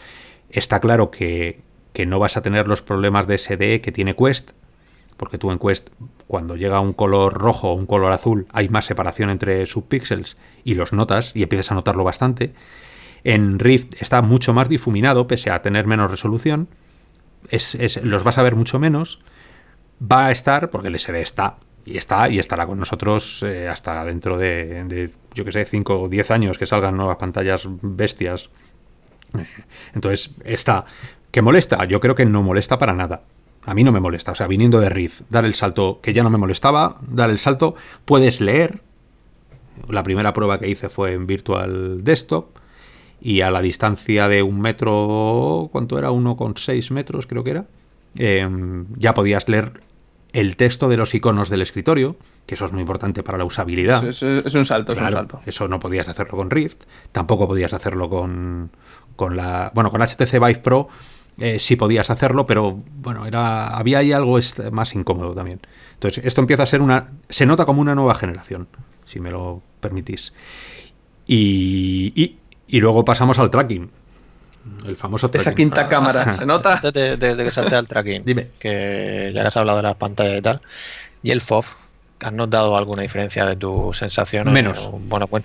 está 0.51 0.81
claro 0.81 1.11
que, 1.11 1.61
que 1.93 2.07
no 2.07 2.18
vas 2.18 2.37
a 2.37 2.43
tener 2.43 2.66
los 2.66 2.83
problemas 2.83 3.27
de 3.27 3.39
SDE 3.39 3.81
que 3.81 3.93
tiene 3.93 4.16
Quest, 4.16 4.53
porque 5.16 5.39
tú 5.39 5.53
en 5.53 5.59
Quest, 5.59 5.91
cuando 6.27 6.57
llega 6.57 6.81
un 6.81 6.93
color 6.93 7.35
rojo 7.35 7.70
o 7.70 7.74
un 7.74 7.87
color 7.87 8.12
azul, 8.12 8.47
hay 8.53 8.68
más 8.68 8.87
separación 8.87 9.31
entre 9.31 9.66
subpíxeles 9.66 10.37
y 10.64 10.74
los 10.74 10.93
notas, 10.93 11.35
y 11.37 11.43
empiezas 11.43 11.70
a 11.70 11.74
notarlo 11.74 12.05
bastante. 12.05 12.55
En 13.22 13.59
Rift 13.59 14.01
está 14.01 14.22
mucho 14.22 14.53
más 14.53 14.68
difuminado, 14.68 15.27
pese 15.27 15.51
a 15.51 15.62
tener 15.62 15.87
menos 15.87 16.11
resolución 16.11 16.68
los 18.03 18.24
vas 18.24 18.38
a 18.38 18.42
ver 18.42 18.57
mucho 18.57 18.78
menos. 18.78 19.20
Va 20.01 20.26
a 20.26 20.30
estar, 20.30 20.70
porque 20.70 20.88
el 20.88 20.99
SD 20.99 21.22
está, 21.22 21.57
y 21.86 21.97
está, 21.97 22.28
y 22.28 22.38
estará 22.38 22.66
con 22.66 22.78
nosotros 22.78 23.42
eh, 23.42 23.68
hasta 23.68 24.05
dentro 24.05 24.36
de, 24.36 25.11
yo 25.34 25.44
que 25.44 25.53
sé, 25.53 25.64
5 25.64 26.03
o 26.03 26.09
10 26.09 26.30
años 26.32 26.59
que 26.59 26.66
salgan 26.66 26.97
nuevas 26.97 27.16
pantallas 27.16 27.66
bestias. 27.80 28.51
Eh, 29.38 29.47
entonces, 29.94 30.34
está. 30.44 30.84
¿Que 31.30 31.42
molesta? 31.42 31.84
Yo 31.84 32.01
creo 32.01 32.14
que 32.14 32.26
no 32.26 32.42
molesta 32.42 32.78
para 32.78 32.92
nada. 32.92 33.22
A 33.64 33.74
mí 33.74 33.84
no 33.84 33.92
me 33.92 34.01
molesta. 34.01 34.32
O 34.32 34.34
sea, 34.34 34.47
viniendo 34.47 34.80
de 34.80 34.88
Rift, 34.90 35.22
dar 35.30 35.44
el 35.44 35.55
salto 35.55 36.01
que 36.03 36.12
ya 36.12 36.22
no 36.22 36.30
me 36.30 36.38
molestaba, 36.38 36.99
dar 37.03 37.30
el 37.30 37.38
salto, 37.38 37.74
puedes 38.05 38.40
leer. 38.40 38.82
La 39.88 40.03
primera 40.03 40.32
prueba 40.32 40.59
que 40.59 40.68
hice 40.68 40.88
fue 40.88 41.12
en 41.12 41.26
Virtual 41.26 42.03
Desktop 42.03 42.57
y 43.27 43.41
a 43.41 43.51
la 43.51 43.61
distancia 43.61 44.29
de 44.29 44.45
un 44.45 44.61
metro, 44.61 45.68
¿cuánto 45.72 45.99
era? 45.99 46.12
1,6 46.12 46.93
metros 46.93 47.27
creo 47.27 47.43
que 47.43 47.51
era, 47.51 47.64
em, 48.14 48.87
ya 48.97 49.14
podías 49.14 49.49
leer 49.49 49.81
el 50.33 50.57
texto 50.57 50.89
de 50.89 50.97
los 50.97 51.12
iconos 51.12 51.51
del 51.51 51.61
escritorio, 51.61 52.14
que 52.47 52.55
eso 52.55 52.66
es 52.66 52.72
muy 52.72 52.83
importante 52.83 53.24
para 53.24 53.37
la 53.37 53.45
usabilidad. 53.45 54.07
Es, 54.07 54.22
un 54.22 54.64
salto, 54.64 54.93
es 54.93 55.01
un 55.01 55.11
salto. 55.11 55.41
Eso 55.45 55.66
no 55.66 55.81
podías 55.81 56.07
hacerlo 56.07 56.37
con 56.37 56.51
Rift, 56.51 56.85
tampoco 57.11 57.49
podías 57.49 57.72
hacerlo 57.72 58.09
con, 58.09 58.70
con 59.16 59.35
la... 59.35 59.72
Bueno, 59.74 59.91
con 59.91 60.03
HTC 60.03 60.35
Vive 60.35 60.61
Pro 60.61 60.87
eh, 61.39 61.59
sí 61.59 61.74
podías 61.74 62.11
hacerlo, 62.11 62.47
pero 62.47 62.81
bueno, 63.03 63.27
era 63.27 63.77
había 63.77 63.99
ahí 63.99 64.12
algo 64.12 64.39
más 64.70 64.95
incómodo 64.95 65.35
también. 65.35 65.61
Entonces, 65.95 66.24
esto 66.24 66.43
empieza 66.43 66.62
a 66.62 66.66
ser 66.66 66.81
una... 66.81 67.09
Se 67.29 67.45
nota 67.45 67.66
como 67.66 67.81
una 67.81 67.97
nueva 67.97 68.14
generación, 68.14 68.68
si 69.05 69.18
me 69.18 69.33
lo 69.33 69.62
permitís. 69.81 70.33
y, 71.27 72.12
y 72.14 72.37
luego 72.69 73.05
pasamos 73.05 73.39
al 73.39 73.51
tracking. 73.51 73.91
El 74.87 74.97
famoso 74.97 75.29
tracking. 75.29 75.49
Esa 75.49 75.55
quinta 75.55 75.89
cámara, 75.89 76.33
¿se 76.33 76.45
nota? 76.45 76.75
Antes 76.75 76.93
de, 76.93 77.37
que 77.37 77.53
salte 77.53 77.77
al 77.77 77.87
tracking, 77.87 78.25
Dime. 78.25 78.49
que 78.59 79.31
ya 79.35 79.47
has 79.47 79.57
hablado 79.57 79.79
de 79.79 79.85
las 79.85 79.97
pantallas 79.97 80.39
y 80.39 80.43
tal. 80.43 80.61
¿Y 81.23 81.31
el 81.31 81.41
FOV? 81.41 81.64
¿Has 82.21 82.33
notado 82.33 82.77
alguna 82.77 83.03
diferencia 83.03 83.45
de 83.45 83.57
tu 83.57 83.93
sensación? 83.93 84.53
Menos. 84.53 84.91
bueno, 85.09 85.27
pues, 85.27 85.45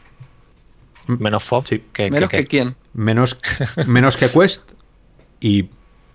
menos 1.08 1.44
FOV. 1.44 1.68
Sí. 1.68 1.84
Que, 1.94 2.10
¿Menos 2.10 2.30
que, 2.30 2.46
quién? 2.48 2.76
Menos, 2.94 3.38
menos 3.88 4.18
que 4.18 4.30
Quest 4.30 4.74
y 5.40 5.70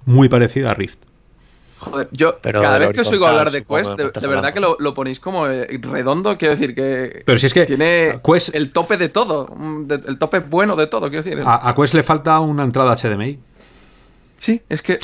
muy 0.04 0.28
parecido 0.28 0.70
a 0.70 0.74
Rift. 0.74 0.98
Joder, 1.78 2.08
yo 2.10 2.38
cada 2.40 2.78
vez 2.78 2.90
que 2.94 3.02
os 3.02 3.10
oigo 3.10 3.26
hablar 3.26 3.50
de 3.50 3.64
Quest, 3.64 3.90
de, 3.90 4.26
verdad 4.26 4.52
que 4.54 4.60
lo, 4.60 4.94
ponéis 4.94 5.20
como 5.20 5.46
eh, 5.46 5.78
redondo, 5.82 6.38
quiero 6.38 6.54
decir 6.54 6.74
que. 6.74 7.22
Pero 7.24 7.38
si 7.38 7.46
es 7.46 7.54
que. 7.54 7.66
Tiene 7.66 8.18
el 8.52 8.72
tope 8.72 8.96
de 8.96 9.08
todo, 9.08 9.46
mm, 9.54 9.90
el 9.90 10.18
tope 10.18 10.40
bueno 10.40 10.74
de 10.76 10.86
todo, 10.86 11.08
quiero 11.10 11.22
decir. 11.22 11.42
A, 11.44 11.74
Quest 11.76 11.94
le 11.94 12.02
falta 12.02 12.40
una 12.40 12.64
entrada 12.64 12.96
HDMI. 12.96 13.38
Sí, 14.38 14.62
es 14.68 14.82
que 14.82 14.98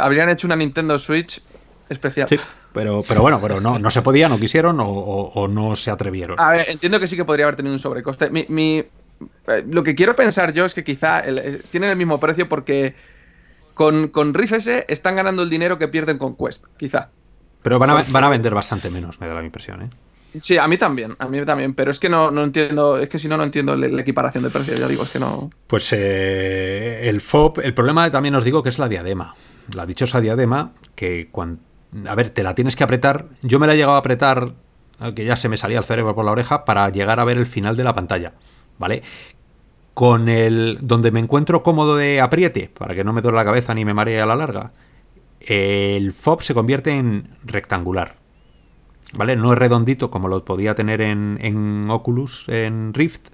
habrían 0.00 0.28
hecho 0.28 0.46
una 0.46 0.56
Nintendo 0.56 0.98
Switch 0.98 1.40
especial. 1.88 2.28
Sí, 2.28 2.38
pero, 2.72 3.02
pero 3.06 3.22
bueno, 3.22 3.40
pero 3.40 3.60
no, 3.60 3.78
no 3.78 3.90
se 3.90 4.02
podía, 4.02 4.28
no 4.28 4.38
quisieron 4.38 4.78
o, 4.80 5.48
no 5.48 5.76
se 5.76 5.90
atrevieron. 5.90 6.38
A 6.38 6.52
ver, 6.52 6.70
entiendo 6.70 7.00
que 7.00 7.08
sí 7.08 7.16
que 7.16 7.24
podría 7.24 7.46
haber 7.46 7.56
tenido 7.56 7.72
un 7.72 7.78
sobrecoste. 7.78 8.30
Mi, 8.30 8.84
eh, 9.48 9.64
lo 9.70 9.82
que 9.82 9.94
quiero 9.94 10.14
pensar 10.14 10.52
yo 10.52 10.66
es 10.66 10.74
que 10.74 10.84
quizá 10.84 11.20
eh, 11.20 11.60
tienen 11.70 11.90
el 11.90 11.96
mismo 11.96 12.20
precio 12.20 12.48
porque 12.48 12.94
con, 13.76 14.08
con 14.08 14.34
S 14.34 14.86
están 14.88 15.16
ganando 15.16 15.42
el 15.42 15.50
dinero 15.50 15.78
que 15.78 15.86
pierden 15.86 16.16
con 16.16 16.34
Quest, 16.34 16.64
quizá. 16.78 17.10
Pero 17.60 17.78
van 17.78 17.90
a, 17.90 18.04
van 18.08 18.24
a 18.24 18.30
vender 18.30 18.54
bastante 18.54 18.88
menos, 18.88 19.20
me 19.20 19.26
da 19.28 19.34
la 19.34 19.44
impresión, 19.44 19.82
¿eh? 19.82 19.90
Sí, 20.40 20.56
a 20.56 20.66
mí 20.66 20.78
también, 20.78 21.14
a 21.18 21.28
mí 21.28 21.44
también, 21.44 21.74
pero 21.74 21.90
es 21.90 22.00
que 22.00 22.08
no, 22.08 22.30
no 22.30 22.42
entiendo, 22.42 22.96
es 22.98 23.08
que 23.08 23.18
si 23.18 23.28
no, 23.28 23.36
no 23.36 23.44
entiendo 23.44 23.76
la, 23.76 24.00
equiparación 24.00 24.44
de 24.44 24.50
precios, 24.50 24.80
ya 24.80 24.88
digo, 24.88 25.02
es 25.02 25.10
que 25.10 25.18
no... 25.18 25.50
Pues 25.66 25.92
eh, 25.92 27.08
el 27.08 27.20
FOB, 27.20 27.60
el 27.62 27.74
problema 27.74 28.10
también 28.10 28.34
os 28.34 28.44
digo 28.44 28.62
que 28.62 28.70
es 28.70 28.78
la 28.78 28.88
diadema, 28.88 29.34
la 29.74 29.84
dichosa 29.84 30.20
diadema, 30.20 30.72
que 30.94 31.28
cuando, 31.30 31.60
a 32.08 32.14
ver, 32.14 32.30
te 32.30 32.42
la 32.42 32.54
tienes 32.54 32.76
que 32.76 32.84
apretar, 32.84 33.26
yo 33.42 33.58
me 33.58 33.66
la 33.66 33.74
he 33.74 33.76
llegado 33.76 33.96
a 33.96 33.98
apretar, 33.98 34.54
que 35.14 35.24
ya 35.26 35.36
se 35.36 35.50
me 35.50 35.58
salía 35.58 35.78
el 35.78 35.84
cerebro 35.84 36.14
por 36.14 36.24
la 36.24 36.32
oreja, 36.32 36.64
para 36.64 36.88
llegar 36.88 37.20
a 37.20 37.24
ver 37.24 37.36
el 37.36 37.46
final 37.46 37.76
de 37.76 37.84
la 37.84 37.94
pantalla, 37.94 38.32
¿vale? 38.78 39.02
Con 39.96 40.28
el 40.28 40.76
donde 40.82 41.10
me 41.10 41.20
encuentro 41.20 41.62
cómodo 41.62 41.96
de 41.96 42.20
apriete, 42.20 42.68
para 42.68 42.94
que 42.94 43.02
no 43.02 43.14
me 43.14 43.22
duele 43.22 43.38
la 43.38 43.46
cabeza 43.46 43.74
ni 43.74 43.86
me 43.86 43.94
maree 43.94 44.20
a 44.20 44.26
la 44.26 44.36
larga, 44.36 44.74
el 45.40 46.12
FOB 46.12 46.42
se 46.42 46.52
convierte 46.52 46.90
en 46.90 47.30
rectangular. 47.44 48.16
¿Vale? 49.14 49.36
No 49.36 49.54
es 49.54 49.58
redondito 49.58 50.10
como 50.10 50.28
lo 50.28 50.44
podía 50.44 50.74
tener 50.74 51.00
en, 51.00 51.38
en 51.40 51.90
Oculus, 51.90 52.44
en 52.48 52.92
Rift, 52.92 53.28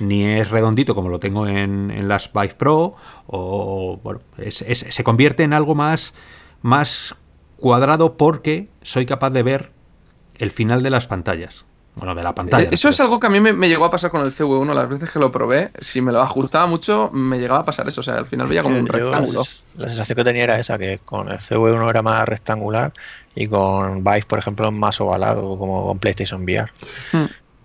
ni 0.00 0.24
es 0.24 0.50
redondito 0.50 0.96
como 0.96 1.10
lo 1.10 1.20
tengo 1.20 1.46
en, 1.46 1.92
en 1.92 2.08
las 2.08 2.32
Vive 2.32 2.56
Pro, 2.58 2.96
o 3.28 4.00
bueno, 4.02 4.20
se 4.50 5.04
convierte 5.04 5.44
en 5.44 5.52
algo 5.52 5.76
más, 5.76 6.12
más 6.60 7.14
cuadrado 7.56 8.16
porque 8.16 8.68
soy 8.82 9.06
capaz 9.06 9.30
de 9.30 9.44
ver 9.44 9.70
el 10.38 10.50
final 10.50 10.82
de 10.82 10.90
las 10.90 11.06
pantallas. 11.06 11.66
Bueno, 12.00 12.14
de 12.14 12.22
la 12.22 12.34
pantalla. 12.34 12.64
Eh, 12.64 12.68
Eso 12.72 12.88
es 12.88 12.98
algo 13.00 13.20
que 13.20 13.26
a 13.28 13.30
mí 13.30 13.38
me, 13.40 13.52
me 13.52 13.68
llegó 13.68 13.84
a 13.84 13.90
pasar 13.90 14.10
con 14.10 14.22
el 14.22 14.34
CV1 14.34 14.74
las 14.74 14.88
veces 14.88 15.10
que 15.10 15.18
lo 15.18 15.30
probé. 15.30 15.70
Si 15.80 16.00
me 16.00 16.10
lo 16.12 16.20
ajustaba 16.20 16.66
mucho, 16.66 17.10
me 17.12 17.38
llegaba 17.38 17.60
a 17.60 17.64
pasar 17.64 17.86
eso. 17.88 18.00
O 18.00 18.04
sea, 18.04 18.14
al 18.16 18.26
final 18.26 18.48
veía 18.48 18.62
como 18.62 18.76
un 18.78 18.86
Yo- 18.86 18.92
rectángulo. 18.92 19.44
La 19.76 19.88
sensación 19.88 20.16
que 20.16 20.24
tenía 20.24 20.44
era 20.44 20.58
esa, 20.58 20.76
que 20.78 20.98
con 21.04 21.28
el 21.30 21.38
CV1 21.38 21.88
era 21.90 22.02
más 22.02 22.26
rectangular 22.28 22.92
y 23.34 23.46
con 23.46 24.02
Vive, 24.02 24.24
por 24.26 24.38
ejemplo, 24.38 24.72
más 24.72 25.00
ovalado, 25.00 25.56
como 25.58 25.86
con 25.86 25.98
PlayStation 25.98 26.42
VR. 26.42 26.70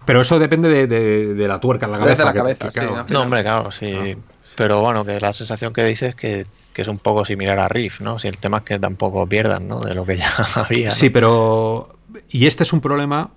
Pero 0.06 0.22
eso 0.22 0.38
depende 0.38 0.70
de, 0.70 0.86
de- 0.88 1.34
de 1.34 1.48
la 1.48 1.60
tuerca 1.60 1.88
en 1.88 1.94
la 1.94 1.98
cabeza. 2.00 2.26
la 2.26 2.34
que- 2.34 2.38
cabeza, 2.40 2.66
que, 2.66 2.72
sí, 2.72 2.80
claro. 2.80 3.06
No, 3.10 3.22
hombre, 3.24 3.42
claro, 3.42 3.72
sí. 3.72 4.14
Ah. 4.16 4.20
Pero 4.56 4.80
bueno, 4.82 5.04
que 5.04 5.20
la 5.20 5.34
sensación 5.34 5.74
que 5.74 5.84
dices 5.84 6.10
es 6.10 6.16
que, 6.16 6.46
que 6.74 6.82
es 6.84 6.88
un 6.88 7.00
poco 7.00 7.26
similar 7.26 7.60
a 7.60 7.68
Rift, 7.68 8.02
¿no? 8.02 8.20
Si 8.20 8.28
el 8.28 8.38
tema 8.38 8.58
es 8.58 8.64
que 8.64 8.78
tampoco 8.80 9.26
pierdan, 9.28 9.68
¿no? 9.68 9.80
De 9.80 9.96
lo 9.96 10.06
que 10.06 10.18
ya 10.18 10.30
había. 10.56 10.90
¿no? 10.90 10.96
Sí, 10.96 11.10
pero. 11.10 11.90
Y 12.30 12.46
este 12.46 12.64
es 12.64 12.72
un 12.72 12.80
problema 12.82 13.32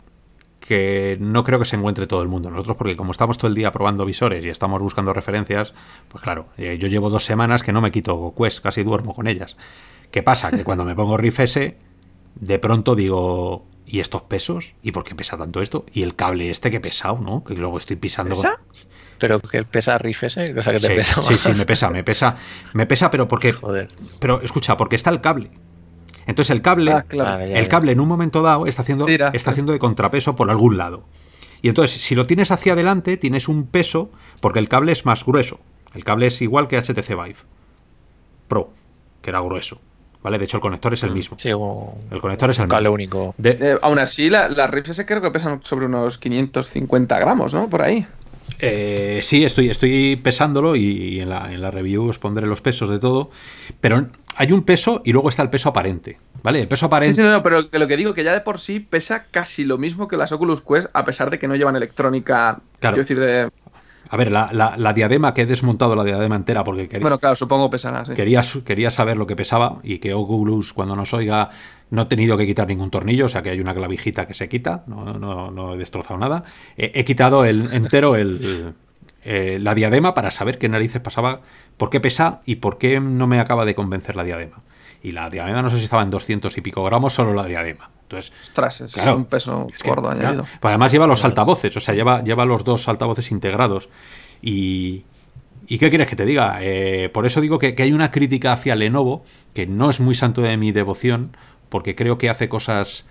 que 0.69 1.17
no 1.21 1.45
creo 1.45 1.59
que 1.59 1.65
se 1.65 1.77
encuentre 1.77 2.07
todo 2.07 2.21
el 2.21 2.29
mundo. 2.29 2.51
Nosotros, 2.51 2.77
porque 2.77 2.95
como 2.95 3.13
estamos 3.13 3.39
todo 3.39 3.49
el 3.49 3.55
día 3.55 3.73
probando 3.73 4.05
visores 4.05 4.45
y 4.45 4.51
estamos 4.51 4.83
buscando 4.83 5.15
referencias, 5.15 5.73
pues 6.09 6.23
claro, 6.23 6.49
eh, 6.59 6.77
yo 6.79 6.89
llevo 6.89 7.09
dos 7.09 7.25
semanas 7.25 7.63
que 7.63 7.73
no 7.73 7.81
me 7.81 7.91
quito 7.91 8.35
Quest, 8.37 8.63
casi 8.63 8.83
duermo 8.83 9.15
con 9.15 9.27
ellas. 9.29 9.57
¿Qué 10.11 10.23
pasa? 10.23 10.51
Que 10.51 10.65
cuando 10.65 10.85
me 10.85 10.95
pongo 10.95 11.17
Riff 11.17 11.41
S, 11.41 11.75
de 12.35 12.59
pronto 12.59 12.95
digo, 12.95 13.65
¿y 13.87 14.01
estos 14.01 14.21
pesos? 14.23 14.75
¿Y 14.83 14.93
por 14.93 15.05
qué 15.05 15.15
pesa 15.15 15.39
tanto 15.39 15.63
esto? 15.63 15.87
Y 15.91 16.03
el 16.03 16.15
cable 16.15 16.51
este 16.51 16.71
que 16.71 16.81
pesado, 16.81 17.19
¿no? 17.19 17.45
Que 17.45 17.55
luego 17.55 17.79
estoy 17.79 17.97
pisando. 17.97 18.35
con- 18.35 18.43
¿Pesa? 18.43 18.61
Pero 19.19 19.41
que 19.41 19.65
pesa 19.65 19.97
Rift 19.97 20.25
ese, 20.25 20.55
cosa 20.55 20.71
que 20.73 20.81
te 20.81 20.89
Sí, 20.89 20.95
pesa 20.95 21.23
sí, 21.23 21.39
sí, 21.39 21.49
me 21.55 21.65
pesa, 21.65 21.89
me 21.91 22.05
pesa. 22.05 22.37
Me 22.75 22.85
pesa, 22.87 23.11
pero 23.11 23.27
porque. 23.27 23.53
Joder. 23.55 23.89
Pero 24.21 24.43
escucha, 24.43 24.77
porque 24.77 24.97
está 24.97 25.09
el 25.11 25.21
cable. 25.23 25.51
Entonces 26.29 26.51
el 26.51 26.63
cable. 26.63 26.93
Ah, 26.93 27.03
claro. 27.09 27.45
Ya, 27.45 27.59
el 27.59 27.67
cable 27.69 27.91
en 27.91 27.99
un 28.01 28.07
momento 28.07 28.43
dado 28.43 28.67
está 28.67 28.83
haciendo, 28.83 29.07
Tira. 29.07 29.31
está 29.35 29.51
haciendo 29.51 29.73
de 29.73 29.81
contrapeso 29.81 30.37
por 30.37 30.49
algún 30.51 30.77
lado. 30.79 31.03
Y 31.63 31.69
entonces, 31.69 32.01
si 32.01 32.15
lo 32.15 32.27
tienes 32.27 32.53
hacia 32.53 32.75
adelante, 32.75 33.17
tienes 33.17 33.49
un 33.49 33.67
peso 33.67 34.11
porque 34.41 34.61
el 34.61 34.69
cable 34.69 34.93
es 34.93 35.05
más 35.05 35.25
grueso. 35.25 35.59
El 35.95 36.05
cable 36.05 36.27
es 36.27 36.41
igual 36.41 36.69
que 36.69 36.77
HTC 36.81 37.09
Vive 37.17 37.35
Pro, 38.47 38.71
que 39.23 39.31
era 39.31 39.41
grueso. 39.41 39.81
¿Vale? 40.23 40.37
De 40.39 40.45
hecho, 40.45 40.57
el 40.57 40.61
conector 40.61 40.93
es 40.95 41.03
el 41.05 41.13
mismo. 41.13 41.39
Sí, 41.39 41.53
un, 41.53 41.91
El 42.11 42.21
conector 42.21 42.51
es 42.51 42.59
el 42.59 42.69
cable 42.69 42.89
mismo. 42.91 42.95
único. 42.95 43.35
De- 43.39 43.57
Eh, 43.61 43.79
aún 43.83 44.01
así, 44.01 44.29
la- 44.29 44.49
las 44.49 44.69
Rift 44.69 44.89
S 44.91 45.07
creo 45.07 45.23
que 45.23 45.31
pesan 45.31 45.61
sobre 45.63 45.87
unos 45.87 46.19
550 46.19 47.19
gramos, 47.21 47.55
¿no? 47.55 47.69
Por 47.71 47.83
ahí. 47.83 48.05
Eh, 48.61 49.21
sí, 49.23 49.45
estoy, 49.45 49.71
estoy 49.71 50.17
pesándolo 50.17 50.75
y, 50.77 50.85
y 50.85 51.21
en, 51.21 51.29
la, 51.29 51.53
en 51.53 51.61
la 51.61 51.71
review 51.71 52.09
os 52.09 52.19
pondré 52.19 52.47
los 52.47 52.61
pesos 52.61 52.89
de 52.91 52.99
todo. 52.99 53.31
Pero 53.81 54.09
hay 54.37 54.53
un 54.53 54.63
peso 54.63 55.03
y 55.05 55.13
luego 55.13 55.29
está 55.29 55.43
el 55.43 55.51
peso 55.51 55.69
aparente. 55.69 56.19
¿Vale? 56.43 56.61
El 56.63 56.69
peso 56.69 56.87
aparente. 56.87 57.15
Sí, 57.15 57.21
sí, 57.21 57.27
no, 57.27 57.31
no, 57.33 57.43
pero 57.43 57.63
lo 57.71 57.87
que 57.89 57.97
digo 57.97 58.15
que 58.15 58.25
ya 58.25 58.33
de 58.33 58.41
por 58.41 58.59
sí 58.61 58.81
pesa 58.81 59.25
casi 59.31 59.65
lo 59.65 59.79
mismo 59.79 60.07
que 60.09 60.17
las 60.17 60.31
Oculus 60.33 60.61
Quest, 60.63 60.89
a 60.93 61.05
pesar 61.05 61.31
de 61.31 61.39
que 61.39 61.49
no 61.49 61.57
llevan 61.57 61.77
electrónica. 61.77 62.61
Claro. 62.81 62.95
Quiero 62.95 62.97
decir, 62.97 63.21
de. 63.21 63.51
A 64.11 64.17
ver, 64.17 64.33
la, 64.33 64.49
la- 64.53 64.77
la 64.79 64.93
diadema 64.95 65.35
que 65.35 65.43
he 65.43 65.47
desmontado 65.47 65.95
la 65.95 66.03
diadema 66.05 66.35
entera 66.37 66.65
porque 66.65 66.89
quería, 66.89 67.03
Bueno, 67.03 67.19
claro, 67.19 67.37
supongo 67.37 67.69
pesará, 67.69 68.07
sí. 68.07 68.15
quería, 68.15 68.43
quería 68.65 68.91
saber 68.91 69.19
lo 69.19 69.27
que 69.27 69.37
pesaba 69.37 69.81
y 69.83 69.99
que 69.99 70.15
Oculus 70.15 70.73
cuando 70.73 70.97
nos 70.97 71.13
oiga 71.13 71.51
no 71.91 72.03
he 72.03 72.07
tenido 72.07 72.37
que 72.37 72.47
quitar 72.47 72.69
ningún 72.69 72.91
tornillo, 72.91 73.27
o 73.27 73.29
sea 73.29 73.43
que 73.43 73.51
hay 73.51 73.61
una 73.61 73.75
clavijita 73.75 74.27
que 74.27 74.35
se 74.35 74.49
quita, 74.49 74.85
no, 74.87 75.05
no- 75.19 75.51
no 75.51 75.75
he 75.75 75.79
destrozado 75.79 76.19
nada. 76.19 76.45
He, 76.77 76.93
he 76.95 77.05
quitado 77.05 77.45
el, 77.45 77.73
entero 77.73 78.17
el, 78.17 78.75
eh, 79.25 79.59
la 79.61 79.75
diadema 79.75 80.15
para 80.15 80.31
saber 80.31 80.59
qué 80.59 80.69
narices 80.69 81.01
pasaba, 81.01 81.41
por 81.77 81.91
qué 81.91 82.01
pesa 82.01 82.41
y 82.47 82.57
por 82.57 82.79
qué 82.79 83.01
no 83.01 83.27
me 83.27 83.41
acaba 83.41 83.65
de 83.65 83.75
convencer 83.75 84.17
la 84.17 84.25
diadema. 84.25 84.61
Y 85.03 85.13
la 85.13 85.31
diadema 85.31 85.63
no 85.63 85.71
sé 85.71 85.79
si 85.79 85.85
estaba 85.85 86.03
en 86.03 86.11
200 86.11 86.57
y 86.59 86.61
pico 86.61 86.83
gramos, 86.85 87.13
solo 87.15 87.33
la 87.33 87.45
diadema. 87.45 87.91
Entonces, 88.03 88.33
Ostras, 88.41 88.81
es 88.81 88.93
Claro. 88.95 89.17
un 89.17 89.27
peso 89.27 89.67
es 89.75 89.83
que, 89.83 89.89
gordo 89.91 90.05
claro, 90.11 90.19
añadido. 90.21 90.43
pues 90.61 90.71
además 90.71 90.91
lleva 90.93 91.07
los 91.07 91.25
altavoces, 91.25 91.77
o 91.77 91.81
sea, 91.81 91.95
lleva, 91.95 92.23
lleva 92.25 92.45
los 92.47 92.65
dos 92.65 92.89
altavoces 92.89 93.31
integrados. 93.31 93.89
Y, 94.43 95.05
¿y 95.67 95.79
qué 95.79 95.89
quieres 95.91 96.09
que 96.09 96.17
te 96.17 96.25
diga? 96.25 96.59
Eh, 96.63 97.11
por 97.13 97.27
eso 97.27 97.41
digo 97.41 97.59
que, 97.59 97.75
que 97.75 97.83
hay 97.83 97.93
una 97.93 98.11
crítica 98.11 98.53
hacia 98.53 98.75
Lenovo, 98.77 99.25
que 99.55 99.67
no 99.67 99.91
es 99.91 100.01
muy 100.01 100.15
santo 100.15 100.41
de 100.43 100.57
mi 100.57 100.73
devoción, 100.73 101.37
porque 101.69 101.95
creo 101.95 102.19
que 102.19 102.29
hace 102.31 102.49
cosas 102.49 103.05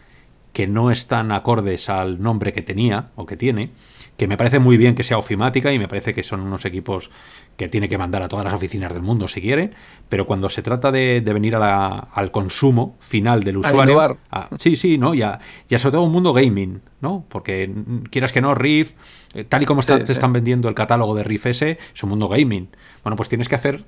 que 0.54 0.66
no 0.68 0.90
están 0.92 1.32
acordes 1.32 1.88
al 1.90 2.22
nombre 2.22 2.52
que 2.54 2.62
tenía 2.64 3.10
o 3.16 3.26
que 3.28 3.38
tiene, 3.38 3.70
que 4.18 4.28
me 4.28 4.38
parece 4.38 4.58
muy 4.58 4.76
bien 4.78 4.96
que 4.96 5.04
sea 5.04 5.20
ofimática 5.20 5.72
y 5.72 5.78
me 5.78 5.88
parece 5.88 6.14
que 6.14 6.24
son 6.24 6.40
unos 6.40 6.66
equipos 6.66 7.12
que 7.58 7.68
tiene 7.68 7.88
que 7.88 8.00
mandar 8.00 8.24
a 8.24 8.28
todas 8.28 8.46
las 8.46 8.54
oficinas 8.56 8.92
del 8.94 9.04
mundo 9.04 9.28
si 9.28 9.42
quiere, 9.42 9.70
pero 10.10 10.26
cuando 10.26 10.50
se 10.50 10.64
trata 10.64 10.92
de, 10.92 11.22
de 11.22 11.34
venir 11.34 11.56
a 11.56 11.60
la- 11.60 12.00
al 12.12 12.32
consumo 12.32 12.96
final 13.00 13.44
del 13.44 13.58
usuario, 13.58 13.94
a- 14.32 14.50
sí, 14.58 14.76
sí, 14.76 14.98
¿no? 14.98 15.14
Ya, 15.14 15.40
ya 15.70 15.78
sobre 15.78 15.92
todo 15.94 16.04
un 16.04 16.12
mundo 16.12 16.34
gaming, 16.34 16.82
¿no? 17.02 17.26
Porque 17.30 17.72
quieras 18.10 18.32
que 18.32 18.42
no, 18.42 18.56
Riff, 18.56 18.94
eh, 19.36 19.44
tal 19.44 19.62
y 19.62 19.66
como 19.68 19.82
está- 19.82 19.94
Sí, 19.98 20.06
te 20.06 20.14
están 20.14 20.34
vendiendo 20.34 20.70
el 20.70 20.74
catálogo 20.76 21.14
de 21.14 21.24
Riff 21.24 21.46
S, 21.46 21.78
es 21.94 22.04
un 22.04 22.10
mundo 22.10 22.28
gaming. 22.28 22.70
Bueno, 23.04 23.16
pues 23.16 23.30
tienes 23.30 23.48
que 23.48 23.56
hacer 23.56 23.84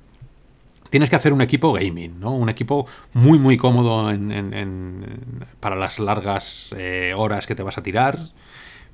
tienes 0.90 1.08
que 1.08 1.16
hacer 1.16 1.32
un 1.32 1.40
equipo 1.40 1.72
gaming, 1.72 2.20
¿no? 2.20 2.32
Un 2.34 2.48
equipo 2.48 2.86
muy, 3.14 3.38
muy 3.38 3.56
cómodo 3.56 4.10
en- 4.10 4.30
en- 4.32 4.52
en- 4.54 5.44
para 5.60 5.76
las 5.76 5.98
largas 5.98 6.74
eh, 6.76 7.14
horas 7.16 7.46
que 7.46 7.54
te 7.54 7.62
vas 7.62 7.78
a 7.78 7.82
tirar. 7.82 8.18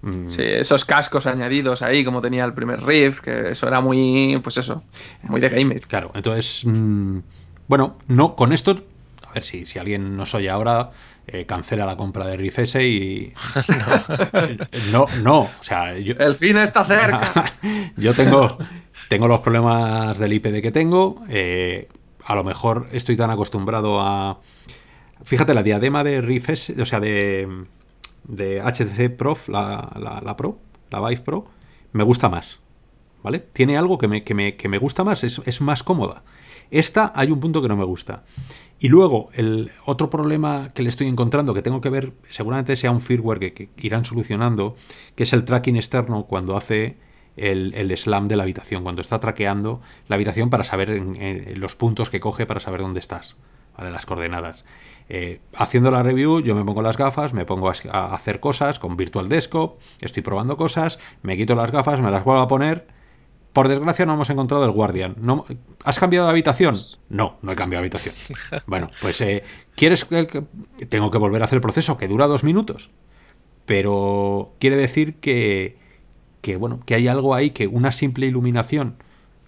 Mm, 0.03 0.27
Sí, 0.29 0.43
esos 0.43 0.85
cascos 0.85 1.27
añadidos 1.27 1.81
ahí, 1.83 2.05
como 2.05 2.21
tenía 2.21 2.45
el 2.45 2.53
primer 2.53 2.83
Rift, 2.85 3.21
que 3.21 3.51
eso 3.51 3.67
era 3.67 3.81
muy, 3.81 4.39
pues 4.45 4.59
eso, 4.59 4.83
muy 5.23 5.41
de 5.41 5.49
gamer. 5.49 5.81
Claro, 5.81 6.13
entonces, 6.15 6.63
mm, 6.67 7.19
bueno, 7.67 7.97
no, 8.07 8.37
con 8.37 8.53
esto, 8.53 8.85
a 9.29 9.33
ver 9.33 9.43
si, 9.43 9.65
si 9.65 9.79
alguien 9.79 10.17
nos 10.17 10.35
oye 10.35 10.51
ahora, 10.51 10.91
eh, 11.27 11.45
cancela 11.47 11.87
la 11.87 11.97
compra 11.97 12.27
de 12.27 12.37
Riff 12.37 12.59
S 12.61 12.87
y... 12.87 13.33
no, 14.93 15.07
no, 15.23 15.39
o 15.41 15.51
sea, 15.63 15.99
yo, 15.99 16.15
El 16.19 16.35
fin 16.37 16.57
está 16.59 16.85
cerca. 16.85 17.53
yo 17.97 18.15
tengo, 18.15 18.59
tengo 19.09 19.29
los 19.29 19.41
problemas 19.41 20.19
del 20.19 20.33
IPD 20.33 20.63
que 20.63 20.71
tengo. 20.73 21.17
eh, 21.29 21.89
a 22.25 22.35
lo 22.35 22.43
mejor 22.43 22.89
estoy 22.93 23.17
tan 23.17 23.31
acostumbrado 23.31 24.01
a. 24.01 24.41
Fíjate, 25.23 25.55
la 25.55 25.63
diadema 25.63 26.03
de 26.05 26.21
Riff 26.21 26.51
S, 26.51 26.75
o 26.81 26.85
sea, 26.85 27.01
de, 27.01 27.49
de 28.25 28.61
HTC 28.61 29.17
Prof, 29.17 29.49
la, 29.49 29.93
la, 29.99 30.21
la 30.25 30.37
Pro, 30.37 30.59
la 30.91 31.01
Vive 31.01 31.23
Pro, 31.23 31.47
me 31.93 32.05
gusta 32.05 32.29
más. 32.29 32.59
¿Vale? 33.23 33.39
Tiene 33.41 33.77
algo 33.77 33.99
que 33.99 34.09
me, 34.09 34.23
que 34.25 34.35
me, 34.35 34.57
que 34.57 34.69
me 34.69 34.79
gusta 34.79 35.03
más, 35.03 35.25
es, 35.25 35.41
es 35.47 35.61
más 35.61 35.83
cómoda. 35.83 36.23
Esta 36.71 37.13
hay 37.15 37.31
un 37.31 37.41
punto 37.41 37.63
que 37.63 37.69
no 37.69 37.77
me 37.77 37.85
gusta. 37.85 38.25
Y 38.79 38.89
luego, 38.89 39.31
el 39.35 39.71
otro 39.85 40.11
problema 40.11 40.71
que 40.75 40.83
le 40.83 40.89
estoy 40.91 41.07
encontrando, 41.07 41.55
que 41.55 41.63
tengo 41.63 41.81
que 41.81 41.91
ver, 41.91 42.13
seguramente 42.29 42.77
sea 42.77 42.91
un 42.91 43.01
firmware 43.01 43.39
que, 43.41 43.53
que 43.53 43.71
irán 43.79 44.05
solucionando, 44.05 44.77
que 45.15 45.23
es 45.23 45.33
el 45.33 45.45
tracking 45.45 45.77
externo 45.77 46.27
cuando 46.27 46.57
hace 46.57 46.99
el, 47.37 47.75
el 47.75 47.97
slam 47.97 48.29
de 48.29 48.37
la 48.37 48.43
habitación, 48.45 48.83
cuando 48.83 49.03
está 49.03 49.21
traqueando 49.21 49.81
la 50.09 50.17
habitación 50.17 50.51
para 50.51 50.65
saber 50.65 50.91
en- 50.91 51.17
en 51.17 51.61
los 51.61 51.75
puntos 51.77 52.11
que 52.11 52.21
coge 52.21 52.47
para 52.47 52.61
saber 52.61 52.81
dónde 52.81 53.01
estás, 53.01 53.37
¿vale? 53.77 53.91
las 53.91 54.07
coordenadas. 54.07 54.65
Eh, 55.09 55.41
haciendo 55.55 55.91
la 55.93 56.03
review, 56.03 56.41
yo 56.41 56.57
me 56.57 56.65
pongo 56.65 56.83
las 56.83 56.97
gafas, 56.97 57.33
me 57.33 57.45
pongo 57.45 57.69
a, 57.71 57.75
a 57.93 58.15
hacer 58.15 58.41
cosas 58.41 58.79
con 58.81 58.97
Virtual 58.97 59.29
Desktop, 59.29 59.79
estoy 60.01 60.23
probando 60.23 60.57
cosas, 60.57 60.99
me 61.23 61.37
quito 61.37 61.55
las 61.55 61.71
gafas, 61.71 62.01
me 62.01 62.11
las 62.11 62.25
vuelvo 62.25 62.41
a 62.43 62.49
poner. 62.49 62.89
Por 63.53 63.69
desgracia 63.69 64.05
no 64.05 64.13
hemos 64.15 64.29
encontrado 64.29 64.65
el 64.67 64.71
Guardian. 64.73 65.15
No, 65.19 65.47
¿Has 65.85 65.99
cambiado 65.99 66.27
de 66.27 66.33
habitación? 66.33 66.77
No, 67.09 67.39
no 67.41 67.53
he 67.53 67.57
cambiado 67.57 67.81
de 67.83 67.87
habitación. 67.87 68.15
Bueno, 68.67 68.91
pues 69.01 69.19
eh, 69.23 69.45
¿quieres 69.77 70.05
que, 70.05 70.27
que- 70.27 70.43
tengo 70.87 71.11
que 71.11 71.17
volver 71.19 71.41
a 71.41 71.47
hacer 71.47 71.57
el 71.57 71.63
proceso 71.63 71.97
que 71.97 72.09
dura 72.09 72.27
dos 72.27 72.45
minutos? 72.45 72.91
Pero 73.65 74.55
quiere 74.61 74.77
decir 74.77 75.17
que, 75.21 75.79
que 76.47 76.57
bueno, 76.57 76.79
que 76.87 76.95
hay 76.95 77.09
algo 77.09 77.35
ahí 77.35 77.51
que 77.51 77.67
una 77.67 77.91
simple 77.91 78.27
iluminación 78.27 78.95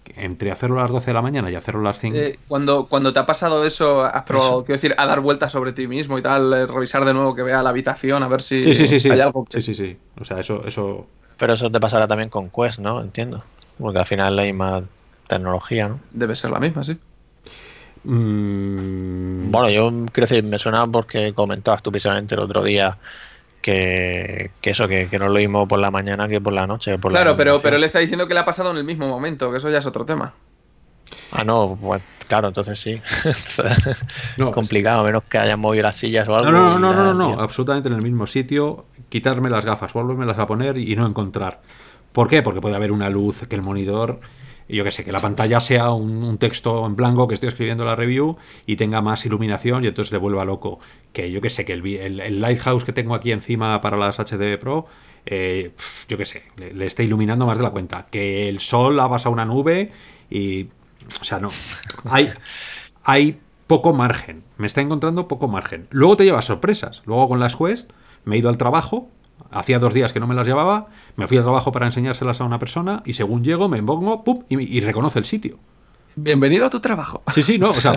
que 0.03 0.13
entre 0.25 0.51
hacerlo 0.51 0.79
a 0.79 0.83
las 0.83 0.91
12 0.91 1.07
de 1.07 1.13
la 1.13 1.21
mañana 1.21 1.49
y 1.49 1.55
hacerlo 1.55 1.79
a 1.79 1.83
las 1.85 1.99
5. 1.99 2.17
Eh, 2.17 2.39
cuando, 2.49 2.87
cuando 2.87 3.13
te 3.13 3.19
ha 3.19 3.25
pasado 3.25 3.63
eso, 3.65 4.03
has 4.03 4.23
probado, 4.23 4.51
Eso. 4.51 4.65
quiero 4.65 4.75
decir, 4.81 4.95
a 4.97 5.05
dar 5.05 5.21
vueltas 5.21 5.53
sobre 5.53 5.71
ti 5.71 5.87
mismo 5.87 6.17
y 6.19 6.21
tal, 6.21 6.51
eh, 6.53 6.67
revisar 6.67 7.05
de 7.05 7.13
nuevo 7.13 7.33
que 7.35 7.43
vea 7.43 7.63
la 7.63 7.69
habitación, 7.69 8.21
a 8.23 8.27
ver 8.27 8.41
si 8.41 8.61
sí, 8.63 8.75
sí, 8.75 8.85
sí, 8.87 8.99
sí. 8.99 9.09
hay 9.09 9.21
algo 9.21 9.45
que... 9.45 9.61
Sí, 9.61 9.73
sí, 9.73 9.75
sí. 9.75 9.97
O 10.19 10.25
sea, 10.25 10.39
eso, 10.41 10.65
eso. 10.67 11.07
Pero 11.37 11.53
eso 11.53 11.71
te 11.71 11.79
pasará 11.79 12.05
también 12.07 12.29
con 12.29 12.49
Quest, 12.49 12.79
¿no? 12.79 12.99
Entiendo. 13.01 13.45
Porque 13.77 13.99
al 13.99 14.05
final 14.05 14.33
es 14.33 14.35
la 14.37 14.43
misma 14.43 14.83
tecnología, 15.27 15.87
¿no? 15.87 16.01
Debe 16.11 16.35
ser 16.35 16.51
la 16.51 16.59
misma, 16.59 16.83
sí. 16.83 16.99
mm, 18.03 19.51
Bueno, 19.51 19.69
yo 19.69 19.89
quiero 20.11 20.27
decir, 20.27 20.43
me 20.43 20.59
suena 20.59 20.87
porque 20.87 21.33
comentabas 21.33 21.81
tú 21.83 21.91
precisamente 21.91 22.35
el 22.35 22.41
otro 22.41 22.63
día 22.63 22.97
que, 23.61 24.51
que 24.61 24.69
eso, 24.71 24.87
que, 24.87 25.07
que 25.07 25.19
no 25.19 25.25
es 25.25 25.31
lo 25.31 25.39
mismo 25.39 25.67
por 25.67 25.79
la 25.79 25.91
mañana 25.91 26.27
que 26.27 26.41
por 26.41 26.53
la 26.53 26.67
noche. 26.67 26.97
Por 26.97 27.11
la 27.11 27.21
claro, 27.21 27.37
pero, 27.37 27.59
pero 27.61 27.75
él 27.75 27.83
está 27.83 27.99
diciendo 27.99 28.27
que 28.27 28.33
le 28.33 28.39
ha 28.39 28.45
pasado 28.45 28.71
en 28.71 28.77
el 28.77 28.83
mismo 28.83 29.07
momento, 29.07 29.51
que 29.51 29.57
eso 29.57 29.69
ya 29.69 29.79
es 29.79 29.85
otro 29.85 30.05
tema. 30.05 30.33
Ah, 31.31 31.43
no, 31.43 31.75
bueno, 31.75 32.03
claro, 32.27 32.47
entonces 32.47 32.79
sí. 32.79 33.01
no, 34.37 34.51
complicado, 34.51 35.01
a 35.01 35.03
menos 35.03 35.23
que 35.23 35.37
hayan 35.37 35.59
movido 35.59 35.83
las 35.83 35.95
sillas 35.95 36.27
o 36.27 36.35
algo. 36.35 36.51
No, 36.51 36.79
no, 36.79 36.93
no, 36.93 37.03
no, 37.03 37.13
no, 37.13 37.41
absolutamente 37.41 37.89
en 37.89 37.95
el 37.95 38.01
mismo 38.01 38.27
sitio, 38.27 38.85
quitarme 39.09 39.49
las 39.49 39.65
gafas, 39.65 39.93
volvérmelas 39.93 40.37
a 40.37 40.47
poner 40.47 40.77
y 40.77 40.95
no 40.95 41.05
encontrar. 41.05 41.61
¿Por 42.11 42.27
qué? 42.27 42.41
Porque 42.41 42.61
puede 42.61 42.75
haber 42.75 42.91
una 42.91 43.09
luz 43.09 43.45
que 43.47 43.55
el 43.55 43.61
monitor 43.61 44.19
yo 44.75 44.83
que 44.83 44.91
sé, 44.91 45.03
que 45.03 45.11
la 45.11 45.19
pantalla 45.19 45.59
sea 45.59 45.91
un, 45.91 46.37
texto 46.37 46.85
en 46.85 46.95
blanco 46.95 47.27
que 47.27 47.33
estoy 47.33 47.49
escribiendo 47.49 47.85
la 47.85 47.95
review 47.95 48.37
y 48.67 48.75
tenga 48.75 49.01
más 49.01 49.25
iluminación 49.25 49.83
y 49.83 49.87
entonces 49.87 50.11
le 50.11 50.19
vuelva 50.19 50.45
loco. 50.45 50.79
Que 51.11 51.31
yo 51.31 51.41
que 51.41 51.49
sé, 51.49 51.65
que 51.65 51.73
el, 51.73 52.41
Lighthouse 52.41 52.83
que 52.83 52.93
tengo 52.93 53.15
aquí 53.15 53.31
encima 53.31 53.81
para 53.81 53.97
las 53.97 54.19
HD 54.19 54.57
Pro, 54.59 54.85
eh, 55.25 55.71
yo 56.07 56.17
que 56.17 56.25
sé, 56.25 56.43
le, 56.55 56.85
esté 56.85 57.03
iluminando 57.03 57.47
más 57.47 57.57
de 57.57 57.63
la 57.63 57.71
cuenta. 57.71 58.07
Que 58.11 58.47
el 58.47 58.59
sol 58.59 58.99
ha 58.99 59.09
pasado 59.09 59.33
una 59.33 59.45
nube 59.45 59.91
y... 60.29 60.67
O 61.19 61.23
sea, 61.23 61.39
no. 61.39 61.49
Hay, 62.05 62.31
hay 63.03 63.39
poco 63.65 63.93
margen. 63.93 64.43
Me 64.57 64.67
está 64.67 64.81
encontrando 64.81 65.27
poco 65.27 65.47
margen. 65.47 65.87
Luego 65.89 66.15
te 66.17 66.25
llevas 66.25 66.45
sorpresas. 66.45 67.01
Luego 67.05 67.27
con 67.29 67.39
las 67.39 67.55
Quest 67.55 67.91
me 68.23 68.35
he 68.35 68.39
ido 68.39 68.49
al 68.49 68.57
trabajo 68.57 69.09
Hacía 69.51 69.79
dos 69.79 69.93
días 69.93 70.13
que 70.13 70.19
no 70.19 70.27
me 70.27 70.35
las 70.35 70.45
llevaba, 70.45 70.87
me 71.15 71.27
fui 71.27 71.37
al 71.37 71.43
trabajo 71.43 71.71
para 71.71 71.87
enseñárselas 71.87 72.39
a 72.39 72.43
una 72.43 72.59
persona 72.59 73.01
y 73.05 73.13
según 73.13 73.43
llego 73.43 73.67
me 73.67 73.81
pongo 73.81 74.23
¡pum! 74.23 74.43
y, 74.49 74.79
reconoce 74.81 75.19
el 75.19 75.25
sitio. 75.25 75.57
Bienvenido 76.15 76.65
a 76.65 76.69
tu 76.69 76.79
trabajo. 76.79 77.23
Sí, 77.33 77.41
sí, 77.41 77.57
no, 77.57 77.69
o 77.69 77.81
sea, 77.81 77.93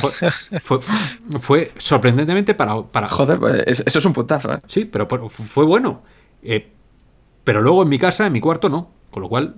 fue, 1.38 1.72
sorprendentemente 1.78 2.54
para, 2.54 2.82
para... 2.82 3.08
Joder, 3.08 3.38
pues 3.38 3.82
eso 3.84 3.98
es 3.98 4.04
un 4.04 4.12
puntazo, 4.12 4.52
¿eh? 4.52 4.58
Sí, 4.66 4.84
pero, 4.84 5.06
fue 5.28 5.64
bueno. 5.64 6.02
Eh, 6.42 6.72
pero 7.44 7.60
luego 7.60 7.82
en 7.82 7.88
mi 7.88 7.98
casa, 7.98 8.26
en 8.26 8.32
mi 8.32 8.40
cuarto, 8.40 8.68
no. 8.68 8.90
Con 9.10 9.22
lo 9.22 9.28
cual, 9.28 9.54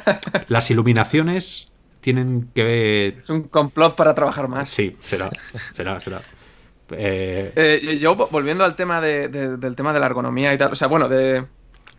las 0.48 0.70
iluminaciones 0.70 1.72
tienen 2.00 2.48
que... 2.54 3.16
Es 3.18 3.28
un 3.28 3.44
complot 3.44 3.96
para 3.96 4.14
trabajar 4.14 4.48
más. 4.48 4.70
Sí, 4.70 4.96
será, 5.00 5.30
será, 5.74 6.00
será. 6.00 6.22
Eh, 6.90 7.52
eh, 7.56 7.98
yo, 7.98 8.14
volviendo 8.14 8.64
al 8.64 8.76
tema 8.76 9.00
del 9.00 9.76
tema 9.76 9.92
de 9.92 10.00
la 10.00 10.06
ergonomía 10.06 10.52
y 10.52 10.58
tal, 10.58 10.72
o 10.72 10.74
sea, 10.74 10.88
bueno, 10.88 11.08
de 11.08 11.46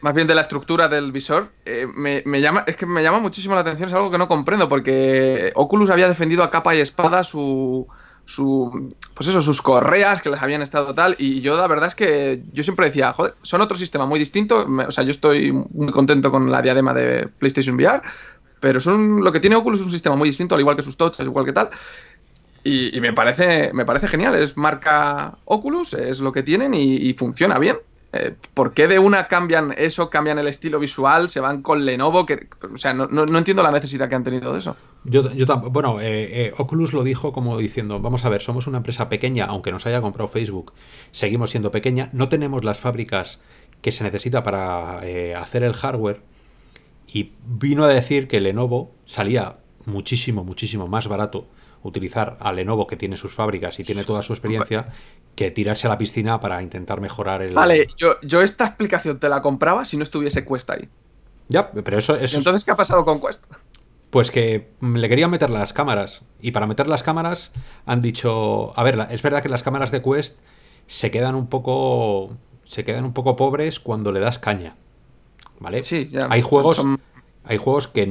más 0.02 0.14
bien 0.14 0.28
de 0.28 0.36
la 0.36 0.42
estructura 0.42 0.88
del 0.88 1.12
visor, 1.12 1.50
eh, 1.66 1.88
me, 1.88 2.42
llama, 2.42 2.64
es 2.68 2.76
que 2.76 2.86
me 2.86 3.02
llama 3.02 3.20
muchísimo 3.20 3.56
la 3.56 3.62
atención, 3.62 3.90
es 3.90 3.96
algo 3.96 4.12
que 4.12 4.18
no 4.18 4.28
comprendo, 4.28 4.70
porque 4.70 5.52
Oculus 5.56 5.90
había 5.90 6.08
defendido 6.08 6.44
a 6.44 6.52
capa 6.52 6.76
y 6.76 6.80
espada 6.80 7.24
su, 7.24 7.88
su 8.26 8.94
pues 9.16 9.28
eso, 9.30 9.42
sus 9.42 9.62
correas 9.64 10.22
que 10.22 10.30
les 10.30 10.42
habían 10.42 10.62
estado 10.62 10.94
tal, 10.94 11.16
y 11.18 11.42
yo 11.42 11.58
la 11.58 11.68
verdad 11.68 11.88
es 11.88 11.96
que 11.96 12.44
yo 12.54 12.62
siempre 12.62 12.86
decía, 12.88 13.14
joder, 13.14 13.34
son 13.42 13.62
otro 13.62 13.78
sistema 13.78 14.06
muy 14.06 14.20
distinto, 14.20 14.68
o 14.88 14.92
sea, 14.92 15.04
yo 15.04 15.12
estoy 15.12 15.52
muy 15.52 15.92
contento 15.92 16.30
con 16.30 16.52
la 16.52 16.62
diadema 16.62 16.94
de 16.94 17.28
PlayStation 17.40 17.76
VR, 17.76 18.04
pero 18.60 18.80
son 18.80 19.24
lo 19.24 19.32
que 19.32 19.40
tiene 19.40 19.56
Oculus 19.56 19.80
es 19.80 19.86
un 19.86 19.92
sistema 19.92 20.16
muy 20.16 20.30
distinto, 20.30 20.56
al 20.56 20.62
igual 20.62 20.76
que 20.76 20.82
sus 20.82 20.98
touches, 20.98 21.26
igual 21.26 21.46
que 21.46 21.54
tal, 21.54 21.70
y, 22.68 23.00
me, 23.00 23.14
parece, 23.14 23.72
me 23.74 23.86
parece 23.86 24.08
genial. 24.08 24.34
Es 24.36 24.58
marca 24.58 25.38
Oculus, 25.46 25.94
es 25.94 26.20
lo 26.20 26.32
que 26.32 26.42
tienen 26.42 26.74
y, 26.74 27.14
funciona 27.14 27.60
bien. 27.60 27.78
Eh, 28.12 28.34
¿Por 28.54 28.74
qué 28.74 28.88
de 28.88 28.98
una 28.98 29.28
cambian 29.28 29.76
eso, 29.78 30.10
cambian 30.10 30.40
el 30.40 30.48
estilo 30.48 30.80
visual, 30.80 31.30
se 31.30 31.40
van 31.40 31.62
con 31.62 31.86
Lenovo? 31.86 32.26
Que, 32.26 32.48
o 32.74 32.78
sea, 32.78 32.94
no, 32.94 33.08
no, 33.08 33.38
entiendo 33.38 33.62
la 33.62 33.72
necesidad 33.72 34.10
que 34.10 34.16
han 34.16 34.24
tenido 34.24 34.52
de 34.52 34.60
eso. 34.60 34.76
Yo, 35.04 35.32
yo 35.34 35.46
Bueno, 35.70 36.02
eh, 36.02 36.48
eh, 36.48 36.54
Oculus 36.58 36.94
lo 36.94 37.04
dijo 37.04 37.32
como 37.32 37.56
diciendo, 37.60 38.00
vamos 38.00 38.26
a 38.26 38.30
ver, 38.30 38.42
somos 38.42 38.66
una 38.66 38.78
empresa 38.78 39.10
pequeña, 39.10 39.46
aunque 39.46 39.72
nos 39.72 39.86
haya 39.86 40.02
comprado 40.02 40.28
Facebook, 40.28 40.74
seguimos 41.12 41.52
siendo 41.52 41.70
pequeña, 41.70 42.10
no 42.14 42.30
tenemos 42.30 42.64
las 42.64 42.80
fábricas 42.80 43.40
que 43.82 43.92
se 43.92 44.04
necesita 44.04 44.42
para 44.42 45.02
hacer 45.40 45.62
el 45.62 45.74
hardware. 45.74 46.22
Y 47.08 47.34
vino 47.46 47.84
a 47.84 47.90
decir 47.90 48.28
que 48.28 48.40
Lenovo 48.40 48.96
salía 49.06 49.58
muchísimo, 49.86 50.44
muchísimo 50.44 50.88
más 50.88 51.08
barato 51.08 51.46
utilizar 51.86 52.38
a 52.40 52.52
Lenovo, 52.52 52.88
que 52.88 52.98
tiene 52.98 53.16
sus 53.16 53.34
fábricas 53.34 53.80
y 53.80 53.84
tiene 53.84 54.04
toda 54.04 54.24
su 54.24 54.34
experiencia, 54.34 54.88
que 55.36 55.52
tirarse 55.52 55.86
a 55.86 55.92
la 55.92 55.98
piscina 55.98 56.40
para 56.40 56.62
intentar 56.62 57.00
mejorar 57.00 57.44
el. 57.44 57.54
Vale, 57.54 57.88
yo, 57.96 58.20
yo 58.22 58.42
esta 58.42 58.66
explicación 58.66 59.20
te 59.20 59.30
la 59.30 59.42
compraba 59.42 59.86
si 59.86 59.96
no 59.96 60.04
estuviese 60.04 60.46
Quest 60.46 60.70
ahí. 60.72 60.90
Ya, 61.48 61.72
pero 61.72 62.00
eso, 62.00 62.16
es... 62.16 62.34
Entonces, 62.34 62.64
¿qué 62.64 62.72
ha 62.72 62.76
pasado 62.76 63.06
con 63.06 63.22
Quest? 63.22 63.44
Pues 64.10 64.32
que 64.32 64.70
le 64.82 65.10
querían 65.10 65.30
meter 65.30 65.52
las 65.52 65.74
cámaras. 65.74 66.24
Y 66.42 66.52
para 66.52 66.66
meter 66.66 66.88
las 66.88 67.04
cámaras 67.04 67.52
han 67.86 68.02
dicho. 68.02 68.78
A 68.78 68.84
ver, 68.84 69.08
es 69.12 69.22
verdad 69.22 69.44
que 69.44 69.50
las 69.50 69.62
cámaras 69.62 69.92
de 69.92 70.02
Quest 70.02 70.40
se 70.88 71.12
quedan 71.12 71.36
un 71.36 71.48
poco. 71.48 72.36
Se 72.64 72.84
quedan 72.84 73.06
un 73.06 73.14
poco 73.14 73.36
pobres 73.36 73.80
cuando 73.80 74.12
le 74.12 74.20
das 74.20 74.40
caña. 74.40 74.76
¿Vale? 75.60 75.84
Sí, 75.84 76.08
ya. 76.08 76.28
Hay 76.32 76.42
juegos. 76.42 76.82
Hay 77.46 77.58
juegos 77.58 77.88
que 77.88 78.06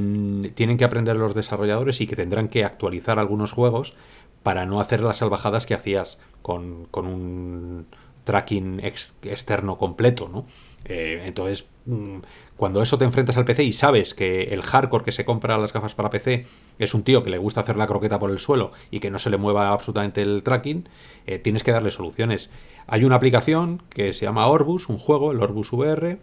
tienen 0.55 0.77
que 0.77 0.85
aprender 0.85 1.17
los 1.17 1.35
desarrolladores 1.35 2.01
y 2.01 2.07
que 2.07 2.17
tendrán 2.17 2.49
que 2.49 2.65
actualizar 2.65 3.19
algunos 3.19 3.53
juegos 3.53 3.95
para 4.43 4.67
no 4.67 4.81
hacer 4.81 5.01
las 5.01 5.19
salvajadas 5.19 5.67
que 5.67 5.75
hacías 5.75 6.19
con, 6.43 6.89
un 6.93 7.87
tracking 8.25 8.81
externo 8.81 9.79
completo, 9.79 10.29
¿no? 10.29 10.47
Eh, 10.85 11.23
entonces, 11.25 11.67
mm, 11.87 12.19
cuando 12.57 12.83
eso 12.83 12.99
te 12.99 13.05
enfrentas 13.05 13.37
al 13.37 13.45
PC 13.45 13.65
y 13.65 13.73
sabes 13.73 14.15
que 14.15 14.45
el 14.45 14.63
hardcore 14.63 15.05
que 15.05 15.13
se 15.13 15.25
compra 15.25 15.59
las 15.59 15.73
gafas 15.73 15.95
para 15.95 16.11
PC 16.11 16.47
es 16.79 16.95
un 16.95 17.03
tío 17.03 17.25
que 17.25 17.31
le 17.31 17.39
gusta 17.39 17.61
hacer 17.61 17.77
la 17.77 17.87
croqueta 17.87 18.19
por 18.19 18.31
el 18.31 18.39
suelo 18.39 18.73
y 18.91 19.01
que 19.01 19.11
no 19.11 19.19
se 19.19 19.31
le 19.31 19.39
mueva 19.39 19.71
absolutamente 19.71 20.23
el 20.23 20.43
tracking, 20.43 20.89
eh, 21.27 21.39
tienes 21.39 21.63
que 21.63 21.73
darle 21.73 21.91
soluciones. 21.91 22.51
Hay 22.87 23.05
una 23.05 23.17
aplicación 23.17 23.83
que 23.89 24.13
se 24.13 24.27
llama 24.27 24.47
Orbus, 24.47 24.89
un 24.89 24.99
juego, 24.99 25.33
el 25.33 25.43
Orbus 25.43 25.73
VR, 25.73 26.19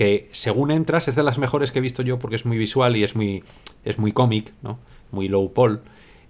que 0.00 0.30
según 0.32 0.70
entras 0.70 1.08
es 1.08 1.14
de 1.14 1.22
las 1.22 1.36
mejores 1.36 1.72
que 1.72 1.78
he 1.78 1.82
visto 1.82 2.00
yo 2.00 2.18
porque 2.18 2.36
es 2.36 2.46
muy 2.46 2.56
visual 2.56 2.96
y 2.96 3.04
es 3.04 3.14
muy, 3.14 3.44
es 3.84 3.98
muy 3.98 4.12
cómic, 4.12 4.54
¿no? 4.62 4.78
Muy 5.10 5.28
low 5.28 5.52
poll. 5.52 5.82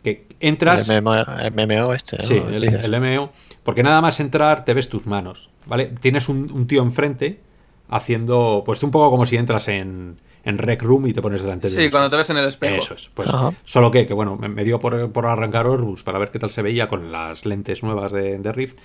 Que 0.03 0.27
entras... 0.41 0.89
El 0.89 1.05
MMO, 1.05 1.95
este. 1.95 2.27
Sí, 2.27 2.35
el, 2.35 3.01
MMO. 3.01 3.31
Porque 3.63 3.85
nada 3.85 4.01
más 4.01 4.19
entrar 4.19 4.65
te 4.65 4.75
ves 4.75 4.89
tus 4.89 5.07
manos, 5.07 5.51
¿vale? 5.67 5.87
Tienes 6.01 6.29
un, 6.29 6.67
tío 6.67 6.83
enfrente 6.83 7.43
haciendo, 7.89 8.65
pues 8.67 8.83
un 8.83 8.91
poco 8.91 9.09
como 9.09 9.25
si 9.25 9.37
entras 9.37 9.69
en, 9.69 10.21
en 10.43 10.59
Rec 10.59 10.83
Room 10.83 11.07
y 11.07 11.13
te 11.13 11.23
pones 11.23 11.41
delante 11.41 11.71
de 11.71 11.81
Sí, 11.81 11.91
cuando 11.91 12.11
te 12.11 12.17
ves 12.17 12.31
en 12.31 12.39
el 12.39 12.49
espejo. 12.49 12.83
Eso 12.83 12.95
es. 12.95 13.09
Pues 13.15 13.31
solo 13.63 13.93
que, 13.93 14.05
que 14.05 14.15
bueno, 14.15 14.37
me, 14.37 14.65
dio 14.65 14.81
por, 14.81 15.13
por, 15.13 15.27
arrancar 15.27 15.69
Orbus 15.69 16.03
para 16.03 16.19
ver 16.19 16.33
qué 16.33 16.41
tal 16.41 16.51
se 16.51 16.63
veía 16.63 16.89
con 16.89 17.13
las 17.13 17.47
lentes 17.47 17.85
nuevas 17.85 18.11
de, 18.11 18.37
de 18.37 18.53
Rift 18.53 18.79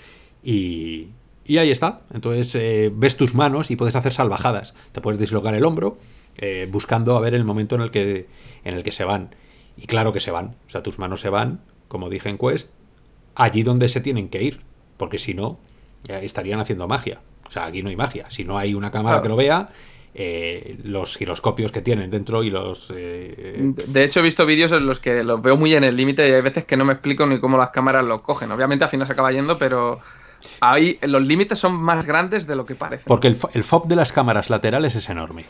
y, 0.43 1.07
y 1.45 1.59
ahí 1.59 1.71
está. 1.71 2.01
Entonces 2.13 2.53
eh, 2.55 2.91
ves 2.93 3.15
tus 3.15 3.35
manos 3.35 3.71
y 3.71 3.75
puedes 3.75 3.95
hacer 3.95 4.11
salvajadas. 4.11 4.73
Te 4.91 4.99
puedes 4.99 5.19
dislocar 5.19 5.53
el 5.53 5.63
hombro 5.63 5.97
eh, 6.37 6.67
buscando 6.71 7.15
a 7.15 7.21
ver 7.21 7.35
el 7.35 7.45
momento 7.45 7.75
en 7.75 7.81
el, 7.81 7.91
que, 7.91 8.27
en 8.63 8.73
el 8.73 8.83
que 8.83 8.91
se 8.91 9.05
van. 9.05 9.35
Y 9.77 9.85
claro 9.85 10.11
que 10.11 10.19
se 10.19 10.31
van. 10.31 10.55
O 10.67 10.69
sea, 10.69 10.81
tus 10.81 10.97
manos 10.97 11.21
se 11.21 11.29
van, 11.29 11.61
como 11.87 12.09
dije 12.09 12.29
en 12.29 12.37
Quest, 12.37 12.71
allí 13.35 13.61
donde 13.61 13.87
se 13.89 14.01
tienen 14.01 14.29
que 14.29 14.41
ir. 14.43 14.61
Porque 14.97 15.19
si 15.19 15.33
no, 15.33 15.59
estarían 16.07 16.59
haciendo 16.59 16.87
magia. 16.87 17.21
O 17.47 17.51
sea, 17.51 17.65
aquí 17.65 17.83
no 17.83 17.89
hay 17.89 17.95
magia. 17.95 18.25
Si 18.31 18.43
no 18.43 18.57
hay 18.57 18.73
una 18.73 18.91
cámara 18.91 19.21
que 19.21 19.27
lo 19.27 19.35
vea, 19.35 19.69
eh, 20.15 20.77
los 20.83 21.17
giroscopios 21.17 21.71
que 21.71 21.81
tienen 21.81 22.09
dentro 22.09 22.43
y 22.43 22.49
los... 22.49 22.87
De 22.87 24.03
hecho, 24.03 24.21
he 24.21 24.23
visto 24.23 24.45
vídeos 24.45 24.71
en 24.71 24.87
los 24.87 24.99
que 24.99 25.23
los 25.23 25.41
veo 25.41 25.57
muy 25.57 25.75
en 25.75 25.83
el 25.83 25.95
límite 25.95 26.27
y 26.27 26.31
hay 26.31 26.41
veces 26.41 26.63
que 26.63 26.77
no 26.77 26.85
me 26.85 26.93
explico 26.93 27.27
ni 27.27 27.39
cómo 27.39 27.57
las 27.57 27.69
cámaras 27.69 28.05
lo 28.05 28.23
cogen. 28.23 28.51
Obviamente 28.51 28.85
al 28.85 28.89
final 28.89 29.05
se 29.05 29.13
acaba 29.13 29.33
yendo, 29.33 29.57
pero 29.57 29.99
Ahí 30.61 30.97
los 31.01 31.21
límites 31.21 31.59
son 31.59 31.79
más 31.81 32.05
grandes 32.05 32.47
de 32.47 32.55
lo 32.55 32.65
que 32.65 32.75
parece. 32.75 33.05
Porque 33.07 33.27
el, 33.27 33.37
el 33.53 33.63
FOB 33.63 33.87
de 33.87 33.95
las 33.95 34.11
cámaras 34.11 34.49
laterales 34.49 34.95
es 34.95 35.09
enorme. 35.09 35.45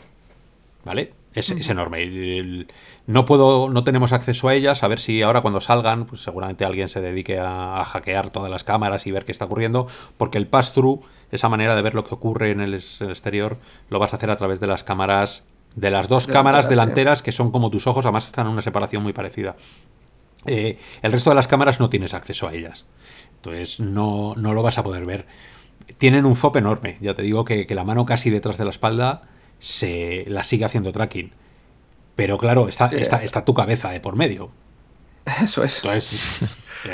¿Vale? 0.84 1.12
Es, 1.36 1.50
enorme. 1.68 2.66
no 3.06 3.26
puedo, 3.26 3.68
no 3.68 3.84
tenemos 3.84 4.12
acceso 4.12 4.48
a 4.48 4.54
ellas. 4.54 4.82
A 4.82 4.88
ver 4.88 4.98
si 4.98 5.20
ahora 5.20 5.42
cuando 5.42 5.60
salgan, 5.60 6.06
pues 6.06 6.22
seguramente 6.22 6.64
alguien 6.64 6.88
se 6.88 7.02
dedique 7.02 7.38
a, 7.38 7.84
hackear 7.84 8.30
todas 8.30 8.50
las 8.50 8.64
cámaras 8.64 9.06
y 9.06 9.10
ver 9.10 9.26
qué 9.26 9.32
está 9.32 9.44
ocurriendo. 9.44 9.86
Porque 10.16 10.38
el 10.38 10.46
pass-through, 10.46 11.00
esa 11.30 11.50
manera 11.50 11.74
de 11.74 11.82
ver 11.82 11.94
lo 11.94 12.04
que 12.04 12.14
ocurre 12.14 12.52
en 12.52 12.60
el, 12.60 12.72
exterior, 12.72 13.58
lo 13.90 13.98
vas 13.98 14.14
a 14.14 14.16
hacer 14.16 14.30
a 14.30 14.36
través 14.36 14.60
de 14.60 14.66
las 14.66 14.82
cámaras, 14.82 15.44
de 15.74 15.90
las 15.90 16.08
dos 16.08 16.26
cámaras 16.26 16.70
delanteras 16.70 17.20
que 17.20 17.32
son 17.32 17.50
como 17.50 17.68
tus 17.68 17.86
ojos, 17.86 18.06
además 18.06 18.24
están 18.24 18.46
en 18.46 18.52
una 18.52 18.62
separación 18.62 19.02
muy 19.02 19.12
parecida. 19.12 19.56
Eh, 20.46 20.78
el 21.02 21.12
resto 21.12 21.28
de 21.28 21.36
las 21.36 21.48
cámaras 21.48 21.80
no 21.80 21.90
tienes 21.90 22.14
acceso 22.14 22.48
a 22.48 22.54
ellas. 22.54 22.86
Entonces 23.46 23.80
no, 23.80 24.34
no 24.36 24.54
lo 24.54 24.62
vas 24.62 24.78
a 24.78 24.82
poder 24.82 25.04
ver. 25.04 25.26
Tienen 25.98 26.24
un 26.24 26.36
FOP 26.36 26.56
enorme. 26.56 26.98
Ya 27.00 27.14
te 27.14 27.22
digo 27.22 27.44
que, 27.44 27.66
la 27.70 27.84
mano 27.84 28.06
casi 28.06 28.30
detrás 28.30 28.58
de 28.58 28.64
la 28.64 28.70
espalda 28.70 29.22
se 29.58 30.24
la 30.28 30.42
sigue 30.42 30.64
haciendo 30.64 30.92
tracking. 30.92 31.32
Pero 32.14 32.38
claro, 32.38 32.68
está, 32.68 32.86
está, 32.86 33.22
está 33.22 33.44
tu 33.44 33.54
cabeza 33.54 33.90
de 33.90 34.00
por 34.00 34.16
medio. 34.16 34.50
Eso 35.42 35.64
es. 35.64 35.84
Entonces, 35.84 36.40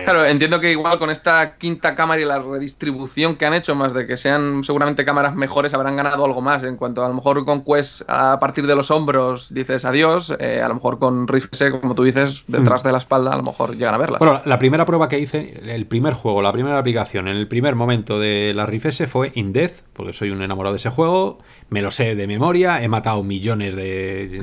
Claro, 0.05 0.25
entiendo 0.25 0.61
que 0.61 0.71
igual 0.71 0.99
con 0.99 1.11
esta 1.11 1.57
quinta 1.57 1.95
cámara 1.95 2.21
y 2.21 2.25
la 2.25 2.39
redistribución 2.39 3.37
que 3.37 3.47
han 3.47 3.55
hecho, 3.55 3.75
más 3.75 3.93
de 3.93 4.07
que 4.07 4.17
sean 4.17 4.65
seguramente 4.65 5.05
cámaras 5.05 5.35
mejores, 5.35 5.75
habrán 5.75 5.97
ganado 5.97 6.25
algo 6.25 6.41
más. 6.41 6.63
En 6.65 6.77
cuanto 6.77 7.05
a, 7.05 7.09
lo 7.09 7.15
mejor 7.15 7.45
con 7.45 7.63
Quest 7.65 8.03
a 8.09 8.39
partir 8.41 8.67
de 8.67 8.75
los 8.75 8.91
hombros 8.91 9.53
dices 9.53 9.85
adiós, 9.85 10.35
eh, 10.39 10.61
a 10.63 10.69
lo 10.69 10.75
mejor 10.75 10.99
con 10.99 11.29
Rift 11.29 11.55
S, 11.55 11.71
como 11.71 11.95
tú 11.95 12.05
dices, 12.05 12.45
detrás 12.47 12.83
mm. 12.83 12.87
de 12.87 12.93
la 12.93 12.99
espalda, 12.99 13.33
a 13.33 13.37
lo 13.37 13.43
mejor 13.43 13.77
llegan 13.77 13.95
a 13.95 13.99
verlas. 13.99 14.19
Bueno, 14.19 14.41
la 14.45 14.59
primera 14.59 14.85
prueba 14.85 15.09
que 15.09 15.19
hice, 15.19 15.61
el 15.67 15.87
primer 15.87 16.15
juego, 16.15 16.43
la 16.43 16.53
primera 16.53 16.79
aplicación, 16.79 17.29
en 17.29 17.37
el 17.37 17.49
primer 17.49 17.75
momento 17.75 18.19
de 18.19 18.53
la 18.55 18.67
Rift 18.67 18.87
S 18.87 19.07
fue 19.07 19.33
In 19.35 19.53
Death, 19.53 19.83
porque 19.93 20.13
soy 20.13 20.31
un 20.31 20.43
enamorado 20.43 20.75
de 20.75 20.79
ese 20.79 20.91
juego, 20.91 21.39
me 21.69 21.83
lo 21.83 21.91
sé 21.91 22.15
de 22.15 22.27
memoria, 22.27 22.83
he 22.83 22.89
matado 22.89 23.23
millones 23.23 23.77
de, 23.77 24.43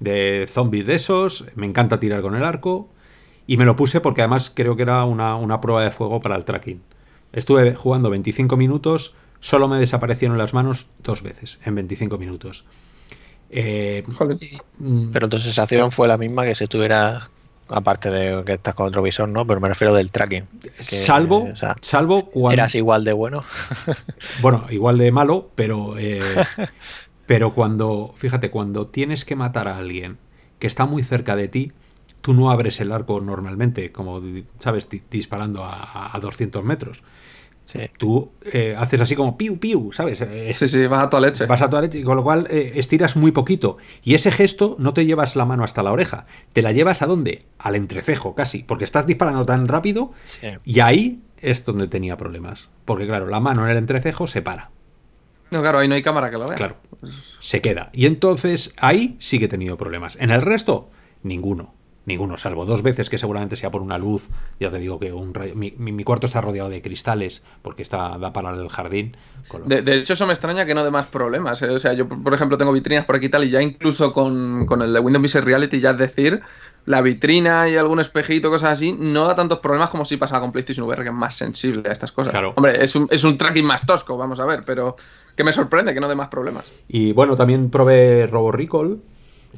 de 0.00 0.46
zombies 0.48 0.86
de 0.86 0.94
esos, 0.94 1.44
me 1.54 1.66
encanta 1.66 2.00
tirar 2.00 2.22
con 2.22 2.34
el 2.34 2.44
arco 2.44 2.90
Y 3.48 3.56
me 3.56 3.64
lo 3.64 3.76
puse 3.76 4.02
porque 4.02 4.20
además 4.20 4.52
creo 4.54 4.76
que 4.76 4.82
era 4.82 5.04
una, 5.04 5.34
una 5.34 5.58
prueba 5.58 5.82
de 5.82 5.90
fuego 5.90 6.20
para 6.20 6.36
el 6.36 6.44
tracking. 6.44 6.82
Estuve 7.32 7.74
jugando 7.74 8.10
25 8.10 8.58
minutos, 8.58 9.14
solo 9.40 9.68
me 9.68 9.78
desaparecieron 9.78 10.36
las 10.36 10.52
manos 10.52 10.86
dos 11.02 11.22
veces 11.22 11.58
en 11.64 11.74
25 11.74 12.18
minutos. 12.18 12.66
Eh, 13.48 14.04
mm, 14.78 15.12
Pero 15.12 15.30
tu 15.30 15.38
sensación 15.38 15.90
fue 15.90 16.06
la 16.06 16.18
misma 16.18 16.44
que 16.44 16.54
si 16.54 16.64
estuviera 16.64 17.30
aparte 17.68 18.10
de 18.10 18.44
que 18.44 18.52
estás 18.52 18.74
con 18.74 18.86
otro 18.86 19.00
visor, 19.00 19.30
¿no? 19.30 19.46
Pero 19.46 19.60
me 19.60 19.68
refiero 19.68 19.94
del 19.94 20.12
tracking. 20.12 20.46
salvo, 20.78 21.48
salvo 21.80 22.26
cuando... 22.26 22.52
Eras 22.52 22.74
igual 22.74 23.02
de 23.02 23.14
bueno. 23.14 23.44
bueno, 24.42 24.66
igual 24.68 24.98
de 24.98 25.10
malo, 25.10 25.50
pero... 25.54 25.96
Eh, 25.98 26.20
pero 27.26 27.54
cuando, 27.54 28.12
fíjate, 28.14 28.50
cuando 28.50 28.88
tienes 28.88 29.24
que 29.24 29.36
matar 29.36 29.68
a 29.68 29.78
alguien 29.78 30.18
que 30.58 30.66
está 30.66 30.84
muy 30.84 31.02
cerca 31.02 31.34
de 31.34 31.48
ti, 31.48 31.72
tú 32.20 32.34
no 32.34 32.50
abres 32.50 32.80
el 32.80 32.92
arco 32.92 33.20
normalmente, 33.20 33.92
como, 33.92 34.20
¿sabes? 34.58 34.88
Disparando 35.10 35.64
a, 35.64 36.14
a 36.14 36.18
200 36.20 36.64
metros. 36.64 37.02
Tú 37.98 38.32
eh, 38.52 38.74
haces 38.78 39.00
así 39.00 39.14
como 39.14 39.36
piu, 39.36 39.58
piu, 39.58 39.92
¿sabes? 39.92 40.22
sí, 40.56 40.68
sí, 40.68 40.86
vas 40.86 41.06
a 41.06 41.10
tu 41.10 41.20
leche. 41.20 41.46
Vas 41.46 41.60
a 41.60 41.68
tu 41.68 41.78
leche, 41.80 42.02
con 42.02 42.16
lo 42.16 42.22
cual 42.22 42.46
eh, 42.50 42.72
estiras 42.76 43.16
muy 43.16 43.30
poquito. 43.30 43.76
Y 44.02 44.14
ese 44.14 44.30
gesto 44.30 44.76
no 44.78 44.94
te 44.94 45.04
llevas 45.04 45.36
la 45.36 45.44
mano 45.44 45.64
hasta 45.64 45.82
la 45.82 45.92
oreja, 45.92 46.26
te 46.54 46.62
la 46.62 46.72
llevas 46.72 47.02
a 47.02 47.06
dónde? 47.06 47.44
Al 47.58 47.74
entrecejo, 47.74 48.34
casi, 48.34 48.62
porque 48.62 48.84
estás 48.84 49.06
disparando 49.06 49.44
tan 49.44 49.68
rápido 49.68 50.12
y 50.64 50.80
ahí 50.80 51.20
es 51.38 51.64
donde 51.64 51.88
tenía 51.88 52.16
problemas. 52.16 52.70
Porque 52.84 53.06
claro, 53.06 53.26
la 53.26 53.40
mano 53.40 53.64
en 53.64 53.70
el 53.70 53.76
entrecejo 53.76 54.26
se 54.26 54.40
para. 54.40 54.70
No, 55.50 55.60
claro, 55.60 55.78
ahí 55.78 55.88
no 55.88 55.94
hay 55.94 56.02
cámara 56.02 56.30
que 56.30 56.38
lo 56.38 56.46
vea. 56.46 56.56
Claro, 56.56 56.76
se 57.40 57.60
queda. 57.60 57.90
Y 57.92 58.06
entonces 58.06 58.72
ahí 58.78 59.16
sí 59.18 59.38
que 59.38 59.46
he 59.46 59.48
tenido 59.48 59.76
problemas. 59.76 60.16
En 60.20 60.30
el 60.30 60.42
resto, 60.42 60.90
ninguno. 61.22 61.74
Ninguno, 62.08 62.38
salvo 62.38 62.64
dos 62.64 62.82
veces 62.82 63.10
que 63.10 63.18
seguramente 63.18 63.54
sea 63.54 63.70
por 63.70 63.82
una 63.82 63.98
luz. 63.98 64.30
Ya 64.58 64.70
te 64.70 64.78
digo 64.78 64.98
que 64.98 65.12
un 65.12 65.34
mi, 65.54 66.04
cuarto 66.04 66.24
está 66.24 66.40
rodeado 66.40 66.70
de 66.70 66.80
cristales 66.80 67.42
porque 67.60 67.82
está 67.82 68.16
da 68.16 68.32
para 68.32 68.48
el 68.50 68.70
jardín. 68.70 69.14
De, 69.66 69.94
hecho, 69.94 70.14
eso 70.14 70.26
me 70.26 70.32
extraña 70.32 70.64
que 70.64 70.74
no 70.74 70.84
dé 70.84 70.90
más 70.90 71.06
problemas. 71.06 71.60
¿eh? 71.60 71.68
O 71.68 71.78
sea, 71.78 71.92
yo, 71.92 72.08
por 72.08 72.32
ejemplo, 72.32 72.56
tengo 72.56 72.72
vitrinas 72.72 73.04
por 73.04 73.16
aquí 73.16 73.26
y 73.26 73.28
tal, 73.28 73.44
y 73.44 73.50
ya 73.50 73.60
incluso 73.60 74.14
con, 74.14 74.66
el 74.80 74.92
de 74.94 75.00
Windows 75.00 75.22
Visual 75.22 75.44
Reality, 75.44 75.80
ya 75.80 75.90
es 75.90 75.98
decir, 75.98 76.40
la 76.86 77.02
vitrina 77.02 77.68
y 77.68 77.76
algún 77.76 78.00
espejito, 78.00 78.48
cosas 78.48 78.72
así, 78.72 78.96
no 78.98 79.26
da 79.26 79.36
tantos 79.36 79.58
problemas 79.58 79.90
como 79.90 80.06
si 80.06 80.16
pasaba 80.16 80.40
con 80.40 80.50
PlayStation 80.50 80.86
VR, 80.86 81.02
que 81.02 81.10
es 81.10 81.14
más 81.14 81.34
sensible 81.34 81.86
a 81.90 81.92
estas 81.92 82.10
cosas. 82.10 82.34
Hombre, 82.56 82.82
es 82.82 82.96
un, 82.96 83.06
es 83.10 83.22
un 83.22 83.36
tracking 83.36 83.66
más 83.66 83.84
tosco, 83.84 84.16
vamos 84.16 84.40
a 84.40 84.46
ver, 84.46 84.62
pero 84.64 84.96
que 85.36 85.44
me 85.44 85.52
sorprende 85.52 85.92
que 85.92 86.00
no 86.00 86.08
dé 86.08 86.14
más 86.14 86.28
problemas. 86.28 86.64
Y 86.88 87.12
bueno, 87.12 87.36
también 87.36 87.68
probé 87.68 88.26
Robo 88.26 88.50
Recall 88.50 88.98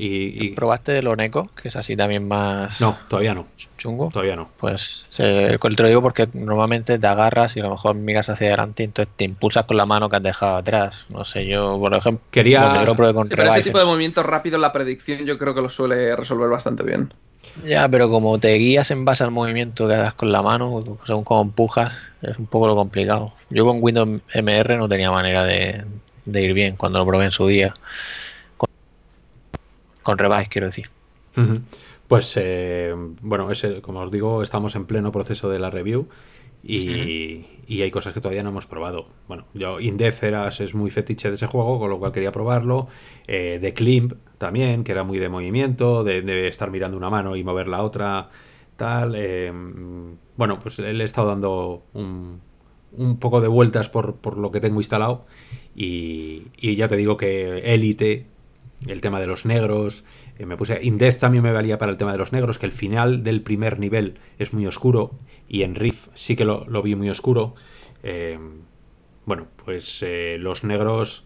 y, 0.02 0.50
¿Probaste 0.50 0.98
el 0.98 1.06
Oneco? 1.08 1.50
Que 1.60 1.68
es 1.68 1.76
así 1.76 1.94
también 1.94 2.26
más. 2.26 2.80
No, 2.80 2.96
todavía 3.08 3.34
no. 3.34 3.46
¿Chungo? 3.76 4.08
Todavía 4.10 4.34
no. 4.36 4.48
Pues 4.58 5.06
te 5.14 5.58
lo 5.58 5.88
digo 5.88 6.00
porque 6.00 6.28
normalmente 6.32 6.98
te 6.98 7.06
agarras 7.06 7.56
y 7.56 7.60
a 7.60 7.64
lo 7.64 7.70
mejor 7.70 7.94
miras 7.96 8.30
hacia 8.30 8.48
adelante 8.48 8.82
y 8.82 8.86
entonces 8.86 9.12
te 9.16 9.24
impulsas 9.24 9.66
con 9.66 9.76
la 9.76 9.84
mano 9.84 10.08
que 10.08 10.16
has 10.16 10.22
dejado 10.22 10.56
atrás. 10.56 11.04
No 11.10 11.24
sé, 11.24 11.46
yo, 11.46 11.78
por 11.78 11.94
ejemplo. 11.94 12.24
Quería. 12.30 12.84
Con 13.12 13.28
pero 13.28 13.44
ese 13.44 13.62
tipo 13.62 13.78
de 13.78 13.84
movimientos 13.84 14.24
rápidos, 14.24 14.60
la 14.60 14.72
predicción, 14.72 15.26
yo 15.26 15.38
creo 15.38 15.54
que 15.54 15.60
lo 15.60 15.68
suele 15.68 16.16
resolver 16.16 16.48
bastante 16.48 16.82
bien. 16.82 17.12
Ya, 17.66 17.88
pero 17.88 18.08
como 18.10 18.38
te 18.38 18.54
guías 18.54 18.90
en 18.90 19.04
base 19.04 19.24
al 19.24 19.30
movimiento 19.30 19.88
que 19.88 19.94
hagas 19.94 20.14
con 20.14 20.32
la 20.32 20.40
mano, 20.40 20.82
según 21.06 21.24
cómo 21.24 21.42
empujas, 21.42 22.00
es 22.22 22.38
un 22.38 22.46
poco 22.46 22.66
lo 22.66 22.76
complicado. 22.76 23.32
Yo 23.50 23.66
con 23.66 23.82
Windows 23.82 24.20
MR 24.34 24.78
no 24.78 24.88
tenía 24.88 25.10
manera 25.10 25.44
de, 25.44 25.84
de 26.24 26.42
ir 26.42 26.54
bien 26.54 26.76
cuando 26.76 27.00
lo 27.00 27.06
probé 27.06 27.26
en 27.26 27.30
su 27.32 27.46
día 27.46 27.74
con 30.02 30.18
Revice, 30.18 30.48
quiero 30.48 30.66
decir. 30.66 30.90
Pues 32.08 32.36
eh, 32.36 32.94
bueno, 33.22 33.48
como 33.82 34.00
os 34.00 34.10
digo, 34.10 34.42
estamos 34.42 34.74
en 34.74 34.84
pleno 34.84 35.12
proceso 35.12 35.48
de 35.48 35.60
la 35.60 35.70
review 35.70 36.08
y, 36.62 37.46
hay 37.68 37.90
cosas 37.92 38.12
que 38.12 38.20
todavía 38.20 38.42
no 38.42 38.48
hemos 38.50 38.66
probado. 38.66 39.06
Bueno, 39.28 39.44
yo 39.54 39.80
Indeceras 39.80 40.60
es 40.60 40.74
muy 40.74 40.90
fetiche 40.90 41.28
de 41.28 41.36
ese 41.36 41.46
juego, 41.46 41.78
con 41.78 41.88
lo 41.88 41.98
cual 41.98 42.12
quería 42.12 42.32
probarlo. 42.32 42.88
Eh, 43.28 43.58
de 43.60 43.72
Climb 43.74 44.14
también, 44.38 44.82
que 44.82 44.92
era 44.92 45.04
muy 45.04 45.18
de 45.18 45.28
movimiento, 45.28 46.02
de, 46.02 46.48
estar 46.48 46.70
mirando 46.70 46.96
una 46.96 47.10
mano 47.10 47.36
y 47.36 47.44
mover 47.44 47.68
la 47.68 47.82
otra, 47.82 48.30
tal. 48.76 49.14
Eh, 49.16 49.52
bueno, 50.36 50.58
pues 50.58 50.80
le 50.80 50.90
he 50.90 51.04
estado 51.04 51.28
dando 51.28 51.84
un, 51.94 52.40
poco 53.20 53.40
de 53.40 53.48
vueltas 53.48 53.88
por, 53.88 54.16
por, 54.16 54.36
lo 54.36 54.50
que 54.50 54.60
tengo 54.60 54.80
instalado 54.80 55.26
y, 55.76 56.48
y 56.58 56.74
ya 56.74 56.88
te 56.88 56.96
digo 56.96 57.16
que 57.16 57.72
Elite 57.72 58.26
el 58.86 59.00
tema 59.00 59.20
de 59.20 59.26
los 59.26 59.44
negros. 59.44 60.04
Eh, 60.38 60.46
me 60.46 60.56
puse. 60.56 60.80
Indez 60.82 61.18
también 61.18 61.44
me 61.44 61.52
valía 61.52 61.78
para 61.78 61.92
el 61.92 61.98
tema 61.98 62.12
de 62.12 62.18
los 62.18 62.32
negros, 62.32 62.58
que 62.58 62.66
el 62.66 62.72
final 62.72 63.22
del 63.22 63.42
primer 63.42 63.78
nivel 63.78 64.18
es 64.38 64.52
muy 64.52 64.66
oscuro. 64.66 65.12
Y 65.48 65.62
en 65.62 65.74
Riff 65.74 66.08
sí 66.14 66.36
que 66.36 66.44
lo, 66.44 66.82
vi 66.82 66.94
muy 66.94 67.10
oscuro. 67.10 67.54
Eh, 68.02 68.38
bueno, 69.26 69.48
pues 69.64 70.02
eh, 70.02 70.36
los 70.38 70.64
negros 70.64 71.24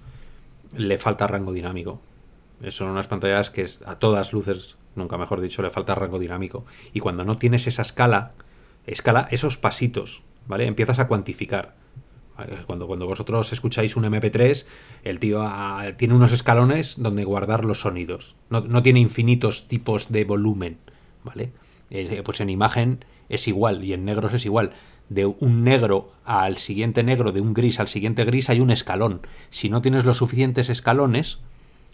le 0.76 0.98
falta 0.98 1.26
rango 1.26 1.52
dinámico. 1.52 2.00
Son 2.68 2.88
unas 2.88 3.08
pantallas 3.08 3.50
que 3.50 3.66
a 3.84 3.98
todas 3.98 4.32
luces, 4.32 4.78
nunca 4.94 5.18
mejor 5.18 5.40
dicho, 5.40 5.62
le 5.62 5.70
falta 5.70 5.94
rango 5.94 6.18
dinámico. 6.18 6.64
Y 6.92 7.00
cuando 7.00 7.24
no 7.24 7.36
tienes 7.36 7.66
esa 7.66 7.82
escala, 7.82 8.32
escala 8.86 9.28
esos 9.30 9.58
pasitos, 9.58 10.22
¿vale? 10.46 10.66
Empiezas 10.66 10.98
a 10.98 11.06
cuantificar. 11.06 11.74
Cuando, 12.66 12.86
cuando 12.88 13.06
vosotros 13.06 13.52
escucháis 13.52 13.96
un 13.96 14.04
MP3, 14.04 14.64
el 15.04 15.20
tío 15.20 15.42
ah, 15.42 15.92
tiene 15.96 16.14
unos 16.14 16.32
escalones 16.32 16.96
donde 16.98 17.24
guardar 17.24 17.64
los 17.64 17.80
sonidos. 17.80 18.34
No, 18.50 18.82
tiene 18.82 19.00
infinitos 19.00 19.68
tipos 19.68 20.10
de 20.10 20.24
volumen, 20.24 20.78
¿vale? 21.22 21.52
Eh, 21.90 22.22
pues 22.24 22.40
en 22.40 22.50
imagen 22.50 23.04
es 23.28 23.46
igual 23.46 23.84
y 23.84 23.92
en 23.92 24.04
negros 24.04 24.34
es 24.34 24.44
igual. 24.44 24.72
De 25.08 25.26
un 25.26 25.62
negro 25.64 26.12
al 26.24 26.56
siguiente 26.56 27.04
negro, 27.04 27.30
de 27.30 27.40
un 27.40 27.54
gris 27.54 27.78
al 27.78 27.88
siguiente 27.88 28.24
gris, 28.24 28.50
hay 28.50 28.60
un 28.60 28.70
escalón. 28.70 29.26
Si 29.50 29.68
no 29.68 29.80
tienes 29.80 30.04
los 30.04 30.16
suficientes 30.16 30.70
escalones, 30.70 31.38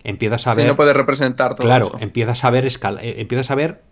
empiezas 0.05 0.47
a 0.47 0.55
ver. 0.55 0.67
no 0.67 0.77
puedes 0.77 0.97
representar 0.97 1.55
todo 1.55 1.67
Claro, 1.67 1.93
empiezas 2.01 2.45
a 2.45 2.51
ver, 2.51 2.67
eh, 2.67 3.15
empiezas 3.19 3.51
a 3.51 3.55
ver 3.55 3.83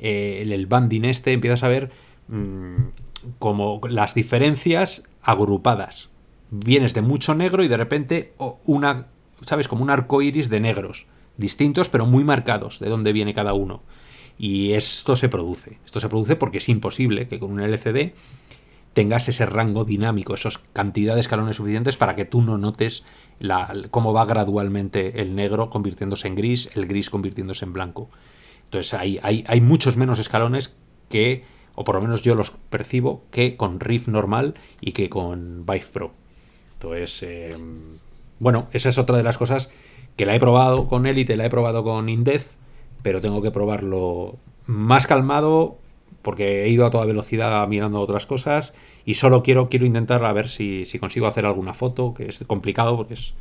eh, 0.00 0.44
el, 0.46 0.66
banding 0.66 1.04
este, 1.04 1.32
empiezas 1.32 1.62
a 1.62 1.68
ver 1.68 1.90
mm, 2.28 2.76
como 3.38 3.80
las 3.88 4.14
diferencias 4.14 5.02
agrupadas. 5.22 6.08
Vienes 6.50 6.94
de 6.94 7.02
mucho 7.02 7.34
negro 7.34 7.62
y 7.62 7.68
de 7.68 7.76
repente 7.76 8.32
una, 8.64 9.06
¿sabes? 9.46 9.68
Como 9.68 9.82
un 9.82 9.90
arco 9.90 10.22
iris 10.22 10.48
de 10.48 10.60
negros, 10.60 11.06
distintos 11.36 11.88
pero 11.88 12.06
muy 12.06 12.24
marcados 12.24 12.78
de 12.78 12.88
dónde 12.88 13.12
viene 13.12 13.34
cada 13.34 13.52
uno. 13.52 13.82
Y 14.38 14.72
esto 14.72 15.16
se 15.16 15.28
produce. 15.28 15.78
Esto 15.84 16.00
se 16.00 16.08
produce 16.08 16.36
porque 16.36 16.58
es 16.58 16.68
imposible 16.68 17.28
que 17.28 17.38
con 17.38 17.52
un 17.52 17.60
LCD 17.60 18.12
tengas 18.94 19.28
ese 19.28 19.46
rango 19.46 19.84
dinámico, 19.84 20.34
esas 20.34 20.58
cantidades 20.72 21.16
de 21.16 21.20
escalones 21.22 21.56
suficientes 21.56 21.96
para 21.96 22.16
que 22.16 22.24
tú 22.24 22.42
no 22.42 22.58
notes 22.58 23.04
la, 23.38 23.72
cómo 23.90 24.12
va 24.12 24.24
gradualmente 24.24 25.20
el 25.20 25.34
negro 25.34 25.70
convirtiéndose 25.70 26.28
en 26.28 26.34
gris, 26.34 26.70
el 26.74 26.86
gris 26.86 27.10
convirtiéndose 27.10 27.64
en 27.64 27.72
blanco. 27.72 28.08
Entonces 28.64 28.94
hay, 28.94 29.18
hay, 29.22 29.44
hay 29.46 29.60
muchos 29.60 29.96
menos 29.96 30.18
escalones 30.18 30.74
que 31.08 31.44
o 31.78 31.84
por 31.84 31.94
lo 31.94 32.00
menos 32.00 32.22
yo 32.22 32.34
los 32.34 32.50
percibo, 32.70 33.22
que 33.30 33.56
con 33.56 33.78
Riff 33.78 34.08
normal 34.08 34.54
y 34.80 34.90
que 34.90 35.08
con 35.08 35.64
Vive 35.64 35.86
Pro. 35.92 36.10
Entonces, 36.72 37.22
em, 37.22 37.78
bueno, 38.40 38.66
esa 38.72 38.88
es 38.88 38.98
otra 38.98 39.16
de 39.16 39.22
las 39.22 39.38
cosas 39.38 39.70
que 40.16 40.26
la 40.26 40.34
he 40.34 40.40
probado 40.40 40.88
con 40.88 41.06
Elite, 41.06 41.36
la 41.36 41.46
he 41.46 41.50
probado 41.50 41.84
con 41.84 42.08
Indez, 42.08 42.56
pero 43.02 43.20
tengo 43.20 43.42
que 43.42 43.52
probarlo 43.52 44.38
más 44.66 45.06
calmado 45.06 45.78
porque 46.22 46.64
he 46.64 46.68
ido 46.68 46.84
a 46.84 46.90
toda 46.90 47.06
velocidad 47.06 47.66
mirando 47.68 48.00
otras 48.00 48.26
cosas 48.26 48.74
y 49.04 49.14
solo 49.14 49.44
quiero, 49.44 49.68
quiero 49.68 49.86
intentar 49.86 50.24
a 50.24 50.32
ver 50.32 50.48
si, 50.48 50.84
si 50.84 50.98
consigo 50.98 51.28
hacer 51.28 51.46
alguna 51.46 51.74
foto, 51.74 52.12
que 52.12 52.26
es 52.26 52.44
complicado 52.48 52.96
porque 52.96 53.14
es 53.14 53.34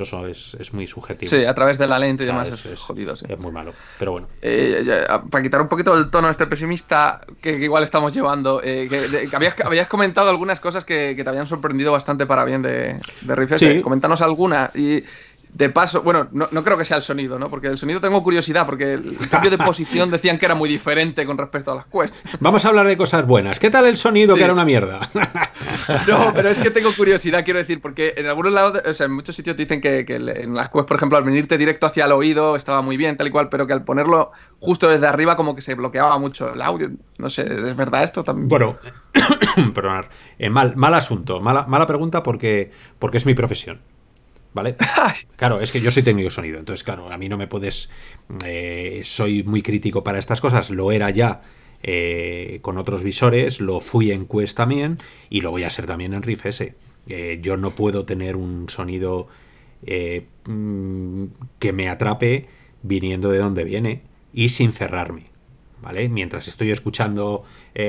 eso 0.00 0.26
es, 0.26 0.72
muy 0.72 0.86
subjetivo. 0.86 1.30
Sí, 1.30 1.44
a 1.44 1.54
través 1.54 1.78
de 1.78 1.86
la 1.86 1.98
lente 1.98 2.24
y 2.24 2.26
demás 2.26 2.48
es, 2.48 2.80
jodido, 2.80 3.14
sí. 3.14 3.26
Es 3.28 3.38
muy 3.38 3.52
malo, 3.52 3.72
pero 3.98 4.12
bueno. 4.12 4.28
Eh, 4.40 4.84
para 5.30 5.42
quitar 5.42 5.60
un 5.60 5.68
poquito 5.68 5.96
el 5.96 6.10
tono 6.10 6.28
este 6.30 6.46
pesimista 6.46 7.20
que, 7.40 7.52
igual 7.58 7.84
estamos 7.84 8.12
llevando, 8.12 8.60
eh, 8.62 8.88
que, 8.88 9.36
habías, 9.36 9.86
comentado 9.86 10.30
algunas 10.30 10.60
cosas 10.60 10.84
que, 10.84 11.14
te 11.14 11.28
habían 11.28 11.46
sorprendido 11.46 11.92
bastante 11.92 12.26
para 12.26 12.44
bien 12.44 12.62
de, 12.62 13.00
de 13.20 13.36
Riff 13.36 13.52
Sí. 13.56 13.82
Coméntanos 13.82 14.22
alguna. 14.22 14.70
Y 14.74 15.04
de 15.52 15.68
paso, 15.68 16.02
bueno, 16.02 16.28
no, 16.32 16.48
creo 16.64 16.78
que 16.78 16.84
sea 16.84 16.96
el 16.96 17.02
sonido, 17.02 17.38
¿no? 17.38 17.50
Porque 17.50 17.66
el 17.66 17.76
sonido 17.76 18.00
tengo 18.00 18.22
curiosidad, 18.22 18.64
porque 18.64 18.94
el 18.94 19.18
cambio 19.30 19.50
de 19.50 19.58
posición 19.58 20.10
decían 20.10 20.38
que 20.38 20.46
era 20.46 20.54
muy 20.54 20.68
diferente 20.68 21.26
con 21.26 21.36
respecto 21.36 21.72
a 21.72 21.74
las 21.74 21.84
Quest. 21.86 22.14
Vamos 22.40 22.64
a 22.64 22.68
hablar 22.68 22.86
de 22.86 22.96
cosas 22.96 23.26
buenas. 23.26 23.58
¿Qué 23.58 23.68
tal 23.70 23.86
el 23.86 23.98
sonido 23.98 24.34
que 24.34 24.44
era 24.44 24.54
una 24.54 24.64
mierda? 24.64 25.10
no, 26.08 26.32
pero 26.34 26.48
es 26.48 26.58
que 26.58 26.70
tengo 26.70 26.90
curiosidad, 26.96 27.44
quiero 27.44 27.58
decir, 27.58 27.82
porque 27.82 28.14
en 28.16 28.26
algunos 28.26 28.52
lados, 28.52 28.80
o 28.84 28.94
sea, 28.94 29.06
en 29.06 29.12
muchos 29.12 29.36
sitios 29.36 29.54
te 29.56 29.62
dicen 29.64 29.80
que, 29.82 30.06
en 30.08 30.54
las 30.54 30.70
Quest, 30.70 30.88
por 30.88 30.96
ejemplo, 30.96 31.18
al 31.18 31.24
venirte 31.24 31.58
directo 31.58 31.86
hacia 31.86 32.06
el 32.06 32.12
oído 32.12 32.56
estaba 32.56 32.80
muy 32.80 32.96
bien, 32.96 33.18
tal 33.18 33.26
y 33.26 33.30
cual, 33.30 33.50
pero 33.50 33.66
que 33.66 33.74
al 33.74 33.84
ponerlo 33.84 34.32
justo 34.58 34.88
desde 34.88 35.06
arriba 35.06 35.36
como 35.36 35.54
que 35.54 35.60
se 35.60 35.74
bloqueaba 35.74 36.18
mucho 36.18 36.54
el 36.54 36.62
audio. 36.62 36.90
No 37.18 37.28
sé, 37.28 37.42
¿es 37.42 37.76
verdad 37.76 38.04
esto 38.04 38.24
también? 38.24 38.48
Bueno. 38.48 38.78
Eh, 40.38 40.50
mal, 40.50 40.74
mal 40.76 40.94
asunto, 40.94 41.40
mala, 41.40 41.66
mala 41.66 41.86
pregunta 41.86 42.22
porque, 42.22 42.72
porque 42.98 43.18
es 43.18 43.26
mi 43.26 43.34
profesión. 43.34 43.80
¿Vale? 44.54 44.76
Claro, 45.36 45.60
es 45.60 45.72
que 45.72 45.80
yo 45.80 45.90
soy 45.90 46.02
técnico 46.02 46.28
de 46.28 46.34
sonido, 46.34 46.58
entonces, 46.58 46.84
claro, 46.84 47.10
a 47.10 47.18
mí 47.18 47.28
no 47.28 47.36
me 47.36 47.48
puedes. 47.48 47.90
Eh, 48.44 49.00
soy 49.04 49.42
muy 49.42 49.62
crítico 49.62 50.04
para 50.04 50.18
estas 50.18 50.40
cosas, 50.40 50.70
lo 50.70 50.92
era 50.92 51.10
ya 51.10 51.42
eh, 51.82 52.60
con 52.62 52.78
otros 52.78 53.02
visores, 53.02 53.60
lo 53.60 53.80
fui 53.80 54.12
en 54.12 54.26
Quest 54.26 54.56
también 54.56 54.98
y 55.30 55.40
lo 55.40 55.50
voy 55.50 55.64
a 55.64 55.66
hacer 55.66 55.86
también 55.86 56.14
en 56.14 56.22
Rift 56.22 56.46
S. 56.46 56.74
Eh, 57.08 57.38
yo 57.42 57.56
no 57.56 57.74
puedo 57.74 58.04
tener 58.04 58.36
un 58.36 58.68
sonido 58.68 59.26
eh, 59.84 60.26
mm, 60.46 61.24
que 61.58 61.72
me 61.72 61.88
atrape 61.88 62.46
viniendo 62.82 63.30
de 63.30 63.38
donde 63.38 63.64
viene 63.64 64.02
y 64.32 64.50
sin 64.50 64.70
cerrarme. 64.70 65.31
¿Vale? 65.82 66.08
Mientras 66.08 66.46
estoy 66.46 66.70
escuchando 66.70 67.44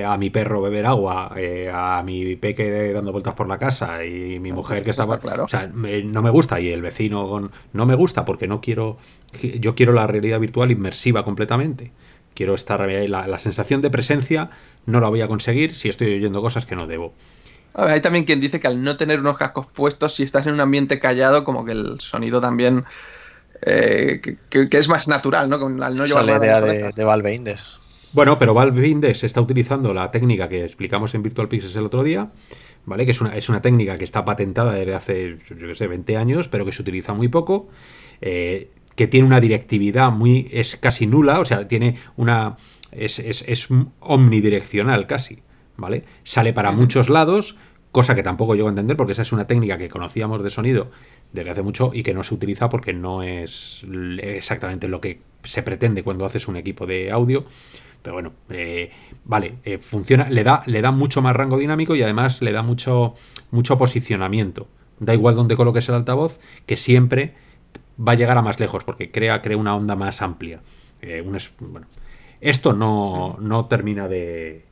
a 0.05 0.17
mi 0.17 0.31
perro 0.31 0.61
beber 0.61 0.87
agua, 0.87 1.31
a 1.71 2.01
mi 2.03 2.35
peque 2.35 2.91
dando 2.91 3.11
vueltas 3.11 3.35
por 3.35 3.47
la 3.47 3.59
casa 3.59 4.03
y 4.03 4.39
mi 4.39 4.51
mujer 4.51 4.83
que 4.83 4.89
estaba. 4.89 5.19
Claro. 5.19 5.43
O 5.43 5.47
sea, 5.47 5.67
no 5.67 6.21
me 6.23 6.29
gusta 6.31 6.59
y 6.59 6.71
el 6.71 6.81
vecino 6.81 7.51
no 7.71 7.85
me 7.85 7.93
gusta 7.93 8.25
porque 8.25 8.47
no 8.47 8.61
quiero. 8.61 8.97
Yo 9.59 9.75
quiero 9.75 9.93
la 9.93 10.07
realidad 10.07 10.39
virtual 10.39 10.71
inmersiva 10.71 11.23
completamente. 11.23 11.91
Quiero 12.33 12.55
estar 12.55 12.89
la, 12.89 13.27
la 13.27 13.37
sensación 13.37 13.83
de 13.83 13.91
presencia 13.91 14.49
no 14.85 14.99
la 14.99 15.09
voy 15.09 15.21
a 15.21 15.27
conseguir 15.27 15.75
si 15.75 15.89
estoy 15.89 16.15
oyendo 16.15 16.41
cosas 16.41 16.65
que 16.65 16.75
no 16.75 16.87
debo. 16.87 17.13
hay 17.73 18.01
también 18.01 18.25
quien 18.25 18.41
dice 18.41 18.59
que 18.59 18.67
al 18.67 18.83
no 18.83 18.97
tener 18.97 19.19
unos 19.19 19.37
cascos 19.37 19.67
puestos, 19.67 20.15
si 20.15 20.23
estás 20.23 20.47
en 20.47 20.53
un 20.53 20.59
ambiente 20.59 20.99
callado, 20.99 21.43
como 21.43 21.65
que 21.65 21.71
el 21.71 21.99
sonido 21.99 22.41
también 22.41 22.85
eh, 23.61 24.37
que, 24.49 24.67
es 24.71 24.89
más 24.89 25.07
natural, 25.07 25.49
¿no? 25.49 25.55
Al 25.83 25.95
no 25.95 26.05
llevar 26.05 26.25
la 26.25 26.37
idea 26.37 26.61
de, 26.61 27.03
Valve 27.03 27.33
Index. 27.33 27.79
Bueno, 28.13 28.37
pero 28.37 28.53
Valve 28.53 28.87
Index 28.87 29.23
está 29.23 29.41
utilizando 29.41 29.91
la 29.91 30.11
técnica 30.11 30.47
que 30.47 30.63
explicamos 30.63 31.15
en 31.15 31.23
Virtual 31.23 31.47
Pixels 31.47 31.75
el 31.75 31.85
otro 31.85 32.03
día, 32.03 32.31
¿vale? 32.85 33.05
Que 33.05 33.11
es 33.11 33.21
una, 33.21 33.35
es 33.35 33.49
una 33.49 33.61
técnica 33.63 33.97
que 33.97 34.03
está 34.03 34.23
patentada 34.23 34.73
desde 34.73 34.93
hace, 34.93 35.39
yo 35.49 35.67
qué 35.67 35.73
sé, 35.73 35.87
20 35.87 36.15
años, 36.17 36.47
pero 36.47 36.63
que 36.63 36.71
se 36.71 36.83
utiliza 36.83 37.13
muy 37.13 37.27
poco. 37.27 37.69
Eh, 38.21 38.69
que 38.95 39.07
tiene 39.07 39.25
una 39.25 39.39
directividad 39.39 40.11
muy. 40.11 40.47
es 40.51 40.77
casi 40.77 41.07
nula, 41.07 41.39
o 41.39 41.45
sea, 41.45 41.67
tiene 41.67 41.97
una. 42.15 42.57
es, 42.91 43.17
es, 43.17 43.67
omnidireccional 43.99 45.07
casi, 45.07 45.39
¿vale? 45.75 46.03
Sale 46.23 46.53
para 46.53 46.71
muchos 46.71 47.09
lados, 47.09 47.57
cosa 47.91 48.13
que 48.13 48.21
tampoco 48.21 48.53
llego 48.53 48.67
a 48.67 48.71
entender 48.71 48.95
porque 48.95 49.13
esa 49.13 49.23
es 49.23 49.31
una 49.31 49.47
técnica 49.47 49.79
que 49.79 49.89
conocíamos 49.89 50.43
de 50.43 50.51
sonido 50.51 50.91
desde 51.31 51.49
hace 51.49 51.63
mucho 51.63 51.89
y 51.93 52.03
que 52.03 52.13
no 52.13 52.21
se 52.21 52.35
utiliza 52.35 52.69
porque 52.69 52.93
no 52.93 53.23
es 53.23 53.83
exactamente 54.21 54.87
lo 54.87 55.01
que 55.01 55.21
se 55.43 55.63
pretende 55.63 56.03
cuando 56.03 56.25
haces 56.25 56.47
un 56.47 56.57
equipo 56.57 56.85
de 56.85 57.11
audio. 57.11 57.45
Pero 58.03 58.13
bueno, 58.13 58.33
eh, 58.49 58.91
vale, 59.23 59.55
eh, 59.63 59.79
funciona, 59.79 60.29
le 60.29 60.43
da, 60.43 60.61
le 60.67 60.81
da 60.81 60.91
mucho 60.91 61.21
más 61.21 61.35
rango 61.35 61.57
dinámico 61.57 61.95
y 61.95 62.03
además 62.03 62.41
le 62.41 62.51
da 62.51 62.61
mucho, 62.61 63.15
mucho 63.49 63.77
posicionamiento. 63.77 64.67
Da 64.99 65.13
igual 65.13 65.35
donde 65.35 65.55
coloques 65.55 65.87
el 65.89 65.95
altavoz, 65.95 66.39
que 66.65 66.77
siempre 66.77 67.33
va 67.97 68.11
a 68.11 68.15
llegar 68.15 68.37
a 68.37 68.41
más 68.41 68.59
lejos 68.59 68.83
porque 68.83 69.09
crea, 69.09 69.41
crea 69.41 69.57
una 69.57 69.75
onda 69.75 69.95
más 69.95 70.21
amplia. 70.21 70.61
Eh, 71.01 71.23
bueno, 71.25 71.87
esto 72.41 72.73
no, 72.73 73.37
no 73.39 73.65
termina 73.65 74.07
de. 74.09 74.65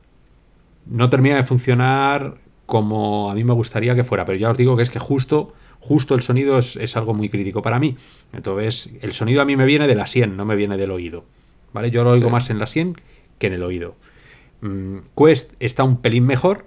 No 0.86 1.08
termina 1.08 1.36
de 1.36 1.42
funcionar 1.42 2.36
como 2.66 3.30
a 3.30 3.34
mí 3.34 3.44
me 3.44 3.54
gustaría 3.54 3.94
que 3.94 4.04
fuera, 4.04 4.24
pero 4.24 4.38
ya 4.38 4.50
os 4.50 4.56
digo 4.56 4.76
que 4.76 4.82
es 4.82 4.90
que 4.90 4.98
justo, 4.98 5.54
justo 5.80 6.14
el 6.14 6.22
sonido 6.22 6.58
es, 6.58 6.96
algo 6.96 7.14
muy 7.14 7.28
crítico 7.28 7.62
para 7.62 7.78
mí. 7.78 7.96
Entonces, 8.32 8.90
el 9.00 9.12
sonido 9.12 9.40
a 9.40 9.44
mí 9.44 9.56
me 9.56 9.64
viene 9.64 9.86
de 9.86 9.94
la 9.94 10.06
sien, 10.06 10.36
no 10.36 10.44
me 10.44 10.56
viene 10.56 10.76
del 10.76 10.90
oído. 10.90 11.24
¿Vale? 11.72 11.90
Yo 11.90 12.04
lo 12.04 12.10
oigo 12.10 12.28
más 12.28 12.50
en 12.50 12.58
la 12.58 12.66
sien 12.66 12.96
que 13.42 13.48
en 13.48 13.54
el 13.54 13.64
oído. 13.64 13.96
Mm, 14.60 14.98
Quest 15.16 15.54
está 15.58 15.82
un 15.82 15.96
pelín 16.00 16.24
mejor, 16.24 16.64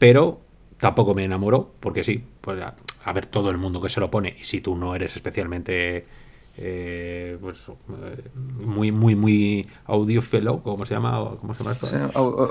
pero 0.00 0.40
tampoco 0.78 1.14
me 1.14 1.22
enamoró, 1.22 1.72
porque 1.78 2.02
sí, 2.02 2.24
pues 2.40 2.60
a 3.04 3.12
ver 3.12 3.26
todo 3.26 3.50
el 3.50 3.56
mundo 3.56 3.80
que 3.80 3.88
se 3.88 4.00
lo 4.00 4.10
pone 4.10 4.34
y 4.40 4.44
si 4.44 4.60
tú 4.60 4.74
no 4.74 4.96
eres 4.96 5.14
especialmente 5.14 6.04
eh, 6.56 7.38
pues, 7.40 7.62
eh, 7.68 8.28
muy 8.34 8.92
muy 8.92 9.14
muy 9.14 9.66
audiófilo 9.86 10.62
¿cómo 10.62 10.84
se 10.84 10.94
llama? 10.94 11.36
¿cómo 11.40 11.54
se 11.54 11.60
llama 11.60 11.72
esto? 11.72 11.86
Sí, 11.86 11.96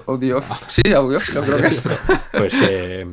audio, 0.05 0.41
sí 0.67 0.93
audiófilo 0.93 1.41
creo 1.41 1.57
que 1.57 1.67
es 1.67 1.83
pues 2.31 2.61
eh, 2.63 3.05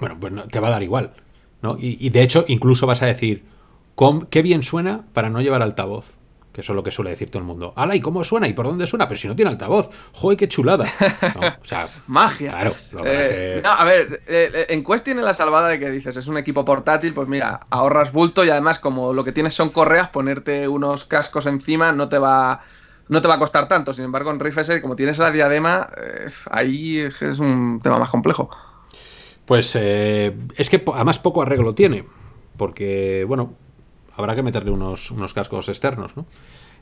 bueno 0.00 0.16
pues 0.18 0.32
te 0.48 0.60
va 0.60 0.68
a 0.68 0.70
dar 0.70 0.82
igual 0.82 1.12
¿no? 1.60 1.76
Y, 1.78 1.98
y, 2.00 2.10
de 2.10 2.22
hecho 2.22 2.44
incluso 2.48 2.86
vas 2.86 3.02
a 3.02 3.06
decir 3.06 3.44
qué 4.30 4.42
bien 4.42 4.62
suena 4.62 5.04
para 5.12 5.28
no 5.28 5.40
llevar 5.40 5.62
altavoz 5.62 6.15
que 6.56 6.62
eso 6.62 6.72
es 6.72 6.76
lo 6.76 6.82
que 6.82 6.90
suele 6.90 7.10
decir 7.10 7.28
todo 7.28 7.40
el 7.40 7.44
mundo. 7.44 7.74
¡Hala! 7.76 7.94
¿Y 7.94 8.00
cómo 8.00 8.24
suena? 8.24 8.48
¿Y 8.48 8.54
por 8.54 8.64
dónde 8.64 8.86
suena? 8.86 9.06
Pero 9.06 9.20
si 9.20 9.28
no 9.28 9.36
tiene 9.36 9.50
altavoz. 9.50 9.90
¡Joder, 10.12 10.38
qué 10.38 10.48
chulada! 10.48 10.86
o 11.60 11.64
sea, 11.66 11.86
Magia. 12.06 12.52
Claro. 12.52 12.72
Eh, 13.04 13.62
a 13.62 13.84
ver, 13.84 14.22
eh, 14.26 14.50
eh, 14.54 14.66
en 14.70 14.82
Quest 14.82 15.04
tiene 15.04 15.20
la 15.20 15.34
salvada 15.34 15.68
de 15.68 15.78
que 15.78 15.90
dices, 15.90 16.16
es 16.16 16.26
un 16.28 16.38
equipo 16.38 16.64
portátil, 16.64 17.12
pues 17.12 17.28
mira, 17.28 17.66
ahorras 17.68 18.10
bulto 18.10 18.42
y 18.42 18.48
además 18.48 18.78
como 18.78 19.12
lo 19.12 19.22
que 19.22 19.32
tienes 19.32 19.52
son 19.52 19.68
correas, 19.68 20.08
ponerte 20.08 20.66
unos 20.66 21.04
cascos 21.04 21.44
encima 21.44 21.92
no 21.92 22.08
te 22.08 22.18
va 22.18 22.64
no 23.08 23.20
te 23.20 23.28
va 23.28 23.34
a 23.34 23.38
costar 23.38 23.68
tanto. 23.68 23.92
Sin 23.92 24.06
embargo, 24.06 24.30
en 24.30 24.40
Rift 24.40 24.56
S, 24.56 24.80
como 24.80 24.96
tienes 24.96 25.18
la 25.18 25.30
diadema, 25.30 25.90
ahí 26.50 27.00
es 27.00 27.38
un 27.38 27.80
tema 27.82 27.98
más 27.98 28.08
complejo. 28.08 28.48
Pues 29.44 29.76
es 29.76 30.70
que 30.70 30.82
además 30.94 31.18
poco 31.18 31.42
arreglo 31.42 31.74
tiene. 31.74 32.06
Porque, 32.56 33.26
bueno, 33.28 33.54
habrá 34.16 34.34
que 34.34 34.42
meterle 34.42 34.70
unos, 34.70 35.10
unos 35.10 35.34
cascos 35.34 35.68
externos, 35.68 36.16
¿no? 36.16 36.26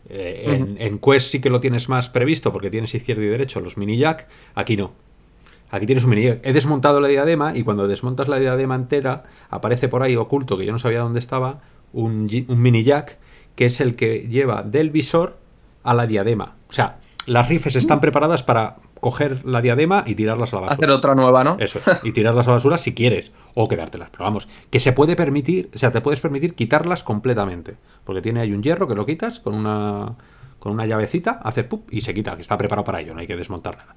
Eh, 0.08 0.76
en, 0.78 0.98
Quest 0.98 1.32
sí 1.32 1.40
que 1.40 1.48
lo 1.48 1.60
tienes 1.60 1.88
más 1.88 2.10
previsto 2.10 2.52
porque 2.52 2.70
tienes 2.70 2.94
izquierdo 2.94 3.22
y 3.22 3.26
derecho 3.26 3.60
los 3.60 3.76
mini 3.76 3.96
jack, 3.96 4.28
aquí 4.54 4.76
no. 4.76 4.92
Aquí 5.70 5.86
tienes 5.86 6.04
un 6.04 6.10
mini 6.10 6.24
jack. 6.24 6.40
He 6.46 6.52
desmontado 6.52 7.00
la 7.00 7.08
diadema 7.08 7.56
y 7.56 7.62
cuando 7.62 7.88
desmontas 7.88 8.28
la 8.28 8.38
diadema 8.38 8.74
entera 8.74 9.24
aparece 9.48 9.88
por 9.88 10.02
ahí 10.02 10.14
oculto, 10.14 10.58
que 10.58 10.66
yo 10.66 10.72
no 10.72 10.78
sabía 10.78 11.00
dónde 11.00 11.18
estaba, 11.18 11.62
un, 11.92 12.28
un 12.48 12.62
mini 12.62 12.84
jack 12.84 13.18
que 13.56 13.66
es 13.66 13.80
el 13.80 13.96
que 13.96 14.28
lleva 14.28 14.62
del 14.62 14.90
visor 14.90 15.38
a 15.82 15.94
la 15.94 16.06
diadema. 16.06 16.56
O 16.68 16.72
sea, 16.72 16.98
las 17.26 17.48
rifes 17.48 17.76
están 17.76 18.00
preparadas 18.00 18.42
para 18.42 18.76
coger 19.04 19.44
la 19.44 19.60
diadema 19.60 20.02
y 20.06 20.14
tirarlas 20.14 20.54
a 20.54 20.56
la 20.56 20.60
basura. 20.62 20.76
Hacer 20.76 20.90
otra 20.90 21.14
nueva, 21.14 21.44
¿no? 21.44 21.58
Eso, 21.60 21.78
y 22.04 22.12
tirarlas 22.12 22.46
a 22.46 22.52
la 22.52 22.54
basura 22.54 22.78
si 22.78 22.94
quieres, 22.94 23.32
o 23.52 23.68
quedártelas. 23.68 24.08
Pero 24.08 24.24
vamos, 24.24 24.48
que 24.70 24.80
se 24.80 24.92
puede 24.92 25.14
permitir, 25.14 25.68
o 25.74 25.76
sea, 25.76 25.90
te 25.90 26.00
puedes 26.00 26.22
permitir 26.22 26.54
quitarlas 26.54 27.04
completamente. 27.04 27.76
Porque 28.04 28.22
tiene 28.22 28.40
ahí 28.40 28.54
un 28.54 28.62
hierro 28.62 28.88
que 28.88 28.94
lo 28.94 29.04
quitas 29.04 29.40
con 29.40 29.56
una, 29.56 30.14
con 30.58 30.72
una 30.72 30.86
llavecita, 30.86 31.32
hace 31.44 31.64
pup 31.64 31.86
y 31.92 32.00
se 32.00 32.14
quita, 32.14 32.34
que 32.34 32.40
está 32.40 32.56
preparado 32.56 32.82
para 32.86 33.02
ello, 33.02 33.12
no 33.12 33.20
hay 33.20 33.26
que 33.26 33.36
desmontar 33.36 33.76
nada. 33.76 33.94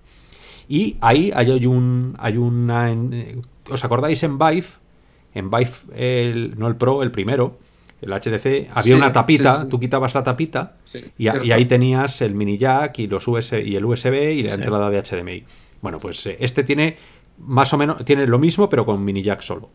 Y 0.67 0.97
ahí 0.99 1.31
hay 1.33 1.65
un, 1.65 2.17
hay 2.19 2.35
una... 2.35 2.91
Eh, 2.91 3.39
¿Os 3.71 3.85
acordáis 3.85 4.21
en 4.23 4.37
Vive? 4.37 4.67
En 5.33 5.49
Vive, 5.49 5.71
el, 5.95 6.59
no 6.59 6.67
el 6.67 6.75
Pro, 6.75 7.01
el 7.01 7.11
primero, 7.11 7.59
el 8.01 8.13
HTC, 8.13 8.69
había 8.73 8.95
una 8.95 9.11
tapita, 9.11 9.67
tú 9.67 9.79
quitabas 9.79 10.13
la 10.13 10.23
tapita 10.23 10.77
y, 11.17 11.27
ahí 11.27 11.65
tenías 11.65 12.21
el 12.21 12.35
mini 12.35 12.57
jack 12.57 12.99
y, 12.99 13.07
los 13.07 13.27
US, 13.27 13.53
y 13.53 13.75
el 13.75 13.85
USB 13.85 14.33
y 14.33 14.43
la 14.43 14.53
entrada 14.53 14.89
de 14.89 15.01
HDMI. 15.01 15.43
Bueno, 15.81 15.99
pues 15.99 16.25
eh, 16.27 16.37
este 16.39 16.63
tiene 16.63 16.97
más 17.39 17.73
o 17.73 17.77
menos, 17.77 18.03
tiene 18.05 18.27
lo 18.27 18.39
mismo 18.39 18.69
pero 18.69 18.85
con 18.85 19.03
mini 19.03 19.23
jack 19.23 19.41
solo. 19.41 19.69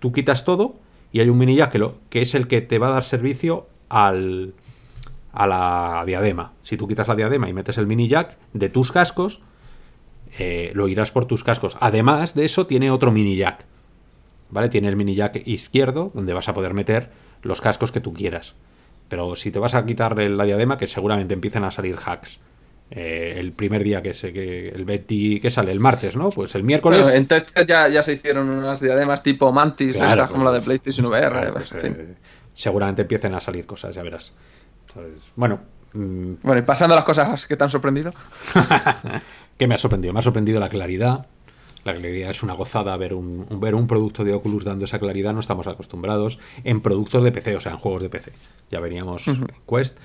Tú 0.00 0.12
quitas 0.12 0.44
todo 0.44 0.76
y 1.12 1.20
hay 1.20 1.28
un 1.28 1.38
mini 1.38 1.54
jack 1.54 1.72
que, 1.72 1.78
lo, 1.78 1.98
que 2.10 2.22
es 2.22 2.34
el 2.34 2.48
que 2.48 2.60
te 2.62 2.78
va 2.78 2.88
a 2.88 2.90
dar 2.90 3.04
servicio 3.04 3.68
al, 3.88 4.54
a 5.32 5.46
la 5.46 6.04
diadema. 6.04 6.52
Si 6.62 6.76
tú 6.76 6.88
quitas 6.88 7.06
la 7.06 7.14
diadema 7.14 7.48
y 7.48 7.52
metes 7.52 7.78
el 7.78 7.86
mini 7.86 8.08
jack 8.08 8.38
de 8.54 8.68
tus 8.68 8.90
cascos, 8.90 9.40
eh, 10.38 10.72
lo 10.74 10.88
irás 10.88 11.12
por 11.12 11.26
tus 11.26 11.44
cascos. 11.44 11.76
Además 11.80 12.34
de 12.34 12.44
eso, 12.44 12.66
tiene 12.66 12.90
otro 12.90 13.12
mini 13.12 13.36
jack. 13.36 13.64
¿Vale? 14.50 14.68
Tiene 14.68 14.88
el 14.88 14.96
mini 14.96 15.14
jack 15.14 15.46
izquierdo, 15.46 16.10
donde 16.14 16.32
vas 16.32 16.48
a 16.48 16.54
poder 16.54 16.74
meter 16.74 17.10
los 17.48 17.60
cascos 17.60 17.90
que 17.90 18.00
tú 18.00 18.12
quieras. 18.14 18.54
Pero 19.08 19.34
si 19.36 19.50
te 19.50 19.58
vas 19.58 19.74
a 19.74 19.84
quitar 19.84 20.16
la 20.16 20.44
diadema, 20.44 20.78
que 20.78 20.86
seguramente 20.86 21.34
empiecen 21.34 21.64
a 21.64 21.70
salir 21.70 21.96
hacks. 21.96 22.38
Eh, 22.90 23.34
el 23.36 23.52
primer 23.52 23.84
día 23.84 24.00
que, 24.00 24.14
se, 24.14 24.32
que 24.32 24.68
el 24.68 24.86
Betty 24.86 25.40
que 25.40 25.50
sale 25.50 25.72
el 25.72 25.80
martes, 25.80 26.16
¿no? 26.16 26.30
Pues 26.30 26.54
el 26.54 26.64
miércoles. 26.64 27.08
entonces 27.12 27.52
ya, 27.66 27.86
ya 27.88 28.02
se 28.02 28.14
hicieron 28.14 28.48
unas 28.48 28.80
diademas 28.80 29.22
tipo 29.22 29.52
Mantis, 29.52 29.96
como 30.30 30.44
la 30.44 30.52
de 30.52 30.62
PlayStation 30.62 31.06
VR. 31.06 31.52
Pues, 31.52 31.72
eh, 31.72 32.14
seguramente 32.54 33.02
empiecen 33.02 33.34
a 33.34 33.40
salir 33.40 33.66
cosas, 33.66 33.94
ya 33.94 34.02
verás. 34.02 34.32
bueno. 35.36 35.60
Mm. 35.92 36.34
Bueno, 36.42 36.58
y 36.60 36.62
pasando 36.62 36.94
a 36.94 36.96
las 36.96 37.04
cosas 37.04 37.46
que 37.46 37.56
te 37.56 37.64
han 37.64 37.70
sorprendido. 37.70 38.12
¿Qué 39.58 39.66
me 39.66 39.74
ha 39.74 39.78
sorprendido? 39.78 40.12
Me 40.12 40.20
ha 40.20 40.22
sorprendido 40.22 40.60
la 40.60 40.68
claridad, 40.68 41.26
la 41.84 41.94
claridad 41.94 42.30
es 42.30 42.42
una 42.42 42.54
gozada 42.54 42.96
ver 42.96 43.14
un, 43.14 43.46
ver 43.60 43.74
un 43.74 43.86
producto 43.86 44.24
de 44.24 44.34
Oculus 44.34 44.64
dando 44.64 44.84
esa 44.84 44.98
claridad, 44.98 45.32
no 45.32 45.40
estamos 45.40 45.66
acostumbrados 45.66 46.38
en 46.64 46.80
productos 46.80 47.22
de 47.24 47.32
PC, 47.32 47.56
o 47.56 47.60
sea, 47.60 47.72
en 47.72 47.78
juegos 47.78 48.02
de 48.02 48.10
PC. 48.10 48.32
Ya 48.70 48.80
veníamos 48.80 49.26
en 49.28 49.46
Quest. 49.68 49.96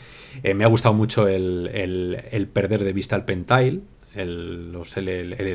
Eh, 0.43 0.53
me 0.53 0.63
ha 0.63 0.67
gustado 0.67 0.93
mucho 0.93 1.27
el, 1.27 2.49
perder 2.53 2.83
de 2.83 2.93
vista 2.93 3.15
el 3.15 3.25
Pentile, 3.25 3.81
el, 4.15 4.71
los, 4.71 4.95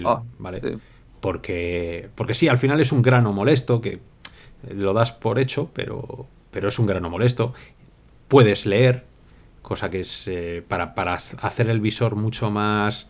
ah, 0.04 0.22
¿vale? 0.38 0.78
Porque, 1.20 2.08
porque 2.14 2.34
sí, 2.34 2.48
al 2.48 2.58
final 2.58 2.80
es 2.80 2.92
un 2.92 3.02
grano 3.02 3.32
molesto 3.32 3.80
que 3.80 4.00
lo 4.68 4.92
das 4.92 5.12
por 5.12 5.38
hecho, 5.38 5.70
pero, 5.72 6.26
pero 6.50 6.68
es 6.68 6.78
un 6.78 6.86
grano 6.86 7.10
molesto. 7.10 7.54
Puedes 8.28 8.66
leer, 8.66 9.04
cosa 9.62 9.88
que 9.88 10.00
es 10.00 10.28
eh, 10.28 10.62
para, 10.66 10.94
para 10.94 11.14
hacer 11.14 11.70
el 11.70 11.80
visor 11.80 12.16
mucho 12.16 12.50
más 12.50 13.06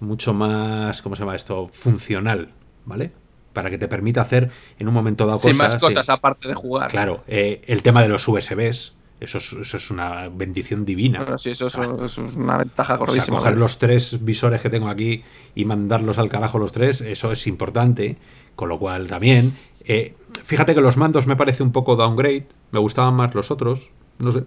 mucho 0.00 0.32
más, 0.34 1.02
¿cómo 1.02 1.16
se 1.16 1.20
llama 1.22 1.36
esto? 1.36 1.70
Funcional, 1.72 2.50
¿vale? 2.84 3.12
Para 3.52 3.70
que 3.70 3.78
te 3.78 3.88
permita 3.88 4.20
hacer 4.20 4.50
en 4.78 4.88
un 4.88 4.94
momento 4.94 5.26
dado 5.26 5.38
cosas. 5.38 5.56
más 5.56 5.74
cosas 5.76 6.08
aparte 6.08 6.48
de 6.48 6.54
jugar. 6.54 6.90
Claro, 6.90 7.24
eh, 7.26 7.62
el 7.66 7.82
tema 7.82 8.02
de 8.02 8.08
los 8.08 8.26
USBs 8.28 8.94
Eso 9.20 9.38
es, 9.38 9.52
eso 9.52 9.76
es 9.78 9.90
una 9.90 10.28
bendición 10.28 10.84
divina. 10.84 11.18
Bueno, 11.20 11.38
sí, 11.38 11.50
eso, 11.50 11.66
es- 11.66 11.76
eso 11.76 12.24
es 12.26 12.36
una 12.36 12.56
ventaja 12.56 12.94
O 12.94 12.96
sea, 12.98 13.06
gordísima. 13.06 13.36
coger 13.38 13.52
¿vale? 13.54 13.60
los 13.60 13.78
tres 13.78 14.24
visores 14.24 14.62
que 14.62 14.70
tengo 14.70 14.88
aquí 14.88 15.24
y 15.56 15.64
mandarlos 15.64 16.18
al 16.18 16.28
carajo 16.28 16.60
los 16.60 16.70
tres, 16.70 17.00
eso 17.00 17.32
es 17.32 17.48
importante. 17.48 18.16
Con 18.54 18.68
lo 18.68 18.78
cual 18.78 19.08
también. 19.08 19.54
eh, 19.84 20.14
fíjate 20.44 20.72
que 20.74 20.80
los 20.80 20.96
mandos 20.96 21.26
me 21.26 21.34
parece 21.34 21.64
un 21.64 21.72
poco 21.72 21.96
downgrade. 21.96 22.46
Me 22.70 22.78
gustaban 22.78 23.14
más 23.14 23.34
los 23.34 23.50
otros. 23.50 23.88
No 24.18 24.32
sé. 24.32 24.38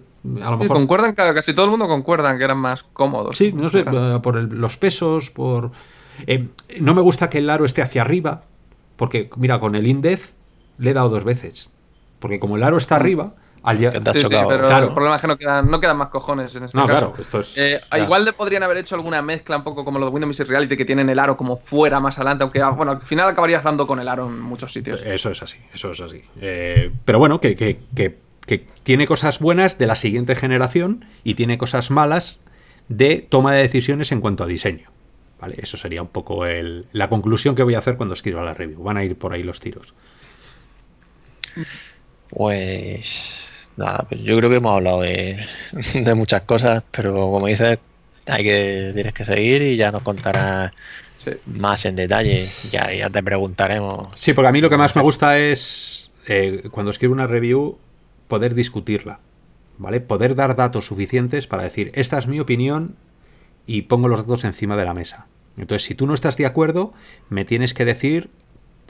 A 0.42 0.50
lo 0.50 0.56
Sí, 0.56 0.62
mejor. 0.62 0.76
concuerdan, 0.76 1.14
ca- 1.14 1.34
casi 1.34 1.52
todo 1.54 1.64
el 1.64 1.70
mundo 1.70 1.88
concuerdan 1.88 2.38
que 2.38 2.44
eran 2.44 2.58
más 2.58 2.82
cómodos. 2.84 3.36
Sí, 3.36 3.52
no 3.52 3.68
sé, 3.68 3.80
Eran- 3.80 4.16
eh, 4.16 4.20
por 4.20 4.36
el- 4.36 4.48
los 4.48 4.76
pesos, 4.76 5.30
por... 5.30 5.72
eh, 6.26 6.46
no 6.80 6.94
me 6.94 7.00
gusta 7.00 7.28
que 7.30 7.38
el 7.38 7.50
aro 7.50 7.64
esté 7.64 7.82
hacia 7.82 8.02
arriba, 8.02 8.42
porque, 8.96 9.30
mira, 9.36 9.58
con 9.58 9.74
el 9.74 9.86
Indez 9.86 10.34
le 10.78 10.90
he 10.90 10.94
dado 10.94 11.08
dos 11.08 11.24
veces. 11.24 11.70
Porque 12.20 12.38
como 12.38 12.56
el 12.56 12.62
aro 12.62 12.76
está 12.76 12.96
arriba, 12.96 13.34
al 13.64 13.78
te 13.78 13.86
has 13.86 13.94
Sí, 13.94 14.10
sí, 14.14 14.20
chocado. 14.22 14.48
pero 14.48 14.66
Claro. 14.66 14.86
el 14.88 14.92
problema 14.94 15.16
es 15.16 15.22
que 15.22 15.28
no 15.28 15.36
quedan, 15.36 15.70
no 15.70 15.80
quedan 15.80 15.96
más 15.96 16.08
cojones 16.08 16.54
en 16.54 16.64
este 16.64 16.76
No, 16.76 16.86
caso. 16.86 16.98
claro, 16.98 17.14
esto 17.20 17.40
es... 17.40 17.56
Eh, 17.58 17.80
ya. 17.90 17.98
Igual 17.98 18.24
de 18.24 18.32
podrían 18.32 18.62
haber 18.62 18.76
hecho 18.76 18.94
alguna 18.94 19.22
mezcla 19.22 19.56
un 19.56 19.64
poco 19.64 19.84
como 19.84 19.98
lo 19.98 20.06
de 20.06 20.12
Windows 20.12 20.28
Mixed 20.28 20.46
Reality 20.48 20.76
que 20.76 20.84
tienen 20.84 21.08
el 21.10 21.18
aro 21.18 21.36
como 21.36 21.56
fuera 21.56 21.98
más 21.98 22.18
adelante, 22.18 22.42
aunque 22.44 22.60
ah, 22.60 22.70
bueno, 22.70 22.92
al 22.92 23.00
final 23.02 23.28
acabarías 23.28 23.64
dando 23.64 23.86
con 23.86 23.98
el 23.98 24.06
aro 24.08 24.26
en 24.28 24.40
muchos 24.40 24.72
sitios. 24.72 25.02
Eso 25.02 25.30
es 25.30 25.42
así, 25.42 25.58
eso 25.74 25.90
es 25.92 26.00
así. 26.00 26.20
Eh, 26.40 26.92
pero 27.04 27.18
bueno, 27.18 27.40
que, 27.40 27.54
que- 27.56 27.80
que- 27.94 28.21
que 28.46 28.64
tiene 28.82 29.06
cosas 29.06 29.38
buenas 29.38 29.78
de 29.78 29.86
la 29.86 29.96
siguiente 29.96 30.34
generación 30.36 31.04
y 31.24 31.34
tiene 31.34 31.58
cosas 31.58 31.90
malas 31.90 32.38
de 32.88 33.24
toma 33.28 33.52
de 33.54 33.62
decisiones 33.62 34.12
en 34.12 34.20
cuanto 34.20 34.44
a 34.44 34.46
diseño. 34.46 34.90
¿Vale? 35.40 35.56
Eso 35.58 35.76
sería 35.76 36.02
un 36.02 36.08
poco 36.08 36.46
el- 36.46 36.86
la 36.92 37.08
conclusión 37.08 37.54
que 37.56 37.62
voy 37.64 37.74
a 37.74 37.78
hacer 37.78 37.96
cuando 37.96 38.14
escriba 38.14 38.44
la 38.44 38.54
review. 38.54 38.82
Van 38.82 38.96
a 38.96 39.04
ir 39.04 39.16
por 39.16 39.32
ahí 39.32 39.42
los 39.42 39.58
tiros. 39.60 39.92
Pues 42.30 43.68
nada, 43.76 44.06
pues 44.08 44.20
yo 44.22 44.36
creo 44.38 44.50
que 44.50 44.56
hemos 44.56 44.74
hablado 44.74 45.02
de, 45.02 45.44
de 45.94 46.14
muchas 46.14 46.42
cosas, 46.42 46.82
pero 46.90 47.12
como 47.14 47.46
dices, 47.46 47.78
hay 48.26 48.44
que 48.44 48.90
tienes 48.94 49.12
que 49.12 49.24
seguir 49.24 49.62
y 49.62 49.76
ya 49.76 49.90
nos 49.90 50.02
contarás 50.02 50.72
Sí. 51.18 51.30
más 51.46 51.84
en 51.84 51.94
detalle. 51.94 52.48
Ya, 52.72 52.92
ya 52.92 53.08
te 53.08 53.22
preguntaremos. 53.22 54.08
Sí, 54.16 54.32
porque 54.32 54.48
a 54.48 54.52
mí 54.52 54.60
lo 54.60 54.68
que 54.68 54.76
más 54.76 54.96
me 54.96 55.02
gusta 55.02 55.38
es 55.38 56.10
eh, 56.26 56.64
cuando 56.72 56.90
escribo 56.90 57.12
una 57.12 57.28
review 57.28 57.78
poder 58.32 58.54
discutirla, 58.54 59.20
¿vale? 59.76 60.00
Poder 60.00 60.34
dar 60.34 60.56
datos 60.56 60.86
suficientes 60.86 61.46
para 61.46 61.64
decir, 61.64 61.90
esta 61.94 62.18
es 62.18 62.26
mi 62.26 62.40
opinión 62.40 62.96
y 63.66 63.82
pongo 63.82 64.08
los 64.08 64.20
datos 64.20 64.44
encima 64.44 64.74
de 64.74 64.86
la 64.86 64.94
mesa. 64.94 65.26
Entonces, 65.58 65.84
si 65.86 65.94
tú 65.94 66.06
no 66.06 66.14
estás 66.14 66.38
de 66.38 66.46
acuerdo, 66.46 66.94
me 67.28 67.44
tienes 67.44 67.74
que 67.74 67.84
decir 67.84 68.30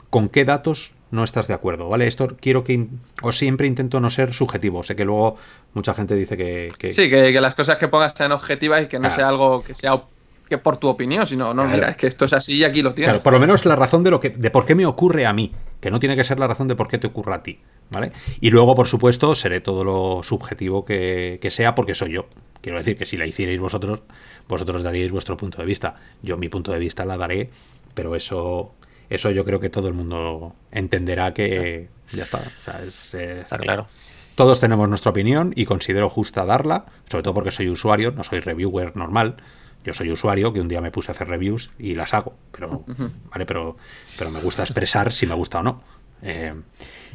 con 0.09 0.29
qué 0.29 0.45
datos 0.45 0.93
no 1.11 1.25
estás 1.25 1.49
de 1.49 1.53
acuerdo, 1.55 1.89
¿vale? 1.89 2.07
Esto 2.07 2.37
quiero 2.39 2.63
que... 2.63 2.87
O 3.21 3.33
siempre 3.33 3.67
intento 3.67 3.99
no 3.99 4.09
ser 4.09 4.31
subjetivo. 4.33 4.81
Sé 4.83 4.95
que 4.95 5.03
luego 5.03 5.35
mucha 5.73 5.93
gente 5.93 6.15
dice 6.15 6.37
que... 6.37 6.69
que- 6.77 6.91
Sí, 6.91 7.09
que, 7.09 7.33
que 7.33 7.41
las 7.41 7.53
cosas 7.53 7.75
que 7.79 7.89
pongas 7.89 8.13
sean 8.13 8.31
objetivas 8.31 8.83
y 8.83 8.87
que 8.87 8.97
no 8.97 9.09
Claro. 9.09 9.15
sea 9.15 9.27
algo 9.27 9.61
que 9.65 9.73
sea 9.73 10.01
que 10.47 10.57
por 10.57 10.77
tu 10.77 10.87
opinión, 10.87 11.25
sino, 11.25 11.53
no, 11.53 11.63
Claro. 11.63 11.69
mira, 11.75 11.89
es 11.89 11.97
que 11.97 12.07
esto 12.07 12.23
es 12.25 12.31
así 12.33 12.53
y 12.55 12.63
aquí 12.63 12.81
lo 12.81 12.93
tienes. 12.93 13.09
Claro, 13.11 13.23
por 13.23 13.33
lo 13.33 13.39
menos 13.41 13.65
la 13.65 13.75
razón 13.75 14.03
de 14.05 14.11
lo 14.11 14.21
que 14.21 14.29
de 14.29 14.49
por 14.51 14.65
qué 14.65 14.73
me 14.73 14.85
ocurre 14.85 15.25
a 15.25 15.33
mí, 15.33 15.51
que 15.83 15.91
no 15.91 15.99
tiene 15.99 16.15
que 16.15 16.23
ser 16.23 16.39
la 16.39 16.47
razón 16.47 16.69
de 16.69 16.77
por 16.77 16.87
qué 16.87 16.97
te 16.97 17.07
ocurre 17.07 17.33
a 17.33 17.43
ti, 17.43 17.59
¿vale? 17.91 18.13
Y 18.39 18.51
luego, 18.51 18.73
por 18.73 18.87
supuesto, 18.87 19.35
seré 19.35 19.59
todo 19.59 19.83
lo 19.83 20.23
subjetivo 20.23 20.85
que, 20.85 21.39
que 21.41 21.51
sea 21.51 21.75
porque 21.75 21.93
soy 21.93 22.13
yo. 22.13 22.27
Quiero 22.61 22.77
decir 22.77 22.95
que 22.95 23.05
si 23.05 23.17
la 23.17 23.25
hicierais 23.25 23.59
vosotros, 23.59 24.05
vosotros 24.47 24.81
daríais 24.81 25.11
vuestro 25.11 25.35
punto 25.35 25.57
de 25.57 25.65
vista. 25.65 25.95
Yo 26.21 26.37
mi 26.37 26.47
punto 26.47 26.71
de 26.71 26.79
vista 26.79 27.03
la 27.03 27.17
daré, 27.17 27.49
pero 27.95 28.15
eso 28.15 28.71
eso 29.09 29.29
yo 29.31 29.43
creo 29.43 29.59
que 29.59 29.69
todo 29.69 29.89
el 29.89 29.93
mundo 29.93 30.55
entenderá 30.71 31.33
que 31.33 31.89
ya 32.13 32.23
está. 32.23 32.37
O 32.37 32.63
sea, 32.63 32.81
es, 32.81 33.13
eh, 33.13 33.35
Está 33.39 33.57
claro. 33.57 33.87
todos 34.35 34.61
tenemos 34.61 34.87
nuestra 34.87 35.11
opinión 35.11 35.51
y 35.53 35.65
considero 35.65 36.09
justa 36.09 36.45
darla, 36.45 36.85
sobre 37.11 37.23
todo 37.23 37.33
porque 37.33 37.51
soy 37.51 37.67
usuario, 37.67 38.13
no 38.13 38.23
soy 38.23 38.39
reviewer 38.39 38.95
normal. 38.95 39.35
Yo 39.83 39.93
soy 39.93 40.11
usuario 40.11 40.53
que 40.53 40.61
un 40.61 40.67
día 40.67 40.81
me 40.81 40.91
puse 40.91 41.11
a 41.11 41.13
hacer 41.13 41.27
reviews 41.27 41.71
y 41.77 41.93
las 41.95 42.13
hago, 42.13 42.35
pero 42.51 42.83
vale, 43.31 43.45
pero, 43.45 43.75
pero 44.17 44.31
me 44.31 44.39
gusta 44.39 44.63
expresar 44.63 45.11
si 45.11 45.25
me 45.27 45.35
gusta 45.35 45.59
o 45.59 45.63
no. 45.63 45.81
Eh, 46.21 46.53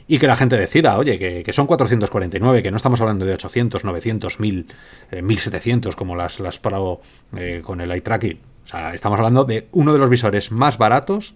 y 0.06 0.18
que 0.18 0.26
la 0.26 0.36
gente 0.36 0.56
decida, 0.56 0.96
oye, 0.98 1.18
que, 1.18 1.42
que 1.42 1.52
son 1.52 1.66
449, 1.66 2.62
que 2.62 2.70
no 2.70 2.76
estamos 2.78 3.00
hablando 3.00 3.24
de 3.26 3.34
800, 3.34 3.84
900, 3.84 4.40
1000, 4.40 4.66
eh, 5.10 5.22
1700 5.22 5.96
como 5.96 6.16
las, 6.16 6.40
las 6.40 6.58
parado 6.58 7.00
eh, 7.36 7.60
con 7.64 7.80
el 7.80 7.90
eye 7.90 8.00
tracking. 8.00 8.40
O 8.64 8.66
sea, 8.68 8.94
estamos 8.94 9.18
hablando 9.18 9.44
de 9.44 9.68
uno 9.72 9.92
de 9.92 9.98
los 9.98 10.08
visores 10.10 10.50
más 10.50 10.76
baratos 10.78 11.34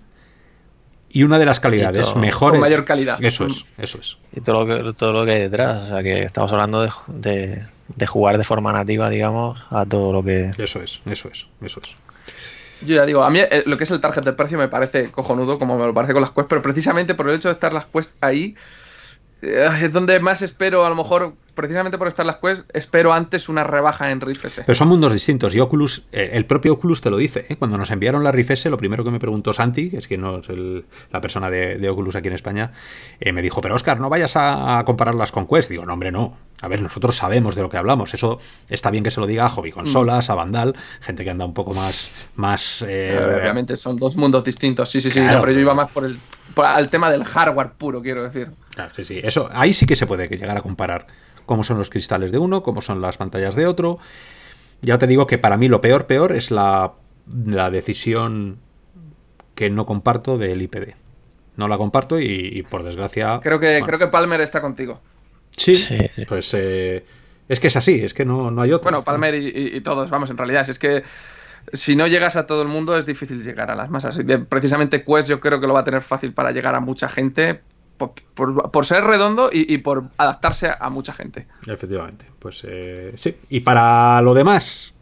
y 1.10 1.24
una 1.24 1.38
de 1.38 1.44
las 1.44 1.60
calidades 1.60 2.06
todo- 2.06 2.16
mejores. 2.16 2.58
con 2.58 2.68
mayor 2.68 2.84
calidad. 2.86 3.22
Eso 3.22 3.44
es, 3.46 3.64
eso 3.76 3.98
es. 4.00 4.16
Y 4.34 4.40
todo 4.40 4.64
lo 4.64 4.74
que, 4.84 4.92
todo 4.94 5.12
lo 5.12 5.24
que 5.26 5.32
hay 5.32 5.40
detrás. 5.42 5.82
O 5.84 5.88
sea 5.88 6.02
que 6.02 6.22
estamos 6.22 6.50
hablando 6.52 6.80
de, 6.82 6.90
de- 7.08 7.66
de 7.96 8.06
jugar 8.06 8.38
de 8.38 8.44
forma 8.44 8.72
nativa, 8.72 9.10
digamos, 9.10 9.62
a 9.70 9.86
todo 9.86 10.12
lo 10.12 10.22
que. 10.22 10.50
Eso 10.58 10.80
es, 10.80 11.00
eso 11.06 11.28
es, 11.28 11.46
eso 11.60 11.80
es. 11.82 11.96
Yo 12.86 12.96
ya 12.96 13.06
digo, 13.06 13.22
a 13.22 13.30
mí 13.30 13.38
eh, 13.38 13.62
lo 13.66 13.76
que 13.76 13.84
es 13.84 13.90
el 13.90 14.00
target 14.00 14.24
de 14.24 14.32
precio 14.32 14.58
me 14.58 14.68
parece 14.68 15.10
cojonudo, 15.10 15.58
como 15.58 15.78
me 15.78 15.86
lo 15.86 15.94
parece 15.94 16.12
con 16.12 16.22
las 16.22 16.32
Quest, 16.32 16.48
pero 16.48 16.62
precisamente 16.62 17.14
por 17.14 17.28
el 17.28 17.36
hecho 17.36 17.48
de 17.48 17.54
estar 17.54 17.72
las 17.72 17.86
Quest 17.86 18.16
ahí, 18.20 18.56
es 19.42 19.92
donde 19.92 20.18
más 20.20 20.40
espero, 20.42 20.86
a 20.86 20.88
lo 20.88 20.94
mejor, 20.94 21.34
precisamente 21.54 21.98
por 21.98 22.06
estar 22.08 22.24
las 22.24 22.36
Quest, 22.36 22.70
espero 22.72 23.12
antes 23.12 23.48
una 23.48 23.64
rebaja 23.64 24.10
en 24.10 24.20
Rift 24.20 24.44
S. 24.44 24.62
Pero 24.64 24.76
son 24.76 24.88
mundos 24.88 25.12
distintos. 25.12 25.54
Y 25.54 25.60
Oculus, 25.60 26.04
eh, 26.12 26.30
el 26.34 26.46
propio 26.46 26.74
Oculus 26.74 27.00
te 27.00 27.10
lo 27.10 27.16
dice. 27.16 27.44
¿eh? 27.48 27.56
Cuando 27.56 27.76
nos 27.76 27.90
enviaron 27.90 28.22
la 28.22 28.30
Rift 28.32 28.52
S, 28.52 28.70
lo 28.70 28.78
primero 28.78 29.02
que 29.04 29.10
me 29.10 29.18
preguntó 29.18 29.52
Santi, 29.52 29.90
que 29.90 29.96
es 29.98 30.06
que 30.08 30.16
no 30.16 30.38
es 30.38 30.48
el- 30.48 30.84
la 31.10 31.20
persona 31.20 31.50
de, 31.50 31.76
de 31.78 31.88
Oculus 31.90 32.14
aquí 32.14 32.28
en 32.28 32.34
España, 32.34 32.70
eh, 33.20 33.32
me 33.32 33.42
dijo, 33.42 33.60
pero 33.60 33.74
Oscar, 33.74 33.98
no 34.00 34.08
vayas 34.08 34.36
a, 34.36 34.78
a 34.78 34.84
compararlas 34.84 35.32
con 35.32 35.46
Quest. 35.46 35.68
Digo, 35.70 35.84
no, 35.84 35.92
hombre, 35.92 36.12
no. 36.12 36.36
A 36.62 36.68
ver, 36.68 36.80
nosotros 36.80 37.16
sabemos 37.16 37.56
de 37.56 37.62
lo 37.62 37.68
que 37.68 37.76
hablamos. 37.76 38.14
Eso 38.14 38.38
está 38.68 38.92
bien 38.92 39.02
que 39.02 39.10
se 39.10 39.18
lo 39.20 39.26
diga 39.26 39.46
a 39.46 39.48
Hobby 39.50 39.72
Consolas, 39.72 40.30
a 40.30 40.36
Vandal, 40.36 40.76
gente 41.00 41.24
que 41.24 41.30
anda 41.30 41.44
un 41.44 41.54
poco 41.54 41.74
más. 41.74 42.28
más 42.36 42.84
eh, 42.86 43.18
Obviamente 43.40 43.76
son 43.76 43.96
dos 43.96 44.16
mundos 44.16 44.44
distintos, 44.44 44.88
sí, 44.88 45.00
sí, 45.00 45.10
sí, 45.10 45.20
Claro. 45.20 45.40
pero 45.40 45.52
yo 45.52 45.58
iba 45.58 45.74
más 45.74 45.90
por 45.90 46.04
el 46.04 46.16
por- 46.54 46.66
al 46.66 46.88
tema 46.88 47.10
del 47.10 47.24
hardware 47.24 47.72
puro, 47.72 48.00
quiero 48.00 48.22
decir. 48.22 48.48
Claro, 48.74 48.92
sí, 48.94 49.04
sí. 49.04 49.20
Eso, 49.22 49.48
ahí 49.52 49.72
sí 49.72 49.86
que 49.86 49.96
se 49.96 50.06
puede 50.06 50.28
llegar 50.28 50.56
a 50.56 50.62
comparar 50.62 51.06
cómo 51.46 51.64
son 51.64 51.78
los 51.78 51.90
cristales 51.90 52.32
de 52.32 52.38
uno, 52.38 52.62
cómo 52.62 52.82
son 52.82 53.00
las 53.00 53.16
pantallas 53.18 53.54
de 53.54 53.66
otro. 53.66 53.98
Ya 54.80 54.98
te 54.98 55.06
digo 55.06 55.26
que 55.26 55.38
para 55.38 55.56
mí 55.56 55.68
lo 55.68 55.80
peor, 55.80 56.06
peor 56.06 56.32
es 56.32 56.50
la, 56.50 56.94
la 57.46 57.70
decisión 57.70 58.58
que 59.54 59.70
no 59.70 59.86
comparto 59.86 60.38
del 60.38 60.62
IPD. 60.62 60.94
No 61.56 61.68
la 61.68 61.76
comparto 61.76 62.18
y, 62.18 62.24
y 62.52 62.62
por 62.62 62.82
desgracia. 62.82 63.40
Creo 63.42 63.60
que, 63.60 63.70
bueno, 63.72 63.86
creo 63.86 63.98
que 63.98 64.06
Palmer 64.08 64.40
está 64.40 64.60
contigo. 64.62 65.00
Sí, 65.56 65.74
Sí. 65.74 65.98
pues 66.26 66.52
eh, 66.54 67.04
es 67.48 67.60
que 67.60 67.66
es 67.66 67.76
así, 67.76 68.02
es 68.02 68.14
que 68.14 68.24
no, 68.24 68.50
no 68.50 68.62
hay 68.62 68.72
otro. 68.72 68.84
Bueno, 68.90 69.04
Palmer 69.04 69.34
y, 69.34 69.48
y- 69.48 69.76
y 69.76 69.80
todos, 69.82 70.08
vamos, 70.10 70.30
en 70.30 70.38
realidad, 70.38 70.64
si 70.64 70.70
es 70.70 70.78
que 70.78 71.02
si 71.72 71.94
no 71.94 72.06
llegas 72.06 72.36
a 72.36 72.46
todo 72.46 72.62
el 72.62 72.68
mundo 72.68 72.96
es 72.96 73.04
difícil 73.06 73.44
llegar 73.44 73.70
a 73.70 73.76
las 73.76 73.90
masas. 73.90 74.18
Precisamente 74.48 75.04
Quest 75.04 75.28
yo 75.28 75.38
creo 75.40 75.60
que 75.60 75.66
lo 75.66 75.74
va 75.74 75.80
a 75.80 75.84
tener 75.84 76.02
fácil 76.02 76.32
para 76.32 76.50
llegar 76.52 76.74
a 76.74 76.80
mucha 76.80 77.08
gente 77.08 77.60
por, 78.34 78.54
por- 78.54 78.70
por 78.70 78.86
ser 78.86 79.04
redondo 79.04 79.50
y, 79.52 79.72
y 79.72 79.78
por 79.78 80.04
adaptarse 80.18 80.70
a 80.78 80.90
mucha 80.90 81.12
gente. 81.12 81.46
Efectivamente, 81.66 82.26
pues 82.38 82.62
eh, 82.66 83.12
sí. 83.16 83.36
Y 83.48 83.60
para 83.60 84.20
lo 84.22 84.34
demás, 84.34 84.94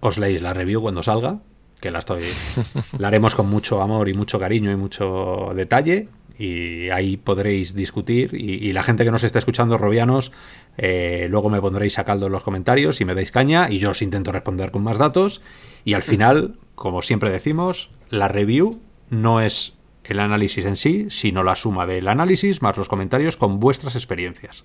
os 0.00 0.18
leéis 0.18 0.42
la 0.42 0.54
review 0.54 0.80
cuando 0.80 1.02
salga, 1.02 1.38
que 1.80 1.90
la 1.90 1.98
estoy. 2.00 2.22
la 2.98 3.08
haremos 3.08 3.34
con 3.34 3.48
mucho 3.48 3.82
amor 3.82 4.08
y 4.08 4.14
mucho 4.14 4.38
cariño 4.38 4.70
y 4.70 4.76
mucho 4.76 5.50
detalle. 5.54 6.08
Y 6.38 6.88
ahí 6.90 7.18
podréis 7.18 7.74
discutir. 7.74 8.34
Y, 8.34 8.54
y 8.66 8.72
la 8.72 8.82
gente 8.82 9.04
que 9.04 9.10
nos 9.10 9.22
está 9.22 9.38
escuchando, 9.38 9.78
robianos, 9.78 10.32
eh, 10.78 11.26
luego 11.30 11.50
me 11.50 11.60
pondréis 11.60 11.98
a 11.98 12.04
caldo 12.04 12.26
en 12.26 12.32
los 12.32 12.42
comentarios 12.42 13.00
y 13.00 13.04
me 13.04 13.14
dais 13.14 13.30
caña. 13.30 13.68
Y 13.70 13.78
yo 13.78 13.90
os 13.90 14.02
intento 14.02 14.32
responder 14.32 14.70
con 14.70 14.82
más 14.82 14.98
datos. 14.98 15.42
Y 15.84 15.94
al 15.94 16.02
final, 16.02 16.56
como 16.74 17.02
siempre 17.02 17.30
decimos, 17.30 17.90
la 18.10 18.28
review 18.28 18.80
no 19.10 19.40
es 19.40 19.74
el 20.04 20.20
análisis 20.20 20.64
en 20.64 20.76
sí, 20.76 21.06
sino 21.10 21.42
la 21.42 21.54
suma 21.54 21.86
del 21.86 22.08
análisis 22.08 22.62
más 22.62 22.76
los 22.76 22.88
comentarios 22.88 23.36
con 23.36 23.60
vuestras 23.60 23.94
experiencias. 23.94 24.64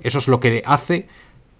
Eso 0.00 0.18
es 0.18 0.28
lo 0.28 0.40
que 0.40 0.62
hace 0.66 1.08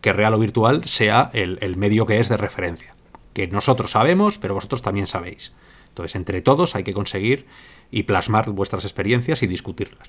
que 0.01 0.12
Real 0.12 0.35
o 0.35 0.39
Virtual 0.39 0.85
sea 0.85 1.31
el, 1.32 1.59
el 1.61 1.77
medio 1.77 2.07
que 2.07 2.20
es 2.20 2.28
de 2.28 2.36
referencia. 2.36 2.95
Que 3.32 3.47
nosotros 3.47 3.93
sabemos, 3.93 4.39
pero 4.39 4.55
vosotros 4.55 4.82
también 4.82 5.07
sabéis. 5.07 5.53
Entonces, 5.89 6.16
entre 6.16 6.43
todos 6.43 6.74
hay 6.74 6.82
que 6.82 6.93
conseguir 6.93 7.47
y 7.91 8.03
plasmar 8.03 8.51
vuestras 8.51 8.85
experiencias 8.85 9.43
y 9.43 9.47
discutirlas. 9.47 10.09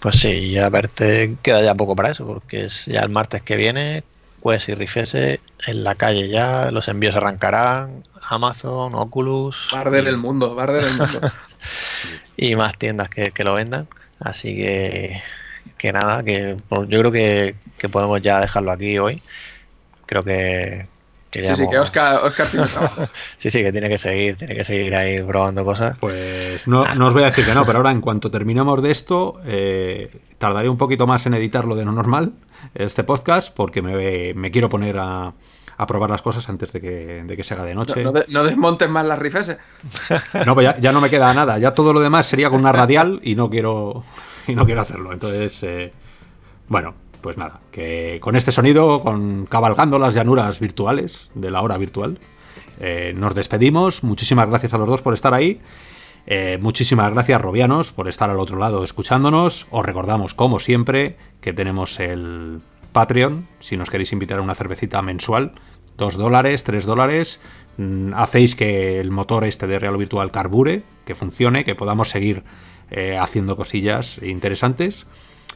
Pues 0.00 0.20
sí, 0.20 0.52
ya 0.52 0.68
verte 0.70 1.36
queda 1.42 1.62
ya 1.62 1.74
poco 1.74 1.96
para 1.96 2.12
eso, 2.12 2.24
porque 2.24 2.66
es 2.66 2.86
ya 2.86 3.00
el 3.00 3.08
martes 3.08 3.42
que 3.42 3.56
viene, 3.56 4.04
Quest 4.42 4.68
y 4.68 4.74
Rifese 4.74 5.40
en 5.66 5.84
la 5.84 5.94
calle 5.94 6.28
ya, 6.28 6.70
los 6.70 6.88
envíos 6.88 7.16
arrancarán, 7.16 8.04
Amazon, 8.28 8.94
Oculus 8.94 9.68
Va 9.72 9.78
a 9.78 9.80
arder 9.82 10.04
y, 10.04 10.08
el 10.08 10.18
mundo, 10.18 10.54
va 10.54 10.62
a 10.62 10.64
arder 10.64 10.84
el 10.84 10.96
mundo. 10.96 11.20
y 12.36 12.54
más 12.56 12.76
tiendas 12.78 13.08
que, 13.08 13.30
que 13.30 13.44
lo 13.44 13.54
vendan. 13.54 13.88
Así 14.20 14.56
que, 14.56 15.22
que 15.76 15.92
nada, 15.92 16.22
que 16.22 16.56
pues, 16.68 16.88
yo 16.88 17.00
creo 17.00 17.12
que, 17.12 17.54
que 17.78 17.88
podemos 17.88 18.20
ya 18.22 18.40
dejarlo 18.40 18.72
aquí 18.72 18.98
hoy. 18.98 19.22
Creo 20.06 20.22
que, 20.22 20.86
Sí, 21.30 21.42
sí, 21.42 21.68
que 21.70 21.78
Oscar, 21.78 22.20
tiene 22.50 22.66
trabajo. 22.72 23.08
sí, 23.36 23.50
sí, 23.50 23.62
que 23.62 23.70
tiene 23.70 23.88
que 23.88 23.98
seguir, 23.98 24.36
tiene 24.36 24.54
que 24.54 24.64
seguir 24.64 24.94
ahí 24.94 25.20
probando 25.20 25.64
cosas. 25.64 25.96
Pues 25.98 26.66
no, 26.66 26.94
no 26.94 27.08
os 27.08 27.12
voy 27.12 27.22
a 27.22 27.26
decir 27.26 27.44
que 27.44 27.54
no, 27.54 27.66
pero 27.66 27.78
ahora 27.78 27.90
en 27.90 28.00
cuanto 28.00 28.30
terminemos 28.30 28.82
de 28.82 28.90
esto, 28.90 29.40
eh, 29.44 30.10
tardaré 30.38 30.68
un 30.68 30.78
poquito 30.78 31.06
más 31.06 31.26
en 31.26 31.34
editarlo 31.34 31.76
de 31.76 31.84
lo 31.84 31.92
normal, 31.92 32.32
este 32.74 33.04
podcast, 33.04 33.54
porque 33.54 33.82
me, 33.82 34.50
quiero 34.50 34.70
poner 34.70 34.96
a, 34.98 35.34
probar 35.86 36.10
las 36.10 36.22
cosas 36.22 36.48
antes 36.48 36.72
de 36.72 36.80
que, 36.80 37.24
de 37.24 37.36
que 37.36 37.44
se 37.44 37.54
haga 37.54 37.64
de 37.64 37.74
noche. 37.74 38.02
No, 38.28 38.44
desmontes 38.44 38.88
más 38.88 39.06
las 39.06 39.18
rifes. 39.18 39.56
No, 40.46 40.54
pues 40.54 40.80
ya, 40.80 40.92
no 40.92 41.00
me 41.00 41.10
queda 41.10 41.34
nada. 41.34 41.58
Ya 41.58 41.74
todo 41.74 41.92
lo 41.92 42.00
demás 42.00 42.26
sería 42.26 42.48
con 42.48 42.60
una 42.60 42.72
radial 42.72 43.20
y 43.22 43.34
no 43.34 43.50
quiero, 43.50 44.02
y 44.46 44.54
no 44.54 44.64
quiero 44.64 44.80
hacerlo. 44.80 45.12
Entonces, 45.12 45.62
eh, 45.62 45.92
bueno, 46.68 46.94
pues 47.20 47.36
nada, 47.36 47.60
que 47.70 48.18
con 48.20 48.36
este 48.36 48.52
sonido, 48.52 49.00
con 49.00 49.46
cabalgando 49.46 49.98
las 49.98 50.14
llanuras 50.14 50.60
virtuales 50.60 51.30
de 51.34 51.50
la 51.50 51.62
hora 51.62 51.78
virtual, 51.78 52.18
eh, 52.80 53.12
nos 53.16 53.34
despedimos. 53.34 54.02
Muchísimas 54.02 54.48
gracias 54.48 54.74
a 54.74 54.78
los 54.78 54.88
dos 54.88 55.02
por 55.02 55.14
estar 55.14 55.34
ahí. 55.34 55.60
Eh, 56.26 56.58
muchísimas 56.60 57.10
gracias, 57.12 57.40
Robianos, 57.40 57.92
por 57.92 58.08
estar 58.08 58.28
al 58.30 58.38
otro 58.38 58.58
lado 58.58 58.84
escuchándonos. 58.84 59.66
Os 59.70 59.84
recordamos, 59.84 60.34
como 60.34 60.60
siempre, 60.60 61.16
que 61.40 61.52
tenemos 61.52 62.00
el 62.00 62.60
Patreon. 62.92 63.48
Si 63.60 63.76
nos 63.76 63.90
queréis 63.90 64.12
invitar 64.12 64.38
a 64.38 64.42
una 64.42 64.54
cervecita 64.54 65.00
mensual, 65.02 65.52
2 65.96 66.16
dólares, 66.16 66.64
3 66.64 66.84
dólares. 66.84 67.40
Mm, 67.78 68.12
hacéis 68.14 68.54
que 68.56 69.00
el 69.00 69.10
motor 69.10 69.44
este 69.44 69.66
de 69.66 69.78
Real 69.78 69.96
Virtual 69.96 70.30
carbure, 70.30 70.82
que 71.04 71.14
funcione, 71.14 71.64
que 71.64 71.74
podamos 71.74 72.10
seguir 72.10 72.44
eh, 72.90 73.18
haciendo 73.18 73.56
cosillas 73.56 74.20
interesantes. 74.22 75.06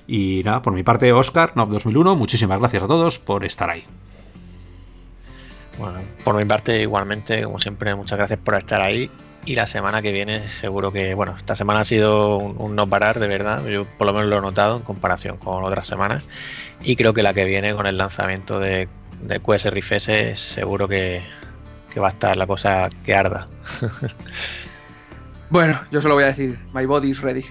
Y 0.06 0.42
nada, 0.44 0.62
por 0.62 0.72
mi 0.72 0.82
parte, 0.82 1.12
Oscar, 1.12 1.52
NOP 1.54 1.70
2001, 1.70 2.16
muchísimas 2.16 2.58
gracias 2.58 2.82
a 2.82 2.86
todos 2.86 3.18
por 3.18 3.44
estar 3.44 3.70
ahí. 3.70 3.84
Bueno, 5.78 6.00
por 6.24 6.36
mi 6.36 6.44
parte, 6.44 6.82
igualmente, 6.82 7.44
como 7.44 7.58
siempre, 7.58 7.94
muchas 7.94 8.18
gracias 8.18 8.38
por 8.40 8.54
estar 8.54 8.80
ahí. 8.80 9.10
Y 9.44 9.56
la 9.56 9.66
semana 9.66 10.02
que 10.02 10.12
viene, 10.12 10.46
seguro 10.46 10.92
que, 10.92 11.14
bueno, 11.14 11.34
esta 11.36 11.56
semana 11.56 11.80
ha 11.80 11.84
sido 11.84 12.36
un, 12.36 12.76
no 12.76 12.86
parar, 12.86 13.18
de 13.18 13.26
verdad. 13.26 13.64
Yo 13.66 13.86
por 13.86 14.06
lo 14.06 14.12
menos 14.12 14.28
lo 14.28 14.38
he 14.38 14.40
notado 14.40 14.76
en 14.76 14.82
comparación 14.82 15.36
con 15.38 15.64
otras 15.64 15.86
semanas. 15.86 16.24
Y 16.82 16.94
creo 16.94 17.12
que 17.12 17.22
la 17.22 17.34
que 17.34 17.44
viene 17.44 17.74
con 17.74 17.86
el 17.86 17.98
lanzamiento 17.98 18.60
de, 18.60 18.88
de 19.22 19.40
QS 19.40 20.38
seguro 20.38 20.86
que, 20.86 21.22
que 21.90 22.00
va 22.00 22.08
a 22.08 22.10
estar 22.10 22.36
la 22.36 22.46
cosa 22.46 22.88
que 23.04 23.14
arda. 23.14 23.48
bueno, 25.50 25.80
yo 25.90 26.00
solo 26.00 26.14
voy 26.14 26.24
a 26.24 26.28
decir: 26.28 26.58
My 26.72 26.86
body 26.86 27.10
is 27.10 27.20
ready. 27.20 27.44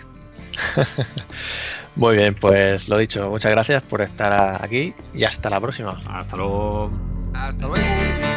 Muy 1.96 2.16
bien, 2.16 2.36
pues 2.36 2.88
lo 2.88 2.98
dicho, 2.98 3.30
muchas 3.30 3.52
gracias 3.52 3.84
por 3.84 4.02
estar 4.02 4.64
aquí 4.64 4.94
y 5.14 5.24
hasta 5.24 5.50
la 5.50 5.60
próxima. 5.60 6.00
Hasta 6.08 6.38
luego. 6.38 6.92
Hasta 7.34 7.68
luego. 7.68 8.31